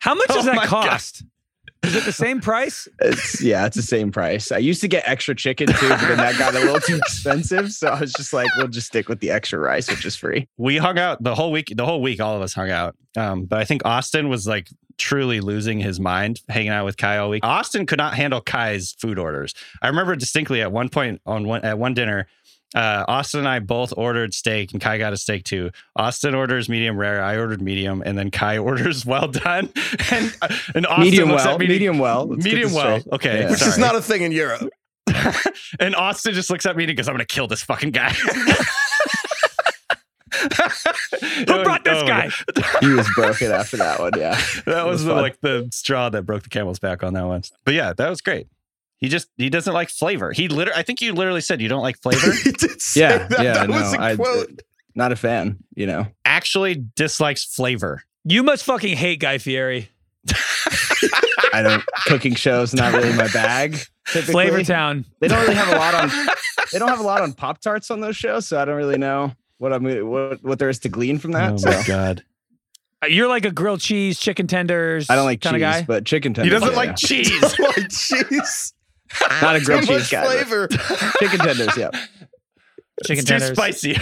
How 0.00 0.14
much 0.14 0.28
does 0.28 0.38
Oh 0.38 0.42
that 0.46 0.56
my 0.56 0.66
God. 0.66 0.88
cost? 0.88 1.24
Is 1.84 1.94
it 1.94 2.04
the 2.04 2.12
same 2.12 2.40
price? 2.40 2.88
It's 3.00 3.40
yeah, 3.40 3.64
it's 3.66 3.76
the 3.76 3.82
same 3.82 4.10
price. 4.10 4.50
I 4.50 4.58
used 4.58 4.80
to 4.80 4.88
get 4.88 5.04
extra 5.06 5.34
chicken 5.34 5.68
too, 5.68 5.88
but 5.88 6.00
then 6.08 6.16
that 6.16 6.36
got 6.36 6.54
a 6.54 6.58
little 6.58 6.80
too 6.80 6.96
expensive. 6.96 7.72
So 7.72 7.88
I 7.88 8.00
was 8.00 8.12
just 8.12 8.32
like, 8.32 8.48
we'll 8.56 8.66
just 8.68 8.88
stick 8.88 9.08
with 9.08 9.20
the 9.20 9.30
extra 9.30 9.58
rice, 9.60 9.88
which 9.88 10.04
is 10.04 10.16
free. 10.16 10.48
we 10.56 10.76
hung 10.76 10.98
out 10.98 11.22
the 11.22 11.34
whole 11.36 11.52
week. 11.52 11.72
The 11.74 11.86
whole 11.86 12.02
week, 12.02 12.20
all 12.20 12.34
of 12.34 12.42
us 12.42 12.52
hung 12.52 12.70
out. 12.70 12.96
Um, 13.16 13.44
but 13.44 13.60
I 13.60 13.64
think 13.64 13.82
Austin 13.84 14.28
was 14.28 14.46
like 14.46 14.68
truly 14.98 15.40
losing 15.40 15.78
his 15.80 15.98
mind 15.98 16.42
hanging 16.48 16.70
out 16.70 16.84
with 16.84 16.96
Kai 16.96 17.18
all 17.18 17.30
week. 17.30 17.44
Austin 17.44 17.86
could 17.86 17.98
not 17.98 18.14
handle 18.14 18.40
Kai's 18.40 18.92
food 18.92 19.18
orders. 19.18 19.54
I 19.80 19.88
remember 19.88 20.16
distinctly 20.16 20.60
at 20.60 20.70
one 20.72 20.88
point 20.88 21.20
on 21.24 21.46
one 21.46 21.64
at 21.64 21.78
one 21.78 21.94
dinner. 21.94 22.26
Uh, 22.74 23.02
Austin 23.08 23.40
and 23.40 23.48
I 23.48 23.60
both 23.60 23.94
ordered 23.96 24.34
steak, 24.34 24.72
and 24.72 24.80
Kai 24.80 24.98
got 24.98 25.14
a 25.14 25.16
steak 25.16 25.44
too. 25.44 25.70
Austin 25.96 26.34
orders 26.34 26.68
medium 26.68 26.98
rare. 26.98 27.22
I 27.24 27.38
ordered 27.38 27.62
medium, 27.62 28.02
and 28.04 28.18
then 28.18 28.30
Kai 28.30 28.58
orders 28.68 29.06
well 29.06 29.28
done. 29.28 29.72
And 30.10 30.36
and 30.74 30.86
Austin 30.86 31.04
medium 31.04 31.28
looks 31.30 31.44
well, 31.44 31.54
at 31.54 31.60
me, 31.60 31.66
medium 31.68 31.98
well, 31.98 32.26
Let's 32.26 32.44
medium 32.44 32.72
well. 32.74 33.00
straight. 33.00 33.14
Okay, 33.14 33.40
Yeah. 33.42 33.50
Which 33.50 33.62
is 33.62 33.78
not 33.78 33.94
a 33.94 34.02
thing 34.02 34.22
in 34.22 34.32
Europe. 34.32 34.68
and 35.80 35.94
Austin 35.96 36.34
just 36.34 36.50
looks 36.50 36.66
at 36.66 36.76
me 36.76 36.84
and 36.84 36.94
goes, 36.96 37.08
"I'm 37.08 37.14
gonna 37.14 37.24
kill 37.24 37.46
this 37.46 37.62
fucking 37.62 37.92
guy." 37.92 38.14
Who 40.38 41.64
brought 41.64 41.84
this 41.84 42.02
Oh 42.02 42.06
guy? 42.06 42.30
He 42.80 42.88
was 42.88 43.08
broken 43.14 43.50
after 43.50 43.76
that 43.78 44.00
one. 44.00 44.12
Yeah, 44.16 44.40
that 44.66 44.86
was, 44.86 45.00
was 45.00 45.04
the, 45.04 45.14
like 45.14 45.40
the 45.40 45.68
straw 45.72 46.08
that 46.10 46.22
broke 46.22 46.42
the 46.42 46.48
camel's 46.48 46.78
back 46.78 47.02
on 47.02 47.14
that 47.14 47.26
one. 47.26 47.42
But 47.64 47.74
yeah, 47.74 47.92
that 47.92 48.08
was 48.08 48.20
great. 48.20 48.48
He 48.98 49.08
just 49.08 49.28
he 49.36 49.48
doesn't 49.48 49.72
like 49.72 49.90
flavor. 49.90 50.32
He 50.32 50.48
literally, 50.48 50.78
I 50.78 50.82
think 50.82 51.00
you 51.00 51.12
literally 51.12 51.40
said 51.40 51.60
you 51.60 51.68
don't 51.68 51.82
like 51.82 52.00
flavor. 52.00 52.32
He 52.44 52.52
did 52.52 52.80
say 52.80 53.00
yeah, 53.00 53.28
that. 53.28 53.44
yeah. 53.44 53.52
that 53.54 53.70
no, 53.70 53.80
was 53.80 53.94
a 53.94 54.00
I, 54.00 54.16
quote. 54.16 54.62
not 54.94 55.12
a 55.12 55.16
fan. 55.16 55.58
You 55.74 55.86
know, 55.86 56.06
Actually, 56.24 56.74
dislikes 56.74 57.44
flavor. 57.44 58.02
You 58.24 58.42
must 58.42 58.64
fucking 58.64 58.96
hate 58.96 59.20
Guy 59.20 59.38
Fieri. 59.38 59.88
I 61.52 61.62
don't 61.62 61.84
cooking 62.06 62.34
shows. 62.34 62.74
Not 62.74 62.92
really 62.92 63.14
my 63.14 63.28
bag. 63.28 63.78
typically. 64.06 64.32
Flavor 64.32 64.64
Town. 64.64 65.04
They 65.20 65.28
don't 65.28 65.40
really 65.42 65.54
have 65.54 65.68
a 65.68 65.78
lot 65.78 65.94
on. 65.94 66.10
They 66.72 66.78
don't 66.78 66.88
have 66.88 67.00
a 67.00 67.04
lot 67.04 67.22
on 67.22 67.32
Pop 67.32 67.60
Tarts 67.60 67.90
on 67.90 68.00
those 68.00 68.16
shows, 68.16 68.46
so 68.46 68.60
I 68.60 68.64
don't 68.64 68.76
really 68.76 68.98
know 68.98 69.32
what 69.58 69.72
I'm 69.72 69.84
what 70.08 70.42
what 70.42 70.58
there 70.58 70.68
is 70.68 70.78
to 70.80 70.88
glean 70.88 71.18
from 71.18 71.32
that. 71.32 71.52
oh 71.52 71.56
so. 71.58 71.70
my 71.70 71.82
god. 71.86 72.24
Uh, 73.02 73.06
You're 73.06 73.28
like 73.28 73.44
a 73.44 73.50
grilled 73.52 73.80
cheese, 73.80 74.18
chicken 74.18 74.46
tenders. 74.48 75.08
I 75.08 75.14
don't 75.16 75.24
like 75.24 75.40
kind 75.40 75.54
cheese, 75.54 75.62
of 75.62 75.72
guy. 75.72 75.82
but 75.86 76.04
chicken 76.04 76.34
tenders. 76.34 76.52
He 76.52 76.58
doesn't 76.58 76.70
yeah, 76.72 76.76
like 76.86 76.96
cheese. 76.96 77.58
like 77.58 77.88
cheese. 77.90 78.72
Not 79.42 79.56
a 79.56 79.60
grilled 79.60 79.86
cheese 79.86 80.10
guy. 80.10 80.24
but 80.24 80.32
flavor. 80.46 80.68
Chicken 81.20 81.38
tenders, 81.38 81.76
yeah. 81.76 81.90
chicken 83.04 83.22
it's 83.22 83.30
too 83.30 83.54
spicy. 83.54 83.96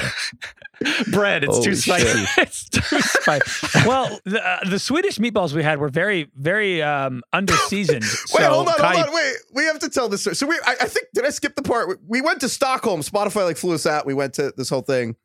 Bread, 1.11 1.45
it's 1.45 1.61
too 1.61 1.75
spicy. 1.75 2.25
it's 2.39 2.69
too 2.71 3.01
spicy. 3.01 3.87
well, 3.89 4.19
the, 4.25 4.47
uh, 4.47 4.59
the 4.69 4.79
Swedish 4.79 5.19
meatballs 5.19 5.53
we 5.53 5.63
had 5.63 5.79
were 5.79 5.89
very, 5.91 6.31
very 6.35 6.83
um, 6.83 7.23
underseasoned. 7.35 8.01
Wait, 8.03 8.43
so 8.43 8.49
hold 8.51 8.69
on, 8.69 8.75
Kai- 8.77 8.95
hold 8.97 9.09
on. 9.09 9.15
Wait, 9.15 9.35
we 9.55 9.65
have 9.65 9.79
to 9.81 9.89
tell 9.91 10.09
this 10.09 10.23
story. 10.23 10.37
So 10.37 10.47
we, 10.47 10.55
I, 10.67 10.77
I 10.81 10.87
think, 10.87 11.09
did 11.15 11.25
I 11.27 11.31
skip 11.31 11.55
the 11.57 11.63
part? 11.63 11.89
We- 11.89 11.95
We 12.07 12.21
went 12.23 12.41
to 12.41 12.49
Stockholm. 12.49 13.03
Spotify 13.03 13.45
like 13.45 13.59
flew 13.59 13.75
us 13.75 13.87
out. 13.87 14.07
We 14.07 14.15
went 14.15 14.33
to 14.35 14.53
this 14.57 14.69
whole 14.71 14.83
thing, 14.83 15.17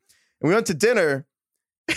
and 0.42 0.48
we 0.48 0.54
went 0.54 0.66
to 0.66 0.74
dinner. 0.74 1.26
we 1.88 1.94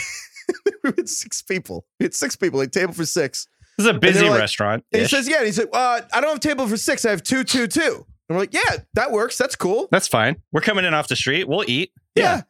had 0.95 1.09
six 1.09 1.41
people. 1.41 1.85
We 1.99 2.05
had 2.05 2.13
six 2.13 2.35
people, 2.35 2.59
like 2.59 2.71
table 2.71 2.93
for 2.93 3.05
six. 3.05 3.47
This 3.77 3.87
is 3.87 3.91
a 3.95 3.99
busy 3.99 4.29
like- 4.29 4.39
restaurant. 4.39 4.85
He 4.91 5.05
says, 5.05 5.27
"Yeah." 5.27 5.37
And 5.37 5.45
he 5.47 5.51
said, 5.51 5.67
uh, 5.73 6.01
"I 6.13 6.21
don't 6.21 6.29
have 6.29 6.37
a 6.37 6.39
table 6.39 6.67
for 6.67 6.77
six. 6.77 7.05
I 7.05 7.09
have 7.09 7.23
two, 7.23 7.43
two, 7.43 7.67
two. 7.67 8.05
And 8.29 8.35
we're 8.35 8.39
like, 8.39 8.53
"Yeah, 8.53 8.77
that 8.93 9.11
works. 9.11 9.37
That's 9.37 9.55
cool." 9.55 9.87
That's 9.91 10.07
fine. 10.07 10.37
We're 10.51 10.61
coming 10.61 10.85
in 10.85 10.93
off 10.93 11.07
the 11.07 11.15
street. 11.15 11.47
We'll 11.47 11.65
eat. 11.67 11.91
Yeah. 12.15 12.43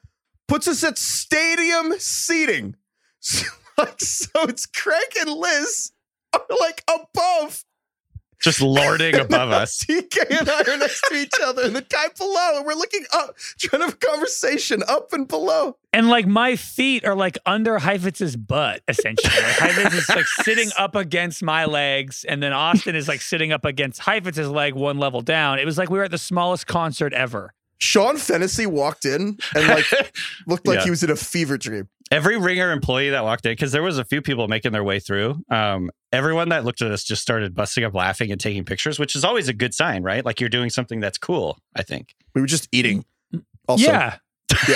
Puts 0.48 0.68
us 0.68 0.84
at 0.84 0.98
stadium 0.98 1.93
seating. 1.98 2.76
So, 3.22 3.48
like, 3.80 4.00
so 4.00 4.30
it's 4.43 4.68
Craig 4.68 5.16
and 5.20 5.32
Liz 5.32 5.91
are 6.34 6.46
like 6.62 6.84
above. 6.88 7.66
Just 8.46 8.62
lording 8.62 9.16
above 9.16 9.50
us. 9.62 9.84
TK 9.84 10.39
and 10.39 10.48
I 10.48 10.62
are 10.62 10.78
next 10.78 11.02
to 11.10 11.16
each 11.16 11.34
other, 11.43 11.64
and 11.64 11.76
the 11.76 11.82
guy 11.82 12.06
below, 12.16 12.58
and 12.58 12.66
we're 12.66 12.76
looking 12.76 13.04
up, 13.12 13.36
trying 13.58 13.80
to 13.82 13.86
have 13.88 13.96
a 13.96 13.98
conversation 13.98 14.84
up 14.88 15.12
and 15.14 15.28
below. 15.28 15.78
and 15.93 16.10
like 16.10 16.28
my 16.28 16.56
feet 16.56 17.04
are 17.06 17.16
like 17.16 17.39
under 17.48 17.80
Heifetz's 17.80 18.36
butt, 18.36 18.84
essentially. 18.88 19.34
Like 19.34 19.56
Heifetz 19.58 19.96
is 19.96 20.10
like 20.10 20.28
sitting 20.43 20.70
up 20.78 20.93
against 20.96 21.41
my 21.41 21.66
legs, 21.66 22.24
and 22.24 22.43
then 22.43 22.54
Austin 22.54 22.96
is 22.96 23.08
like 23.08 23.22
sitting 23.22 23.52
up 23.52 23.66
against 23.66 24.02
Heifetz's 24.02 24.48
leg 24.50 24.76
one 24.76 25.00
level 25.00 25.22
down. 25.22 25.58
It 25.58 25.66
was 25.66 25.80
like 25.80 25.89
we 25.89 25.98
were 25.98 26.06
at 26.06 26.12
the 26.12 26.20
smallest 26.20 26.68
concert 26.68 27.14
ever. 27.14 27.52
Sean 27.78 28.18
Fennessy 28.18 28.66
walked 28.66 29.06
in 29.06 29.38
and 29.56 29.68
like 29.68 29.86
looked 30.48 30.68
like 30.68 30.80
Yeah. 30.80 30.84
he 30.86 30.90
was 30.90 31.04
in 31.04 31.10
a 31.12 31.16
fever 31.16 31.58
dream. 31.58 31.90
Every 32.12 32.38
ringer 32.38 32.72
employee 32.72 33.10
that 33.10 33.24
walked 33.24 33.46
in, 33.48 33.52
because 33.54 33.72
there 33.72 33.82
was 33.82 33.98
a 33.98 34.06
few 34.06 34.22
people 34.22 34.48
making 34.48 34.72
their 34.74 34.84
way 34.84 35.00
through. 35.00 35.42
Um, 35.50 35.90
everyone 36.14 36.50
that 36.50 36.64
looked 36.64 36.82
at 36.84 36.92
us 36.92 37.04
just 37.04 37.22
started 37.22 37.56
busting 37.56 37.84
up 37.84 37.96
laughing 37.96 38.32
and 38.32 38.40
taking 38.40 38.64
pictures, 38.64 39.00
which 39.00 39.16
is 39.16 39.24
always 39.26 39.48
a 39.50 39.54
good 39.54 39.74
sign, 39.74 40.04
right? 40.04 40.24
Like 40.24 40.40
you're 40.40 40.50
doing 40.50 40.70
something 40.70 41.00
that's 41.00 41.18
cool. 41.18 41.58
I 41.76 41.82
think 41.82 42.14
We 42.36 42.42
were 42.42 42.48
just 42.48 42.70
eating. 42.72 43.06
Also, 43.68 43.86
yeah. 43.92 44.18
yeah, 44.70 44.76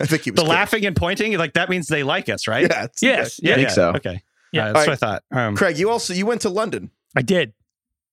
I 0.00 0.06
think 0.06 0.22
he 0.22 0.30
was 0.30 0.36
the 0.36 0.42
kidding. 0.42 0.46
laughing 0.46 0.86
and 0.86 0.94
pointing, 0.94 1.36
like 1.36 1.54
that 1.54 1.68
means 1.68 1.88
they 1.88 2.04
like 2.04 2.28
us, 2.28 2.46
right? 2.46 2.62
Yeah, 2.70 2.84
it's- 2.84 3.02
Yes. 3.02 3.40
yeah, 3.42 3.52
I 3.52 3.54
think 3.56 3.68
yeah. 3.68 3.74
so. 3.74 3.88
Okay, 3.96 4.22
Yeah. 4.52 4.62
Uh, 4.62 4.72
that's 4.72 4.78
All 4.78 4.86
what 4.86 4.92
I 4.92 4.96
thought. 4.96 5.22
Um, 5.32 5.56
Craig, 5.56 5.76
you 5.78 5.90
also 5.90 6.14
you 6.14 6.24
went 6.24 6.40
to 6.42 6.48
London. 6.48 6.92
I 7.16 7.22
did 7.22 7.52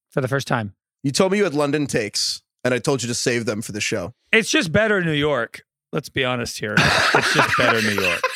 for 0.10 0.22
the 0.22 0.28
first 0.28 0.48
time. 0.48 0.74
You 1.04 1.12
told 1.12 1.32
me 1.32 1.38
you 1.38 1.44
had 1.44 1.54
London 1.54 1.86
takes, 1.86 2.42
and 2.64 2.74
I 2.74 2.80
told 2.80 3.04
you 3.04 3.08
to 3.08 3.14
save 3.14 3.46
them 3.46 3.62
for 3.62 3.72
the 3.74 3.80
show. 3.82 4.16
It's 4.36 4.50
just 4.50 4.72
better 4.72 5.04
New 5.04 5.14
York. 5.14 5.64
Let's 5.92 6.10
be 6.10 6.26
honest 6.26 6.60
here. 6.60 6.76
It's 6.78 7.34
just 7.34 7.58
better 7.58 7.82
New 7.82 8.02
York. 8.02 8.22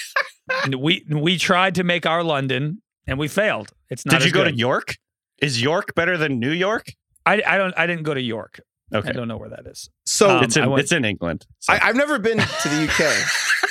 And 0.64 0.76
we 0.76 1.06
we 1.12 1.38
tried 1.38 1.76
to 1.76 1.84
make 1.84 2.08
our 2.08 2.24
London 2.24 2.82
and 3.06 3.20
we 3.20 3.28
failed. 3.28 3.70
It's 3.92 4.04
not. 4.04 4.14
did 4.20 4.26
you 4.26 4.32
go 4.32 4.44
good. 4.46 4.54
to 4.54 4.58
York? 4.58 4.98
Is 5.44 5.62
York 5.62 5.94
better 5.94 6.18
than 6.18 6.40
New 6.40 6.50
York? 6.52 6.86
I, 7.24 7.44
I 7.46 7.58
don't. 7.60 7.74
I 7.78 7.86
didn't 7.86 8.02
go 8.04 8.16
to 8.16 8.22
York. 8.22 8.60
Okay, 8.92 9.10
I 9.10 9.12
don't 9.12 9.28
know 9.28 9.38
where 9.38 9.50
that 9.50 9.68
is. 9.68 9.92
So 10.08 10.38
Um, 10.38 10.44
it's 10.44 10.58
in 10.58 10.68
went- 10.68 10.82
it's 10.82 10.92
in 10.92 11.06
England. 11.06 11.46
So 11.60 11.74
I, 11.74 11.80
I've 11.90 11.96
never 11.96 12.18
been 12.18 12.40
to 12.40 12.68
the 12.70 12.88
UK. 12.90 13.04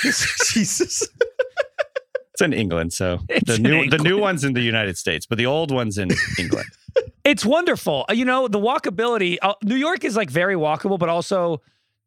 Jesus. 0.53 1.05
it's 2.33 2.41
in 2.41 2.53
England. 2.53 2.93
So 2.93 3.19
It's 3.27 3.45
the 3.49 3.55
in 3.55 3.63
new 3.63 3.89
the 3.89 3.97
new 3.97 4.17
one's 4.17 4.45
in 4.45 4.53
the 4.53 4.61
United 4.61 4.97
States, 4.97 5.25
but 5.25 5.37
the 5.37 5.45
old 5.47 5.71
one's 5.71 5.97
in 5.97 6.09
England. 6.37 6.67
It's 7.25 7.45
wonderful. 7.45 8.05
Uh, 8.09 8.13
You 8.13 8.23
know, 8.25 8.47
the 8.47 8.59
walkability. 8.59 9.37
Uh, 9.41 9.53
New 9.63 9.75
York 9.75 10.05
is 10.05 10.15
like 10.15 10.29
very 10.31 10.55
walkable, 10.55 10.97
but 10.97 11.09
also 11.09 11.61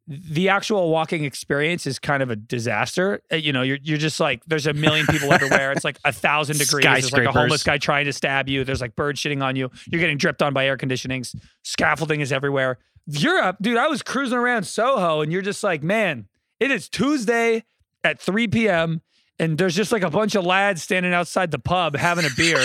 the 0.09 0.49
actual 0.49 0.91
walking 0.91 1.25
experience 1.25 1.87
is 1.87 1.99
kind 1.99 2.23
of 2.23 2.31
a 2.31 2.37
disaster. 2.37 3.23
Uh, 3.33 3.37
You 3.37 3.53
know, 3.53 3.63
you're 3.63 3.79
you're 3.83 3.99
just 3.99 4.19
like 4.21 4.45
there's 4.47 4.67
a 4.67 4.73
million 4.73 5.07
people 5.07 5.33
everywhere. 5.33 5.73
It's 5.73 5.85
like 5.85 5.99
a 6.05 6.13
thousand 6.13 6.59
degrees. 6.59 6.83
There's 7.03 7.13
like 7.13 7.23
a 7.29 7.33
homeless 7.43 7.63
guy 7.63 7.79
trying 7.79 8.07
to 8.07 8.13
stab 8.13 8.49
you. 8.49 8.65
There's 8.65 8.81
like 8.81 8.97
birds 8.97 9.21
shitting 9.21 9.43
on 9.43 9.55
you. 9.57 9.71
You're 9.91 10.01
getting 10.01 10.19
dripped 10.19 10.43
on 10.43 10.53
by 10.53 10.67
air 10.67 10.77
conditionings. 10.77 11.35
Scaffolding 11.63 12.21
is 12.21 12.33
everywhere. 12.33 12.79
Europe, 13.07 13.57
dude. 13.61 13.77
I 13.79 13.89
was 13.89 14.03
cruising 14.03 14.39
around 14.39 14.65
Soho, 14.65 15.21
and 15.23 15.33
you're 15.33 15.43
just 15.43 15.63
like, 15.65 15.83
man, 15.83 16.27
it 16.61 16.71
is 16.71 16.89
Tuesday 16.89 17.65
at 18.05 18.21
3 18.21 18.49
p.m. 18.49 19.03
and 19.39 19.59
there's 19.59 19.75
just 19.75 19.93
like 19.93 20.03
a 20.03 20.11
bunch 20.11 20.35
of 20.35 20.45
lads 20.45 20.83
standing 20.83 21.13
outside 21.13 21.51
the 21.53 21.59
pub 21.59 21.97
having 21.97 22.25
a 22.25 22.31
beer, 22.37 22.65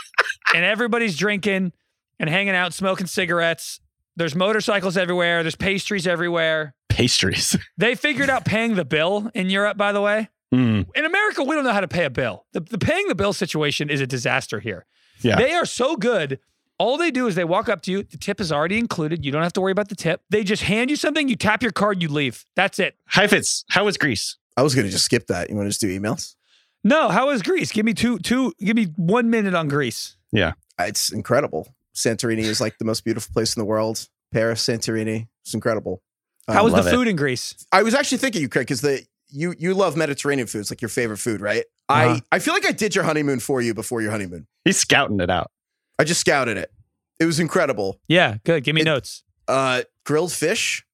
and 0.54 0.64
everybody's 0.64 1.16
drinking 1.16 1.72
and 2.18 2.30
hanging 2.30 2.54
out, 2.54 2.72
smoking 2.72 3.06
cigarettes. 3.06 3.80
There's 4.16 4.34
motorcycles 4.34 4.96
everywhere. 4.96 5.42
There's 5.42 5.56
pastries 5.56 6.06
everywhere. 6.06 6.74
Pastries. 6.88 7.56
They 7.76 7.94
figured 7.94 8.30
out 8.30 8.44
paying 8.44 8.74
the 8.76 8.84
bill 8.84 9.30
in 9.34 9.50
Europe, 9.50 9.76
by 9.76 9.92
the 9.92 10.00
way. 10.00 10.28
Mm, 10.54 10.86
In 10.94 11.04
America, 11.04 11.42
we 11.42 11.54
don't 11.56 11.64
know 11.64 11.72
how 11.72 11.80
to 11.80 11.88
pay 11.88 12.04
a 12.04 12.10
bill. 12.10 12.46
The, 12.52 12.60
the 12.60 12.78
paying 12.78 13.08
the 13.08 13.14
bill 13.16 13.32
situation 13.32 13.90
is 13.90 14.00
a 14.00 14.06
disaster 14.06 14.60
here. 14.60 14.86
Yeah. 15.20 15.36
They 15.36 15.52
are 15.54 15.64
so 15.66 15.96
good. 15.96 16.38
All 16.78 16.96
they 16.96 17.10
do 17.10 17.26
is 17.26 17.34
they 17.34 17.44
walk 17.44 17.68
up 17.68 17.82
to 17.82 17.90
you. 17.90 18.02
The 18.04 18.16
tip 18.18 18.40
is 18.40 18.52
already 18.52 18.78
included. 18.78 19.24
You 19.24 19.32
don't 19.32 19.42
have 19.42 19.52
to 19.54 19.60
worry 19.60 19.72
about 19.72 19.88
the 19.88 19.96
tip. 19.96 20.20
They 20.30 20.44
just 20.44 20.62
hand 20.62 20.90
you 20.90 20.96
something. 20.96 21.28
You 21.28 21.34
tap 21.36 21.62
your 21.62 21.72
card. 21.72 22.02
You 22.02 22.08
leave. 22.08 22.44
That's 22.54 22.78
it. 22.78 22.96
Heifetz, 23.06 23.64
how 23.70 23.84
was 23.84 23.96
Greece? 23.96 24.36
I 24.56 24.62
was 24.62 24.74
gonna 24.76 24.88
just 24.90 25.04
skip 25.04 25.26
that. 25.28 25.50
You 25.50 25.56
want 25.56 25.66
to 25.66 25.70
just 25.70 25.80
do 25.80 25.88
emails? 26.00 26.36
No, 26.84 27.08
how 27.08 27.30
is 27.30 27.42
Greece? 27.42 27.72
Give 27.72 27.84
me 27.84 27.94
two, 27.94 28.18
two. 28.20 28.52
Give 28.60 28.76
me 28.76 28.86
one 28.96 29.30
minute 29.30 29.54
on 29.54 29.66
Greece. 29.68 30.16
Yeah, 30.30 30.52
it's 30.78 31.10
incredible. 31.12 31.74
Santorini 31.94 32.40
is 32.40 32.60
like 32.60 32.78
the 32.78 32.84
most 32.84 33.04
beautiful 33.04 33.32
place 33.32 33.56
in 33.56 33.60
the 33.60 33.64
world. 33.66 34.08
Paris, 34.32 34.66
Santorini, 34.66 35.28
it's 35.44 35.54
incredible. 35.54 36.02
How 36.48 36.58
Um, 36.58 36.64
was 36.64 36.72
the 36.72 36.78
love 36.78 36.86
it. 36.88 36.90
food 36.90 37.08
in 37.08 37.16
Greece? 37.16 37.54
I 37.72 37.82
was 37.82 37.94
actually 37.94 38.18
thinking 38.18 38.42
you, 38.42 38.48
Craig, 38.48 38.66
because 38.66 38.80
the 38.80 39.04
you 39.28 39.54
you 39.58 39.74
love 39.74 39.96
Mediterranean 39.96 40.46
food. 40.46 40.60
It's 40.60 40.70
like 40.70 40.82
your 40.82 40.88
favorite 40.88 41.18
food, 41.18 41.40
right? 41.40 41.64
Uh-huh. 41.88 42.18
I 42.32 42.36
I 42.36 42.38
feel 42.38 42.54
like 42.54 42.66
I 42.66 42.72
did 42.72 42.94
your 42.94 43.04
honeymoon 43.04 43.40
for 43.40 43.60
you 43.62 43.74
before 43.74 44.00
your 44.02 44.10
honeymoon. 44.10 44.46
He's 44.64 44.76
scouting 44.78 45.20
it 45.20 45.30
out. 45.30 45.50
I 45.98 46.04
just 46.04 46.20
scouted 46.20 46.56
it. 46.56 46.72
It 47.20 47.26
was 47.26 47.38
incredible. 47.38 48.00
Yeah, 48.08 48.36
good. 48.44 48.64
Give 48.64 48.74
me 48.74 48.80
It- 48.82 48.86
notes. 48.86 49.22
Uh, 49.46 49.82
grilled 50.04 50.32
fish 50.32 50.84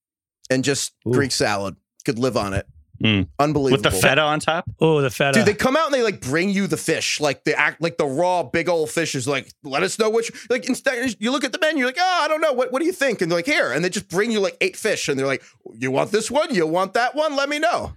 and 0.50 0.62
just 0.64 0.92
Ooh. 1.06 1.12
Greek 1.12 1.32
salad. 1.32 1.76
Could 2.04 2.18
live 2.18 2.36
on 2.36 2.52
it. 2.54 2.66
Mm. 3.02 3.28
Unbelievable. 3.38 3.82
With 3.82 3.82
the 3.82 3.90
feta 3.90 4.20
on 4.20 4.40
top? 4.40 4.68
Oh, 4.78 5.00
the 5.00 5.10
feta. 5.10 5.32
Dude, 5.32 5.46
they 5.46 5.54
come 5.54 5.76
out 5.76 5.86
and 5.86 5.94
they 5.94 6.02
like 6.02 6.20
bring 6.20 6.50
you 6.50 6.66
the 6.66 6.76
fish, 6.76 7.18
like 7.18 7.44
the 7.44 7.58
act, 7.58 7.80
like 7.80 7.96
the 7.96 8.06
raw 8.06 8.42
big 8.42 8.68
old 8.68 8.90
fish 8.90 9.14
is 9.14 9.26
like, 9.26 9.50
let 9.64 9.82
us 9.82 9.98
know 9.98 10.10
which. 10.10 10.30
Like 10.50 10.68
instead, 10.68 11.16
you 11.18 11.30
look 11.30 11.44
at 11.44 11.52
the 11.52 11.58
menu, 11.58 11.78
you're 11.78 11.88
like, 11.88 11.96
oh, 11.98 12.20
I 12.22 12.28
don't 12.28 12.42
know, 12.42 12.52
what 12.52 12.72
what 12.72 12.80
do 12.80 12.86
you 12.86 12.92
think? 12.92 13.22
And 13.22 13.30
they're 13.30 13.38
like, 13.38 13.46
here, 13.46 13.72
and 13.72 13.82
they 13.82 13.88
just 13.88 14.08
bring 14.08 14.30
you 14.30 14.40
like 14.40 14.56
eight 14.60 14.76
fish, 14.76 15.08
and 15.08 15.18
they're 15.18 15.26
like, 15.26 15.42
you 15.72 15.90
want 15.90 16.10
this 16.10 16.30
one? 16.30 16.54
You 16.54 16.66
want 16.66 16.94
that 16.94 17.14
one? 17.14 17.36
Let 17.36 17.48
me 17.48 17.58
know. 17.58 17.94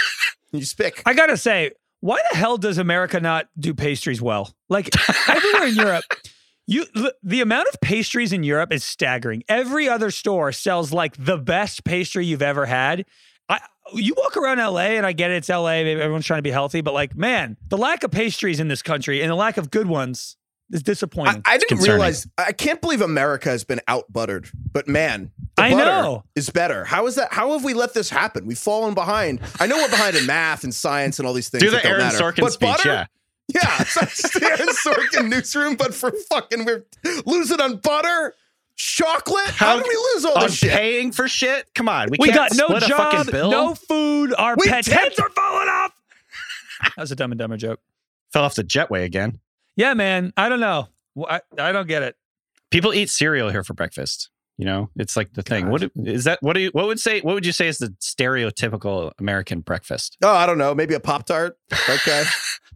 you 0.52 0.60
just 0.60 0.78
pick. 0.78 1.02
I 1.04 1.12
gotta 1.12 1.36
say, 1.36 1.72
why 2.00 2.18
the 2.30 2.36
hell 2.38 2.56
does 2.56 2.78
America 2.78 3.20
not 3.20 3.48
do 3.58 3.74
pastries 3.74 4.22
well? 4.22 4.54
Like 4.70 4.90
everywhere 5.28 5.68
in 5.68 5.74
Europe, 5.74 6.04
you 6.66 6.86
the, 6.94 7.14
the 7.22 7.42
amount 7.42 7.68
of 7.68 7.80
pastries 7.82 8.32
in 8.32 8.42
Europe 8.42 8.72
is 8.72 8.84
staggering. 8.84 9.42
Every 9.50 9.86
other 9.86 10.10
store 10.10 10.50
sells 10.52 10.92
like 10.92 11.14
the 11.22 11.36
best 11.36 11.84
pastry 11.84 12.24
you've 12.24 12.42
ever 12.42 12.64
had. 12.64 13.04
I, 13.94 13.98
you 13.98 14.14
walk 14.16 14.36
around 14.36 14.58
LA, 14.58 14.96
and 14.96 15.06
I 15.06 15.12
get 15.12 15.30
it, 15.30 15.36
it's 15.36 15.48
LA. 15.48 15.70
Maybe 15.82 15.92
everyone's 16.00 16.26
trying 16.26 16.38
to 16.38 16.42
be 16.42 16.50
healthy, 16.50 16.80
but 16.80 16.94
like, 16.94 17.14
man, 17.16 17.56
the 17.68 17.78
lack 17.78 18.02
of 18.04 18.10
pastries 18.10 18.60
in 18.60 18.68
this 18.68 18.82
country 18.82 19.20
and 19.22 19.30
the 19.30 19.34
lack 19.36 19.56
of 19.56 19.70
good 19.70 19.86
ones 19.86 20.36
is 20.72 20.82
disappointing. 20.82 21.42
I 21.44 21.58
didn't 21.58 21.68
concerning. 21.68 21.92
realize. 21.92 22.26
I 22.38 22.52
can't 22.52 22.80
believe 22.80 23.00
America 23.00 23.48
has 23.50 23.64
been 23.64 23.80
out 23.86 24.12
buttered, 24.12 24.50
but 24.72 24.88
man, 24.88 25.30
the 25.56 25.62
I 25.62 25.70
butter 25.70 25.84
know. 25.84 26.24
is 26.34 26.50
better. 26.50 26.84
How 26.84 27.06
is 27.06 27.14
that? 27.14 27.32
How 27.32 27.52
have 27.52 27.62
we 27.64 27.72
let 27.74 27.94
this 27.94 28.10
happen? 28.10 28.46
We've 28.46 28.58
fallen 28.58 28.94
behind. 28.94 29.40
I 29.60 29.66
know 29.66 29.76
we're 29.76 29.88
behind 29.90 30.16
in 30.16 30.26
math 30.26 30.64
and 30.64 30.74
science 30.74 31.18
and 31.20 31.26
all 31.28 31.34
these 31.34 31.48
things. 31.48 31.62
Do 31.62 31.70
that 31.70 31.82
the 31.82 31.88
don't 31.88 32.00
Aaron 32.00 32.06
matter. 32.12 32.18
Sorkin 32.18 32.40
but 32.40 32.52
speech. 32.52 32.68
butter, 32.68 32.88
Yeah. 32.88 33.06
Yeah, 33.54 33.76
it's 33.80 33.96
like 33.96 34.10
the 34.42 34.44
Aaron 34.44 34.68
Sorkin 34.74 35.28
newsroom, 35.30 35.76
but 35.76 35.94
for 35.94 36.10
fucking 36.30 36.64
we're 36.64 36.84
losing 37.26 37.60
on 37.60 37.76
butter, 37.76 38.34
chocolate. 38.76 39.46
How, 39.48 39.66
How- 39.66 39.76
did 39.78 39.86
we 39.88 39.96
lose 40.14 40.24
all 40.24 40.34
On 40.38 40.42
this 40.44 40.54
shit? 40.56 40.70
paying 40.72 41.12
for 41.12 41.28
shit? 41.28 41.68
Come 41.74 41.88
on. 41.88 42.08
We, 42.10 42.18
we 42.20 42.28
can't 42.28 42.50
got 42.50 42.56
no 42.56 42.66
split 42.68 42.82
a 42.84 42.86
job, 42.86 43.12
fucking 43.12 43.32
bill. 43.32 43.50
no 43.50 43.74
food. 43.74 44.34
Our 44.38 44.54
We 44.56 44.68
pets' 44.68 44.88
heads 44.88 45.18
are 45.18 45.30
falling 45.30 45.68
off. 45.68 45.92
that 46.82 46.96
was 46.98 47.10
a 47.12 47.16
dumb 47.16 47.32
and 47.32 47.38
dumber 47.38 47.56
joke. 47.56 47.80
Fell 48.32 48.44
off 48.44 48.54
the 48.54 48.64
jetway 48.64 49.04
again. 49.04 49.40
Yeah, 49.76 49.94
man. 49.94 50.32
I 50.36 50.48
don't 50.48 50.60
know. 50.60 50.88
I, 51.28 51.40
I 51.58 51.72
don't 51.72 51.88
get 51.88 52.02
it. 52.02 52.16
People 52.70 52.92
eat 52.92 53.08
cereal 53.10 53.48
here 53.50 53.64
for 53.64 53.74
breakfast. 53.74 54.30
You 54.58 54.64
know, 54.64 54.88
it's 54.96 55.16
like 55.16 55.34
the 55.34 55.42
thing. 55.42 55.68
What 55.68 55.90
is 55.96 56.24
that? 56.24 56.38
What 56.42 56.54
do 56.54 56.60
you? 56.60 56.70
What 56.72 56.86
would 56.86 56.98
say? 56.98 57.20
What 57.20 57.34
would 57.34 57.44
you 57.44 57.52
say 57.52 57.68
is 57.68 57.76
the 57.76 57.88
stereotypical 58.00 59.12
American 59.18 59.60
breakfast? 59.60 60.16
Oh, 60.22 60.30
I 60.34 60.46
don't 60.46 60.56
know. 60.56 60.74
Maybe 60.74 60.94
a 60.94 61.00
Pop 61.00 61.26
Tart. 61.26 61.58
Okay. 61.88 62.24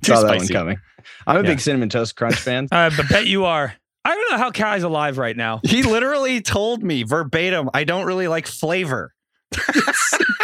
Too 0.03 0.13
Saw 0.15 0.23
that 0.23 0.37
one 0.39 0.47
coming. 0.49 0.79
I'm 1.27 1.37
a 1.37 1.41
Yeah. 1.41 1.47
big 1.47 1.61
cinnamon 1.61 1.89
toast 1.89 2.17
crunch 2.17 2.37
fan. 2.41 2.69
I 2.73 2.91
bet 2.91 3.27
you 3.27 3.45
are. 3.47 3.75
I 4.05 4.15
don't 4.15 4.31
know 4.31 4.39
how 4.39 4.51
Kai's 4.51 4.83
alive 4.83 5.19
right 5.19 5.37
now. 5.37 5.61
He 5.63 5.83
literally 5.83 6.41
told 6.41 6.83
me 6.83 7.03
verbatim, 7.03 7.69
"I 7.75 7.85
don't 7.85 8.07
really 8.07 8.29
like 8.29 8.47
flavor." 8.47 9.13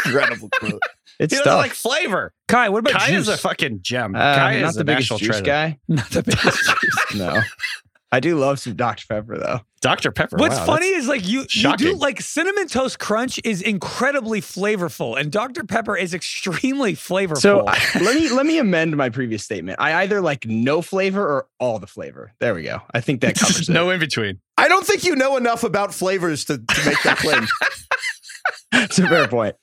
Incredible 0.04 0.48
quote. 0.58 0.80
It's 1.18 1.32
he 1.32 1.38
doesn't 1.38 1.44
tough. 1.50 1.62
like 1.62 1.72
flavor. 1.72 2.32
Kai, 2.48 2.68
what 2.68 2.80
about 2.80 2.92
Kai 3.00 3.08
juice? 3.08 3.22
is 3.22 3.28
a 3.28 3.38
fucking 3.38 3.80
gem. 3.82 4.14
Uh, 4.14 4.34
Kai 4.34 4.60
not 4.60 4.68
is 4.70 4.74
the 4.74 4.80
a 4.82 4.84
biggest 4.84 5.10
national 5.10 5.18
juice 5.18 5.28
treasure. 5.28 5.44
guy. 5.44 5.78
Not 5.88 6.10
the 6.10 6.22
biggest 6.22 6.80
juice. 6.82 7.14
No, 7.18 7.40
I 8.12 8.20
do 8.20 8.38
love 8.38 8.60
some 8.60 8.74
Dr 8.76 9.04
Pepper 9.08 9.38
though. 9.38 9.60
Dr. 9.80 10.10
Pepper. 10.10 10.36
What's 10.36 10.56
wow, 10.56 10.66
funny 10.66 10.86
is 10.86 11.06
like 11.06 11.28
you, 11.28 11.44
you 11.50 11.76
do 11.76 11.94
like 11.94 12.20
cinnamon 12.20 12.66
toast 12.66 12.98
crunch 12.98 13.38
is 13.44 13.62
incredibly 13.62 14.40
flavorful, 14.40 15.18
and 15.18 15.30
Dr 15.30 15.64
Pepper 15.64 15.96
is 15.96 16.14
extremely 16.14 16.94
flavorful. 16.94 17.38
So 17.38 17.64
let 17.64 18.16
me 18.16 18.28
let 18.30 18.46
me 18.46 18.58
amend 18.58 18.96
my 18.96 19.10
previous 19.10 19.44
statement. 19.44 19.78
I 19.80 20.02
either 20.02 20.20
like 20.20 20.46
no 20.46 20.82
flavor 20.82 21.22
or 21.22 21.46
all 21.60 21.78
the 21.78 21.86
flavor. 21.86 22.32
There 22.40 22.54
we 22.54 22.62
go. 22.62 22.80
I 22.92 23.00
think 23.00 23.20
that 23.20 23.34
that's- 23.34 23.40
covers 23.52 23.68
it. 23.68 23.72
no 23.72 23.90
in 23.90 24.00
between. 24.00 24.40
I 24.56 24.68
don't 24.68 24.86
think 24.86 25.04
you 25.04 25.14
know 25.14 25.36
enough 25.36 25.62
about 25.62 25.92
flavors 25.92 26.44
to, 26.46 26.58
to 26.58 26.84
make 26.84 27.02
that 27.02 27.18
claim. 27.18 27.46
It's 28.72 28.98
a 28.98 29.08
fair 29.08 29.26
point. 29.26 29.56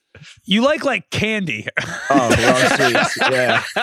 You 0.46 0.62
like 0.62 0.84
like 0.86 1.10
candy. 1.10 1.68
Oh, 2.10 2.76
sweets. 2.76 3.18
Yeah. 3.32 3.64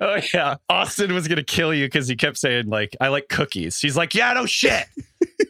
oh 0.00 0.18
yeah. 0.32 0.56
Austin 0.68 1.12
was 1.14 1.28
gonna 1.28 1.42
kill 1.44 1.72
you 1.74 1.86
because 1.86 2.08
he 2.08 2.16
kept 2.16 2.36
saying 2.38 2.66
like, 2.68 2.96
"I 3.00 3.08
like 3.08 3.28
cookies." 3.28 3.78
She's 3.78 3.96
like, 3.96 4.14
"Yeah, 4.14 4.32
no 4.32 4.46
shit. 4.46 4.84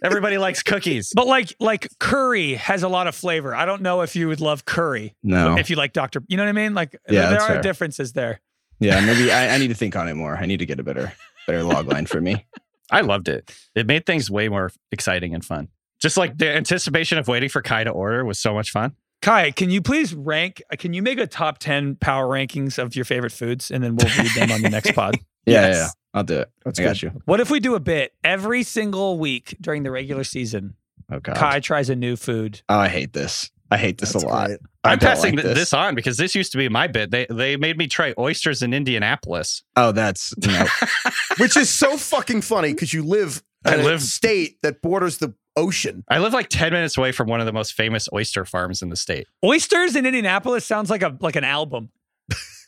Everybody 0.02 0.38
likes 0.38 0.62
cookies." 0.62 1.12
But 1.14 1.26
like 1.26 1.54
like 1.60 1.88
curry 1.98 2.54
has 2.54 2.82
a 2.82 2.88
lot 2.88 3.06
of 3.06 3.14
flavor. 3.14 3.54
I 3.54 3.64
don't 3.64 3.82
know 3.82 4.02
if 4.02 4.14
you 4.16 4.28
would 4.28 4.40
love 4.40 4.64
curry 4.64 5.14
No. 5.22 5.56
if 5.58 5.70
you 5.70 5.76
like 5.76 5.92
Dr. 5.92 6.22
You 6.28 6.36
know 6.36 6.44
what 6.44 6.48
I 6.50 6.52
mean? 6.52 6.74
Like 6.74 6.92
Yeah, 7.08 7.22
there, 7.22 7.30
that's 7.30 7.44
are 7.44 7.48
fair. 7.54 7.62
differences 7.62 8.12
there. 8.12 8.40
Yeah. 8.80 9.00
Maybe 9.04 9.30
I, 9.32 9.54
I 9.54 9.58
need 9.58 9.68
to 9.68 9.74
think 9.74 9.96
on 9.96 10.08
it 10.08 10.14
more. 10.14 10.36
I 10.36 10.46
need 10.46 10.58
to 10.58 10.66
get 10.66 10.78
a 10.80 10.82
better 10.82 11.12
better 11.46 11.62
log 11.62 11.86
line 11.88 12.06
for 12.06 12.20
me. 12.20 12.44
I 12.90 13.00
loved 13.00 13.28
it. 13.28 13.50
It 13.74 13.86
made 13.86 14.04
things 14.06 14.30
way 14.30 14.48
more 14.48 14.70
exciting 14.92 15.34
and 15.34 15.44
fun. 15.44 15.68
Just 16.00 16.16
like 16.18 16.36
the 16.36 16.54
anticipation 16.54 17.16
of 17.16 17.28
waiting 17.28 17.48
for 17.48 17.62
Kai 17.62 17.84
to 17.84 17.90
order 17.90 18.24
was 18.24 18.38
so 18.38 18.52
much 18.52 18.70
fun. 18.70 18.94
Kai, 19.24 19.50
can 19.52 19.70
you 19.70 19.80
please 19.80 20.14
rank? 20.14 20.62
uh, 20.72 20.76
Can 20.76 20.92
you 20.92 21.02
make 21.02 21.18
a 21.18 21.26
top 21.26 21.58
ten 21.58 21.96
power 21.96 22.26
rankings 22.28 22.78
of 22.78 22.94
your 22.94 23.04
favorite 23.06 23.32
foods, 23.32 23.70
and 23.70 23.82
then 23.82 23.96
we'll 23.96 24.14
read 24.18 24.30
them 24.36 24.50
on 24.52 24.60
the 24.62 24.68
next 24.70 24.92
pod? 24.94 25.16
Yeah. 25.46 25.62
Yes. 25.68 25.76
Yeah. 25.76 25.82
yeah. 25.82 25.88
I'll 26.12 26.24
do 26.24 26.38
it. 26.40 26.50
That's 26.64 26.78
I 26.78 26.84
got 26.84 27.02
you. 27.02 27.10
What 27.24 27.40
if 27.40 27.50
we 27.50 27.58
do 27.58 27.74
a 27.74 27.80
bit 27.80 28.12
every 28.22 28.62
single 28.62 29.18
week 29.18 29.56
during 29.60 29.82
the 29.82 29.90
regular 29.90 30.24
season? 30.24 30.74
Oh 31.10 31.18
God. 31.20 31.36
Kai 31.36 31.60
tries 31.60 31.90
a 31.90 31.96
new 31.96 32.16
food. 32.16 32.60
Oh, 32.68 32.78
I 32.78 32.88
hate 32.88 33.12
this. 33.14 33.50
I 33.70 33.78
hate 33.78 33.98
this 33.98 34.12
That's 34.12 34.24
a 34.24 34.28
lot. 34.28 34.46
great. 34.46 34.60
I 34.84 34.92
I'm 34.92 34.98
passing 34.98 35.34
like 35.36 35.44
th- 35.44 35.56
this. 35.56 35.72
on 35.72 35.94
because 35.94 36.18
this 36.18 36.34
used 36.34 36.52
to 36.52 36.58
be 36.58 36.68
my 36.68 36.86
bit. 36.86 37.10
They 37.10 37.26
they 37.30 37.56
made 37.56 37.76
me 37.78 37.86
try 37.88 38.14
oysters 38.18 38.62
in 38.62 38.72
Indianapolis. 38.74 39.62
Oh, 39.74 39.90
that's 39.90 40.34
no. 40.46 40.66
Which 41.38 41.56
is 41.56 41.70
so 41.70 41.96
fucking 41.96 42.42
funny 42.42 42.72
because 42.74 42.92
you 42.92 43.02
live 43.02 43.42
I 43.64 43.74
in 43.74 43.80
a 43.80 43.82
live- 43.84 44.02
state 44.02 44.58
that 44.62 44.82
borders 44.82 45.16
the 45.18 45.34
ocean. 45.56 46.04
I 46.08 46.18
live 46.18 46.32
like 46.32 46.48
10 46.48 46.72
minutes 46.72 46.96
away 46.96 47.12
from 47.12 47.28
one 47.28 47.40
of 47.40 47.46
the 47.46 47.52
most 47.52 47.74
famous 47.74 48.08
oyster 48.12 48.44
farms 48.44 48.82
in 48.82 48.88
the 48.88 48.96
state. 48.96 49.26
Oysters 49.44 49.96
in 49.96 50.06
Indianapolis 50.06 50.64
sounds 50.64 50.90
like 50.90 51.02
a 51.02 51.16
like 51.20 51.36
an 51.36 51.44
album. 51.44 51.90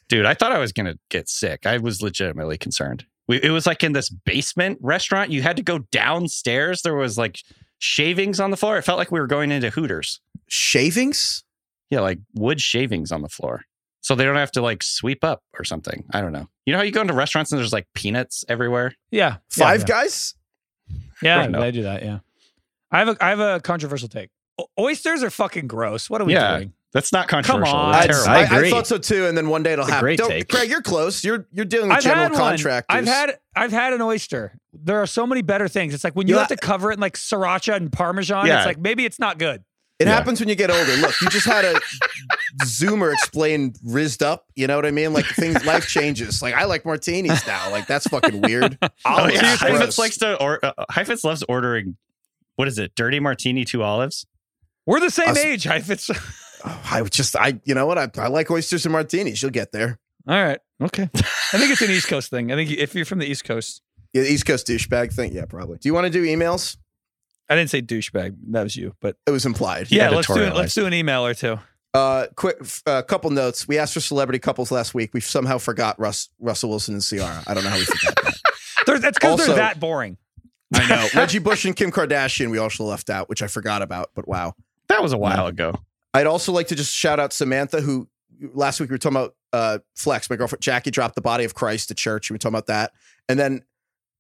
Dude, 0.09 0.27
I 0.27 0.35
thought 0.35 0.53
I 0.53 0.59
was 0.59 0.73
going 0.73 0.87
to 0.87 0.99
get 1.09 1.29
sick. 1.29 1.67
I 1.67 1.79
was 1.79 2.01
legitimately 2.01 2.59
concerned. 2.59 3.07
We, 3.27 3.43
it 3.43 3.51
was 3.51 3.67
like 3.67 3.83
in 3.83 3.93
this 3.93 4.09
basement 4.09 4.79
restaurant. 4.81 5.31
You 5.31 5.43
had 5.43 5.57
to 5.57 5.63
go 5.63 5.81
downstairs. 5.91 6.83
There 6.83 6.95
was 6.95 7.19
like 7.19 7.41
shavings 7.79 8.39
on 8.39 8.51
the 8.51 8.57
floor. 8.57 8.79
It 8.79 8.83
felt 8.83 8.99
like 8.99 9.11
we 9.11 9.19
were 9.19 9.27
going 9.27 9.51
into 9.51 9.71
Hooters. 9.71 10.21
Shavings? 10.49 11.43
Yeah, 11.91 12.01
like 12.01 12.19
wood 12.35 12.61
shavings 12.61 13.11
on 13.11 13.23
the 13.23 13.29
floor. 13.29 13.63
So 14.01 14.15
they 14.15 14.25
don't 14.25 14.37
have 14.37 14.53
to 14.53 14.63
like 14.63 14.85
sweep 14.85 15.25
up 15.25 15.43
or 15.59 15.65
something. 15.65 16.05
I 16.13 16.21
don't 16.21 16.33
know. 16.33 16.49
You 16.65 16.73
know 16.73 16.79
how 16.79 16.85
you 16.85 16.93
go 16.93 17.01
into 17.01 17.15
restaurants 17.15 17.51
and 17.51 17.59
there's 17.59 17.73
like 17.73 17.89
peanuts 17.95 18.45
everywhere? 18.49 18.93
Yeah, 19.11 19.39
Five 19.51 19.81
yeah, 19.81 19.87
guys? 19.87 20.35
Yeah, 21.21 21.39
Right, 21.39 21.53
they 21.53 21.73
do 21.73 21.83
that. 21.83 22.05
Yeah, 22.05 22.19
I 22.97 22.99
have 23.01 23.09
a 23.09 23.17
I 23.25 23.29
have 23.31 23.41
a 23.41 23.61
controversial 23.61 24.09
take. 24.09 24.31
O- 24.59 24.67
oysters 24.79 25.23
are 25.23 25.31
fucking 25.31 25.67
gross. 25.67 26.09
What 26.09 26.21
are 26.21 26.25
we 26.25 26.33
Yeah. 26.35 26.59
doing? 26.59 26.73
That's 26.93 27.13
not 27.13 27.29
controversial. 27.29 27.75
Come 27.75 27.79
on. 27.79 28.05
It's 28.09 28.27
I'd- 28.27 28.55
I 28.55 28.57
I, 28.57 28.61
I 28.63 28.71
thought 28.71 28.87
so 28.87 28.97
too, 28.97 29.27
and 29.27 29.37
then 29.37 29.49
one 29.49 29.63
day 29.63 29.75
it'll 29.75 29.83
It's 29.85 29.91
a 29.91 29.95
happen. 29.95 30.05
great 30.05 30.19
Don't, 30.19 30.31
take. 30.31 30.49
Craig, 30.49 30.71
you're 30.71 30.81
close. 30.83 31.23
You're 31.25 31.47
you're 31.53 31.67
dealing 31.67 31.89
with 31.89 31.99
I've 31.99 32.05
general 32.05 32.23
had 32.23 32.33
one. 32.33 32.41
contractors. 32.41 32.97
I've 32.97 33.07
had 33.07 33.39
I've 33.55 33.73
had 33.73 33.93
an 33.93 34.01
oyster. 34.01 34.57
There 34.73 35.01
are 35.03 35.07
so 35.07 35.27
many 35.27 35.43
better 35.43 35.69
things. 35.69 35.93
It's 35.93 36.05
like 36.05 36.17
when 36.17 36.27
you 36.27 36.35
You 36.35 36.39
have 36.39 36.49
to 36.49 36.57
cover 36.57 36.91
it 36.91 36.95
in 36.95 37.01
like 37.01 37.15
sriracha 37.17 37.75
and 37.77 37.93
parmesan. 37.93 38.47
Yeah. 38.47 38.59
It's 38.59 38.67
like 38.67 38.79
maybe 38.79 39.05
it's 39.05 39.19
not 39.19 39.39
good. 39.39 39.63
It 39.99 40.07
Yeah. 40.07 40.15
happens 40.15 40.41
when 40.41 40.49
you 40.49 40.55
get 40.55 40.71
older. 40.71 40.97
Look, 40.97 41.21
you 41.23 41.29
just 41.29 41.47
had 41.47 41.65
a 41.65 41.75
Zoomer 42.65 43.13
explain 43.13 43.75
rizzed 43.85 44.23
up. 44.23 44.45
You 44.55 44.67
know 44.67 44.77
what 44.77 44.87
I 44.87 44.91
mean? 44.91 45.13
Like 45.13 45.25
things, 45.27 45.65
life 45.65 45.87
changes. 45.89 46.43
Like 46.43 46.55
I 46.55 46.65
like 46.65 46.85
martinis 46.85 47.47
now. 47.47 47.71
Like 47.71 47.87
that's 47.87 48.07
fucking 48.07 48.41
weird. 48.43 48.79
Oh, 49.05 49.29
yeah. 49.29 49.41
gross. 49.41 49.61
Heifetz 49.61 49.99
likes 49.99 50.17
to, 50.19 50.41
or 50.43 50.65
uh, 50.65 50.73
Heifetz 50.91 51.25
loves 51.25 51.43
ordering, 51.49 51.97
what 52.57 52.69
is 52.69 52.79
it? 52.79 52.95
Dirty 52.95 53.21
martini, 53.21 53.65
two 53.65 53.83
olives? 53.83 54.27
We're 54.87 55.01
the 55.01 55.11
same 55.11 55.31
Us- 55.31 55.39
age. 55.39 55.67
If 55.67 55.91
it's 55.91 56.11
Oh, 56.65 56.83
I 56.91 57.03
just, 57.03 57.37
I, 57.37 57.61
you 57.65 57.75
know 57.75 57.87
what? 57.87 57.99
I, 57.99 58.11
I 58.19 58.27
like 58.29 58.51
oysters 58.51 58.85
and 58.87 58.93
martinis. 58.93 59.41
You'll 59.41 59.53
get 59.53 59.71
there. 59.73 59.99
All 60.27 60.43
right. 60.43 60.59
okay. 60.83 61.09
I 61.15 61.59
think 61.59 61.71
it's 61.71 61.83
an 61.83 61.91
East 61.91 62.09
Coast 62.09 62.31
thing. 62.31 62.51
I 62.51 62.57
think 62.57 62.71
if 62.71 62.95
you're 62.95 63.05
from 63.05 63.21
the 63.21 63.27
East 63.27 63.45
Coast, 63.45 63.83
Yeah, 64.13 64.23
East 64.23 64.47
Coast 64.47 64.67
douchebag 64.67 65.13
thing. 65.13 65.33
Yeah, 65.33 65.45
probably. 65.45 65.79
Do 65.79 65.89
you 65.89 65.95
want 65.95 66.07
to 66.07 66.11
do 66.11 66.25
emails? 66.25 66.77
I 67.49 67.55
didn't 67.55 67.71
say 67.71 67.83
douchebag. 67.83 68.37
That 68.51 68.65
was 68.65 68.77
you, 68.77 68.95
but 69.01 69.17
It 69.27 69.31
was 69.31 69.47
implied. 69.47 69.93
yeah, 69.93 70.11
let's 70.11 70.27
do 70.27 70.43
it. 70.43 70.57
Let's 70.57 70.75
do 70.75 70.87
an 70.87 70.95
email 70.95 71.25
or 71.25 71.35
two. 71.35 71.59
Uh, 71.95 72.27
quick, 72.35 72.57
a 72.87 72.91
uh, 72.91 73.03
couple 73.03 73.31
notes. 73.31 73.69
We 73.69 73.79
asked 73.79 73.95
for 73.95 74.01
celebrity 74.01 74.39
couples 74.39 74.71
last 74.73 74.93
week. 74.93 75.15
We 75.15 75.21
somehow 75.21 75.59
forgot 75.59 75.99
Russ, 75.99 76.29
Russell 76.41 76.71
Wilson 76.71 76.95
and 76.95 77.03
Ciara. 77.03 77.43
I 77.47 77.55
don't 77.55 77.63
know 77.65 77.71
how 77.71 77.79
we 77.79 77.85
forgot 77.85 78.17
that. 78.25 78.35
They're, 78.87 78.99
that's 78.99 79.19
because 79.19 79.47
they're 79.47 79.57
that 79.57 79.81
boring. 79.81 80.17
I 80.75 80.89
know. 80.89 81.09
Reggie 81.15 81.39
Bush 81.39 81.65
and 81.65 81.75
Kim 81.77 81.91
Kardashian, 81.93 82.51
we 82.51 82.59
also 82.59 82.85
left 82.85 83.09
out, 83.11 83.29
which 83.29 83.43
I 83.43 83.47
forgot 83.47 83.83
about, 83.83 84.11
but 84.15 84.27
wow. 84.27 84.55
That 84.89 85.03
was 85.03 85.13
a 85.13 85.19
while 85.19 85.47
ago. 85.47 85.75
I'd 86.15 86.27
also 86.27 86.53
like 86.53 86.69
to 86.69 86.75
just 86.75 86.95
shout 86.95 87.21
out 87.21 87.33
Samantha, 87.33 87.81
who 87.81 88.09
last 88.55 88.81
week 88.81 88.89
we 88.91 88.95
were 88.95 88.99
talking 88.99 89.17
about 89.17 89.35
uh, 89.53 89.79
Flex. 89.97 90.29
My 90.31 90.37
girlfriend 90.37 90.63
Jackie 90.63 90.91
dropped 90.91 91.15
the 91.15 91.21
body 91.23 91.45
of 91.45 91.55
Christ 91.55 91.91
at 91.91 91.97
church. 91.97 92.31
We 92.31 92.35
were 92.35 92.39
talking 92.39 92.55
about 92.55 92.67
that. 92.67 92.93
And 93.29 93.39
then 93.39 93.63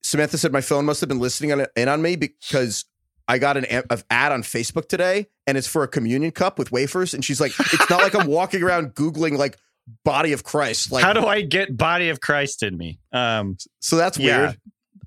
Samantha 0.03 0.39
said 0.39 0.53
my 0.53 0.61
phone 0.61 0.85
must 0.85 1.01
have 1.01 1.09
been 1.09 1.19
listening 1.21 1.53
on, 1.53 1.67
in 1.77 1.89
on 1.89 2.03
me 2.03 2.17
because 2.17 2.85
I 3.29 3.39
got 3.39 3.57
an 3.57 3.67
a- 3.71 3.85
of 3.93 4.05
ad 4.11 4.33
on 4.33 4.43
Facebook 4.43 4.89
today 4.89 5.27
and 5.47 5.57
it's 5.59 5.67
for 5.67 5.83
a 5.83 5.89
communion 5.89 6.31
cup 6.33 6.59
with 6.59 6.71
wafers. 6.73 7.13
And 7.15 7.25
she's 7.25 7.41
like, 7.41 7.53
it's 7.59 7.91
not 7.91 8.01
like 8.03 8.15
I'm 8.15 8.27
walking 8.29 8.63
around 8.63 8.95
Googling 8.95 9.37
like 9.39 9.57
body 10.05 10.33
of 10.33 10.45
Christ. 10.45 10.93
Like, 10.93 11.05
How 11.05 11.13
do 11.13 11.25
I 11.27 11.43
get 11.43 11.77
body 11.77 12.09
of 12.09 12.21
Christ 12.21 12.63
in 12.63 12.77
me? 12.77 12.99
Um, 13.13 13.57
so 13.81 13.97
that's 13.97 14.19
Yeah. 14.19 14.39
weird. 14.49 14.61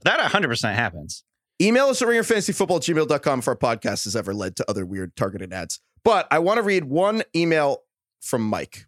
that 0.04 0.20
100% 0.32 0.74
happens. 0.76 1.24
Email 1.62 1.88
us 1.88 2.02
at 2.02 2.08
ringerfantasyfootball 2.08 2.78
at 2.78 2.84
gmail.com 2.84 3.40
if 3.40 3.48
our 3.48 3.56
podcast 3.56 4.06
has 4.06 4.16
ever 4.16 4.34
led 4.34 4.56
to 4.56 4.70
other 4.70 4.86
weird 4.86 5.16
targeted 5.16 5.52
ads. 5.54 5.80
But 6.04 6.28
I 6.32 6.40
want 6.40 6.58
to 6.58 6.64
read 6.64 6.86
one 6.86 7.24
email 7.36 7.84
from 8.22 8.44
Mike 8.44 8.86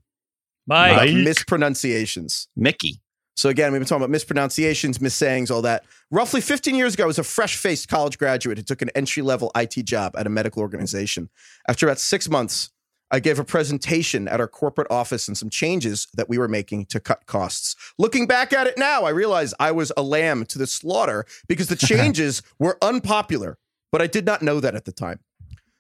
Mike, 0.68 0.94
about 0.94 1.10
mispronunciations. 1.10 2.48
Mickey. 2.56 3.02
So 3.36 3.50
again, 3.50 3.72
we've 3.72 3.80
been 3.80 3.88
talking 3.88 4.04
about 4.04 4.12
mispronunciations, 4.12 5.00
missayings, 5.00 5.50
all 5.50 5.62
that. 5.64 5.84
Roughly 6.12 6.42
15 6.42 6.76
years 6.76 6.94
ago, 6.94 7.06
I 7.06 7.08
was 7.08 7.20
a 7.20 7.24
fresh-faced 7.24 7.88
college 7.88 8.18
graduate 8.18 8.58
who 8.58 8.64
took 8.64 8.82
an 8.82 8.90
entry-level 8.94 9.52
IT 9.56 9.86
job 9.86 10.16
at 10.18 10.28
a 10.28 10.30
medical 10.30 10.62
organization. 10.62 11.30
After 11.68 11.88
about 11.88 12.00
six 12.00 12.30
months, 12.30 12.72
I 13.12 13.20
gave 13.20 13.40
a 13.40 13.44
presentation 13.44 14.28
at 14.30 14.40
our 14.40 14.48
corporate 14.48 14.88
office 14.90 15.28
and 15.28 15.38
some 15.38 15.50
changes 15.50 16.08
that 16.14 16.30
we 16.30 16.38
were 16.38 16.48
making 16.48 16.86
to 16.88 17.00
cut 17.00 17.26
costs. 17.26 17.76
Looking 17.98 18.26
back 18.26 18.54
at 18.54 18.68
it 18.68 18.78
now, 18.78 19.04
I 19.04 19.10
realize 19.10 19.54
I 19.60 19.72
was 19.72 19.92
a 19.98 20.02
lamb 20.02 20.46
to 20.46 20.58
the 20.58 20.66
slaughter 20.66 21.26
because 21.48 21.68
the 21.68 21.76
changes 21.88 22.42
were 22.58 22.78
unpopular, 22.82 23.58
but 23.92 24.02
I 24.02 24.08
did 24.08 24.26
not 24.26 24.42
know 24.42 24.62
that 24.62 24.76
at 24.76 24.86
the 24.86 24.94
time. 24.94 25.20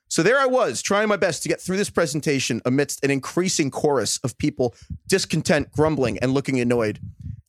So 0.09 0.23
there 0.23 0.37
I 0.37 0.45
was, 0.45 0.81
trying 0.81 1.07
my 1.07 1.15
best 1.15 1.41
to 1.43 1.49
get 1.49 1.61
through 1.61 1.77
this 1.77 1.89
presentation 1.89 2.61
amidst 2.65 3.01
an 3.05 3.11
increasing 3.11 3.71
chorus 3.71 4.17
of 4.25 4.37
people 4.37 4.75
discontent, 5.07 5.71
grumbling, 5.71 6.19
and 6.19 6.33
looking 6.33 6.59
annoyed. 6.59 6.99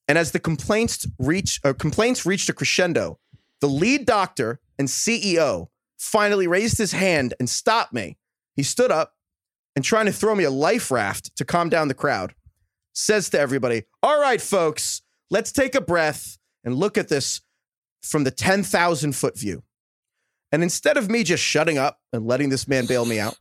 And 0.06 0.16
as 0.16 0.30
the 0.30 0.38
complaints 0.38 1.04
reach 1.18 1.58
uh, 1.64 1.72
complaints 1.72 2.24
reached 2.24 2.48
a 2.48 2.52
crescendo, 2.52 3.18
the 3.60 3.66
lead 3.66 4.06
doctor 4.06 4.60
and 4.78 4.86
CEO 4.86 5.68
finally 5.98 6.46
raised 6.46 6.78
his 6.78 6.92
hand 6.92 7.34
and 7.40 7.50
stopped 7.50 7.92
me. 7.92 8.16
He 8.54 8.62
stood 8.62 8.92
up 8.92 9.14
and 9.74 9.84
trying 9.84 10.06
to 10.06 10.12
throw 10.12 10.34
me 10.34 10.44
a 10.44 10.50
life 10.50 10.90
raft 10.90 11.34
to 11.36 11.44
calm 11.44 11.68
down 11.68 11.88
the 11.88 11.94
crowd, 11.94 12.34
says 12.92 13.30
to 13.30 13.40
everybody, 13.40 13.84
"All 14.02 14.20
right, 14.20 14.40
folks, 14.40 15.02
let's 15.30 15.52
take 15.52 15.74
a 15.74 15.80
breath 15.80 16.38
and 16.64 16.74
look 16.74 16.98
at 16.98 17.08
this 17.08 17.40
from 18.02 18.24
the 18.24 18.30
10,000 18.30 19.12
foot 19.14 19.38
view." 19.38 19.62
And 20.52 20.62
instead 20.62 20.98
of 20.98 21.10
me 21.10 21.24
just 21.24 21.42
shutting 21.42 21.78
up 21.78 21.98
and 22.12 22.26
letting 22.26 22.50
this 22.50 22.68
man 22.68 22.84
bail 22.84 23.06
me 23.06 23.18
out, 23.18 23.38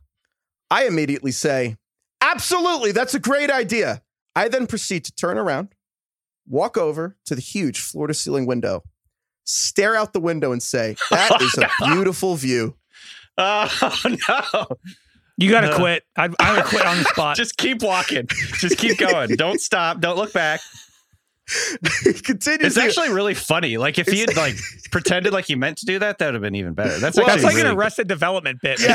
I 0.70 0.86
immediately 0.86 1.32
say, 1.32 1.76
Absolutely, 2.22 2.92
that's 2.92 3.14
a 3.14 3.18
great 3.18 3.50
idea. 3.50 4.02
I 4.34 4.48
then 4.48 4.66
proceed 4.66 5.04
to 5.04 5.12
turn 5.12 5.36
around, 5.36 5.74
walk 6.48 6.78
over 6.78 7.18
to 7.26 7.34
the 7.34 7.42
huge 7.42 7.80
floor 7.80 8.06
to 8.06 8.14
ceiling 8.14 8.46
window, 8.46 8.82
stare 9.44 9.94
out 9.94 10.14
the 10.14 10.20
window, 10.20 10.52
and 10.52 10.62
say, 10.62 10.96
That 11.10 11.42
is 11.42 11.58
a 11.58 11.68
beautiful 11.92 12.36
view. 12.36 12.76
Oh, 13.36 14.00
no. 14.28 14.66
You 15.38 15.50
got 15.50 15.62
to 15.62 15.72
Uh, 15.72 15.76
quit. 15.78 16.02
I, 16.16 16.28
I 16.40 16.56
would 16.56 16.64
quit 16.64 16.84
on 16.86 16.98
the 16.98 17.04
spot. 17.04 17.36
Just 17.42 17.56
keep 17.56 17.82
walking. 17.82 18.26
Just 18.58 18.78
keep 18.78 18.98
going. 18.98 19.36
Don't 19.36 19.60
stop. 19.60 20.00
Don't 20.00 20.16
look 20.16 20.32
back. 20.32 20.60
he 22.04 22.12
continues. 22.12 22.66
It's 22.66 22.74
to- 22.76 22.82
actually 22.82 23.10
really 23.10 23.34
funny. 23.34 23.76
Like 23.76 23.98
if 23.98 24.06
he 24.06 24.20
had 24.20 24.36
like 24.36 24.54
pretended 24.92 25.32
like 25.32 25.44
he 25.46 25.54
meant 25.56 25.78
to 25.78 25.86
do 25.86 25.98
that, 25.98 26.18
that 26.18 26.26
would 26.26 26.34
have 26.34 26.42
been 26.42 26.54
even 26.54 26.74
better. 26.74 26.98
That's 26.98 27.16
Well, 27.16 27.26
That's 27.26 27.42
like 27.42 27.56
really 27.56 27.68
an 27.70 27.76
Arrested 27.76 28.06
Development 28.08 28.58
bit. 28.62 28.80
Yeah. 28.80 28.94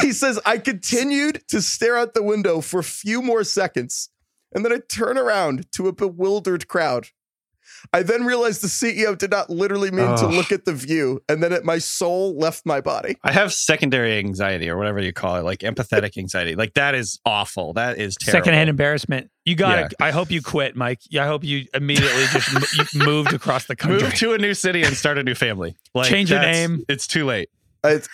he 0.00 0.12
says, 0.12 0.38
I 0.46 0.58
continued 0.58 1.42
to 1.48 1.60
stare 1.60 1.96
out 1.96 2.14
the 2.14 2.22
window 2.22 2.60
for 2.60 2.80
a 2.80 2.84
few 2.84 3.22
more 3.22 3.42
seconds, 3.44 4.08
and 4.54 4.64
then 4.64 4.72
I 4.72 4.78
turn 4.88 5.18
around 5.18 5.70
to 5.72 5.88
a 5.88 5.92
bewildered 5.92 6.68
crowd. 6.68 7.08
I 7.92 8.02
then 8.02 8.24
realized 8.24 8.62
the 8.62 8.68
CEO 8.68 9.16
did 9.16 9.30
not 9.30 9.50
literally 9.50 9.90
mean 9.90 10.16
to 10.16 10.26
look 10.26 10.52
at 10.52 10.64
the 10.64 10.72
view, 10.72 11.22
and 11.28 11.42
then 11.42 11.52
it, 11.52 11.64
my 11.64 11.78
soul 11.78 12.36
left 12.36 12.64
my 12.66 12.80
body. 12.80 13.16
I 13.22 13.32
have 13.32 13.52
secondary 13.52 14.18
anxiety 14.18 14.68
or 14.68 14.76
whatever 14.76 15.00
you 15.00 15.12
call 15.12 15.36
it, 15.36 15.42
like 15.42 15.60
empathetic 15.60 16.16
anxiety. 16.18 16.54
Like 16.54 16.74
that 16.74 16.94
is 16.94 17.20
awful. 17.24 17.72
That 17.74 17.98
is 17.98 18.16
terrible. 18.16 18.44
Secondhand 18.44 18.70
embarrassment. 18.70 19.30
You 19.44 19.54
got 19.56 19.90
to 19.90 20.02
I 20.02 20.10
hope 20.10 20.30
you 20.30 20.40
quit, 20.40 20.74
Mike. 20.74 21.00
Yeah, 21.10 21.24
I 21.24 21.26
hope 21.26 21.44
you 21.44 21.66
immediately 21.74 22.24
just 22.32 22.52
mo- 22.52 22.84
you 22.94 23.04
moved 23.04 23.32
across 23.34 23.66
the 23.66 23.76
country. 23.76 24.02
Move 24.02 24.14
to 24.14 24.32
a 24.32 24.38
new 24.38 24.54
city 24.54 24.82
and 24.82 24.96
start 24.96 25.18
a 25.18 25.22
new 25.22 25.34
family. 25.34 25.76
Like, 25.94 26.08
Change 26.08 26.30
your 26.30 26.40
name. 26.40 26.84
It's 26.88 27.06
too 27.06 27.26
late. 27.26 27.50
It's, 27.84 28.08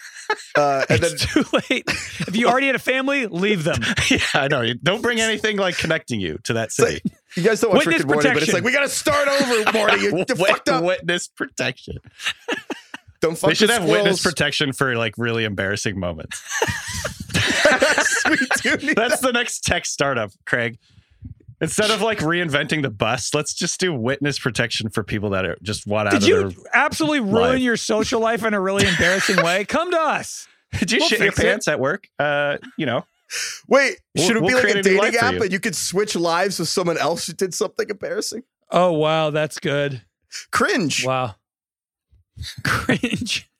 uh, 0.56 0.84
and 0.88 1.00
then 1.00 1.16
too 1.16 1.44
late. 1.52 1.84
If 1.86 2.36
you 2.36 2.48
already 2.48 2.66
had 2.66 2.76
a 2.76 2.80
family, 2.80 3.26
leave 3.26 3.64
them. 3.64 3.80
yeah, 4.10 4.18
I 4.34 4.48
know. 4.48 4.60
You 4.60 4.74
Don't 4.74 5.02
bring 5.02 5.20
anything 5.20 5.56
like 5.56 5.76
connecting 5.76 6.20
you 6.20 6.38
to 6.44 6.52
that 6.54 6.72
city. 6.72 7.00
you 7.36 7.42
guys 7.42 7.60
don't 7.60 7.72
watch 7.74 7.86
Witness 7.86 8.02
Rick 8.02 8.02
and 8.02 8.10
Morty, 8.10 8.28
but 8.34 8.42
it's 8.42 8.52
like 8.52 8.64
we 8.64 8.72
got 8.72 8.82
to 8.82 8.88
start 8.88 9.28
over, 9.28 9.72
Morty. 9.78 10.00
You, 10.02 10.08
you 10.10 10.16
Wit- 10.16 10.36
fucked 10.36 10.68
up. 10.68 10.84
Witness 10.84 11.28
protection. 11.28 11.98
Don't 13.20 13.36
fuck 13.36 13.48
They 13.50 13.54
should 13.54 13.68
the 13.68 13.74
have 13.74 13.84
witness 13.86 14.22
protection 14.22 14.72
for 14.72 14.96
like 14.96 15.18
really 15.18 15.44
embarrassing 15.44 16.00
moments. 16.00 16.42
we 18.30 18.36
do 18.62 18.76
need 18.86 18.96
That's 18.96 19.20
the 19.20 19.32
next 19.32 19.62
tech 19.62 19.84
startup, 19.84 20.30
Craig. 20.46 20.78
Instead 21.60 21.90
of 21.90 22.00
like 22.00 22.18
reinventing 22.18 22.82
the 22.82 22.90
bus, 22.90 23.34
let's 23.34 23.52
just 23.52 23.78
do 23.80 23.92
witness 23.94 24.38
protection 24.38 24.88
for 24.88 25.02
people 25.04 25.30
that 25.30 25.44
are 25.44 25.56
just 25.62 25.86
want 25.86 26.08
out 26.08 26.12
Did 26.12 26.26
you 26.26 26.48
their. 26.50 26.64
absolutely 26.72 27.20
ruin 27.20 27.32
life. 27.52 27.60
your 27.60 27.76
social 27.76 28.20
life 28.20 28.44
in 28.44 28.54
a 28.54 28.60
really 28.60 28.86
embarrassing 28.88 29.42
way? 29.44 29.64
Come 29.66 29.90
to 29.90 30.00
us. 30.00 30.48
Did 30.78 30.90
you 30.92 31.00
We'll 31.00 31.08
shit 31.08 31.18
your 31.20 31.32
fix 31.32 31.38
it. 31.38 31.42
pants 31.42 31.68
at 31.68 31.78
work? 31.80 32.08
Uh, 32.18 32.56
you 32.78 32.86
know, 32.86 33.04
Wait, 33.68 33.96
We'll- 34.16 34.26
should 34.26 34.36
it 34.36 34.42
we'll 34.42 34.48
be 34.48 34.54
like 34.54 34.74
a 34.74 34.78
a 34.78 34.82
dating 34.82 34.98
life 34.98 35.14
for 35.14 35.24
app 35.24 35.34
you. 35.34 35.42
and 35.42 35.52
you 35.52 35.60
could 35.60 35.76
switch 35.76 36.16
lives 36.16 36.58
with 36.58 36.68
someone 36.68 36.96
else 36.98 37.26
who 37.26 37.32
did 37.34 37.54
something 37.54 37.88
embarrassing? 37.88 38.42
Oh 38.70 38.92
wow, 38.92 39.30
that's 39.30 39.58
good. 39.58 40.02
Cringe. 40.52 41.04
Wow. 41.04 41.34
Cringe. 42.64 43.50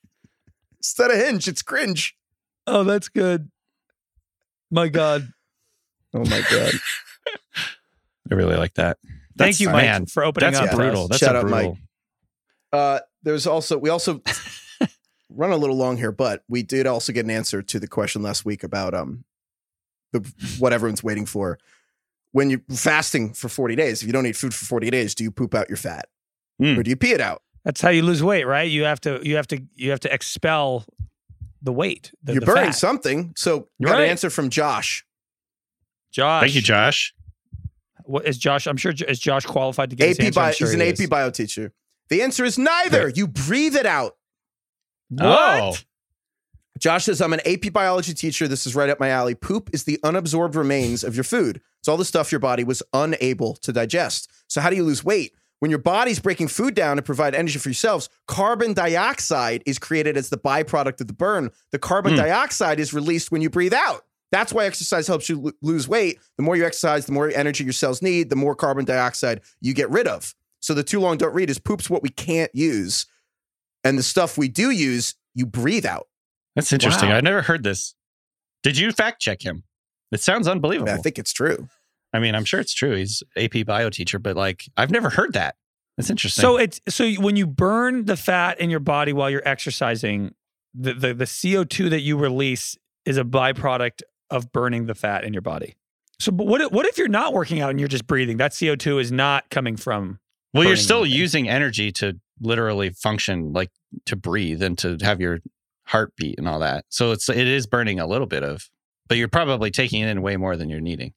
Instead 0.79 1.11
of 1.11 1.19
hinge, 1.19 1.47
it's 1.49 1.63
cringe. 1.63 2.17
Oh, 2.67 2.83
that's 2.85 3.09
good. 3.09 3.51
My 4.71 4.89
God. 4.89 5.33
Oh 6.15 6.25
my 6.25 6.43
god. 6.51 6.73
I 8.31 8.35
really 8.35 8.57
like 8.57 8.75
that. 8.75 8.99
Thank 9.37 9.61
you, 9.61 9.69
Mike, 9.71 9.85
man, 9.85 10.07
for 10.07 10.25
opening 10.25 10.53
That's 10.53 10.65
up. 10.65 10.71
to 10.71 10.77
brutal. 10.77 11.09
That's 11.09 11.21
Shout 11.21 11.35
a 11.35 11.41
out, 11.41 11.47
Mike. 11.47 11.67
brutal. 11.67 11.79
Uh, 12.73 13.01
there's 13.23 13.47
also 13.47 13.79
we 13.79 13.89
also 13.91 14.21
run 15.31 15.51
a 15.53 15.57
little 15.57 15.77
long 15.77 15.97
here, 15.97 16.13
but 16.13 16.43
we 16.49 16.63
did 16.63 16.87
also 16.87 17.13
get 17.13 17.25
an 17.25 17.31
answer 17.31 17.63
to 17.63 17.81
the 17.81 17.89
question 17.89 18.23
last 18.23 18.45
week 18.45 18.63
about 18.63 18.95
um 18.95 19.25
the 20.13 20.21
what 20.59 20.73
everyone's 20.73 21.03
waiting 21.03 21.27
for. 21.27 21.59
When 22.33 22.49
you're 22.51 22.63
fasting 22.71 23.33
for 23.33 23.49
40 23.49 23.75
days, 23.75 24.03
if 24.03 24.07
you 24.07 24.13
don't 24.13 24.25
eat 24.27 24.37
food 24.37 24.55
for 24.55 24.65
40 24.65 24.89
days, 24.91 25.15
do 25.17 25.25
you 25.25 25.31
poop 25.33 25.55
out 25.55 25.69
your 25.69 25.77
fat 25.79 26.07
Mm. 26.61 26.77
or 26.79 26.83
do 26.83 26.91
you 26.91 26.97
pee 26.97 27.13
it 27.13 27.23
out? 27.23 27.43
That's 27.65 27.81
how 27.81 27.89
you 27.89 28.03
lose 28.03 28.23
weight, 28.23 28.45
right? 28.47 28.71
You 28.71 28.85
have 28.85 29.01
to 29.03 29.21
you 29.27 29.37
have 29.37 29.47
to 29.49 29.63
you 29.75 29.91
have 29.91 30.01
to 30.01 30.13
expel 30.13 30.85
the 31.63 31.73
weight. 31.73 32.13
The, 32.23 32.35
you're 32.35 32.41
the 32.41 32.47
burning 32.47 32.65
fat. 32.67 32.71
something. 32.75 33.33
So 33.37 33.69
You're 33.79 33.89
got 33.89 33.97
right. 33.97 34.05
an 34.05 34.11
answer 34.11 34.29
from 34.31 34.51
Josh. 34.51 35.05
Josh. 36.13 36.43
Thank 36.43 36.55
you, 36.55 36.61
Josh. 36.63 37.15
What 38.11 38.27
is 38.27 38.37
Josh? 38.39 38.67
I'm 38.67 38.77
sure 38.77 38.93
is 39.09 39.19
Josh 39.19 39.45
qualified 39.47 39.91
to 39.91 39.97
give 39.97 40.11
AP 40.11 40.17
his 40.17 40.27
answer? 40.27 40.41
Bio, 40.41 40.53
sure 40.53 40.67
he's 40.69 40.75
an 40.75 40.81
he 40.81 40.89
AP 40.89 41.01
is. 41.01 41.07
bio 41.09 41.31
teacher. 41.31 41.73
The 42.09 42.23
answer 42.23 42.45
is 42.45 42.59
neither. 42.59 43.09
You 43.09 43.29
breathe 43.29 43.77
it 43.77 43.87
out. 43.87 44.17
What? 45.11 45.27
Oh. 45.63 45.77
Josh 46.79 47.05
says, 47.05 47.21
I'm 47.21 47.33
an 47.33 47.41
AP 47.47 47.73
biology 47.73 48.15
teacher. 48.15 48.49
This 48.49 48.67
is 48.67 48.75
right 48.75 48.89
up 48.89 48.99
my 48.99 49.11
alley. 49.11 49.35
Poop 49.35 49.71
is 49.73 49.85
the 49.85 49.99
unabsorbed 50.03 50.55
remains 50.55 51.05
of 51.05 51.15
your 51.15 51.25
food. 51.25 51.61
It's 51.79 51.89
all 51.89 51.97
the 51.97 52.05
stuff 52.05 52.33
your 52.33 52.39
body 52.39 52.65
was 52.65 52.83
unable 52.93 53.55
to 53.57 53.73
digest. 53.73 54.31
So, 54.49 54.61
how 54.61 54.71
do 54.71 54.77
you 54.77 54.85
lose 54.85 55.05
weight? 55.05 55.35
When 55.59 55.71
your 55.71 55.79
body's 55.79 56.19
breaking 56.21 56.49
food 56.49 56.75
down 56.75 56.97
to 56.97 57.03
provide 57.03 57.35
energy 57.35 57.59
for 57.59 57.69
yourselves, 57.69 58.09
carbon 58.27 58.73
dioxide 58.73 59.63
is 59.67 59.79
created 59.79 60.17
as 60.17 60.31
the 60.31 60.39
byproduct 60.39 61.03
of 61.03 61.07
the 61.07 61.13
burn. 61.13 61.51
The 61.71 61.79
carbon 61.79 62.13
Hmm. 62.15 62.21
dioxide 62.21 62.81
is 62.81 62.95
released 62.95 63.31
when 63.31 63.43
you 63.43 63.51
breathe 63.51 63.75
out. 63.75 64.05
That's 64.33 64.53
why 64.53 64.67
exercise 64.67 65.07
helps 65.07 65.29
you 65.29 65.41
lo- 65.41 65.53
lose 65.63 65.89
weight. 65.89 66.19
The 66.37 66.43
more 66.43 66.57
you 66.57 66.65
exercise, 66.65 67.07
the 67.07 67.13
more 67.13 67.31
energy 67.35 67.65
your 67.65 67.73
cells 67.73 68.01
need, 68.01 68.31
the 68.31 68.37
more 68.37 68.55
carbon 68.55 68.85
dioxide 68.85 69.41
you 69.61 69.75
get 69.75 69.91
rid 69.91 70.07
of. 70.07 70.35
So, 70.61 70.75
the 70.75 70.83
too 70.83 71.01
long 71.01 71.17
don't 71.17 71.35
read 71.35 71.51
is 71.51 71.59
poop's 71.59 71.89
what 71.91 72.03
we 72.03 72.11
can't 72.11 72.55
use. 72.55 73.07
And 73.83 73.99
the 73.99 74.03
stuff 74.03 74.37
we 74.37 74.49
do 74.49 74.71
use, 74.71 75.15
you 75.35 75.47
breathe 75.47 75.87
out. 75.87 76.09
That's 76.55 76.73
interesting. 76.73 77.09
Wow. 77.09 77.17
I've 77.17 77.25
never 77.25 77.43
heard 77.43 77.63
this. 77.63 77.95
Did 78.63 78.77
you 78.77 78.93
fact 78.93 79.21
check 79.21 79.43
him? 79.43 79.65
It 80.13 80.21
sounds 80.21 80.47
I, 80.47 80.53
unbelievable. 80.53 80.93
mean, 80.93 80.99
I 80.99 81.03
think 81.03 81.19
it's 81.19 81.33
true. 81.33 81.69
I 82.13 82.19
mean, 82.19 82.35
I'm 82.35 82.45
sure 82.45 82.61
it's 82.61 82.75
true. 82.75 82.95
He's 82.95 83.23
AP 83.37 83.65
bio 83.67 83.89
teacher, 83.91 84.19
but 84.19 84.37
like 84.37 84.65
I've 84.77 84.91
never 84.91 85.11
heard 85.11 85.33
that. 85.35 85.57
That's 85.97 86.11
interesting. 86.11 86.43
So 86.43 86.57
it's 86.57 86.81
so 86.89 87.11
when 87.15 87.37
you 87.37 87.47
burn 87.47 88.07
the 88.07 88.17
fat 88.17 88.61
in 88.61 88.71
your 88.71 88.81
body 88.81 89.13
while 89.13 89.31
you're 89.31 89.47
exercising, 89.47 90.35
the 90.75 90.95
the, 90.95 91.15
the 91.15 91.25
CO2 91.25 91.91
that 91.91 92.01
you 92.01 92.17
release 92.17 92.77
is 93.05 93.17
a 93.17 93.25
byproduct 93.25 94.03
of 94.31 94.53
burning 94.53 94.87
the 94.87 94.95
fat 94.95 95.25
in 95.25 95.33
your 95.33 95.43
body. 95.43 95.77
So, 96.19 96.33
but 96.33 96.47
what 96.47 96.61
if, 96.61 96.71
what 96.71 96.87
if 96.87 96.99
you're 96.99 97.09
not 97.09 97.33
working 97.33 97.61
out 97.61 97.71
and 97.71 97.81
you're 97.81 97.89
just 97.89 98.07
breathing? 98.07 98.37
That 98.37 98.53
CO2 98.53 99.01
is 99.01 99.11
not 99.11 99.49
coming 99.51 99.77
from. 99.77 100.19
well, 100.53 100.65
you're 100.65 100.77
still 100.77 101.01
anything. 101.01 101.19
using 101.19 101.49
energy 101.49 101.93
to 101.93 102.19
literally 102.41 102.91
function, 102.91 103.53
like 103.53 103.71
to 104.07 104.17
breathe 104.17 104.63
and 104.63 104.77
to 104.79 104.99
have 105.03 105.21
your 105.21 105.41
heartbeat 105.85 106.39
and 106.39 106.49
all 106.49 106.61
that. 106.61 106.85
So 106.89 107.13
it's 107.13 107.29
it 107.29 107.49
is 107.49 107.67
burning 107.67 108.01
a 108.01 108.07
little 108.07 108.27
bit 108.27 108.43
of, 108.43 108.69
but 109.09 109.17
you're 109.19 109.29
probably 109.29 109.71
taking 109.71 110.03
in 110.03 110.23
way 110.23 110.37
more 110.37 110.57
than 110.57 110.69
you're 110.69 110.81
needing. 110.81 111.15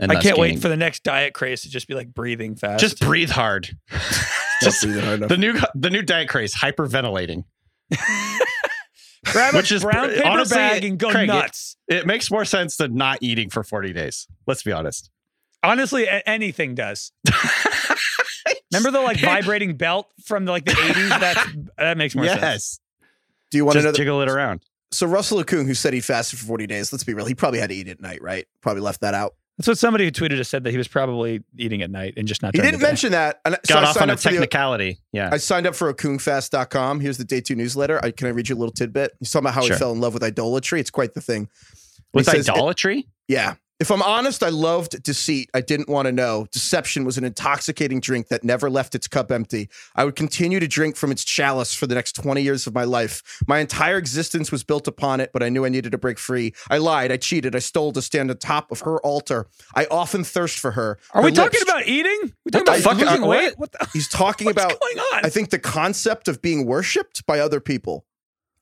And 0.00 0.12
I 0.12 0.20
can't 0.20 0.38
wait 0.38 0.60
for 0.60 0.68
the 0.68 0.76
next 0.76 1.02
diet 1.02 1.34
craze 1.34 1.62
to 1.62 1.70
just 1.70 1.88
be 1.88 1.94
like 1.94 2.14
breathing 2.14 2.54
fast. 2.54 2.80
just 2.80 3.00
breathe 3.00 3.30
hard. 3.30 3.76
Just 3.90 4.30
just 4.62 4.82
breathe 4.82 5.02
hard 5.02 5.18
enough. 5.18 5.28
the 5.28 5.36
new 5.36 5.58
the 5.74 5.90
new 5.90 6.02
diet 6.02 6.28
craze, 6.28 6.54
hyperventilating. 6.54 7.44
grab 9.32 9.54
a 9.54 9.56
which 9.58 9.72
is- 9.72 9.82
brown 9.82 10.08
paper 10.10 10.26
honestly, 10.26 10.56
bag 10.56 10.84
and 10.84 10.98
go 10.98 11.10
Craig, 11.10 11.28
nuts. 11.28 11.76
It 11.88 12.06
makes 12.06 12.30
more 12.30 12.44
sense 12.44 12.76
than 12.76 12.94
not 12.94 13.18
eating 13.20 13.50
for 13.50 13.62
40 13.62 13.92
days. 13.92 14.26
Let's 14.46 14.62
be 14.62 14.72
honest. 14.72 15.10
Honestly, 15.62 16.04
a- 16.06 16.22
anything 16.28 16.74
does. 16.74 17.12
Remember 18.72 18.90
the 18.90 19.00
like 19.00 19.18
vibrating 19.18 19.76
belt 19.76 20.10
from 20.24 20.44
the, 20.44 20.52
like 20.52 20.64
the 20.64 20.72
80s? 20.72 21.20
That's 21.20 21.40
that 21.78 21.96
makes 21.98 22.14
more 22.14 22.26
sense. 22.26 22.40
yes. 22.42 22.80
Do 23.50 23.56
you 23.58 23.64
want 23.64 23.74
to 23.74 23.78
Just 23.78 23.84
know? 23.86 23.92
The, 23.92 23.96
jiggle 23.98 24.20
it 24.20 24.28
around. 24.28 24.60
so 24.92 25.06
Russell 25.06 25.42
Okung, 25.42 25.66
who 25.66 25.72
said 25.74 25.94
he 25.94 26.00
fasted 26.00 26.38
for 26.38 26.44
40 26.44 26.66
days, 26.66 26.92
let's 26.92 27.02
be 27.04 27.14
real, 27.14 27.24
he 27.24 27.34
probably 27.34 27.60
had 27.60 27.70
to 27.70 27.74
eat 27.76 27.88
at 27.88 28.00
night, 28.00 28.20
right? 28.20 28.46
Probably 28.60 28.82
left 28.82 29.00
that 29.00 29.14
out. 29.14 29.34
That's 29.58 29.66
what 29.68 29.76
somebody 29.78 30.04
who 30.04 30.10
tweeted 30.12 30.38
us 30.38 30.48
said 30.48 30.62
that 30.64 30.70
he 30.70 30.78
was 30.78 30.86
probably 30.88 31.42
eating 31.56 31.82
at 31.82 31.90
night 31.90 32.14
and 32.16 32.28
just 32.28 32.42
not. 32.42 32.54
He 32.54 32.58
during 32.60 32.70
didn't 32.70 32.80
the 32.80 32.86
day. 32.86 32.90
mention 32.90 33.12
that. 33.12 33.40
And 33.44 33.58
so 33.64 33.74
Got 33.74 33.84
I 33.84 33.86
off 33.88 33.94
signed 33.94 34.02
on 34.04 34.10
a 34.10 34.12
up 34.12 34.18
for 34.20 34.28
the- 34.28 34.34
technicality. 34.36 35.00
yeah. 35.12 35.30
I 35.32 35.36
signed 35.38 35.66
up 35.66 35.74
for 35.74 35.92
okungfast.com. 35.92 37.00
Here's 37.00 37.18
the 37.18 37.24
day 37.24 37.40
two 37.40 37.56
newsletter. 37.56 37.98
I, 38.04 38.10
can 38.12 38.28
I 38.28 38.30
read 38.30 38.48
you 38.48 38.54
a 38.54 38.58
little 38.58 38.72
tidbit? 38.72 39.12
He's 39.18 39.30
talking 39.30 39.46
about 39.46 39.54
how 39.54 39.62
Sure. 39.62 39.74
he 39.74 39.78
fell 39.80 39.92
in 39.92 40.00
love 40.00 40.14
with 40.14 40.22
idolatry. 40.22 40.78
It's 40.80 40.90
quite 40.90 41.14
the 41.14 41.20
thing. 41.20 41.48
With 42.14 42.26
he 42.26 42.32
says- 42.36 42.48
idolatry? 42.48 43.08
Yeah. 43.26 43.54
If 43.80 43.92
I'm 43.92 44.02
honest, 44.02 44.42
I 44.42 44.48
loved 44.48 45.00
deceit. 45.04 45.50
I 45.54 45.60
didn't 45.60 45.88
want 45.88 46.06
to 46.06 46.12
know. 46.12 46.48
Deception 46.50 47.04
was 47.04 47.16
an 47.16 47.22
intoxicating 47.22 48.00
drink 48.00 48.26
that 48.26 48.42
never 48.42 48.68
left 48.68 48.96
its 48.96 49.06
cup 49.06 49.30
empty. 49.30 49.68
I 49.94 50.04
would 50.04 50.16
continue 50.16 50.58
to 50.58 50.66
drink 50.66 50.96
from 50.96 51.12
its 51.12 51.22
chalice 51.22 51.72
for 51.74 51.86
the 51.86 51.94
next 51.94 52.14
20 52.14 52.42
years 52.42 52.66
of 52.66 52.74
my 52.74 52.82
life. 52.82 53.22
My 53.46 53.60
entire 53.60 53.96
existence 53.96 54.50
was 54.50 54.64
built 54.64 54.88
upon 54.88 55.20
it, 55.20 55.30
but 55.32 55.44
I 55.44 55.48
knew 55.48 55.64
I 55.64 55.68
needed 55.68 55.92
to 55.92 55.98
break 55.98 56.18
free. 56.18 56.54
I 56.68 56.78
lied, 56.78 57.12
I 57.12 57.18
cheated, 57.18 57.54
I 57.54 57.60
stole 57.60 57.92
to 57.92 58.02
stand 58.02 58.32
on 58.32 58.38
top 58.38 58.72
of 58.72 58.80
her 58.80 58.98
altar. 59.02 59.46
I 59.76 59.86
often 59.92 60.24
thirst 60.24 60.58
for 60.58 60.72
her. 60.72 60.98
Are 61.12 61.22
Her 61.22 61.26
we 61.28 61.32
talking 61.32 61.62
about 61.62 61.86
eating? 61.86 62.32
We 62.44 62.50
talking 62.50 62.66
about 62.66 62.80
fucking 62.80 63.06
losing 63.06 63.22
Uh, 63.22 63.26
weight? 63.28 63.54
what? 63.58 63.70
The, 63.70 63.88
He's 63.92 64.08
talking 64.08 64.46
what's 64.46 64.60
about 64.60 64.80
going 64.80 64.98
on? 65.14 65.24
I 65.24 65.28
think 65.28 65.50
the 65.50 65.58
concept 65.60 66.26
of 66.26 66.42
being 66.42 66.66
worshipped 66.66 67.24
by 67.26 67.38
other 67.38 67.60
people. 67.60 68.06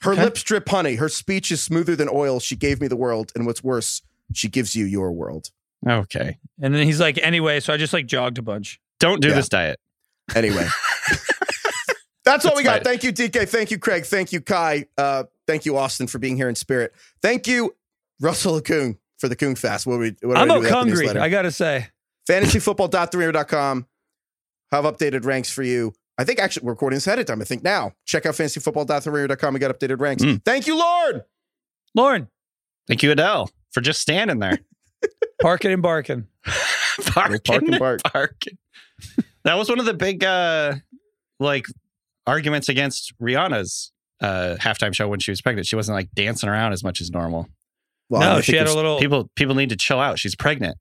Her 0.02 0.12
Okay. 0.12 0.24
lips 0.24 0.42
drip 0.42 0.68
honey. 0.68 0.96
Her 0.96 1.08
speech 1.08 1.50
is 1.50 1.62
smoother 1.62 1.96
than 1.96 2.10
oil. 2.12 2.38
She 2.38 2.54
gave 2.54 2.82
me 2.82 2.86
the 2.86 2.96
world. 2.96 3.32
And 3.34 3.46
what's 3.46 3.64
worse, 3.64 4.02
she 4.34 4.48
gives 4.48 4.74
you 4.74 4.84
your 4.84 5.12
world. 5.12 5.50
Okay. 5.86 6.38
and 6.60 6.74
then 6.74 6.84
he's 6.84 6.98
like, 7.00 7.18
anyway, 7.22 7.60
so 7.60 7.72
I 7.72 7.76
just 7.76 7.92
like 7.92 8.06
jogged 8.06 8.38
a 8.38 8.42
bunch. 8.42 8.80
Don't 8.98 9.20
do 9.22 9.28
Yeah. 9.28 9.34
this 9.34 9.48
diet. 9.48 9.78
Anyway. 10.34 10.66
That's 12.24 12.44
all 12.44 12.50
That's 12.52 12.56
we 12.56 12.62
got. 12.64 12.76
fine. 12.78 12.82
Thank 12.84 13.04
you, 13.04 13.12
DK. 13.12 13.48
Thank 13.48 13.70
you, 13.70 13.78
Craig. 13.78 14.04
Thank 14.04 14.32
you, 14.32 14.40
Kai. 14.40 14.86
Uh, 14.98 15.24
thank 15.46 15.64
you, 15.64 15.76
Austin, 15.76 16.08
for 16.08 16.18
being 16.18 16.34
here 16.36 16.48
in 16.48 16.56
spirit. 16.56 16.92
Thank 17.22 17.46
you, 17.46 17.76
Russell 18.20 18.60
Okung, 18.60 18.98
for 19.18 19.28
the 19.28 19.36
Okung 19.36 19.56
Fast. 19.56 19.86
What 19.86 20.00
we, 20.00 20.16
what 20.22 20.36
I'm 20.36 20.50
I 20.50 20.54
do 20.54 20.60
without 20.60 20.70
the 20.70 20.76
hungry. 20.76 20.98
newsletter? 21.06 21.20
I 21.20 21.28
gotta 21.28 21.52
say. 21.52 21.86
fantasyfootball.theringer.com. 22.28 23.86
Have 24.72 24.84
updated 24.84 25.24
ranks 25.24 25.50
for 25.52 25.62
you. 25.62 25.92
I 26.18 26.24
think 26.24 26.40
actually 26.40 26.64
we're 26.64 26.72
recording 26.72 26.96
this 26.96 27.06
ahead 27.06 27.20
of 27.20 27.26
time. 27.26 27.40
I 27.40 27.44
think 27.44 27.62
now. 27.62 27.92
Check 28.06 28.26
out 28.26 28.34
fantasyfootball.theringer.com. 28.34 29.54
We 29.54 29.60
got 29.60 29.78
updated 29.78 30.00
ranks. 30.00 30.24
Mm. 30.24 30.44
Thank 30.44 30.66
you, 30.66 30.76
Lord. 30.76 31.24
Lauren, 31.94 32.28
Thank 32.88 33.02
you, 33.02 33.10
Adele, 33.12 33.50
for 33.76 33.82
just 33.82 34.00
standing 34.00 34.38
there. 34.38 34.58
parking 35.42 35.70
and 35.70 35.82
barking. 35.82 36.26
Park, 37.08 37.44
park 37.44 37.62
and 37.62 37.78
bark. 37.78 38.02
Park. 38.04 38.42
that 39.44 39.54
was 39.58 39.68
one 39.68 39.78
of 39.78 39.84
the 39.84 39.92
big 39.92 40.24
uh 40.24 40.76
like 41.38 41.66
arguments 42.26 42.70
against 42.70 43.12
Rihanna's 43.20 43.92
uh 44.22 44.56
halftime 44.58 44.94
show 44.94 45.06
when 45.06 45.20
she 45.20 45.30
was 45.30 45.42
pregnant. 45.42 45.66
She 45.66 45.76
wasn't 45.76 45.94
like 45.94 46.08
dancing 46.14 46.48
around 46.48 46.72
as 46.72 46.82
much 46.82 47.02
as 47.02 47.10
normal. 47.10 47.48
Well, 48.08 48.36
no, 48.36 48.40
she 48.40 48.56
had 48.56 48.66
a 48.66 48.74
little. 48.74 48.98
People 48.98 49.30
people 49.36 49.54
need 49.54 49.68
to 49.68 49.76
chill 49.76 50.00
out. 50.00 50.18
She's 50.18 50.34
pregnant. 50.34 50.78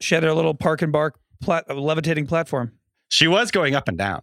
She 0.00 0.16
had 0.16 0.24
her 0.24 0.34
little 0.34 0.54
park 0.54 0.82
and 0.82 0.90
bark 0.90 1.20
plat- 1.40 1.66
uh, 1.70 1.74
levitating 1.74 2.26
platform. 2.26 2.72
She 3.08 3.28
was 3.28 3.52
going 3.52 3.76
up 3.76 3.86
and 3.86 3.96
down. 3.96 4.22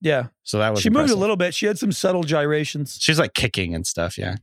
Yeah, 0.00 0.28
So 0.44 0.58
that 0.58 0.70
was 0.70 0.82
she 0.82 0.88
moved 0.88 1.10
a 1.10 1.16
little 1.16 1.36
bit. 1.36 1.52
She 1.52 1.66
had 1.66 1.78
some 1.80 1.90
subtle 1.90 2.22
gyrations 2.22 2.96
She's 3.00 3.18
like 3.18 3.34
kicking 3.34 3.74
and 3.74 3.84
stuff, 3.84 4.16
yeah. 4.16 4.36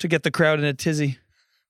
to 0.00 0.06
get 0.06 0.22
the 0.22 0.30
crowd 0.30 0.58
in 0.58 0.66
a 0.66 0.74
tizzy. 0.74 1.18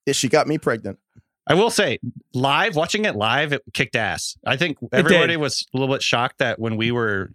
Yeah, 0.05 0.13
she 0.13 0.29
got 0.29 0.47
me 0.47 0.57
pregnant. 0.57 0.99
I 1.47 1.53
will 1.55 1.69
say, 1.69 1.99
live, 2.33 2.75
watching 2.75 3.05
it 3.05 3.15
live, 3.15 3.51
it 3.53 3.61
kicked 3.73 3.95
ass. 3.95 4.37
I 4.45 4.57
think 4.57 4.77
everybody 4.91 5.37
was 5.37 5.65
a 5.73 5.77
little 5.77 5.93
bit 5.93 6.01
shocked 6.03 6.37
that 6.37 6.59
when 6.59 6.77
we 6.77 6.91
were 6.91 7.31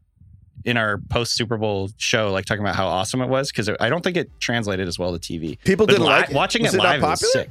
in 0.64 0.76
our 0.76 0.98
post 1.10 1.34
Super 1.34 1.56
Bowl 1.56 1.90
show, 1.96 2.30
like 2.32 2.44
talking 2.44 2.62
about 2.62 2.76
how 2.76 2.86
awesome 2.86 3.20
it 3.20 3.28
was, 3.28 3.50
because 3.50 3.68
I 3.80 3.88
don't 3.88 4.02
think 4.02 4.16
it 4.16 4.30
translated 4.40 4.88
as 4.88 4.98
well 4.98 5.16
to 5.16 5.18
TV. 5.18 5.58
People 5.64 5.86
But 5.86 5.92
didn't 5.94 6.06
li- 6.06 6.12
like 6.12 6.30
it. 6.30 6.34
watching 6.34 6.62
Was 6.62 6.74
it 6.74 6.78
it 6.78 6.82
not 6.82 7.00
live 7.00 7.02
was 7.02 7.32
sick. 7.32 7.50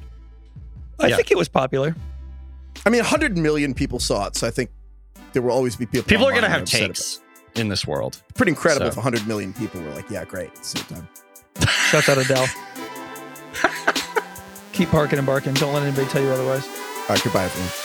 I 1.00 1.08
Yeah. 1.08 1.16
think 1.18 1.32
it 1.32 1.38
was 1.38 1.50
popular. 1.50 1.96
I 2.86 2.90
mean, 2.90 3.02
100 3.02 3.38
million 3.38 3.74
people 3.74 4.00
saw 4.00 4.28
it, 4.28 4.36
so 4.36 4.48
I 4.48 4.52
think 4.52 4.70
there 5.34 5.42
will 5.42 5.52
always 5.52 5.76
be 5.76 5.86
people. 5.86 6.04
People 6.08 6.26
are 6.28 6.34
gonna 6.34 6.50
have 6.50 6.66
takes 6.66 7.22
in 7.56 7.68
this 7.70 7.86
world. 7.86 8.22
Pretty 8.36 8.52
incredible 8.52 8.86
So. 8.88 8.92
if 8.92 8.98
100 8.98 9.28
million 9.28 9.54
people 9.54 9.82
were 9.82 9.92
like, 9.92 10.10
"Yeah, 10.10 10.24
great." 10.26 10.48
At 10.50 10.56
the 10.56 10.64
same 10.64 10.84
time, 10.86 11.08
Shouts 11.90 12.10
out 12.10 12.18
Adele. 12.18 12.48
Keep 14.76 14.90
parking 14.90 15.18
and 15.18 15.26
barking. 15.26 15.54
Don't 15.54 15.74
let 15.74 15.84
anybody 15.84 16.06
tell 16.10 16.22
you 16.22 16.28
otherwise. 16.30 16.68
all 16.68 17.06
right, 17.10 17.24
goodbye, 17.24 17.46
everyone. 17.46 17.85